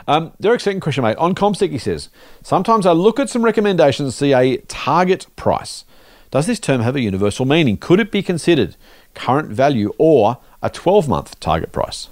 Um, 0.08 0.32
Derek's 0.40 0.64
second 0.64 0.82
question, 0.82 1.04
mate. 1.04 1.18
On 1.18 1.36
CommSec, 1.36 1.70
he 1.70 1.78
says, 1.78 2.10
Sometimes 2.44 2.86
I 2.86 2.92
look 2.92 3.20
at 3.20 3.30
some 3.30 3.44
recommendations 3.44 4.06
and 4.06 4.14
see 4.14 4.34
a 4.34 4.58
target 4.68 5.28
price. 5.36 5.84
Does 6.32 6.48
this 6.48 6.60
term 6.60 6.82
have 6.82 6.96
a 6.96 7.02
universal 7.02 7.46
meaning? 7.46 7.78
Could 7.78 8.00
it 8.00 8.12
be 8.12 8.22
considered 8.22 8.76
current 9.14 9.50
value 9.50 9.94
or 9.98 10.38
a 10.62 10.70
12 10.70 11.08
month 11.08 11.40
target 11.40 11.72
price? 11.72 12.10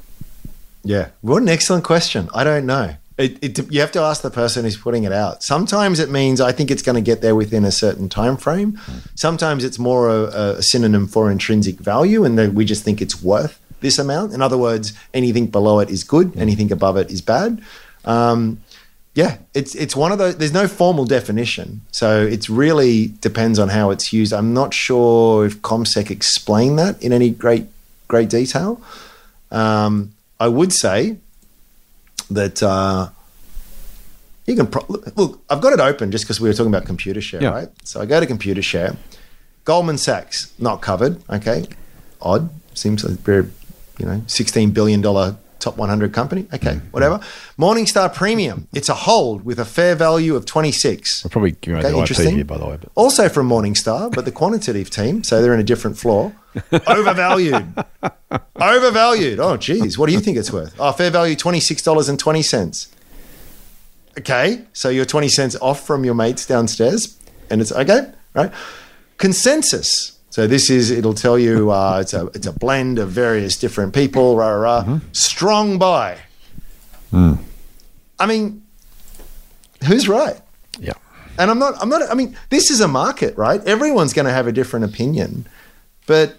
Yeah, 0.84 1.10
what 1.22 1.42
an 1.42 1.50
excellent 1.50 1.84
question. 1.84 2.30
I 2.34 2.44
don't 2.44 2.66
know. 2.66 2.96
It, 3.18 3.38
it, 3.44 3.72
you 3.72 3.80
have 3.80 3.92
to 3.92 4.02
ask 4.02 4.24
the 4.24 4.32
person 4.32 4.66
who's 4.66 4.76
putting 4.76 5.04
it 5.04 5.12
out. 5.12 5.44
Sometimes 5.44 6.00
it 6.00 6.10
means 6.10 6.42
I 6.42 6.52
think 6.52 6.72
it's 6.72 6.82
going 6.82 6.96
to 6.96 7.02
get 7.02 7.22
there 7.22 7.36
within 7.36 7.64
a 7.64 7.72
certain 7.72 8.10
time 8.10 8.38
frame. 8.38 8.80
Sometimes 9.14 9.64
it's 9.64 9.78
more 9.78 10.10
a, 10.10 10.24
a 10.58 10.62
synonym 10.64 11.08
for 11.08 11.30
intrinsic 11.30 11.76
value, 11.76 12.26
and 12.26 12.38
then 12.38 12.56
we 12.56 12.66
just 12.66 12.84
think 12.84 13.02
it's 13.02 13.22
worth 13.22 13.60
this 13.82 14.00
amount. 14.00 14.34
In 14.34 14.42
other 14.42 14.58
words, 14.58 14.94
anything 15.14 15.46
below 15.46 15.80
it 15.80 15.92
is 15.92 16.04
good, 16.04 16.36
anything 16.36 16.72
above 16.72 16.98
it 16.98 17.12
is 17.12 17.22
bad. 17.22 17.62
Um, 18.04 18.62
yeah, 19.14 19.38
it's 19.54 19.76
it's 19.76 19.96
one 19.96 20.12
of 20.12 20.18
those. 20.18 20.38
There's 20.38 20.54
no 20.54 20.68
formal 20.68 21.06
definition, 21.06 21.82
so 21.92 22.26
it 22.26 22.50
really 22.50 23.14
depends 23.22 23.60
on 23.60 23.70
how 23.70 23.92
it's 23.92 24.12
used. 24.12 24.34
I'm 24.34 24.56
not 24.56 24.74
sure 24.74 25.46
if 25.46 25.62
CommSec 25.62 26.10
explained 26.10 26.80
that 26.80 27.02
in 27.04 27.14
any 27.14 27.30
great 27.30 27.68
great 28.08 28.30
detail. 28.30 28.82
Um, 29.52 30.13
I 30.40 30.48
would 30.48 30.74
say 30.74 31.18
that 32.30 32.62
uh, 32.64 33.10
you 34.46 34.56
can 34.56 34.68
pro- 34.68 34.86
look. 35.16 35.42
I've 35.50 35.62
got 35.62 35.74
it 35.74 35.80
open 35.80 36.12
just 36.12 36.26
because 36.26 36.40
we 36.42 36.50
were 36.50 36.54
talking 36.54 36.74
about 36.74 36.86
Computershare, 36.88 37.42
Yeah. 37.42 37.50
right? 37.50 37.70
So 37.84 38.02
I 38.02 38.06
go 38.06 38.20
to 38.20 38.26
Computershare. 38.26 38.98
Goldman 39.66 39.98
Sachs 39.98 40.52
not 40.60 40.82
covered. 40.82 41.22
Okay, 41.30 41.66
odd. 42.22 42.50
Seems 42.74 43.04
like 43.06 43.20
very, 43.20 43.48
you 44.00 44.06
know, 44.06 44.22
sixteen 44.28 44.72
billion 44.72 45.00
dollar 45.02 45.38
top 45.64 45.78
one 45.78 45.90
hundred 45.90 46.14
company. 46.14 46.46
Okay, 46.54 46.76
mm-hmm. 46.76 46.88
whatever. 46.92 47.20
Morningstar 47.58 48.14
Premium. 48.14 48.68
It's 48.74 48.90
a 48.90 48.94
hold 48.94 49.44
with 49.46 49.60
a 49.60 49.66
fair 49.66 49.96
value 49.96 50.36
of 50.36 50.46
twenty 50.46 50.72
six. 50.72 51.24
We're 51.24 51.30
probably 51.30 51.52
giving 51.52 51.76
away 51.80 51.86
Okay, 51.86 51.94
the 51.94 52.00
interesting. 52.00 52.36
here, 52.36 52.46
by 52.46 52.58
the 52.58 52.66
way. 52.66 52.78
But 52.80 52.90
Also 52.96 53.30
from 53.30 53.50
Morningstar, 53.50 54.14
but 54.14 54.26
the 54.26 54.32
quantitative 54.32 54.90
team, 54.90 55.24
so 55.24 55.42
they're 55.42 55.54
in 55.54 55.60
a 55.60 55.64
different 55.64 55.98
floor. 55.98 56.36
Overvalued. 56.88 57.74
Overvalued. 58.56 59.40
Oh, 59.40 59.58
geez. 59.58 59.98
What 59.98 60.08
do 60.08 60.14
you 60.14 60.20
think 60.20 60.38
it's 60.38 60.52
worth? 60.52 60.76
Oh, 60.80 60.92
fair 60.92 61.10
value 61.10 61.36
$26.20. 61.36 62.88
Okay. 64.20 64.62
So 64.74 64.90
you're 64.90 65.06
20 65.06 65.28
cents 65.30 65.56
off 65.62 65.86
from 65.86 66.06
your 66.06 66.14
mates 66.14 66.46
downstairs. 66.46 67.18
And 67.50 67.62
it's 67.62 67.72
okay, 67.72 68.12
right? 68.34 68.52
Consensus. 69.18 70.13
So 70.34 70.48
this 70.48 70.72
is, 70.72 70.90
it'll 70.90 71.14
tell 71.14 71.38
you 71.38 71.70
uh, 71.70 72.00
it's, 72.02 72.16
a, 72.16 72.26
it's 72.34 72.48
a 72.48 72.52
blend 72.52 72.98
of 72.98 73.12
various 73.12 73.56
different 73.56 73.94
people, 73.94 74.36
rah, 74.36 74.48
rah, 74.48 74.56
rah. 74.56 74.84
Mm-hmm. 74.84 74.98
Strong 75.12 75.78
buy. 75.78 76.18
Mm. 77.12 77.38
I 78.18 78.26
mean, 78.26 78.64
who's 79.86 80.10
right? 80.10 80.42
yeah. 80.80 80.94
And 81.38 81.52
I'm 81.52 81.60
not, 81.60 81.76
I'm 81.80 81.88
not, 81.88 82.10
I 82.10 82.16
mean, 82.16 82.36
this 82.50 82.72
is 82.72 82.82
a 82.82 82.88
market, 82.88 83.38
right? 83.38 83.64
Everyone's 83.68 84.12
going 84.12 84.26
to 84.26 84.32
have 84.32 84.48
a 84.48 84.52
different 84.52 84.86
opinion. 84.86 85.46
But, 86.08 86.38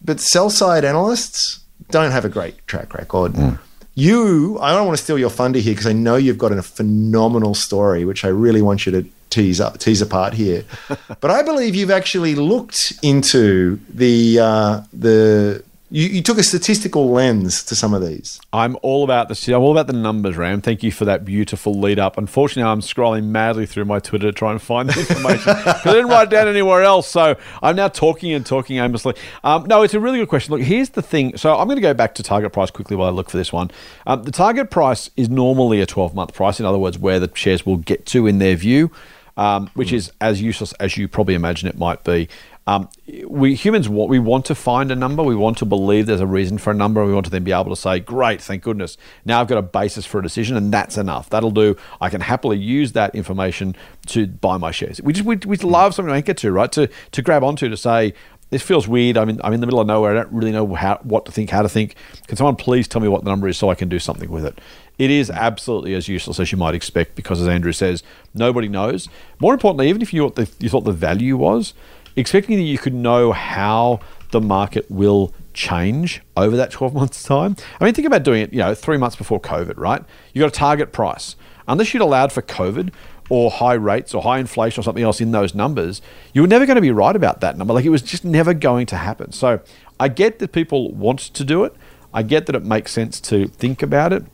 but 0.00 0.20
sell 0.20 0.48
side 0.48 0.84
analysts 0.84 1.64
don't 1.90 2.12
have 2.12 2.24
a 2.24 2.28
great 2.28 2.64
track 2.68 2.94
record. 2.94 3.32
Mm. 3.32 3.58
You, 3.98 4.58
I 4.60 4.74
don't 4.74 4.86
want 4.86 4.98
to 4.98 5.02
steal 5.02 5.18
your 5.18 5.30
thunder 5.30 5.58
here 5.58 5.72
because 5.72 5.86
I 5.86 5.94
know 5.94 6.16
you've 6.16 6.36
got 6.36 6.52
a 6.52 6.62
phenomenal 6.62 7.54
story, 7.54 8.04
which 8.04 8.26
I 8.26 8.28
really 8.28 8.60
want 8.60 8.84
you 8.84 8.92
to 8.92 9.08
tease 9.30 9.58
up, 9.58 9.78
tease 9.78 10.02
apart 10.02 10.34
here. 10.34 10.64
but 11.20 11.30
I 11.30 11.42
believe 11.42 11.74
you've 11.74 11.90
actually 11.90 12.34
looked 12.34 12.92
into 13.02 13.80
the, 13.88 14.38
uh, 14.38 14.82
the, 14.92 15.64
you, 15.88 16.08
you 16.08 16.22
took 16.22 16.36
a 16.36 16.42
statistical 16.42 17.10
lens 17.10 17.62
to 17.64 17.76
some 17.76 17.94
of 17.94 18.04
these. 18.04 18.40
I'm 18.52 18.76
all 18.82 19.04
about 19.04 19.28
the 19.28 19.54
I'm 19.54 19.62
all 19.62 19.70
about 19.70 19.86
the 19.86 19.92
numbers, 19.92 20.36
Ram. 20.36 20.60
Thank 20.60 20.82
you 20.82 20.90
for 20.90 21.04
that 21.04 21.24
beautiful 21.24 21.78
lead 21.78 22.00
up. 22.00 22.18
Unfortunately, 22.18 22.68
I'm 22.68 22.80
scrolling 22.80 23.24
madly 23.26 23.66
through 23.66 23.84
my 23.84 24.00
Twitter 24.00 24.26
to 24.26 24.32
try 24.32 24.50
and 24.50 24.60
find 24.60 24.88
the 24.88 24.98
information 24.98 25.54
because 25.56 25.86
I 25.86 25.92
didn't 25.92 26.08
write 26.08 26.24
it 26.24 26.30
down 26.30 26.48
anywhere 26.48 26.82
else. 26.82 27.06
So 27.06 27.36
I'm 27.62 27.76
now 27.76 27.86
talking 27.86 28.32
and 28.32 28.44
talking 28.44 28.78
aimlessly. 28.78 29.14
Um, 29.44 29.66
no, 29.66 29.82
it's 29.82 29.94
a 29.94 30.00
really 30.00 30.18
good 30.18 30.28
question. 30.28 30.54
Look, 30.54 30.62
here's 30.62 30.90
the 30.90 31.02
thing. 31.02 31.36
So 31.36 31.56
I'm 31.56 31.66
going 31.66 31.76
to 31.76 31.82
go 31.82 31.94
back 31.94 32.16
to 32.16 32.22
target 32.22 32.52
price 32.52 32.70
quickly 32.70 32.96
while 32.96 33.08
I 33.08 33.12
look 33.12 33.30
for 33.30 33.36
this 33.36 33.52
one. 33.52 33.70
Um, 34.06 34.24
the 34.24 34.32
target 34.32 34.70
price 34.70 35.10
is 35.16 35.28
normally 35.28 35.80
a 35.80 35.86
12 35.86 36.16
month 36.16 36.34
price. 36.34 36.58
In 36.58 36.66
other 36.66 36.78
words, 36.78 36.98
where 36.98 37.20
the 37.20 37.30
shares 37.34 37.64
will 37.64 37.76
get 37.76 38.06
to 38.06 38.26
in 38.26 38.38
their 38.40 38.56
view, 38.56 38.90
um, 39.36 39.70
which 39.74 39.92
is 39.92 40.10
as 40.20 40.42
useless 40.42 40.72
as 40.74 40.96
you 40.96 41.06
probably 41.06 41.34
imagine 41.34 41.68
it 41.68 41.78
might 41.78 42.02
be. 42.02 42.28
Um, 42.68 42.88
we 43.26 43.54
humans 43.54 43.88
want 43.88 44.10
we 44.10 44.18
want 44.18 44.44
to 44.46 44.54
find 44.54 44.90
a 44.90 44.96
number. 44.96 45.22
We 45.22 45.36
want 45.36 45.58
to 45.58 45.64
believe 45.64 46.06
there's 46.06 46.20
a 46.20 46.26
reason 46.26 46.58
for 46.58 46.72
a 46.72 46.74
number. 46.74 47.04
We 47.06 47.14
want 47.14 47.26
to 47.26 47.30
then 47.30 47.44
be 47.44 47.52
able 47.52 47.70
to 47.70 47.76
say, 47.76 48.00
"Great, 48.00 48.40
thank 48.40 48.64
goodness." 48.64 48.96
Now 49.24 49.40
I've 49.40 49.46
got 49.46 49.58
a 49.58 49.62
basis 49.62 50.04
for 50.04 50.18
a 50.18 50.22
decision, 50.22 50.56
and 50.56 50.72
that's 50.72 50.98
enough. 50.98 51.30
That'll 51.30 51.52
do. 51.52 51.76
I 52.00 52.08
can 52.08 52.20
happily 52.20 52.58
use 52.58 52.92
that 52.92 53.14
information 53.14 53.76
to 54.06 54.26
buy 54.26 54.56
my 54.56 54.72
shares. 54.72 55.00
We 55.00 55.12
just 55.12 55.24
we, 55.24 55.36
we 55.46 55.56
love 55.58 55.94
something 55.94 56.10
to 56.10 56.16
anchor 56.16 56.34
to, 56.34 56.50
right? 56.50 56.72
To 56.72 56.88
to 57.12 57.22
grab 57.22 57.44
onto 57.44 57.68
to 57.68 57.76
say, 57.76 58.14
this 58.50 58.62
feels 58.62 58.86
weird. 58.86 59.16
I'm 59.16 59.28
in, 59.28 59.40
I'm 59.42 59.52
in 59.52 59.60
the 59.60 59.66
middle 59.66 59.80
of 59.80 59.86
nowhere. 59.86 60.12
I 60.12 60.22
don't 60.22 60.32
really 60.32 60.52
know 60.52 60.74
how, 60.74 60.98
what 61.02 61.26
to 61.26 61.32
think, 61.32 61.50
how 61.50 61.62
to 61.62 61.68
think. 61.68 61.96
Can 62.28 62.36
someone 62.36 62.56
please 62.56 62.86
tell 62.86 63.00
me 63.00 63.08
what 63.08 63.24
the 63.24 63.30
number 63.30 63.48
is 63.48 63.56
so 63.56 63.70
I 63.70 63.74
can 63.74 63.88
do 63.88 63.98
something 63.98 64.30
with 64.30 64.44
it? 64.44 64.60
It 64.98 65.10
is 65.10 65.30
absolutely 65.30 65.94
as 65.94 66.08
useless 66.08 66.38
as 66.38 66.52
you 66.52 66.58
might 66.58 66.74
expect 66.74 67.16
because, 67.16 67.40
as 67.40 67.48
Andrew 67.48 67.72
says, 67.72 68.02
nobody 68.34 68.68
knows. 68.68 69.08
More 69.40 69.52
importantly, 69.52 69.88
even 69.88 70.00
if 70.00 70.14
you 70.14 70.22
thought 70.22 70.36
the, 70.36 70.48
you 70.58 70.68
thought 70.68 70.84
the 70.84 70.92
value 70.92 71.36
was, 71.36 71.74
expecting 72.16 72.56
that 72.56 72.64
you 72.64 72.78
could 72.78 72.94
know 72.94 73.32
how 73.32 74.00
the 74.30 74.40
market 74.40 74.90
will 74.90 75.32
change 75.54 76.22
over 76.36 76.56
that 76.56 76.70
12 76.70 76.94
months 77.00 77.22
time. 77.22 77.56
I 77.80 77.84
mean, 77.84 77.94
think 77.94 78.06
about 78.06 78.22
doing 78.22 78.42
it, 78.42 78.52
you 78.52 78.58
know, 78.58 78.74
three 78.74 78.96
months 78.96 79.16
before 79.16 79.40
COVID, 79.40 79.76
right? 79.76 80.02
You 80.32 80.40
got 80.40 80.48
a 80.48 80.50
target 80.50 80.92
price. 80.92 81.36
Unless 81.68 81.94
you'd 81.94 82.02
allowed 82.02 82.32
for 82.32 82.42
COVID, 82.42 82.92
or 83.28 83.50
high 83.50 83.74
rates 83.74 84.14
or 84.14 84.22
high 84.22 84.38
inflation 84.38 84.80
or 84.80 84.84
something 84.84 85.02
else 85.02 85.20
in 85.20 85.32
those 85.32 85.54
numbers, 85.54 86.00
you 86.32 86.42
were 86.42 86.48
never 86.48 86.66
going 86.66 86.76
to 86.76 86.82
be 86.82 86.90
right 86.90 87.16
about 87.16 87.40
that 87.40 87.56
number. 87.56 87.74
Like 87.74 87.84
it 87.84 87.90
was 87.90 88.02
just 88.02 88.24
never 88.24 88.54
going 88.54 88.86
to 88.86 88.96
happen. 88.96 89.32
So 89.32 89.60
I 89.98 90.08
get 90.08 90.38
that 90.38 90.52
people 90.52 90.92
want 90.92 91.20
to 91.20 91.44
do 91.44 91.64
it. 91.64 91.74
I 92.14 92.22
get 92.22 92.46
that 92.46 92.54
it 92.54 92.64
makes 92.64 92.92
sense 92.92 93.20
to 93.22 93.48
think 93.48 93.82
about 93.82 94.12
it. 94.12 94.24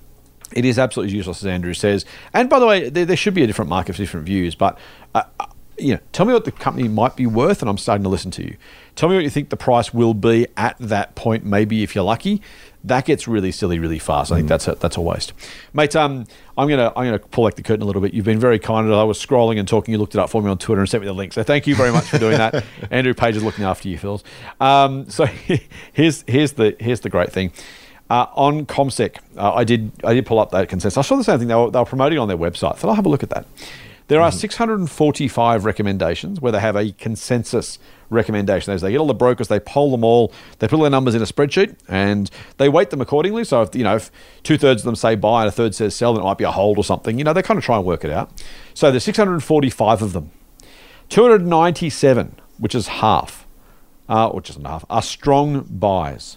It 0.55 0.66
is 0.66 0.78
absolutely 0.78 1.16
useless, 1.16 1.43
as 1.43 1.47
Andrew 1.47 1.72
says. 1.72 2.05
And 2.35 2.51
by 2.51 2.59
the 2.59 2.66
way, 2.66 2.91
there, 2.91 3.07
there 3.07 3.16
should 3.16 3.35
be 3.35 3.43
a 3.43 3.47
different 3.47 3.70
market 3.70 3.95
for 3.95 3.99
different 3.99 4.26
views. 4.26 4.55
But 4.55 4.78
uh, 5.14 5.22
you 5.79 5.95
know, 5.95 6.01
tell 6.12 6.27
me 6.27 6.33
what 6.33 6.45
the 6.45 6.53
company 6.53 6.89
might 6.89 7.16
be 7.16 7.27
worth, 7.27 7.62
and 7.62 7.68
I'm 7.68 7.79
starting 7.79 8.03
to 8.05 8.09
listen 8.09 8.31
to 8.33 8.43
you. 8.43 8.57
Tell 8.95 9.09
me 9.09 9.14
what 9.14 9.25
you 9.25 9.31
think 9.31 9.49
the 9.49 9.57
price 9.57 9.95
will 9.95 10.14
be 10.14 10.47
at 10.57 10.77
that 10.79 11.14
point. 11.14 11.45
Maybe 11.45 11.83
if 11.83 11.95
you're 11.95 12.05
lucky, 12.05 12.43
that 12.85 13.05
gets 13.05 13.27
really 13.27 13.53
silly 13.53 13.79
really 13.79 13.99
fast. 13.99 14.31
I 14.31 14.37
think 14.37 14.47
mm. 14.47 14.51
that's 14.51 14.68
a, 14.68 14.75
that's 14.75 14.97
a 14.97 15.01
waste, 15.01 15.33
mate. 15.73 15.97
Um, 15.97 16.27
I'm 16.59 16.68
gonna 16.68 16.93
I'm 16.95 17.07
gonna 17.07 17.18
pull 17.18 17.47
back 17.47 17.55
the 17.55 17.62
curtain 17.62 17.83
a 17.83 17.87
little 17.87 18.03
bit. 18.03 18.12
You've 18.12 18.25
been 18.25 18.41
very 18.41 18.59
kind. 18.59 18.93
I 18.93 19.05
was 19.05 19.25
scrolling 19.25 19.59
and 19.59 19.66
talking. 19.66 19.93
You 19.93 19.99
looked 19.99 20.14
it 20.14 20.18
up 20.18 20.31
for 20.31 20.43
me 20.43 20.51
on 20.51 20.59
Twitter 20.59 20.81
and 20.81 20.89
sent 20.89 21.03
me 21.03 21.07
the 21.07 21.14
link. 21.14 21.33
So 21.33 21.43
thank 21.43 21.66
you 21.66 21.75
very 21.75 21.91
much 21.91 22.05
for 22.05 22.18
doing 22.18 22.37
that. 22.37 22.64
Andrew 22.91 23.14
Page 23.14 23.37
is 23.37 23.43
looking 23.43 23.64
after 23.64 23.89
you, 23.89 23.99
Phils. 23.99 24.23
Um, 24.61 25.09
so 25.09 25.25
here's 25.93 26.25
here's 26.27 26.53
the 26.53 26.77
here's 26.79 27.01
the 27.01 27.11
great 27.11 27.33
thing. 27.33 27.53
Uh, 28.11 28.27
on 28.35 28.66
CommSec, 28.66 29.16
uh, 29.39 29.55
I 29.55 29.64
did 29.64 29.91
I 30.05 30.12
did 30.12 30.27
pull 30.27 30.39
up 30.39 30.51
that 30.51 30.68
consensus. 30.68 30.99
I 30.99 31.03
saw 31.03 31.16
the 31.16 31.25
same 31.25 31.39
thing 31.39 31.49
they 31.49 31.55
were, 31.55 31.70
they 31.70 31.79
were 31.79 31.87
promoting 31.87 32.18
on 32.18 32.29
their 32.29 32.37
website. 32.37 32.79
So 32.79 32.89
I'll 32.89 32.95
have 32.95 33.07
a 33.07 33.09
look 33.09 33.23
at 33.23 33.31
that. 33.31 33.47
There 34.13 34.21
are 34.21 34.29
mm-hmm. 34.29 34.41
645 34.41 35.65
recommendations 35.65 36.39
where 36.39 36.53
they 36.53 36.61
have 36.61 36.77
a 36.77 36.93
consensus 36.93 37.79
recommendation. 38.11 38.75
As 38.75 38.83
they 38.83 38.91
get 38.91 38.99
all 38.99 39.07
the 39.07 39.15
brokers, 39.15 39.49
they 39.49 39.59
poll 39.59 39.91
them 39.91 40.05
all, 40.05 40.35
they 40.59 40.69
put 40.69 40.77
all 40.77 40.83
their 40.83 40.91
numbers 40.91 41.15
in 41.15 41.23
a 41.23 41.25
spreadsheet, 41.25 41.77
and 41.89 42.31
they 42.59 42.69
weight 42.69 42.91
them 42.91 43.01
accordingly. 43.01 43.43
So 43.45 43.63
if 43.63 43.75
you 43.75 43.83
know 43.83 43.97
if 43.97 44.11
two 44.43 44.59
thirds 44.59 44.83
of 44.83 44.85
them 44.85 44.97
say 44.97 45.15
buy 45.15 45.41
and 45.41 45.49
a 45.49 45.51
third 45.51 45.75
says 45.75 45.97
sell, 45.97 46.13
then 46.13 46.21
it 46.21 46.27
might 46.27 46.37
be 46.37 46.45
a 46.45 46.51
hold 46.51 46.77
or 46.77 46.85
something. 46.85 47.17
You 47.17 47.25
know 47.25 47.33
they 47.33 47.41
kind 47.41 47.57
of 47.57 47.65
try 47.65 47.79
and 47.79 47.87
work 47.87 48.05
it 48.05 48.11
out. 48.11 48.31
So 48.75 48.91
there's 48.91 49.03
645 49.05 50.03
of 50.03 50.13
them. 50.13 50.31
297, 51.09 52.39
which 52.59 52.75
is 52.75 52.89
half, 52.89 53.47
uh, 54.11 54.29
which 54.29 54.51
is 54.51 54.57
half, 54.57 54.85
are 54.91 55.01
strong 55.01 55.63
buys. 55.71 56.37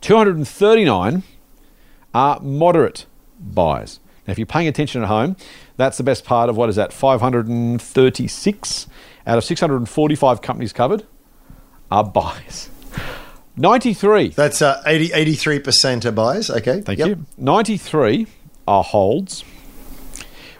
239 0.00 1.22
are 2.14 2.40
moderate 2.40 3.04
buys. 3.38 4.00
Now, 4.26 4.32
if 4.32 4.38
you're 4.38 4.46
paying 4.46 4.66
attention 4.66 5.02
at 5.02 5.08
home, 5.08 5.36
that's 5.76 5.96
the 5.96 6.02
best 6.02 6.24
part 6.24 6.48
of 6.48 6.56
what 6.56 6.68
is 6.68 6.76
that, 6.76 6.92
536 6.92 8.86
out 9.26 9.38
of 9.38 9.44
645 9.44 10.40
companies 10.42 10.72
covered 10.72 11.04
are 11.90 12.04
buys. 12.04 12.70
93. 13.56 14.28
That's 14.28 14.60
uh, 14.60 14.82
80, 14.86 15.08
83% 15.08 16.04
are 16.04 16.12
buys. 16.12 16.50
Okay. 16.50 16.82
Thank 16.82 16.98
yep. 16.98 17.08
you. 17.08 17.26
93 17.38 18.26
are 18.68 18.84
holds, 18.84 19.44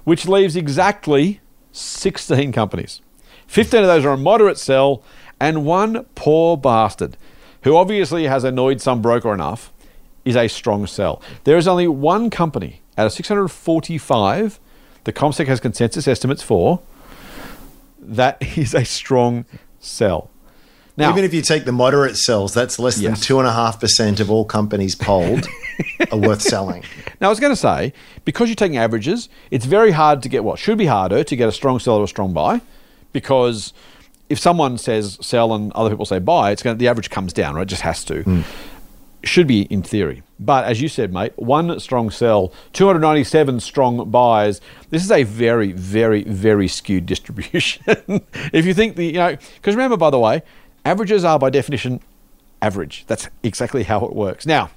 which 0.05 0.27
leaves 0.27 0.57
exactly 0.57 1.41
16 1.73 2.53
companies. 2.53 3.01
15 3.47 3.83
of 3.83 3.87
those 3.87 4.05
are 4.05 4.13
a 4.13 4.17
moderate 4.17 4.59
sell, 4.59 5.03
and 5.39 5.65
one 5.65 6.05
poor 6.15 6.57
bastard 6.57 7.17
who 7.63 7.77
obviously 7.77 8.25
has 8.25 8.45
annoyed 8.45 8.81
some 8.81 9.03
broker 9.03 9.35
enough 9.35 9.73
is 10.25 10.37
a 10.37 10.49
strong 10.49 10.87
sell. 10.87 11.21
There 11.45 11.57
is 11.57 11.69
only 11.69 11.87
one 11.87 12.31
company 12.31 12.81
out 12.97 13.07
of 13.07 13.13
645 13.13 14.61
the 15.07 15.13
CommSec 15.13 15.47
has 15.47 15.61
consensus 15.61 16.09
estimates 16.09 16.43
for 16.43 16.83
that 18.01 18.37
is 18.59 18.75
a 18.75 18.85
strong 18.85 19.47
sell. 19.81 20.31
Now, 20.99 21.11
even 21.11 21.25
if 21.25 21.35
you 21.35 21.43
take 21.43 21.67
the 21.67 21.73
moderate 21.73 22.17
sells, 22.17 22.55
that's 22.55 22.79
less 22.79 22.99
yes. 22.99 23.19
than 23.19 23.23
two 23.23 23.39
and 23.39 23.47
a 23.47 23.53
half 23.53 23.79
percent 23.79 24.19
of 24.19 24.31
all 24.31 24.47
companies 24.47 24.95
polled 24.95 25.47
are 26.11 26.19
worth 26.19 26.41
selling. 26.41 26.85
Now, 27.21 27.27
I 27.27 27.31
was 27.31 27.39
going 27.39 27.53
to 27.53 27.57
say 27.57 27.93
because 28.25 28.49
you're 28.49 28.57
taking 28.57 28.79
averages, 28.79 29.29
it's 29.51 29.67
very 29.67 29.91
hard 29.91 30.23
to 30.23 30.31
get 30.31 30.43
what 30.43 30.59
should 30.59 30.79
be 30.79 30.87
harder 30.87 31.23
to 31.23 31.37
get 31.37 31.49
a 31.49 31.53
strong 31.53 31.79
sell 31.79 31.97
or 31.97 32.05
a 32.05 32.09
strong 32.09 32.33
buy, 32.33 32.63
because 33.13 33.75
if 34.31 34.39
someone 34.39 34.79
says 34.79 35.19
sell 35.21 35.55
and 35.55 35.71
other 35.75 35.91
people 35.91 36.07
say 36.07 36.19
buy, 36.19 36.51
it's 36.51 36.63
going 36.63 36.77
to, 36.77 36.79
the 36.79 36.89
average 36.89 37.11
comes 37.11 37.35
down, 37.35 37.55
right? 37.55 37.63
It 37.63 37.67
just 37.67 37.83
has 37.83 38.03
to. 38.07 38.25
Mm. 38.25 38.45
Should 39.27 39.49
be 39.49 39.63
in 39.63 39.83
theory. 39.83 40.23
But 40.39 40.67
as 40.67 40.81
you 40.81 40.89
said, 40.89 41.13
mate, 41.13 41.33
one 41.37 41.81
strong 41.81 42.11
sell, 42.11 42.53
297 42.75 43.59
strong 43.61 44.09
buys. 44.09 44.61
This 44.91 45.03
is 45.03 45.11
a 45.11 45.25
very, 45.25 45.73
very, 45.73 46.23
very 46.23 46.69
skewed 46.69 47.07
distribution. 47.13 47.83
if 48.53 48.65
you 48.65 48.73
think 48.73 48.97
the, 48.97 49.07
you 49.07 49.13
know, 49.15 49.37
because 49.57 49.75
remember, 49.75 49.97
by 49.97 50.11
the 50.11 50.19
way, 50.19 50.43
averages 50.85 51.25
are 51.25 51.39
by 51.39 51.51
definition 51.51 52.01
average. 52.63 53.05
That's 53.09 53.29
exactly 53.43 53.83
how 53.83 54.05
it 54.05 54.15
works. 54.15 54.47
Now, 54.47 54.71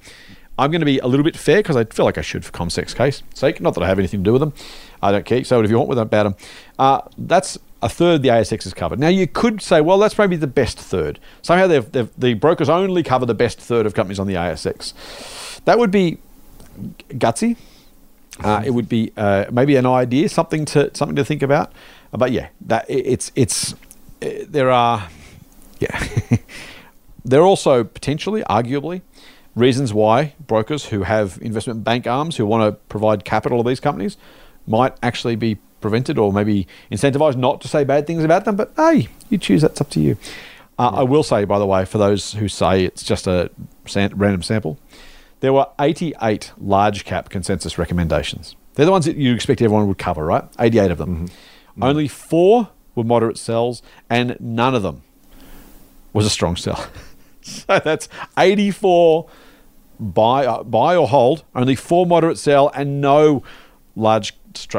I'm 0.57 0.71
going 0.71 0.81
to 0.81 0.85
be 0.85 0.99
a 0.99 1.07
little 1.07 1.23
bit 1.23 1.37
fair 1.37 1.57
because 1.59 1.77
I 1.77 1.85
feel 1.85 2.05
like 2.05 2.17
I 2.17 2.21
should 2.21 2.43
for 2.43 2.51
CommSec's 2.51 2.93
case 2.93 3.21
sake. 3.33 3.61
Not 3.61 3.75
that 3.75 3.83
I 3.83 3.87
have 3.87 3.99
anything 3.99 4.21
to 4.21 4.23
do 4.23 4.33
with 4.33 4.41
them. 4.41 4.53
I 5.01 5.11
don't 5.11 5.25
care. 5.25 5.43
So 5.43 5.61
if 5.61 5.69
you 5.69 5.77
want 5.77 5.89
with 5.89 5.99
about 5.99 6.23
them, 6.23 6.35
uh, 6.77 7.01
that's 7.17 7.57
a 7.81 7.89
third 7.89 8.21
the 8.21 8.29
ASX 8.29 8.65
is 8.65 8.73
covered. 8.73 8.99
Now 8.99 9.07
you 9.07 9.27
could 9.27 9.61
say, 9.61 9.81
well, 9.81 9.97
that's 9.97 10.17
maybe 10.17 10.35
the 10.35 10.47
best 10.47 10.77
third. 10.77 11.19
Somehow 11.41 11.67
they've, 11.67 11.91
they've, 11.91 12.09
the 12.17 12.33
brokers 12.33 12.69
only 12.69 13.03
cover 13.03 13.25
the 13.25 13.33
best 13.33 13.59
third 13.59 13.85
of 13.85 13.93
companies 13.93 14.19
on 14.19 14.27
the 14.27 14.35
ASX. 14.35 14.93
That 15.65 15.79
would 15.79 15.91
be 15.91 16.19
gutsy. 17.09 17.57
Uh, 18.43 18.63
it 18.65 18.71
would 18.71 18.87
be 18.87 19.11
uh, 19.17 19.45
maybe 19.51 19.75
an 19.75 19.85
idea, 19.85 20.29
something 20.29 20.63
to 20.63 20.89
something 20.95 21.15
to 21.15 21.25
think 21.25 21.41
about. 21.41 21.73
But 22.11 22.31
yeah, 22.31 22.49
that 22.61 22.85
it's 22.87 23.31
it's 23.35 23.73
uh, 24.21 24.29
there 24.47 24.71
are 24.71 25.09
yeah 25.79 26.07
there 27.25 27.41
are 27.41 27.45
also 27.45 27.83
potentially, 27.83 28.41
arguably, 28.43 29.01
reasons 29.55 29.93
why 29.93 30.35
brokers 30.39 30.85
who 30.85 31.03
have 31.03 31.37
investment 31.41 31.83
bank 31.83 32.07
arms 32.07 32.37
who 32.37 32.45
want 32.45 32.63
to 32.63 32.79
provide 32.87 33.25
capital 33.25 33.61
to 33.61 33.67
these 33.67 33.79
companies 33.79 34.17
might 34.65 34.93
actually 35.03 35.35
be 35.35 35.57
prevented 35.81 36.17
or 36.17 36.31
maybe 36.33 36.67
incentivized 36.91 37.35
not 37.35 37.61
to 37.61 37.67
say 37.67 37.83
bad 37.83 38.07
things 38.07 38.23
about 38.23 38.45
them. 38.45 38.55
But 38.55 38.71
hey, 38.75 39.07
you 39.29 39.37
choose. 39.37 39.61
That's 39.61 39.81
up 39.81 39.89
to 39.91 39.99
you. 39.99 40.17
Uh, 40.77 40.89
I 40.89 41.03
will 41.03 41.23
say, 41.23 41.43
by 41.43 41.59
the 41.59 41.65
way, 41.65 41.85
for 41.85 41.97
those 41.97 42.33
who 42.33 42.47
say 42.47 42.85
it's 42.85 43.03
just 43.03 43.27
a 43.27 43.51
random 43.95 44.41
sample, 44.41 44.77
there 45.41 45.53
were 45.53 45.67
88 45.79 46.53
large 46.57 47.05
cap 47.05 47.29
consensus 47.29 47.77
recommendations. 47.77 48.55
They're 48.75 48.85
the 48.85 48.91
ones 48.91 49.05
that 49.05 49.17
you 49.17 49.33
expect 49.33 49.61
everyone 49.61 49.87
would 49.87 49.97
cover, 49.97 50.25
right? 50.25 50.45
88 50.59 50.91
of 50.91 50.97
them. 50.97 51.09
Mm-hmm. 51.09 51.25
Mm-hmm. 51.25 51.83
Only 51.83 52.07
four 52.07 52.69
were 52.95 53.03
moderate 53.03 53.37
sells, 53.37 53.81
and 54.09 54.37
none 54.39 54.75
of 54.75 54.83
them 54.83 55.01
was 56.13 56.25
a 56.25 56.29
strong 56.29 56.55
sell. 56.55 56.87
so 57.41 57.79
that's 57.83 58.07
84 58.37 59.29
buy, 59.99 60.45
uh, 60.45 60.63
buy 60.63 60.95
or 60.95 61.07
hold, 61.07 61.43
only 61.55 61.75
four 61.75 62.05
moderate 62.05 62.37
sell, 62.37 62.69
and 62.69 63.01
no 63.01 63.43
large, 63.95 64.37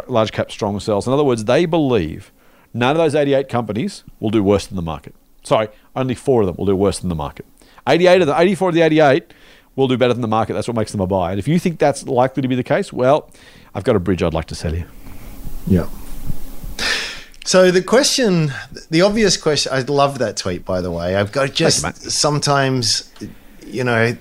large 0.08 0.32
cap 0.32 0.50
strong 0.50 0.78
sells. 0.80 1.06
In 1.06 1.12
other 1.12 1.24
words, 1.24 1.44
they 1.44 1.66
believe 1.66 2.32
none 2.74 2.92
of 2.92 2.98
those 2.98 3.14
88 3.14 3.48
companies 3.48 4.04
will 4.18 4.30
do 4.30 4.42
worse 4.42 4.66
than 4.66 4.76
the 4.76 4.82
market. 4.82 5.14
Sorry, 5.42 5.68
only 5.96 6.14
four 6.14 6.42
of 6.42 6.46
them 6.46 6.56
will 6.56 6.66
do 6.66 6.76
worse 6.76 6.98
than 6.98 7.08
the 7.08 7.14
market. 7.14 7.46
88 7.86 8.20
of 8.22 8.26
the 8.26 8.38
84 8.38 8.68
of 8.68 8.74
the 8.74 8.82
88 8.82 9.32
will 9.76 9.88
do 9.88 9.96
better 9.96 10.12
than 10.12 10.22
the 10.22 10.28
market. 10.28 10.52
That's 10.54 10.68
what 10.68 10.76
makes 10.76 10.92
them 10.92 11.00
a 11.00 11.06
buy. 11.06 11.30
And 11.30 11.38
if 11.38 11.48
you 11.48 11.58
think 11.58 11.78
that's 11.78 12.06
likely 12.06 12.42
to 12.42 12.48
be 12.48 12.54
the 12.54 12.62
case, 12.62 12.92
well, 12.92 13.30
I've 13.74 13.84
got 13.84 13.96
a 13.96 14.00
bridge 14.00 14.22
I'd 14.22 14.34
like 14.34 14.46
to 14.46 14.54
sell 14.54 14.74
you. 14.74 14.84
Yeah. 15.66 15.88
So 17.44 17.70
the 17.70 17.82
question, 17.82 18.52
the 18.90 19.02
obvious 19.02 19.36
question, 19.36 19.72
I 19.72 19.80
love 19.80 20.18
that 20.18 20.36
tweet 20.36 20.64
by 20.64 20.80
the 20.80 20.90
way. 20.90 21.16
I've 21.16 21.32
got 21.32 21.52
just 21.52 21.82
you, 21.82 22.10
sometimes, 22.10 23.10
you 23.66 23.82
know, 23.82 24.16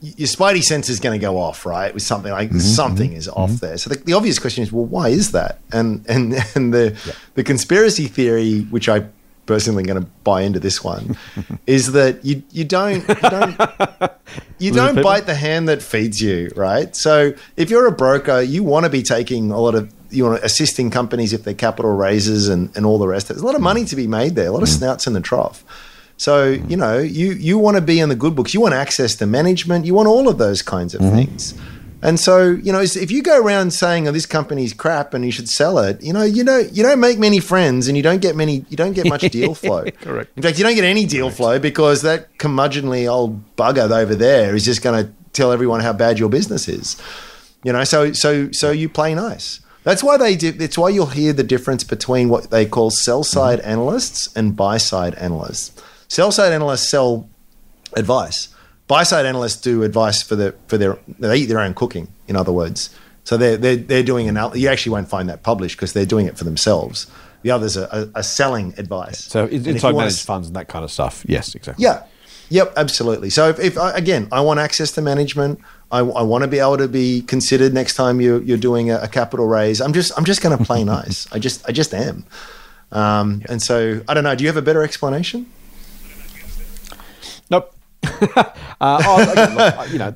your 0.00 0.28
spidey 0.28 0.62
sense 0.62 0.88
is 0.88 1.00
going 1.00 1.18
to 1.18 1.24
go 1.24 1.38
off, 1.38 1.66
right? 1.66 1.92
With 1.92 2.02
something 2.02 2.32
like 2.32 2.48
mm-hmm, 2.48 2.58
something 2.58 3.10
mm-hmm, 3.10 3.18
is 3.18 3.28
off 3.28 3.50
mm-hmm. 3.50 3.66
there. 3.66 3.78
So 3.78 3.90
the, 3.90 3.96
the, 3.96 4.12
obvious 4.12 4.38
question 4.38 4.62
is, 4.62 4.72
well, 4.72 4.84
why 4.84 5.08
is 5.08 5.32
that? 5.32 5.60
And 5.72 6.04
and 6.08 6.34
and 6.54 6.72
the 6.72 6.96
yeah. 7.06 7.12
the 7.34 7.44
conspiracy 7.44 8.06
theory, 8.06 8.60
which 8.62 8.88
I 8.88 9.06
personally 9.46 9.84
going 9.84 10.02
to 10.02 10.08
buy 10.24 10.42
into 10.42 10.58
this 10.58 10.82
one 10.82 11.16
is 11.66 11.92
that 11.92 12.24
you 12.24 12.42
you 12.50 12.64
don't 12.64 13.08
you 13.08 13.14
don't, 13.14 13.60
you 14.58 14.72
don't 14.72 15.02
bite 15.02 15.26
the 15.26 15.34
hand 15.34 15.68
that 15.68 15.82
feeds 15.82 16.20
you, 16.20 16.50
right? 16.56 16.94
So 16.94 17.32
if 17.56 17.70
you're 17.70 17.86
a 17.86 17.92
broker, 17.92 18.40
you 18.40 18.64
want 18.64 18.84
to 18.84 18.90
be 18.90 19.02
taking 19.02 19.50
a 19.50 19.58
lot 19.58 19.74
of 19.74 19.92
you 20.10 20.24
want 20.24 20.38
to 20.40 20.44
assisting 20.44 20.90
companies 20.90 21.32
if 21.32 21.44
they're 21.44 21.54
capital 21.54 21.92
raises 21.96 22.48
and, 22.48 22.74
and 22.76 22.86
all 22.86 22.98
the 22.98 23.08
rest. 23.08 23.28
There's 23.28 23.40
a 23.40 23.46
lot 23.46 23.54
of 23.54 23.60
money 23.60 23.84
to 23.86 23.96
be 23.96 24.06
made 24.06 24.34
there, 24.34 24.48
a 24.48 24.52
lot 24.52 24.62
of 24.62 24.68
mm. 24.68 24.78
snouts 24.78 25.06
in 25.06 25.12
the 25.12 25.20
trough. 25.20 25.64
So 26.16 26.50
you 26.50 26.76
know 26.76 26.98
you 26.98 27.32
you 27.32 27.58
want 27.58 27.76
to 27.76 27.80
be 27.82 28.00
in 28.00 28.08
the 28.08 28.16
good 28.16 28.34
books. 28.34 28.54
You 28.54 28.60
want 28.60 28.74
access 28.74 29.14
to 29.16 29.26
management. 29.26 29.84
You 29.84 29.94
want 29.94 30.08
all 30.08 30.28
of 30.28 30.38
those 30.38 30.62
kinds 30.62 30.94
of 30.94 31.00
mm-hmm. 31.00 31.16
things. 31.16 31.54
And 32.02 32.20
so, 32.20 32.50
you 32.50 32.72
know, 32.72 32.80
if 32.80 33.10
you 33.10 33.22
go 33.22 33.40
around 33.40 33.72
saying, 33.72 34.06
"Oh, 34.06 34.12
this 34.12 34.26
company's 34.26 34.72
crap 34.74 35.14
and 35.14 35.24
you 35.24 35.32
should 35.32 35.48
sell 35.48 35.78
it," 35.78 36.00
you 36.02 36.12
know, 36.12 36.22
you 36.22 36.44
know, 36.44 36.58
you 36.58 36.82
don't 36.82 37.00
make 37.00 37.18
many 37.18 37.40
friends 37.40 37.88
and 37.88 37.96
you 37.96 38.02
don't 38.02 38.20
get 38.20 38.36
many, 38.36 38.64
you 38.68 38.76
don't 38.76 38.92
get 38.92 39.08
much 39.08 39.22
deal 39.32 39.54
flow. 39.54 39.84
Correct. 40.02 40.30
In 40.36 40.42
fact, 40.42 40.58
you 40.58 40.64
don't 40.64 40.74
get 40.74 40.84
any 40.84 41.06
deal 41.06 41.30
flow 41.30 41.58
because 41.58 42.02
that 42.02 42.36
curmudgeonly 42.38 43.10
old 43.10 43.56
bugger 43.56 43.90
over 43.90 44.14
there 44.14 44.54
is 44.54 44.64
just 44.64 44.82
going 44.82 45.06
to 45.06 45.12
tell 45.32 45.52
everyone 45.52 45.80
how 45.80 45.92
bad 45.92 46.18
your 46.18 46.28
business 46.28 46.68
is. 46.68 46.96
You 47.64 47.72
know, 47.72 47.82
so 47.84 48.12
so 48.12 48.52
so 48.52 48.70
you 48.70 48.88
play 48.88 49.14
nice. 49.14 49.60
That's 49.82 50.02
why 50.02 50.16
they 50.16 50.36
do. 50.36 50.52
It's 50.58 50.76
why 50.76 50.90
you'll 50.90 51.06
hear 51.06 51.32
the 51.32 51.44
difference 51.44 51.82
between 51.82 52.28
what 52.28 52.50
they 52.50 52.66
call 52.66 52.90
sell 52.90 53.24
side 53.24 53.60
mm-hmm. 53.60 53.70
analysts 53.70 54.28
and 54.36 54.54
buy 54.54 54.78
side 54.78 55.14
analysts. 55.14 55.72
Sell 56.08 56.30
side 56.32 56.52
analysts 56.52 56.88
sell 56.88 57.28
advice 57.94 58.48
buy 58.86 59.02
side 59.02 59.26
analysts 59.26 59.60
do 59.60 59.82
advice 59.82 60.22
for 60.22 60.36
the 60.36 60.54
for 60.66 60.78
their 60.78 60.98
they 61.18 61.36
eat 61.36 61.46
their 61.46 61.60
own 61.60 61.74
cooking. 61.74 62.08
In 62.28 62.36
other 62.36 62.52
words, 62.52 62.90
so 63.24 63.36
they're 63.36 63.56
they're, 63.56 63.76
they're 63.76 64.02
doing 64.02 64.28
an 64.28 64.38
you 64.54 64.68
actually 64.68 64.92
won't 64.92 65.08
find 65.08 65.28
that 65.28 65.42
published 65.42 65.76
because 65.76 65.92
they're 65.92 66.06
doing 66.06 66.26
it 66.26 66.38
for 66.38 66.44
themselves. 66.44 67.06
The 67.42 67.50
others 67.50 67.76
are, 67.76 67.88
are, 67.92 68.08
are 68.14 68.22
selling 68.22 68.74
advice. 68.76 69.24
So 69.24 69.44
it's 69.44 69.66
inside 69.66 69.94
managed 69.94 70.24
funds 70.24 70.48
and 70.48 70.56
that 70.56 70.68
kind 70.68 70.84
of 70.84 70.90
stuff. 70.90 71.24
Yes, 71.28 71.54
exactly. 71.54 71.82
Yeah. 71.82 72.04
Yep, 72.48 72.74
absolutely. 72.76 73.30
So 73.30 73.48
if, 73.48 73.58
if 73.58 73.76
again, 73.76 74.28
I 74.30 74.40
want 74.40 74.60
access 74.60 74.92
to 74.92 75.02
management. 75.02 75.60
I, 75.90 75.98
I, 75.98 76.22
want 76.22 76.42
to 76.42 76.48
be 76.48 76.58
able 76.58 76.78
to 76.78 76.88
be 76.88 77.22
considered 77.22 77.72
next 77.72 77.94
time 77.94 78.20
you're, 78.20 78.42
you're 78.42 78.56
doing 78.56 78.90
a, 78.90 78.98
a 78.98 79.08
capital 79.08 79.46
raise. 79.46 79.80
I'm 79.80 79.92
just 79.92 80.16
I'm 80.16 80.24
just 80.24 80.42
going 80.42 80.56
to 80.56 80.64
play 80.64 80.82
nice. 80.98 81.26
I 81.32 81.40
just 81.40 81.68
I 81.68 81.72
just 81.72 81.92
am. 81.92 82.24
Um, 82.92 83.42
And 83.48 83.60
so 83.60 84.00
I 84.08 84.14
don't 84.14 84.22
know. 84.22 84.34
Do 84.34 84.44
you 84.44 84.48
have 84.48 84.56
a 84.56 84.62
better 84.62 84.82
explanation? 84.82 85.46
Nope. 87.50 87.74
uh, 88.02 88.44
oh, 88.80 89.32
look, 89.34 89.90
you 89.90 89.98
know, 89.98 90.10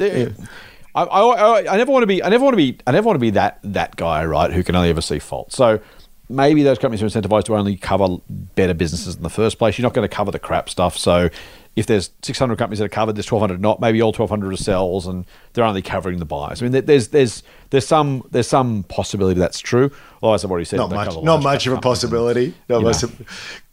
I, 0.94 1.02
I, 1.02 1.74
I, 1.74 1.76
never 1.76 1.92
want 1.92 2.02
to 2.02 2.06
be, 2.06 2.22
I 2.22 2.28
never 2.28 2.44
want 2.44 2.52
to 2.52 2.56
be, 2.56 2.78
I 2.86 2.92
never 2.92 3.06
want 3.06 3.16
to 3.16 3.20
be 3.20 3.30
that 3.30 3.58
that 3.62 3.96
guy, 3.96 4.24
right? 4.24 4.52
Who 4.52 4.62
can 4.62 4.74
only 4.74 4.90
ever 4.90 5.00
see 5.00 5.18
fault. 5.18 5.52
So 5.52 5.80
maybe 6.28 6.62
those 6.62 6.78
companies 6.78 7.02
are 7.02 7.06
incentivized 7.06 7.44
to 7.44 7.56
only 7.56 7.76
cover 7.76 8.18
better 8.28 8.74
businesses 8.74 9.16
in 9.16 9.22
the 9.22 9.30
first 9.30 9.58
place. 9.58 9.78
You're 9.78 9.84
not 9.84 9.94
going 9.94 10.08
to 10.08 10.14
cover 10.14 10.30
the 10.30 10.38
crap 10.38 10.68
stuff. 10.68 10.96
So 10.96 11.28
if 11.76 11.86
there's 11.86 12.10
600 12.22 12.56
companies 12.56 12.78
that 12.78 12.86
are 12.86 12.88
covered, 12.88 13.16
there's 13.16 13.30
1,200 13.30 13.60
not. 13.60 13.80
Maybe 13.80 14.00
all 14.02 14.12
1,200 14.12 14.52
are 14.52 14.56
sells, 14.56 15.06
and 15.06 15.24
they're 15.52 15.64
only 15.64 15.82
covering 15.82 16.18
the 16.18 16.24
buys. 16.24 16.62
I 16.62 16.68
mean, 16.68 16.84
there's 16.84 17.08
there's 17.08 17.42
there's 17.70 17.86
some 17.86 18.26
there's 18.30 18.48
some 18.48 18.84
possibility 18.84 19.38
that's 19.38 19.60
true. 19.60 19.90
Otherwise, 20.22 20.44
I've 20.44 20.50
already 20.50 20.64
said 20.64 20.78
not 20.78 20.90
much, 20.90 21.22
not 21.22 21.42
much 21.42 21.66
of 21.66 21.74
a 21.74 21.80
possibility. 21.80 22.54
Not 22.68 22.82
much 22.82 23.02
of, 23.02 23.16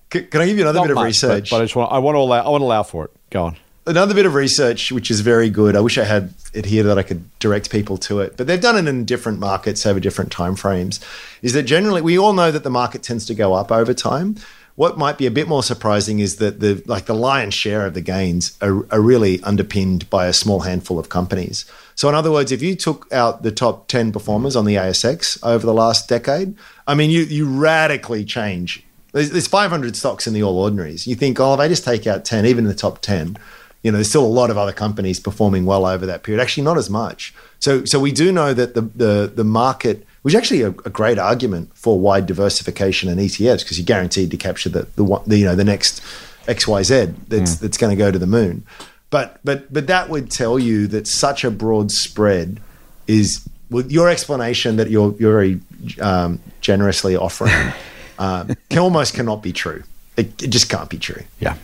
can, 0.09 0.27
can 0.27 0.41
I 0.41 0.45
give 0.45 0.57
you 0.57 0.63
another 0.63 0.87
bit 0.87 0.95
much, 0.95 1.01
of 1.01 1.05
research? 1.05 1.49
But, 1.49 1.57
but 1.57 1.61
I 1.61 1.65
just 1.65 1.75
want 1.75 1.91
I 1.91 1.99
want 1.99 2.15
to 2.15 2.19
allow 2.19 2.45
I 2.45 2.49
want 2.49 2.61
to 2.61 2.65
allow 2.65 2.83
for 2.83 3.05
it. 3.05 3.16
Go 3.29 3.45
on 3.45 3.57
another 3.87 4.13
bit 4.13 4.25
of 4.25 4.35
research 4.35 4.91
which 4.91 5.09
is 5.09 5.21
very 5.21 5.49
good. 5.49 5.75
I 5.75 5.79
wish 5.79 5.97
I 5.97 6.03
had 6.03 6.33
it 6.53 6.65
here 6.65 6.83
that 6.83 6.97
I 6.97 7.03
could 7.03 7.27
direct 7.39 7.71
people 7.71 7.97
to 7.99 8.19
it, 8.19 8.37
but 8.37 8.45
they've 8.45 8.61
done 8.61 8.77
it 8.77 8.89
in 8.89 9.05
different 9.05 9.39
markets 9.39 9.85
over 9.85 9.99
different 9.99 10.31
time 10.31 10.55
frames. 10.55 10.99
Is 11.41 11.53
that 11.53 11.63
generally 11.63 12.01
we 12.01 12.19
all 12.19 12.33
know 12.33 12.51
that 12.51 12.63
the 12.63 12.69
market 12.69 13.01
tends 13.01 13.25
to 13.27 13.33
go 13.33 13.53
up 13.53 13.71
over 13.71 13.93
time. 13.93 14.35
What 14.75 14.95
might 14.95 15.17
be 15.17 15.25
a 15.25 15.31
bit 15.31 15.47
more 15.47 15.63
surprising 15.63 16.19
is 16.19 16.35
that 16.35 16.59
the 16.59 16.83
like 16.85 17.05
the 17.05 17.15
lion's 17.15 17.55
share 17.55 17.85
of 17.85 17.95
the 17.95 18.01
gains 18.01 18.55
are, 18.61 18.85
are 18.91 19.01
really 19.01 19.41
underpinned 19.41 20.07
by 20.09 20.27
a 20.27 20.33
small 20.33 20.59
handful 20.59 20.99
of 20.99 21.09
companies. 21.09 21.65
So 21.95 22.07
in 22.09 22.13
other 22.13 22.31
words, 22.31 22.51
if 22.51 22.61
you 22.61 22.75
took 22.75 23.11
out 23.11 23.41
the 23.41 23.51
top 23.51 23.87
10 23.87 24.11
performers 24.11 24.55
on 24.55 24.65
the 24.65 24.75
ASX 24.75 25.43
over 25.43 25.65
the 25.65 25.73
last 25.73 26.07
decade, 26.07 26.55
I 26.85 26.93
mean 26.93 27.09
you 27.09 27.21
you 27.21 27.47
radically 27.47 28.23
change 28.23 28.83
there's, 29.17 29.31
there's 29.31 29.47
500 29.47 29.95
stocks 29.95 30.27
in 30.27 30.33
the 30.33 30.43
all 30.43 30.57
ordinaries. 30.57 31.07
You 31.07 31.15
think, 31.15 31.39
oh, 31.39 31.53
if 31.53 31.59
I 31.59 31.67
just 31.67 31.83
take 31.83 32.07
out 32.07 32.25
10, 32.25 32.45
even 32.45 32.65
in 32.65 32.69
the 32.69 32.75
top 32.75 33.01
10, 33.01 33.37
you 33.83 33.91
know, 33.91 33.97
there's 33.97 34.09
still 34.09 34.25
a 34.25 34.27
lot 34.27 34.49
of 34.49 34.57
other 34.57 34.73
companies 34.73 35.19
performing 35.19 35.65
well 35.65 35.85
over 35.85 36.05
that 36.05 36.23
period. 36.23 36.41
Actually, 36.41 36.63
not 36.63 36.77
as 36.77 36.89
much. 36.89 37.33
So, 37.59 37.85
so 37.85 37.99
we 37.99 38.11
do 38.11 38.31
know 38.31 38.53
that 38.53 38.73
the 38.73 38.81
the, 38.81 39.31
the 39.33 39.43
market, 39.43 40.05
which 40.21 40.33
is 40.33 40.37
actually 40.37 40.61
a, 40.61 40.69
a 40.69 40.89
great 40.89 41.17
argument 41.17 41.75
for 41.75 41.99
wide 41.99 42.25
diversification 42.25 43.09
and 43.09 43.19
ETFs, 43.19 43.59
because 43.59 43.77
you're 43.77 43.85
guaranteed 43.85 44.31
to 44.31 44.37
capture 44.37 44.69
the, 44.69 44.87
the, 44.95 45.21
the 45.25 45.37
you 45.37 45.45
know 45.45 45.55
the 45.55 45.63
next 45.63 46.01
X 46.47 46.67
Y 46.67 46.83
Z 46.83 47.13
that's 47.27 47.55
mm. 47.55 47.59
that's 47.59 47.77
going 47.77 47.95
to 47.95 47.97
go 47.97 48.11
to 48.11 48.19
the 48.19 48.27
moon. 48.27 48.65
But 49.09 49.39
but 49.43 49.71
but 49.71 49.87
that 49.87 50.09
would 50.09 50.31
tell 50.31 50.59
you 50.59 50.87
that 50.87 51.07
such 51.07 51.43
a 51.43 51.51
broad 51.51 51.91
spread 51.91 52.59
is 53.07 53.47
with 53.69 53.91
your 53.91 54.09
explanation 54.09 54.75
that 54.77 54.89
you're 54.89 55.15
you're 55.19 55.33
very 55.33 55.61
um, 56.01 56.39
generously 56.61 57.15
offering 57.15 57.53
um, 58.19 58.55
can 58.69 58.79
almost 58.79 59.13
cannot 59.13 59.41
be 59.41 59.53
true. 59.53 59.83
It, 60.15 60.41
it 60.41 60.47
just 60.47 60.69
can't 60.69 60.89
be 60.89 60.97
true. 60.97 61.23
Yeah. 61.39 61.57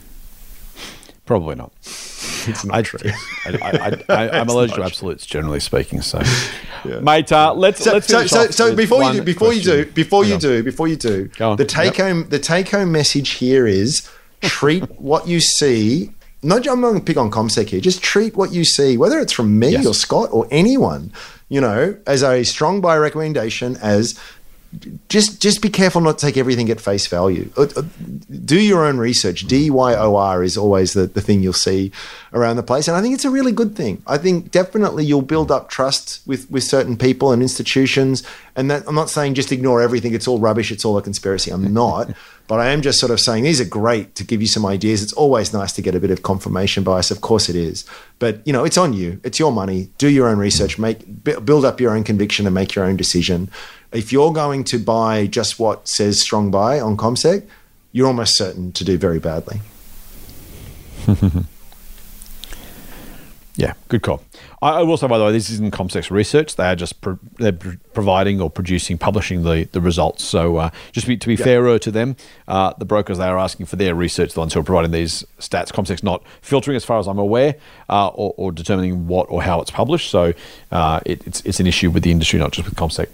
Probably 1.26 1.56
not. 1.56 1.72
It's 2.45 2.66
not 2.66 2.78
I, 2.78 2.82
true. 2.82 2.99
I, 3.45 4.39
am 4.39 4.49
allergic 4.49 4.76
to 4.76 4.84
absolutes, 4.84 5.26
generally 5.26 5.62
speaking. 5.62 6.01
So, 6.01 6.22
yeah. 6.84 6.99
mate, 6.99 7.32
uh, 7.32 7.54
let's 7.54 7.82
so, 7.82 7.93
let's 7.93 8.08
so, 8.08 8.26
so, 8.28 8.47
so 8.47 8.76
before 8.76 9.04
you 9.06 9.14
do, 9.14 9.24
before 9.24 9.47
question. 9.49 9.78
you 9.78 9.86
do, 9.86 9.91
before 9.91 10.26
you 10.26 10.38
do, 10.38 10.64
before 10.64 10.88
you 10.89 10.97
do, 10.97 11.30
the 11.56 11.66
take 11.66 11.97
yep. 11.97 12.08
home 12.08 12.30
the 12.30 12.39
take 12.39 12.70
home 12.70 12.91
message 12.91 13.32
here 13.32 13.66
is 13.66 14.10
treat 14.41 14.84
what 14.99 15.28
you 15.28 15.39
see. 15.39 16.12
no, 16.41 16.58
I'm 16.58 16.82
not 16.82 16.89
going 16.89 16.99
to 16.99 17.06
pick 17.06 17.16
on 17.16 17.32
CommSec 17.32 17.70
here. 17.70 17.80
Just 17.80 18.04
treat 18.04 18.36
what 18.36 18.51
you 18.51 18.66
see, 18.66 18.97
whether 18.97 19.20
it's 19.20 19.32
from 19.32 19.58
me 19.58 19.70
yes. 19.70 19.86
or 19.86 19.93
Scott 19.93 20.28
or 20.34 20.45
anyone, 20.51 21.14
you 21.47 21.62
know, 21.62 21.97
as 22.06 22.22
a 22.22 22.43
strong 22.43 22.82
buy 22.82 22.97
recommendation, 22.97 23.78
as 23.78 24.20
just 25.09 25.41
just 25.41 25.61
be 25.61 25.69
careful 25.69 26.01
not 26.01 26.17
to 26.17 26.26
take 26.26 26.38
everything 26.38 26.69
at 26.69 26.82
face 26.82 27.07
value. 27.07 27.49
Uh, 27.55 27.67
uh, 27.76 27.84
do 28.45 28.59
your 28.59 28.86
own 28.86 28.97
research. 28.97 29.47
DYOR 29.47 30.43
is 30.43 30.57
always 30.57 30.93
the, 30.93 31.05
the 31.05 31.21
thing 31.21 31.41
you'll 31.41 31.53
see 31.53 31.91
around 32.34 32.55
the 32.55 32.63
place. 32.63 32.88
And 32.88 32.97
I 32.97 33.01
think 33.01 33.13
it's 33.13 33.26
a 33.26 33.30
really 33.30 33.51
good 33.51 33.76
thing. 33.76 34.01
I 34.07 34.17
think 34.17 34.51
definitely 34.51 35.05
you'll 35.05 35.21
build 35.21 35.51
up 35.51 35.69
trust 35.69 36.21
with, 36.26 36.49
with 36.49 36.63
certain 36.63 36.97
people 36.97 37.32
and 37.32 37.41
institutions. 37.41 38.24
And 38.55 38.69
that 38.71 38.84
I'm 38.88 38.95
not 38.95 39.09
saying 39.09 39.36
just 39.36 39.51
ignore 39.51 39.82
everything, 39.82 40.13
it's 40.13 40.28
all 40.28 40.39
rubbish, 40.39 40.71
it's 40.71 40.86
all 40.86 40.97
a 40.97 41.01
conspiracy. 41.01 41.51
I'm 41.51 41.74
not. 41.74 42.11
but 42.47 42.59
I 42.59 42.69
am 42.69 42.82
just 42.82 42.99
sort 42.99 43.11
of 43.11 43.19
saying 43.19 43.43
these 43.43 43.61
are 43.61 43.65
great 43.65 44.15
to 44.15 44.24
give 44.24 44.41
you 44.41 44.47
some 44.47 44.65
ideas. 44.65 45.01
It's 45.01 45.13
always 45.13 45.53
nice 45.53 45.74
to 45.74 45.82
get 45.82 45.95
a 45.95 45.99
bit 45.99 46.11
of 46.11 46.24
confirmation 46.24 46.84
bias. 46.84 47.09
Of 47.09 47.21
course 47.21 47.49
it 47.49 47.55
is. 47.55 47.86
But 48.19 48.45
you 48.45 48.53
know, 48.53 48.63
it's 48.63 48.78
on 48.78 48.93
you. 48.93 49.19
It's 49.24 49.39
your 49.39 49.51
money. 49.51 49.89
Do 49.97 50.09
your 50.09 50.28
own 50.28 50.38
research, 50.38 50.78
make 50.78 51.24
build 51.24 51.65
up 51.65 51.80
your 51.80 51.95
own 51.95 52.03
conviction 52.03 52.45
and 52.45 52.53
make 52.53 52.76
your 52.76 52.86
own 52.86 52.97
decision 52.97 53.49
if 53.94 54.12
you're 54.12 54.34
going 54.34 54.64
to 54.66 54.80
buy 54.80 55.28
just 55.28 55.60
what 55.60 55.88
says 55.88 56.22
strong 56.22 56.52
buy 56.52 56.80
on 56.80 56.98
CommSec, 56.98 57.48
you're 57.91 58.08
almost 58.08 58.38
certain 58.38 58.72
to 58.74 58.84
do 58.84 58.98
very 58.98 59.20
badly. 59.20 59.62
yeah, 63.56 63.74
good 63.88 64.02
call. 64.02 64.24
I, 64.62 64.82
will 64.82 64.96
say, 64.96 65.08
by 65.08 65.18
the 65.18 65.26
way, 65.26 65.34
this 65.34 65.50
isn't 65.50 65.74
CommSec's 65.74 66.10
research. 66.10 66.56
They 66.56 66.66
are 66.66 66.76
just 66.76 67.02
pro- 67.02 67.20
they're 67.38 67.52
pr- 67.52 67.72
providing 67.94 68.39
or 68.39 68.50
producing, 68.50 68.98
publishing 68.98 69.44
the, 69.44 69.68
the 69.74 69.82
results. 69.82 70.24
So 70.24 70.56
uh, 70.58 70.70
just 70.94 71.06
be, 71.06 71.18
to 71.18 71.28
be 71.28 71.36
fairer 71.36 71.78
to 71.80 71.91
them, 71.91 72.16
uh, 72.48 72.74
the 72.78 72.86
brokers 72.86 73.18
they 73.18 73.26
are 73.28 73.38
asking 73.38 73.66
for 73.66 73.76
their 73.76 73.94
research, 73.94 74.34
the 74.34 74.39
ones 74.39 74.54
who 74.54 74.62
are 74.62 74.64
providing 74.64 74.91
these 74.91 75.26
stats. 75.38 75.68
CommSec's 75.68 76.02
not 76.02 76.24
filtering, 76.41 76.78
as 76.78 76.86
far 76.86 76.98
as 76.98 77.08
I'm 77.08 77.20
aware, 77.20 77.56
uh, 77.89 78.08
or, 78.08 78.34
or, 78.38 78.52
determining 78.54 79.08
what 79.08 79.30
or 79.30 79.44
how 79.44 79.60
it's 79.60 79.72
published. 79.72 80.10
So 80.10 80.34
uh, 80.72 81.02
it, 81.06 81.28
it's 81.28 81.41
it's 81.41 81.60
an 81.60 81.68
issue 81.68 81.91
with 81.91 82.04
the 82.04 82.12
industry, 82.12 82.39
not 82.39 82.54
just 82.54 82.68
with 82.70 82.78
CommSec. 82.78 83.10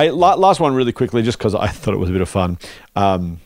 Hey, 0.00 0.10
last 0.12 0.60
one 0.60 0.74
really 0.74 0.92
quickly, 0.92 1.20
just 1.20 1.36
because 1.36 1.54
I 1.54 1.66
thought 1.66 1.92
it 1.92 1.98
was 1.98 2.08
a 2.08 2.12
bit 2.12 2.22
of 2.22 2.28
fun. 2.30 2.58
Um, 2.96 3.38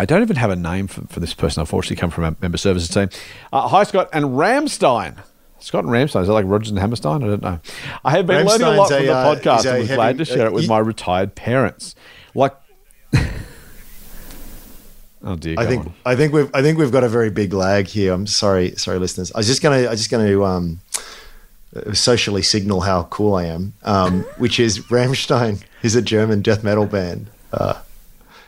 I 0.00 0.06
don't 0.06 0.22
even 0.22 0.36
have 0.36 0.48
a 0.48 0.56
name 0.56 0.86
for, 0.86 1.02
for 1.08 1.20
this 1.20 1.34
person, 1.34 1.60
unfortunately, 1.60 1.96
come 1.96 2.08
from 2.10 2.24
a 2.24 2.34
member 2.40 2.56
services 2.56 2.88
team. 2.88 3.10
Uh, 3.52 3.68
hi, 3.68 3.82
Scott 3.82 4.08
and 4.14 4.24
Ramstein. 4.24 5.18
Scott 5.58 5.84
and 5.84 5.92
Ramstein, 5.92 6.22
is 6.22 6.28
that 6.28 6.32
like 6.32 6.46
Rodgers 6.46 6.70
and 6.70 6.78
Hammerstein? 6.78 7.22
I 7.22 7.26
don't 7.26 7.42
know. 7.42 7.60
I 8.02 8.12
have 8.12 8.26
been 8.26 8.46
learning 8.46 8.66
a 8.66 8.70
lot 8.70 8.88
from 8.88 9.04
the 9.04 9.12
uh, 9.12 9.34
podcast 9.34 9.66
and 9.66 9.80
was 9.80 9.88
glad 9.88 10.16
to 10.16 10.24
share 10.24 10.46
it 10.46 10.54
with 10.54 10.64
uh, 10.64 10.68
my 10.68 10.78
retired 10.78 11.34
parents. 11.34 11.94
Like, 12.34 12.56
oh 15.24 15.36
dear. 15.36 15.56
I 15.58 15.66
think 15.66 15.84
on. 15.84 15.94
I 16.06 16.16
think 16.16 16.32
we've 16.32 16.50
I 16.54 16.62
think 16.62 16.78
we've 16.78 16.90
got 16.90 17.04
a 17.04 17.08
very 17.10 17.28
big 17.28 17.52
lag 17.52 17.86
here. 17.86 18.14
I'm 18.14 18.26
sorry, 18.26 18.76
sorry, 18.76 18.98
listeners. 18.98 19.30
I 19.32 19.40
was 19.40 19.46
just 19.46 19.60
gonna 19.60 19.82
I 19.82 19.90
was 19.90 20.00
just 20.00 20.10
gonna 20.10 20.42
um, 20.42 20.80
socially 21.94 22.42
signal 22.42 22.80
how 22.80 23.04
cool 23.04 23.34
I 23.34 23.44
am, 23.44 23.74
um, 23.84 24.22
which 24.38 24.60
is 24.60 24.80
Rammstein 24.80 25.62
is 25.82 25.94
a 25.94 26.02
German 26.02 26.42
death 26.42 26.64
metal 26.64 26.86
band. 26.86 27.28
Uh, 27.52 27.80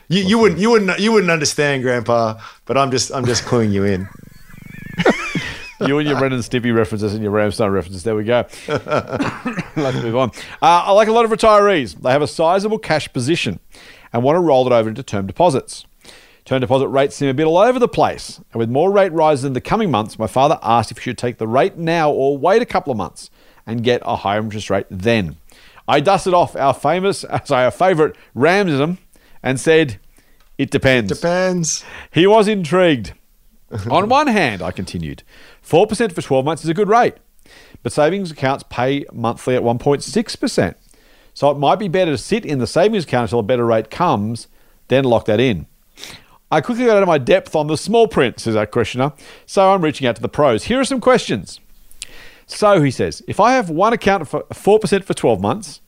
you, 0.07 0.23
you 0.23 0.39
wouldn't 0.39 0.59
you 0.59 0.71
wouldn't 0.71 0.99
you 0.99 1.11
wouldn't 1.11 1.31
understand, 1.31 1.83
Grandpa, 1.83 2.39
but 2.65 2.77
I'm 2.77 2.91
just 2.91 3.11
I'm 3.11 3.25
just 3.25 3.43
cluing 3.43 3.71
you 3.71 3.83
in. 3.83 4.07
you 5.87 5.97
and 5.97 6.07
your 6.07 6.19
Ren 6.19 6.33
and 6.33 6.43
Stimpy 6.43 6.75
references 6.75 7.13
and 7.13 7.23
your 7.23 7.31
Ramstein 7.31 7.71
references. 7.71 8.03
There 8.03 8.15
we 8.15 8.23
go. 8.23 8.45
Let's 8.67 9.97
move 10.03 10.15
on. 10.15 10.31
Uh, 10.61 10.83
I 10.85 10.91
like 10.91 11.07
a 11.07 11.11
lot 11.11 11.25
of 11.25 11.31
retirees. 11.31 11.95
They 11.95 12.11
have 12.11 12.21
a 12.21 12.27
sizable 12.27 12.79
cash 12.79 13.11
position 13.13 13.59
and 14.11 14.23
want 14.23 14.35
to 14.35 14.41
roll 14.41 14.65
it 14.67 14.73
over 14.73 14.89
into 14.89 15.03
term 15.03 15.27
deposits. 15.27 15.85
Term 16.49 16.61
deposit 16.61 16.87
rates 16.87 17.15
seem 17.15 17.29
a 17.29 17.33
bit 17.35 17.45
all 17.45 17.59
over 17.59 17.77
the 17.77 17.87
place. 17.87 18.41
And 18.51 18.55
with 18.55 18.71
more 18.71 18.91
rate 18.91 19.11
rises 19.11 19.45
in 19.45 19.53
the 19.53 19.61
coming 19.61 19.91
months, 19.91 20.17
my 20.17 20.25
father 20.25 20.57
asked 20.63 20.89
if 20.89 20.97
he 20.97 21.03
should 21.03 21.17
take 21.19 21.37
the 21.37 21.47
rate 21.47 21.77
now 21.77 22.09
or 22.09 22.39
wait 22.39 22.59
a 22.59 22.65
couple 22.65 22.89
of 22.89 22.97
months 22.97 23.29
and 23.67 23.83
get 23.83 24.01
a 24.03 24.15
higher 24.15 24.39
interest 24.39 24.71
rate 24.71 24.87
then. 24.89 25.37
I 25.87 25.99
dusted 25.99 26.33
off 26.33 26.55
our 26.55 26.73
famous, 26.73 27.19
sorry, 27.45 27.65
our 27.65 27.69
favourite 27.69 28.15
Ramsism 28.35 28.97
and 29.43 29.59
said, 29.59 29.99
it 30.57 30.71
depends. 30.71 31.13
Depends. 31.13 31.85
He 32.09 32.25
was 32.25 32.47
intrigued. 32.47 33.13
On 33.91 34.09
one 34.09 34.25
hand, 34.25 34.63
I 34.63 34.71
continued, 34.71 35.21
4% 35.63 36.11
for 36.13 36.21
12 36.23 36.45
months 36.45 36.63
is 36.63 36.69
a 36.71 36.73
good 36.73 36.89
rate. 36.89 37.13
but 37.83 37.91
savings 37.91 38.31
accounts 38.31 38.63
pay 38.71 39.05
monthly 39.13 39.55
at 39.55 39.61
1.6%. 39.61 40.75
So 41.35 41.51
it 41.51 41.59
might 41.59 41.77
be 41.77 41.89
better 41.89 42.13
to 42.13 42.17
sit 42.17 42.43
in 42.43 42.57
the 42.57 42.65
savings 42.65 43.03
account 43.03 43.25
until 43.25 43.37
a 43.37 43.43
better 43.43 43.67
rate 43.67 43.91
comes, 43.91 44.47
then 44.87 45.03
lock 45.03 45.25
that 45.25 45.39
in. 45.39 45.67
I 46.51 46.61
quickly 46.61 46.85
got 46.85 46.97
out 46.97 47.03
of 47.03 47.07
my 47.07 47.17
depth 47.19 47.55
on 47.55 47.67
the 47.67 47.77
small 47.77 48.07
print, 48.07 48.39
says 48.39 48.55
our 48.55 48.65
questioner, 48.65 49.13
so 49.45 49.71
I'm 49.71 49.83
reaching 49.83 50.07
out 50.07 50.15
to 50.15 50.21
the 50.21 50.29
pros. 50.29 50.63
Here 50.65 50.79
are 50.79 50.85
some 50.85 50.99
questions. 50.99 51.59
So 52.47 52.81
he 52.81 52.89
says, 52.89 53.21
if 53.27 53.39
I 53.39 53.53
have 53.53 53.69
one 53.69 53.93
account 53.93 54.27
for 54.27 54.43
4% 54.43 55.03
for 55.03 55.13
12 55.13 55.39
months 55.39 55.81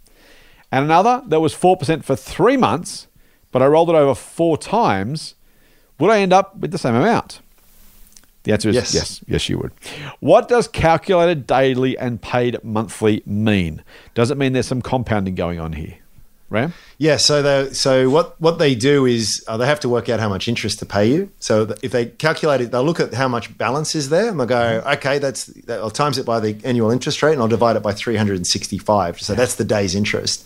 and 0.72 0.86
another 0.86 1.24
that 1.28 1.41
was 1.41 1.55
4% 1.55 2.03
for 2.03 2.16
three 2.16 2.57
months, 2.57 3.07
but 3.51 3.64
I 3.64 3.66
rolled 3.66 3.89
it 3.89 3.95
over 3.95 4.14
four 4.14 4.57
times, 4.57 5.34
would 5.99 6.12
I 6.12 6.20
end 6.20 6.34
up 6.34 6.55
with 6.57 6.72
the 6.72 6.78
same 6.78 6.93
amount? 6.95 7.41
The 8.43 8.53
answer 8.53 8.70
is 8.70 8.76
yes. 8.76 8.93
Yes, 8.93 9.24
yes, 9.28 9.49
you 9.49 9.57
would. 9.59 9.72
What 10.20 10.47
does 10.47 10.68
calculated 10.68 11.45
daily 11.45 11.97
and 11.97 12.22
paid 12.22 12.64
monthly 12.64 13.22
mean? 13.26 13.84
Does 14.14 14.32
it 14.32 14.38
mean 14.38 14.53
there's 14.53 14.68
some 14.68 14.82
compounding 14.82 15.36
going 15.36 15.59
on 15.59 15.74
here? 15.74 15.97
Ram? 16.52 16.74
Yeah, 16.97 17.16
so 17.16 17.41
they 17.41 17.74
so 17.74 18.10
what 18.10 18.39
what 18.39 18.60
they 18.60 18.76
do 18.76 19.06
is 19.06 19.43
uh, 19.47 19.56
they 19.56 19.66
have 19.66 19.80
to 19.80 19.89
work 19.89 20.10
out 20.10 20.20
how 20.20 20.28
much 20.28 20.49
interest 20.49 20.80
to 20.80 20.86
pay 20.86 21.10
you. 21.10 21.32
So 21.39 21.74
if 21.82 21.93
they 21.93 22.08
calculate 22.08 22.60
it, 22.60 22.72
they'll 22.72 22.84
look 22.84 22.99
at 22.99 23.14
how 23.14 23.30
much 23.30 23.58
balance 23.58 23.95
is 23.95 24.10
there, 24.10 24.30
and 24.30 24.38
they'll 24.38 24.47
go, 24.47 24.84
okay, 24.86 25.18
that's 25.18 25.45
that, 25.45 25.80
I'll 25.80 25.89
times 25.89 26.18
it 26.18 26.26
by 26.26 26.41
the 26.41 26.60
annual 26.66 26.91
interest 26.91 27.24
rate, 27.24 27.34
and 27.34 27.41
I'll 27.41 27.47
divide 27.47 27.78
it 27.78 27.84
by 27.84 27.93
365. 27.93 29.22
So 29.22 29.34
that's 29.34 29.56
the 29.56 29.64
day's 29.64 29.95
interest. 29.95 30.45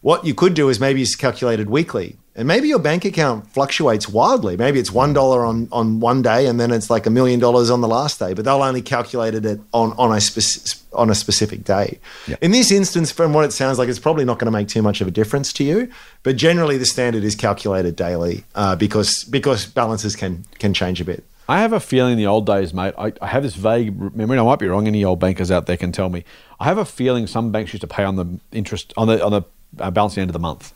What 0.00 0.26
you 0.26 0.34
could 0.34 0.54
do 0.54 0.68
is 0.68 0.80
maybe 0.80 1.00
it's 1.00 1.14
calculated 1.14 1.70
weekly. 1.70 2.16
And 2.36 2.46
maybe 2.46 2.68
your 2.68 2.78
bank 2.78 3.04
account 3.04 3.48
fluctuates 3.48 4.08
wildly. 4.08 4.56
Maybe 4.56 4.78
it's 4.78 4.92
one 4.92 5.12
dollar 5.12 5.44
on, 5.44 5.68
on 5.72 5.98
one 5.98 6.22
day, 6.22 6.46
and 6.46 6.60
then 6.60 6.70
it's 6.70 6.88
like 6.88 7.04
a 7.06 7.10
million 7.10 7.40
dollars 7.40 7.70
on 7.70 7.80
the 7.80 7.88
last 7.88 8.20
day. 8.20 8.34
But 8.34 8.44
they'll 8.44 8.62
only 8.62 8.82
calculate 8.82 9.34
it 9.34 9.60
on 9.72 9.92
on 9.98 10.16
a 10.16 10.20
specific 10.20 10.80
on 10.92 11.10
a 11.10 11.14
specific 11.14 11.64
day. 11.64 11.98
Yep. 12.28 12.38
In 12.42 12.50
this 12.52 12.70
instance, 12.70 13.10
from 13.10 13.32
what 13.32 13.44
it 13.44 13.52
sounds 13.52 13.78
like, 13.78 13.88
it's 13.88 13.98
probably 13.98 14.24
not 14.24 14.38
going 14.38 14.46
to 14.46 14.56
make 14.56 14.68
too 14.68 14.82
much 14.82 15.00
of 15.00 15.08
a 15.08 15.10
difference 15.10 15.52
to 15.54 15.64
you. 15.64 15.90
But 16.22 16.36
generally, 16.36 16.78
the 16.78 16.86
standard 16.86 17.24
is 17.24 17.34
calculated 17.34 17.96
daily 17.96 18.44
uh, 18.54 18.76
because 18.76 19.24
because 19.24 19.66
balances 19.66 20.14
can 20.14 20.44
can 20.58 20.72
change 20.72 21.00
a 21.00 21.04
bit. 21.04 21.24
I 21.48 21.58
have 21.58 21.72
a 21.72 21.80
feeling 21.80 22.16
the 22.16 22.28
old 22.28 22.46
days, 22.46 22.72
mate. 22.72 22.94
I, 22.96 23.12
I 23.20 23.26
have 23.26 23.42
this 23.42 23.56
vague 23.56 23.98
memory. 24.14 24.38
and 24.38 24.40
I 24.40 24.44
might 24.44 24.60
be 24.60 24.68
wrong. 24.68 24.86
Any 24.86 25.04
old 25.04 25.18
bankers 25.18 25.50
out 25.50 25.66
there 25.66 25.76
can 25.76 25.90
tell 25.90 26.08
me. 26.08 26.24
I 26.60 26.64
have 26.66 26.78
a 26.78 26.84
feeling 26.84 27.26
some 27.26 27.50
banks 27.50 27.72
used 27.72 27.80
to 27.80 27.88
pay 27.88 28.04
on 28.04 28.14
the 28.14 28.38
interest 28.52 28.94
on 28.96 29.08
the 29.08 29.24
on 29.24 29.32
the 29.32 29.42
uh, 29.80 29.90
balancing 29.90 30.20
end 30.20 30.30
of 30.30 30.32
the 30.32 30.38
month. 30.38 30.72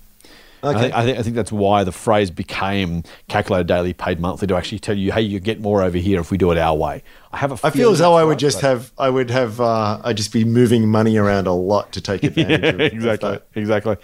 Okay. 0.64 0.78
I 0.78 0.80
think, 0.80 0.94
I 0.94 1.04
think, 1.04 1.18
I 1.18 1.22
think 1.22 1.36
that's 1.36 1.52
why 1.52 1.84
the 1.84 1.92
phrase 1.92 2.30
became 2.30 3.02
calculated 3.28 3.66
daily, 3.66 3.92
paid 3.92 4.20
monthly 4.20 4.46
to 4.48 4.56
actually 4.56 4.78
tell 4.78 4.96
you, 4.96 5.12
hey, 5.12 5.20
you 5.20 5.40
get 5.40 5.60
more 5.60 5.82
over 5.82 5.98
here 5.98 6.20
if 6.20 6.30
we 6.30 6.38
do 6.38 6.50
it 6.52 6.58
our 6.58 6.74
way. 6.76 7.02
I 7.32 7.38
have 7.38 7.52
a. 7.52 7.66
I 7.66 7.70
feel 7.70 7.90
as 7.90 7.98
though 7.98 8.14
I 8.14 8.24
would 8.24 8.38
just 8.38 8.60
have, 8.60 8.92
I 8.96 9.10
would 9.10 9.30
have, 9.30 9.60
uh, 9.60 10.00
I'd 10.04 10.16
just 10.16 10.32
be 10.32 10.44
moving 10.44 10.88
money 10.88 11.16
around 11.16 11.46
a 11.46 11.52
lot 11.52 11.92
to 11.92 12.00
take 12.00 12.22
advantage. 12.24 12.62
yeah, 12.62 12.68
of, 12.68 12.80
exactly, 12.80 13.30
of 13.30 13.42
exactly. 13.54 13.96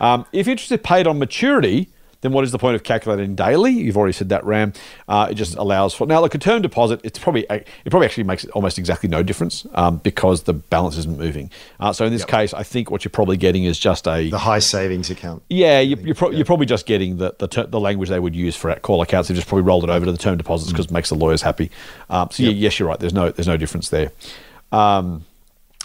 Um, 0.00 0.26
if 0.32 0.48
interest 0.48 0.72
is 0.72 0.80
paid 0.82 1.06
on 1.06 1.18
maturity, 1.18 1.88
then 2.20 2.32
what 2.32 2.44
is 2.44 2.50
the 2.50 2.58
point 2.58 2.74
of 2.74 2.82
calculating 2.82 3.34
daily? 3.34 3.70
You've 3.72 3.96
already 3.96 4.12
said 4.12 4.28
that, 4.30 4.44
Ram. 4.44 4.72
Uh, 5.06 5.28
it 5.30 5.34
just 5.34 5.56
allows 5.56 5.94
for 5.94 6.06
now. 6.06 6.20
Like 6.20 6.34
a 6.34 6.38
term 6.38 6.62
deposit, 6.62 7.00
it's 7.04 7.18
probably 7.18 7.46
it 7.50 7.66
probably 7.90 8.06
actually 8.06 8.24
makes 8.24 8.44
almost 8.46 8.78
exactly 8.78 9.08
no 9.08 9.22
difference 9.22 9.66
um, 9.74 9.98
because 9.98 10.42
the 10.42 10.52
balance 10.52 10.96
isn't 10.96 11.16
moving. 11.16 11.50
Uh, 11.78 11.92
so 11.92 12.04
in 12.04 12.12
this 12.12 12.22
yep. 12.22 12.28
case, 12.28 12.54
I 12.54 12.64
think 12.64 12.90
what 12.90 13.04
you're 13.04 13.10
probably 13.10 13.36
getting 13.36 13.64
is 13.64 13.78
just 13.78 14.08
a 14.08 14.30
the 14.30 14.38
high 14.38 14.58
savings 14.58 15.10
account. 15.10 15.42
Yeah, 15.48 15.80
you, 15.80 16.10
are 16.10 16.14
pro- 16.14 16.30
you're 16.30 16.44
probably 16.44 16.66
just 16.66 16.86
getting 16.86 17.18
the 17.18 17.34
the, 17.38 17.46
ter- 17.46 17.66
the, 17.66 17.80
language 17.80 18.08
they 18.08 18.20
would 18.20 18.34
use 18.34 18.56
for 18.56 18.74
call 18.76 19.00
accounts. 19.00 19.28
They've 19.28 19.36
just 19.36 19.48
probably 19.48 19.62
rolled 19.64 19.84
it 19.84 19.90
over 19.90 20.06
to 20.06 20.12
the 20.12 20.18
term 20.18 20.36
deposits 20.36 20.72
because 20.72 20.86
mm. 20.86 20.90
it 20.90 20.94
makes 20.94 21.08
the 21.10 21.14
lawyers 21.14 21.42
happy. 21.42 21.70
Um, 22.10 22.28
so 22.32 22.42
yep. 22.42 22.52
yeah, 22.52 22.58
yes, 22.58 22.78
you're 22.78 22.88
right. 22.88 22.98
There's 22.98 23.14
no 23.14 23.30
there's 23.30 23.48
no 23.48 23.56
difference 23.56 23.90
there. 23.90 24.10
Um, 24.72 25.24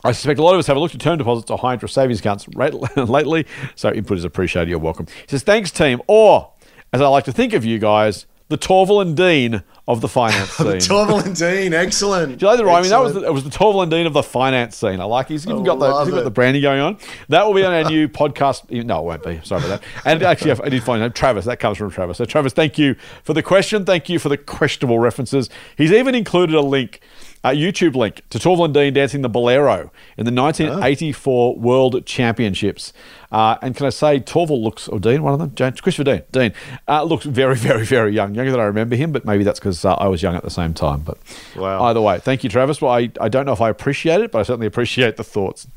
I 0.04 0.12
suspect 0.12 0.40
a 0.40 0.44
lot 0.44 0.54
of 0.54 0.60
us 0.60 0.68
have 0.68 0.78
looked 0.78 0.94
at 0.96 1.02
term 1.02 1.18
deposits 1.18 1.50
or 1.50 1.58
high 1.58 1.74
interest 1.74 1.96
savings 1.96 2.20
accounts 2.20 2.48
lately, 2.96 3.46
so 3.76 3.92
input 3.92 4.18
is 4.18 4.26
appreciated. 4.26 4.70
You're 4.70 4.80
welcome. 4.80 5.06
He 5.08 5.28
says, 5.30 5.44
thanks, 5.44 5.72
team. 5.72 6.02
Or 6.08 6.52
as 6.92 7.02
I 7.02 7.08
like 7.08 7.24
to 7.26 7.32
think 7.32 7.54
of 7.54 7.64
you 7.64 7.80
guys, 7.80 8.26
the 8.50 8.58
Torvill 8.58 9.02
and 9.02 9.16
Dean 9.18 9.64
of 9.88 10.02
the 10.02 10.08
finance 10.08 10.50
scene. 10.58 10.68
the 10.68 10.74
Torvill 10.76 11.26
and 11.26 11.36
Dean, 11.40 11.74
excellent. 11.74 12.38
Do 12.38 12.46
you 12.46 12.50
like 12.50 12.58
the 12.58 12.66
rhyming? 12.66 12.90
That 12.90 13.00
was 13.02 13.14
the, 13.14 13.24
it 13.24 13.34
was 13.34 13.44
the 13.44 13.50
Torvill 13.50 13.82
and 13.82 13.90
Dean 13.90 14.06
of 14.06 14.14
the 14.14 14.22
finance 14.22 14.76
scene. 14.76 15.00
I 15.00 15.06
like. 15.06 15.30
He's 15.30 15.48
even 15.48 15.64
got 15.64 15.80
the 15.80 16.04
he's 16.04 16.14
got 16.14 16.24
the 16.24 16.32
branding 16.32 16.62
going 16.62 16.82
on. 16.82 16.98
That 17.30 17.48
will 17.48 17.54
be 17.54 17.64
on 17.64 17.74
our 17.74 17.90
new 17.90 18.08
podcast. 18.08 18.70
No, 18.70 19.00
it 19.00 19.04
won't 19.06 19.24
be. 19.24 19.42
Sorry 19.44 19.64
about 19.64 19.82
that. 19.82 19.84
And 20.06 20.22
actually, 20.22 20.52
I 20.52 20.70
did 20.70 20.84
find 20.84 21.02
out 21.02 21.16
Travis. 21.16 21.46
That 21.46 21.60
comes 21.60 21.78
from 21.78 21.90
Travis. 21.90 22.18
So 22.18 22.26
Travis, 22.26 22.54
thank 22.54 22.78
you 22.78 22.96
for 23.24 23.34
the 23.34 23.42
question. 23.42 23.86
Thank 23.86 24.10
you 24.10 24.20
for 24.20 24.30
the 24.30 24.38
questionable 24.38 25.00
references. 25.00 25.50
He's 25.78 25.92
even 25.92 26.14
included 26.14 26.56
a 26.56 26.62
link 26.62 27.00
uh, 27.44 27.50
YouTube 27.50 27.96
link 27.96 28.22
to 28.30 28.40
Torvill 28.40 28.66
and 28.66 28.74
Dean 28.74 28.94
dancing 28.94 29.22
the 29.22 29.30
bolero 29.30 29.92
in 30.18 30.26
the 30.26 30.32
1984 30.32 31.56
oh. 31.56 31.60
World 31.60 32.06
Championships. 32.06 32.94
Uh, 33.32 33.58
and 33.62 33.76
can 33.76 33.86
I 33.86 33.90
say, 33.90 34.20
Torvill 34.20 34.62
looks, 34.62 34.88
or 34.88 35.00
Dean, 35.00 35.24
one 35.24 35.34
of 35.34 35.40
them, 35.40 35.54
Jayne, 35.56 35.74
Christopher 35.74 36.04
Dean, 36.04 36.22
Dean, 36.32 36.54
uh, 36.88 37.04
looks 37.04 37.26
very, 37.26 37.56
very, 37.58 37.86
very 37.86 38.14
young, 38.14 38.36
younger 38.36 38.52
than 38.52 38.60
I 38.60 38.66
remember 38.66 38.96
him, 38.96 39.12
but 39.12 39.26
maybe 39.26 39.44
that's 39.44 39.60
because 39.60 39.84
uh, 39.84 39.96
I 39.96 40.08
was 40.08 40.22
young 40.22 40.36
at 40.36 40.44
the 40.44 40.52
same 40.52 40.74
time. 40.74 41.02
But 41.02 41.18
wow. 41.56 41.84
either 41.84 42.02
way, 42.02 42.20
thank 42.20 42.44
you, 42.44 42.50
Travis. 42.50 42.82
Well, 42.82 42.92
I, 42.92 43.12
I 43.20 43.30
don't 43.30 43.46
know 43.46 43.54
if 43.54 43.62
I 43.62 43.70
appreciate 43.70 44.22
it, 44.22 44.32
but 44.32 44.40
I 44.40 44.44
certainly 44.44 44.68
appreciate 44.68 45.18
the 45.18 45.24
thoughts. 45.24 45.68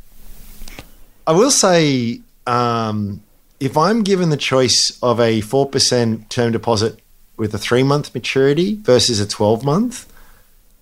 I 1.27 1.33
will 1.33 1.51
say, 1.51 2.21
um, 2.47 3.23
if 3.59 3.77
I'm 3.77 4.03
given 4.03 4.29
the 4.31 4.37
choice 4.37 4.99
of 5.03 5.19
a 5.19 5.41
4% 5.41 6.29
term 6.29 6.53
deposit 6.53 7.01
with 7.37 7.55
a 7.55 7.59
three 7.59 7.83
month 7.83 8.15
maturity 8.15 8.77
versus 8.77 9.19
a 9.19 9.27
12 9.27 9.65
month, 9.65 10.07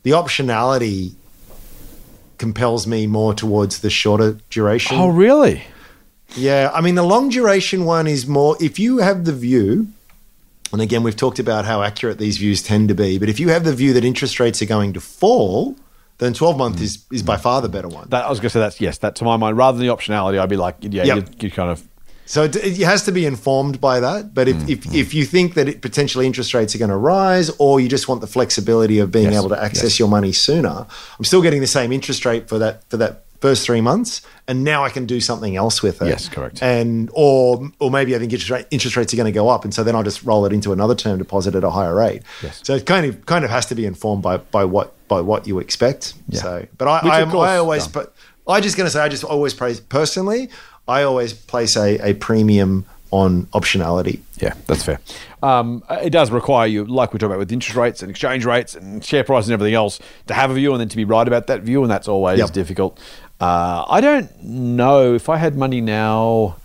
the 0.04 0.12
optionality 0.12 1.14
compels 2.38 2.86
me 2.86 3.06
more 3.06 3.34
towards 3.34 3.80
the 3.80 3.90
shorter 3.90 4.38
duration. 4.50 4.96
Oh, 4.98 5.08
really? 5.08 5.64
Yeah. 6.36 6.70
I 6.72 6.80
mean, 6.80 6.94
the 6.94 7.02
long 7.02 7.30
duration 7.30 7.84
one 7.84 8.06
is 8.06 8.26
more 8.26 8.56
if 8.60 8.78
you 8.78 8.98
have 8.98 9.24
the 9.24 9.32
view, 9.32 9.88
and 10.72 10.80
again, 10.80 11.02
we've 11.02 11.16
talked 11.16 11.38
about 11.38 11.64
how 11.64 11.82
accurate 11.82 12.18
these 12.18 12.38
views 12.38 12.62
tend 12.62 12.88
to 12.88 12.94
be, 12.94 13.18
but 13.18 13.28
if 13.28 13.40
you 13.40 13.48
have 13.48 13.64
the 13.64 13.74
view 13.74 13.92
that 13.94 14.04
interest 14.04 14.38
rates 14.38 14.60
are 14.62 14.66
going 14.66 14.92
to 14.92 15.00
fall, 15.00 15.76
then 16.18 16.34
12 16.34 16.58
month 16.58 16.78
mm. 16.78 16.82
is, 16.82 17.04
is 17.10 17.22
by 17.22 17.36
far 17.36 17.62
the 17.62 17.68
better 17.68 17.88
one. 17.88 18.08
That, 18.10 18.26
I 18.26 18.30
was 18.30 18.40
going 18.40 18.48
to 18.48 18.52
say 18.52 18.60
that's 18.60 18.80
yes, 18.80 18.98
that 18.98 19.16
to 19.16 19.24
my 19.24 19.36
mind, 19.36 19.56
rather 19.56 19.78
than 19.78 19.86
the 19.86 19.92
optionality, 19.92 20.38
I'd 20.38 20.48
be 20.48 20.56
like, 20.56 20.76
yeah, 20.80 21.04
yep. 21.04 21.42
you 21.42 21.50
kind 21.50 21.70
of 21.70 21.86
so 22.26 22.44
it, 22.44 22.56
it, 22.56 22.76
has 22.78 23.04
to 23.04 23.12
be 23.12 23.26
informed 23.26 23.80
by 23.80 24.00
that. 24.00 24.32
But 24.34 24.48
if, 24.48 24.56
mm, 24.56 24.68
if, 24.68 24.84
mm. 24.84 24.94
if, 24.94 25.14
you 25.14 25.24
think 25.24 25.54
that 25.54 25.68
it, 25.68 25.82
potentially 25.82 26.26
interest 26.26 26.54
rates 26.54 26.74
are 26.74 26.78
going 26.78 26.90
to 26.90 26.96
rise, 26.96 27.50
or 27.58 27.80
you 27.80 27.88
just 27.88 28.08
want 28.08 28.20
the 28.20 28.26
flexibility 28.26 28.98
of 28.98 29.10
being 29.10 29.32
yes, 29.32 29.40
able 29.40 29.50
to 29.50 29.62
access 29.62 29.82
yes. 29.82 29.98
your 29.98 30.08
money 30.08 30.32
sooner, 30.32 30.86
I'm 31.18 31.24
still 31.24 31.42
getting 31.42 31.60
the 31.60 31.66
same 31.66 31.92
interest 31.92 32.24
rate 32.24 32.48
for 32.48 32.58
that 32.58 32.88
for 32.90 32.96
that 32.96 33.24
first 33.44 33.66
three 33.66 33.82
months, 33.82 34.22
and 34.48 34.64
now 34.64 34.84
I 34.84 34.88
can 34.88 35.04
do 35.04 35.20
something 35.20 35.54
else 35.54 35.82
with 35.82 36.00
it. 36.00 36.08
Yes, 36.08 36.30
correct. 36.30 36.62
And 36.62 37.10
or 37.12 37.70
or 37.78 37.90
maybe 37.90 38.16
I 38.16 38.18
think 38.18 38.32
interest, 38.32 38.50
rate, 38.50 38.66
interest 38.70 38.96
rates 38.96 39.12
are 39.12 39.18
going 39.18 39.26
to 39.26 39.38
go 39.38 39.50
up, 39.50 39.64
and 39.64 39.74
so 39.74 39.84
then 39.84 39.94
I'll 39.94 40.02
just 40.02 40.22
roll 40.22 40.46
it 40.46 40.52
into 40.54 40.72
another 40.72 40.94
term 40.94 41.18
deposit 41.18 41.54
at 41.54 41.62
a 41.62 41.70
higher 41.70 41.94
rate. 41.94 42.22
Yes. 42.42 42.62
So 42.64 42.74
it 42.74 42.86
kind 42.86 43.04
of 43.04 43.26
kind 43.26 43.44
of 43.44 43.50
has 43.50 43.66
to 43.66 43.74
be 43.74 43.84
informed 43.84 44.22
by 44.22 44.38
by 44.38 44.64
what 44.64 44.94
by 45.08 45.20
what 45.20 45.46
you 45.46 45.58
expect. 45.58 46.14
Yeah. 46.30 46.40
So, 46.40 46.66
but 46.78 46.88
I 46.88 47.20
I, 47.20 47.20
I 47.20 47.56
always 47.58 47.86
but 47.86 48.14
I 48.48 48.62
just 48.62 48.78
going 48.78 48.86
to 48.86 48.90
say 48.90 49.00
I 49.00 49.10
just 49.10 49.24
always 49.24 49.52
praise 49.52 49.78
personally. 49.78 50.48
I 50.86 51.02
always 51.02 51.32
place 51.32 51.76
a, 51.76 52.10
a 52.10 52.14
premium 52.14 52.86
on 53.10 53.46
optionality. 53.46 54.20
Yeah, 54.38 54.54
that's 54.66 54.82
fair. 54.82 54.98
Um, 55.42 55.84
it 55.88 56.10
does 56.10 56.30
require 56.32 56.66
you, 56.66 56.84
like 56.84 57.12
we 57.12 57.18
talked 57.18 57.28
about 57.28 57.38
with 57.38 57.52
interest 57.52 57.76
rates 57.76 58.02
and 58.02 58.10
exchange 58.10 58.44
rates 58.44 58.74
and 58.74 59.04
share 59.04 59.22
price 59.22 59.44
and 59.44 59.52
everything 59.52 59.74
else, 59.74 60.00
to 60.26 60.34
have 60.34 60.50
a 60.50 60.54
view 60.54 60.72
and 60.72 60.80
then 60.80 60.88
to 60.88 60.96
be 60.96 61.04
right 61.04 61.26
about 61.26 61.46
that 61.46 61.62
view, 61.62 61.82
and 61.82 61.90
that's 61.90 62.08
always 62.08 62.40
yep. 62.40 62.50
difficult. 62.50 62.98
Uh, 63.40 63.84
I 63.88 64.00
don't 64.00 64.42
know 64.42 65.14
if 65.14 65.28
I 65.28 65.36
had 65.36 65.56
money 65.56 65.80
now. 65.80 66.56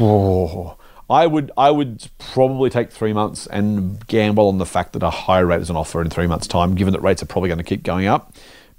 Oh, 0.00 0.76
I 1.10 1.26
would 1.26 1.50
I 1.56 1.70
would 1.70 2.08
probably 2.18 2.70
take 2.70 2.90
three 2.90 3.12
months 3.12 3.46
and 3.46 4.04
gamble 4.06 4.48
on 4.48 4.58
the 4.58 4.66
fact 4.66 4.92
that 4.92 5.02
a 5.02 5.10
higher 5.10 5.46
rate 5.46 5.62
is 5.62 5.70
an 5.70 5.76
offer 5.76 6.00
in 6.00 6.10
three 6.10 6.26
months' 6.26 6.46
time, 6.46 6.74
given 6.74 6.92
that 6.92 7.00
rates 7.00 7.22
are 7.22 7.26
probably 7.26 7.48
going 7.48 7.58
to 7.58 7.64
keep 7.64 7.82
going 7.82 8.06
up, 8.06 8.32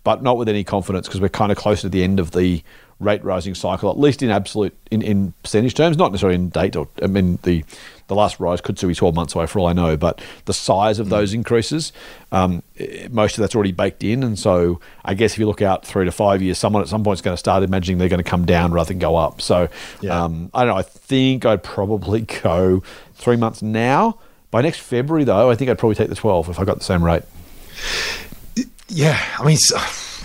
but 0.03 0.23
not 0.23 0.37
with 0.37 0.47
any 0.47 0.63
confidence 0.63 1.07
because 1.07 1.21
we're 1.21 1.29
kind 1.29 1.51
of 1.51 1.57
close 1.57 1.81
to 1.81 1.89
the 1.89 2.03
end 2.03 2.19
of 2.19 2.31
the 2.31 2.63
rate 2.99 3.23
rising 3.23 3.53
cycle, 3.55 3.89
at 3.89 3.99
least 3.99 4.23
in 4.23 4.29
absolute 4.29 4.75
in, 4.89 5.01
in 5.01 5.33
percentage 5.43 5.73
terms, 5.73 5.97
not 5.97 6.11
necessarily 6.11 6.35
in 6.35 6.49
date 6.49 6.75
or 6.75 6.87
I 7.01 7.07
mean 7.07 7.39
the 7.43 7.63
the 8.07 8.15
last 8.15 8.39
rise 8.39 8.61
could 8.61 8.77
still 8.77 8.89
be 8.89 8.95
12 8.95 9.15
months 9.15 9.35
away 9.35 9.45
for 9.45 9.59
all 9.59 9.67
I 9.67 9.73
know, 9.73 9.97
but 9.97 10.21
the 10.45 10.53
size 10.53 10.97
of 10.99 11.09
those 11.09 11.33
increases, 11.33 11.91
um, 12.31 12.63
most 13.09 13.37
of 13.37 13.41
that's 13.41 13.53
already 13.53 13.73
baked 13.73 14.01
in. 14.01 14.23
And 14.23 14.39
so 14.39 14.79
I 15.03 15.13
guess 15.13 15.33
if 15.33 15.39
you 15.39 15.45
look 15.45 15.61
out 15.61 15.85
three 15.85 16.05
to 16.05 16.11
five 16.11 16.41
years, 16.41 16.57
someone 16.57 16.81
at 16.81 16.87
some 16.87 17.03
point 17.03 17.17
is 17.17 17.21
going 17.21 17.33
to 17.33 17.39
start 17.39 17.63
imagining 17.63 17.97
they're 17.97 18.07
going 18.09 18.23
to 18.23 18.29
come 18.29 18.45
down 18.45 18.71
rather 18.71 18.87
than 18.87 18.99
go 18.99 19.17
up. 19.17 19.41
So 19.41 19.67
yeah. 20.01 20.23
um, 20.23 20.49
I 20.53 20.63
don't 20.63 20.73
know. 20.73 20.79
I 20.79 20.83
think 20.83 21.45
I'd 21.45 21.63
probably 21.63 22.21
go 22.43 22.81
three 23.13 23.35
months 23.35 23.61
now. 23.61 24.19
By 24.51 24.61
next 24.61 24.79
February, 24.79 25.25
though, 25.25 25.49
I 25.49 25.55
think 25.55 25.69
I'd 25.69 25.77
probably 25.77 25.95
take 25.95 26.07
the 26.07 26.15
12 26.15 26.49
if 26.49 26.59
I 26.59 26.63
got 26.63 26.77
the 26.77 26.85
same 26.85 27.03
rate. 27.03 27.23
Yeah. 28.87 29.21
I 29.37 29.45
mean, 29.45 29.57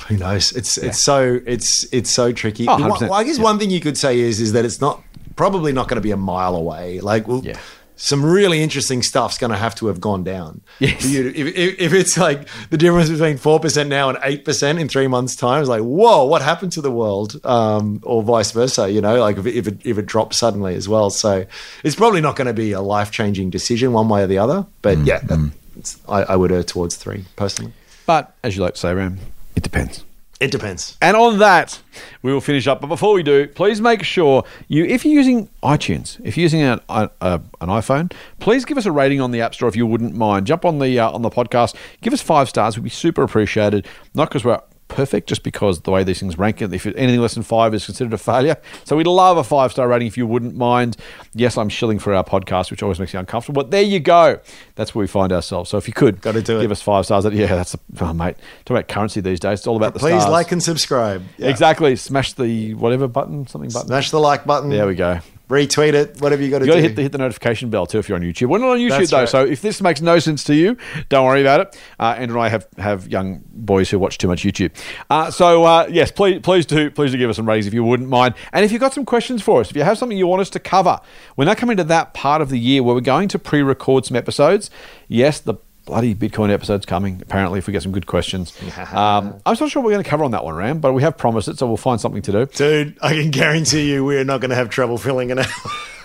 who 0.09 0.17
knows? 0.17 0.53
It's 0.53 0.77
yeah. 0.77 0.89
it's 0.89 1.03
so 1.03 1.41
it's 1.47 1.85
it's 1.93 2.11
so 2.11 2.33
tricky. 2.33 2.67
Oh, 2.69 2.77
well, 2.79 3.13
I 3.15 3.25
guess 3.25 3.39
yeah. 3.39 3.45
one 3.45 3.59
thing 3.59 3.71
you 3.71 3.81
could 3.81 3.99
say 3.99 4.21
is 4.21 4.41
is 4.41 4.53
that 4.53 4.65
it's 4.65 4.81
not 4.81 5.03
probably 5.37 5.73
not 5.73 5.89
going 5.89 5.97
to 5.97 6.03
be 6.03 6.11
a 6.11 6.17
mile 6.17 6.55
away. 6.55 7.01
Like, 7.01 7.27
well, 7.27 7.41
yeah. 7.45 7.59
some 7.97 8.25
really 8.25 8.63
interesting 8.63 9.03
stuff's 9.03 9.39
going 9.39 9.51
to 9.51 9.57
have 9.57 9.75
to 9.77 9.87
have 9.87 10.01
gone 10.01 10.25
down. 10.25 10.61
Yes. 10.79 11.03
For 11.03 11.09
you 11.09 11.23
to- 11.25 11.39
if, 11.39 11.47
if, 11.57 11.81
if 11.81 11.93
it's 11.93 12.17
like 12.17 12.49
the 12.71 12.77
difference 12.77 13.09
between 13.09 13.39
4% 13.39 13.89
now 13.89 14.11
and 14.11 14.19
8% 14.19 14.81
in 14.81 14.89
three 14.89 15.07
months' 15.07 15.37
time, 15.37 15.63
is 15.63 15.69
like, 15.69 15.83
whoa, 15.83 16.25
what 16.25 16.43
happened 16.43 16.73
to 16.73 16.81
the 16.81 16.91
world? 16.91 17.45
Um, 17.45 18.01
or 18.05 18.23
vice 18.23 18.53
versa, 18.53 18.91
you 18.91 19.01
know, 19.01 19.21
like 19.21 19.39
if 19.39 19.47
it, 19.47 19.57
if, 19.57 19.69
it, 19.69 19.87
if 19.87 19.99
it 19.99 20.07
drops 20.07 20.39
suddenly 20.39 20.75
as 20.75 20.89
well. 20.89 21.11
So 21.11 21.47
it's 21.85 21.97
probably 21.97 22.21
not 22.21 22.37
going 22.37 22.47
to 22.47 22.55
be 22.55 22.73
a 22.73 22.81
life 22.81 23.11
changing 23.11 23.51
decision 23.51 23.93
one 23.93 24.09
way 24.09 24.23
or 24.23 24.27
the 24.27 24.39
other. 24.39 24.67
But 24.83 24.99
yeah, 24.99 25.21
that, 25.21 25.53
it's, 25.77 25.99
I, 26.09 26.23
I 26.23 26.37
would 26.37 26.53
err 26.53 26.63
towards 26.63 26.97
three 26.97 27.25
personally. 27.37 27.73
But 28.05 28.35
as 28.43 28.57
you 28.57 28.63
like 28.63 28.75
to 28.75 28.81
say, 28.81 28.93
Ram, 28.95 29.19
it 29.57 29.63
depends. 29.63 30.05
It 30.41 30.51
depends. 30.51 30.97
And 31.01 31.17
on 31.17 31.39
that, 31.39 31.81
we 32.23 32.33
will 32.33 32.41
finish 32.41 32.67
up. 32.67 32.81
But 32.81 32.89
before 32.89 33.15
we 33.15 33.23
do, 33.23 33.47
please 33.47 33.81
make 33.81 34.03
sure 34.03 34.43
you, 34.67 34.85
if 34.85 35.05
you're 35.05 35.15
using 35.15 35.49
iTunes, 35.63 36.21
if 36.25 36.37
you're 36.37 36.43
using 36.43 36.63
an, 36.63 36.81
a, 36.89 37.09
a- 37.21 37.41
an 37.61 37.69
iPhone, 37.69 38.13
please 38.41 38.65
give 38.65 38.77
us 38.77 38.85
a 38.85 38.91
rating 38.91 39.21
on 39.21 39.31
the 39.31 39.41
App 39.41 39.55
Store 39.55 39.69
if 39.69 39.77
you 39.77 39.87
wouldn't 39.87 40.17
mind. 40.17 40.49
Jump 40.49 40.65
on 40.65 40.81
the 40.81 40.99
uh, 40.99 41.09
on 41.13 41.23
the 41.23 41.31
podcast, 41.31 41.77
give 42.01 42.13
us 42.13 42.21
five 42.21 42.49
stars. 42.49 42.77
We'd 42.77 42.83
be 42.83 42.91
super 42.91 43.23
appreciated. 43.23 43.87
Not 44.15 44.31
because 44.31 44.45
we're 44.45 44.61
perfect, 44.93 45.29
just 45.29 45.43
because 45.43 45.81
the 45.81 45.91
way 45.91 46.05
these 46.05 46.21
things 46.21 46.39
rank, 46.39 46.63
it. 46.63 46.73
if 46.73 46.87
anything 46.87 47.21
less 47.21 47.35
than 47.35 47.43
five 47.43 47.75
is 47.75 47.85
considered 47.85 48.13
a 48.13 48.19
failure. 48.19 48.57
So 48.85 48.97
we'd 48.97 49.07
love 49.07 49.37
a 49.37 49.45
five 49.45 49.73
star 49.73 49.89
rating 49.89 50.07
if 50.09 50.17
you 50.17 50.27
wouldn't 50.27 50.55
mind. 50.55 50.97
Yes, 51.35 51.57
I'm 51.59 51.69
shilling 51.69 51.99
for 51.99 52.15
our 52.15 52.25
podcast, 52.25 52.71
which 52.71 52.83
always 52.83 52.99
makes 53.01 53.13
me 53.15 53.21
uncomfortable. 53.21 53.63
But 53.63 53.71
there 53.71 53.83
you 53.83 54.01
go. 54.01 54.39
That's 54.75 54.95
where 54.95 55.03
we 55.03 55.07
find 55.09 55.33
ourselves. 55.33 55.71
So 55.71 55.79
if 55.79 55.89
you 55.89 55.95
could, 55.95 56.21
Gotta 56.21 56.43
do 56.43 56.59
it. 56.59 56.63
give 56.63 56.71
us 56.71 56.83
five 56.83 57.05
stars. 57.07 57.25
Yeah, 57.25 57.47
that's 57.47 57.75
a, 57.75 57.79
oh, 58.01 58.13
mate. 58.13 58.37
Talk 58.65 58.77
about 58.77 58.89
currency 58.89 59.21
these 59.21 59.41
days. 59.41 59.61
It's 59.61 59.67
all 59.67 59.77
about 59.77 59.95
the 59.95 60.01
Please 60.01 60.21
stars. 60.21 60.31
like 60.31 60.53
and 60.53 60.63
subscribe. 60.63 61.23
Yeah. 61.39 61.49
Exactly. 61.49 61.97
Smash 61.97 62.35
the 62.35 62.75
whatever 62.75 63.09
button, 63.09 63.47
something 63.47 63.71
button. 63.71 63.89
Smash 63.89 64.11
the 64.11 64.21
like 64.21 64.45
button. 64.45 64.71
There 64.71 64.87
we 64.87 64.95
go. 64.95 65.21
Retweet 65.49 65.93
it, 65.93 66.21
whatever 66.21 66.43
you 66.43 66.51
got 66.51 66.61
to 66.61 66.65
You 66.65 66.71
got 66.71 66.77
do. 66.77 66.83
to 66.83 66.89
hit 66.89 66.97
the, 66.97 67.03
hit 67.03 67.13
the 67.13 67.19
notification 67.19 67.69
bell 67.69 67.85
too 67.85 67.99
if 67.99 68.09
you're 68.09 68.17
on 68.17 68.23
YouTube. 68.23 68.49
We're 68.49 68.59
not 68.59 68.71
on 68.71 68.79
YouTube 68.79 68.89
That's 68.91 69.11
though, 69.11 69.19
right. 69.19 69.29
so 69.29 69.45
if 69.45 69.61
this 69.61 69.83
makes 69.83 70.01
no 70.01 70.19
sense 70.19 70.45
to 70.45 70.55
you, 70.55 70.79
don't 71.11 71.27
worry 71.27 71.43
about 71.43 71.61
it. 71.61 71.79
Uh, 72.01 72.15
Andrew 72.17 72.39
and 72.39 72.47
I 72.47 72.49
have, 72.49 72.67
have 72.79 73.09
young 73.09 73.43
boys 73.53 73.91
who 73.91 73.99
watch 73.99 74.17
too 74.19 74.29
much 74.29 74.45
YouTube. 74.45 74.71
Uh, 75.11 75.31
so 75.31 75.65
uh, 75.65 75.87
yes, 75.91 76.11
please 76.11 76.41
please 76.41 76.65
do 76.65 76.91
please 76.91 77.13
do 77.13 77.19
give 77.19 77.29
us 77.29 77.37
some 77.37 77.47
ratings 77.47 77.67
if 77.67 77.75
you 77.75 77.85
wouldn't 77.85 78.09
mind. 78.09 78.35
And 78.53 78.65
if 78.65 78.73
you've 78.73 78.81
got 78.81 78.95
some 78.95 79.05
questions 79.05 79.43
for 79.43 79.61
us, 79.61 79.71
if 79.71 79.77
you 79.77 79.83
have 79.83 79.99
something 79.99 80.17
you 80.17 80.27
want 80.27 80.41
us 80.41 80.51
to 80.51 80.59
cover, 80.61 81.01
we're 81.37 81.45
now 81.45 81.55
coming 81.55 81.77
to 81.77 81.85
that 81.85 82.15
part 82.15 82.41
of 82.41 82.49
the 82.49 82.59
year 82.59 82.83
where 82.83 82.95
we're 82.95 83.01
going 83.03 83.29
to 83.29 83.39
pre-record 83.39 84.07
some 84.07 84.17
episodes. 84.17 84.71
Yes, 85.09 85.39
the 85.41 85.55
bloody 85.85 86.15
Bitcoin 86.15 86.51
episode's 86.51 86.87
coming. 86.87 87.21
Apparently, 87.23 87.59
if 87.59 87.67
we 87.67 87.73
get 87.73 87.83
some 87.83 87.93
good 87.93 88.07
questions, 88.07 88.57
um, 88.93 89.41
I'm 89.47 89.57
not 89.59 89.71
sure 89.71 89.83
what 89.83 89.87
we're 89.87 89.93
going 89.93 90.05
to 90.05 90.09
cover 90.11 90.25
on 90.25 90.31
that 90.33 90.45
one, 90.45 90.55
Ram, 90.55 90.81
but 90.81 90.93
we 90.93 91.03
have 91.03 91.17
promised 91.17 91.49
it, 91.49 91.59
so 91.59 91.67
we'll 91.67 91.77
find 91.77 92.01
something 92.01 92.23
to 92.23 92.33
do. 92.33 92.47
Dude, 92.47 92.97
I 93.03 93.13
can 93.15 93.31
guarantee 93.31 93.91
you 93.91 94.05
we're 94.05 94.25
not 94.25 94.41
going 94.41 94.51
to 94.51 94.57
have 94.57 94.69
trouble 94.71 94.99
filling 94.99 95.31
an 95.33 95.41
hour. 95.41 95.47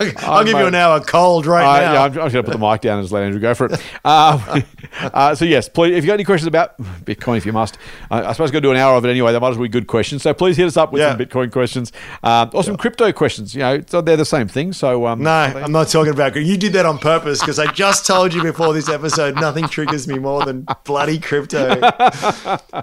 I'll 0.18 0.44
give 0.44 0.56
you 0.56 0.66
an 0.66 0.76
hour 0.76 1.00
cold 1.00 1.44
right 1.44 1.64
Uh, 1.64 1.80
now. 1.80 1.92
yeah, 1.92 2.02
I'm, 2.02 2.12
I'm 2.12 2.14
just 2.14 2.32
going 2.32 2.44
to 2.44 2.50
put 2.52 2.58
the 2.60 2.64
mic 2.70 2.80
down 2.82 2.98
and 2.98 3.04
just 3.04 3.12
let 3.12 3.24
Andrew 3.24 3.40
go 3.40 3.54
for 3.54 3.66
it. 3.66 3.82
Uh, 4.04 4.60
uh, 5.00 5.34
so 5.34 5.44
yes, 5.44 5.68
please, 5.68 5.90
if 5.90 5.96
you've 6.04 6.06
got 6.06 6.14
any 6.14 6.24
questions 6.24 6.46
about 6.46 6.80
Bitcoin, 7.04 7.36
if 7.36 7.44
you 7.44 7.52
must, 7.52 7.76
uh, 8.10 8.22
I 8.26 8.32
suppose 8.32 8.50
I'm 8.50 8.52
going 8.54 8.62
to 8.62 8.68
do 8.68 8.70
an 8.70 8.76
hour 8.76 8.94
of 8.96 9.04
it 9.04 9.08
anyway. 9.10 9.32
That 9.32 9.40
might 9.40 9.50
as 9.50 9.56
well 9.58 9.64
be 9.64 9.68
good 9.68 9.86
questions. 9.88 10.22
So 10.22 10.32
please 10.32 10.56
hit 10.56 10.66
us 10.66 10.76
up 10.76 10.92
with 10.92 11.02
Yeah. 11.02 11.10
some 11.10 11.18
Bitcoin 11.18 11.50
questions 11.52 11.92
um, 12.22 12.50
or 12.54 12.62
some 12.64 12.76
crypto 12.76 13.12
questions. 13.12 13.54
You 13.54 13.60
know, 13.60 13.78
they're 13.78 14.16
the 14.16 14.24
same 14.24 14.46
thing. 14.48 14.72
So 14.72 15.06
um, 15.06 15.22
no, 15.22 15.30
I'm 15.30 15.72
not 15.72 15.88
talking 15.88 16.12
about. 16.12 16.36
You 16.36 16.56
did 16.56 16.72
that 16.74 16.86
on 16.86 16.98
purpose 16.98 17.40
because 17.40 17.58
I 17.58 17.70
just 17.72 18.06
told 18.06 18.32
you 18.32 18.42
before 18.42 18.72
this 18.72 18.88
episode 18.88 19.34
nothing 19.34 19.67
triggers 19.68 20.08
me 20.08 20.18
more 20.18 20.44
than 20.44 20.66
bloody 20.84 21.18
crypto. 21.18 21.78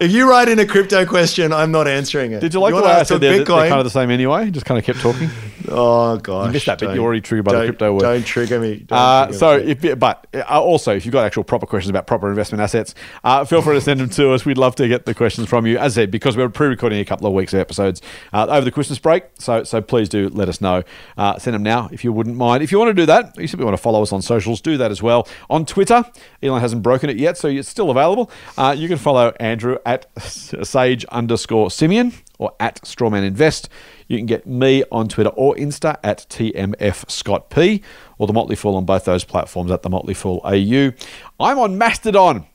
if 0.01 0.11
you 0.11 0.29
write 0.29 0.47
in 0.49 0.59
a 0.59 0.65
crypto 0.65 1.05
question, 1.05 1.51
I'm 1.53 1.71
not 1.71 1.87
answering 1.87 2.31
it. 2.31 2.39
Did 2.41 2.53
you 2.53 2.59
like 2.59 2.71
the 2.71 2.75
wanna 2.81 2.87
way 2.87 2.93
I 2.99 3.03
said 3.03 3.21
they're, 3.21 3.37
they're 3.37 3.45
Bitcoin? 3.45 3.67
kind 3.69 3.79
of 3.79 3.83
the 3.85 3.89
same 3.89 4.09
anyway? 4.11 4.49
Just 4.51 4.65
kind 4.65 4.77
of 4.79 4.85
kept 4.85 4.99
talking. 4.99 5.29
oh 5.69 6.17
gosh, 6.17 6.47
You 6.47 6.53
missed 6.53 6.65
that 6.67 6.79
bit. 6.79 6.93
You're 6.95 7.03
already 7.03 7.21
triggered 7.21 7.45
by 7.45 7.53
the 7.55 7.65
crypto 7.65 7.93
word. 7.93 8.01
Don't 8.01 8.25
trigger 8.25 8.59
me. 8.59 8.77
Don't 8.77 8.97
Uh, 8.97 9.25
trigger 9.25 9.37
so, 9.39 9.57
me. 9.57 9.71
if, 9.71 9.99
but 9.99 10.27
uh, 10.33 10.43
also, 10.61 10.95
if 10.95 11.05
you've 11.05 11.13
got 11.13 11.25
actual 11.25 11.43
proper 11.43 11.65
questions 11.65 11.89
about 11.89 12.07
proper 12.07 12.29
investment 12.29 12.61
assets, 12.61 12.93
uh, 13.23 13.43
feel 13.45 13.61
free 13.61 13.75
to 13.75 13.81
send 13.81 13.99
them 13.99 14.09
to 14.09 14.31
us. 14.33 14.45
We'd 14.45 14.57
love 14.57 14.75
to 14.75 14.87
get 14.87 15.05
the 15.05 15.13
questions 15.13 15.47
from 15.49 15.65
you. 15.65 15.77
As 15.77 15.93
I 15.97 16.01
said, 16.01 16.11
because 16.11 16.37
we're 16.37 16.49
pre-recording 16.49 16.99
a 16.99 17.05
couple 17.05 17.27
of 17.27 17.33
weeks 17.33 17.53
of 17.53 17.59
episodes 17.59 18.01
uh, 18.33 18.45
over 18.49 18.63
the 18.65 18.71
Christmas 18.71 18.99
break, 18.99 19.23
so 19.39 19.63
so 19.63 19.81
please 19.81 20.09
do 20.09 20.29
let 20.29 20.49
us 20.49 20.61
know. 20.61 20.83
Uh, 21.17 21.37
send 21.39 21.53
them 21.55 21.63
now 21.63 21.89
if 21.91 22.03
you 22.03 22.13
wouldn't 22.13 22.35
mind. 22.37 22.61
If 22.63 22.71
you 22.71 22.79
want 22.79 22.89
to 22.89 22.93
do 22.93 23.05
that, 23.07 23.35
you 23.37 23.47
simply 23.47 23.65
want 23.65 23.75
to 23.77 23.81
follow 23.81 24.01
us 24.01 24.11
on 24.13 24.21
socials. 24.21 24.61
Do 24.61 24.77
that 24.77 24.91
as 24.91 25.01
well 25.01 25.27
on 25.49 25.65
Twitter. 25.65 26.03
Elon 26.43 26.61
hasn't 26.75 26.83
broken 26.83 27.09
it 27.09 27.17
yet, 27.17 27.37
so 27.37 27.47
it's 27.47 27.69
still 27.69 27.89
available. 27.89 28.29
Uh, 28.57 28.75
you 28.77 28.87
can 28.87 28.97
follow 28.97 29.33
Andrew 29.39 29.77
at 29.85 30.07
sage 30.21 31.05
underscore 31.05 31.71
simian 31.71 32.13
or 32.37 32.53
at 32.59 32.81
Strawman 32.81 33.25
Invest. 33.25 33.69
You 34.07 34.17
can 34.17 34.25
get 34.25 34.45
me 34.45 34.83
on 34.91 35.07
Twitter 35.07 35.29
or 35.31 35.55
Insta 35.55 35.97
at 36.03 36.25
TMF 36.29 37.09
Scott 37.09 37.49
P 37.49 37.81
or 38.17 38.27
the 38.27 38.33
Motley 38.33 38.55
Fool 38.55 38.75
on 38.75 38.85
both 38.85 39.05
those 39.05 39.23
platforms 39.23 39.71
at 39.71 39.81
the 39.83 39.89
Motley 39.89 40.13
Fool 40.13 40.41
AU. 40.43 40.91
I'm 41.39 41.57
on 41.59 41.77
Mastodon 41.77 42.45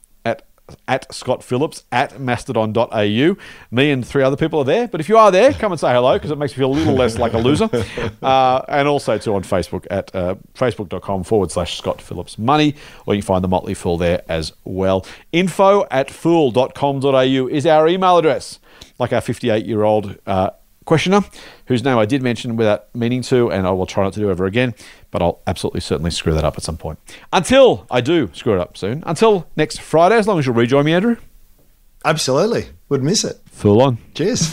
at 0.89 1.13
Scott 1.15 1.43
Phillips 1.43 1.85
at 1.93 2.21
mastodon.au. 2.21 3.37
Me 3.71 3.91
and 3.91 4.07
three 4.07 4.23
other 4.23 4.37
people 4.37 4.59
are 4.61 4.65
there. 4.65 4.89
But 4.89 5.01
if 5.01 5.09
you 5.09 5.17
are 5.17 5.31
there, 5.31 5.53
come 5.53 5.73
and 5.73 5.81
say 5.81 5.93
hello 5.93 6.15
because 6.15 6.31
it 6.31 6.39
makes 6.39 6.53
me 6.53 6.59
feel 6.59 6.71
a 6.71 6.75
little 6.75 6.95
less 6.95 7.19
like 7.19 7.33
a 7.33 7.39
loser. 7.39 7.69
Uh, 8.23 8.63
and 8.69 8.87
also 8.87 9.17
too 9.19 9.35
on 9.35 9.43
Facebook 9.43 9.87
at 9.91 10.15
uh, 10.15 10.35
facebook.com 10.55 11.23
forward 11.25 11.51
slash 11.51 11.79
Scott 11.79 12.03
Phillips 12.03 12.39
Money, 12.39 12.75
or 13.07 13.15
you 13.15 13.23
can 13.23 13.27
find 13.27 13.45
the 13.45 13.49
Motley 13.49 13.73
Fool 13.75 13.97
there 13.97 14.23
as 14.29 14.53
well. 14.65 15.07
Info 15.33 15.87
at 15.91 16.11
fool.com.au 16.11 17.49
is 17.49 17.67
our 17.67 17.89
email 17.89 18.19
address, 18.19 18.59
like 18.99 19.13
our 19.13 19.21
58 19.21 19.65
year 19.65 19.83
old 19.85 20.19
uh, 20.27 20.51
questioner, 20.85 21.23
whose 21.71 21.85
name 21.85 21.97
I 21.99 22.05
did 22.05 22.21
mention 22.21 22.57
without 22.57 22.93
meaning 22.97 23.23
to, 23.23 23.49
and 23.49 23.65
I 23.65 23.71
will 23.71 23.87
try 23.87 24.03
not 24.03 24.13
to 24.15 24.19
do 24.21 24.29
ever 24.29 24.45
again, 24.45 24.75
but 25.13 25.23
I'll 25.23 25.39
absolutely 25.47 25.81
certainly 25.81 26.11
screw 26.11 26.35
that 26.35 26.43
up 26.43 26.57
at 26.57 26.65
some 26.65 26.77
point. 26.77 26.99
Until 27.33 27.87
I 27.89 28.01
do 28.01 28.29
screw 28.33 28.55
it 28.55 28.61
up 28.61 28.77
soon, 28.77 29.05
until 29.07 29.47
next 29.55 29.81
Friday, 29.81 30.17
as 30.17 30.27
long 30.27 30.41
as 30.41 30.47
you'll 30.47 30.57
rejoin 30.57 30.85
me, 30.85 30.93
Andrew. 30.93 31.17
absolutely 32.05 32.71
would 32.89 33.05
miss 33.05 33.23
it. 33.23 33.39
Full 33.53 33.81
on. 33.81 33.99
Cheers. 34.15 34.53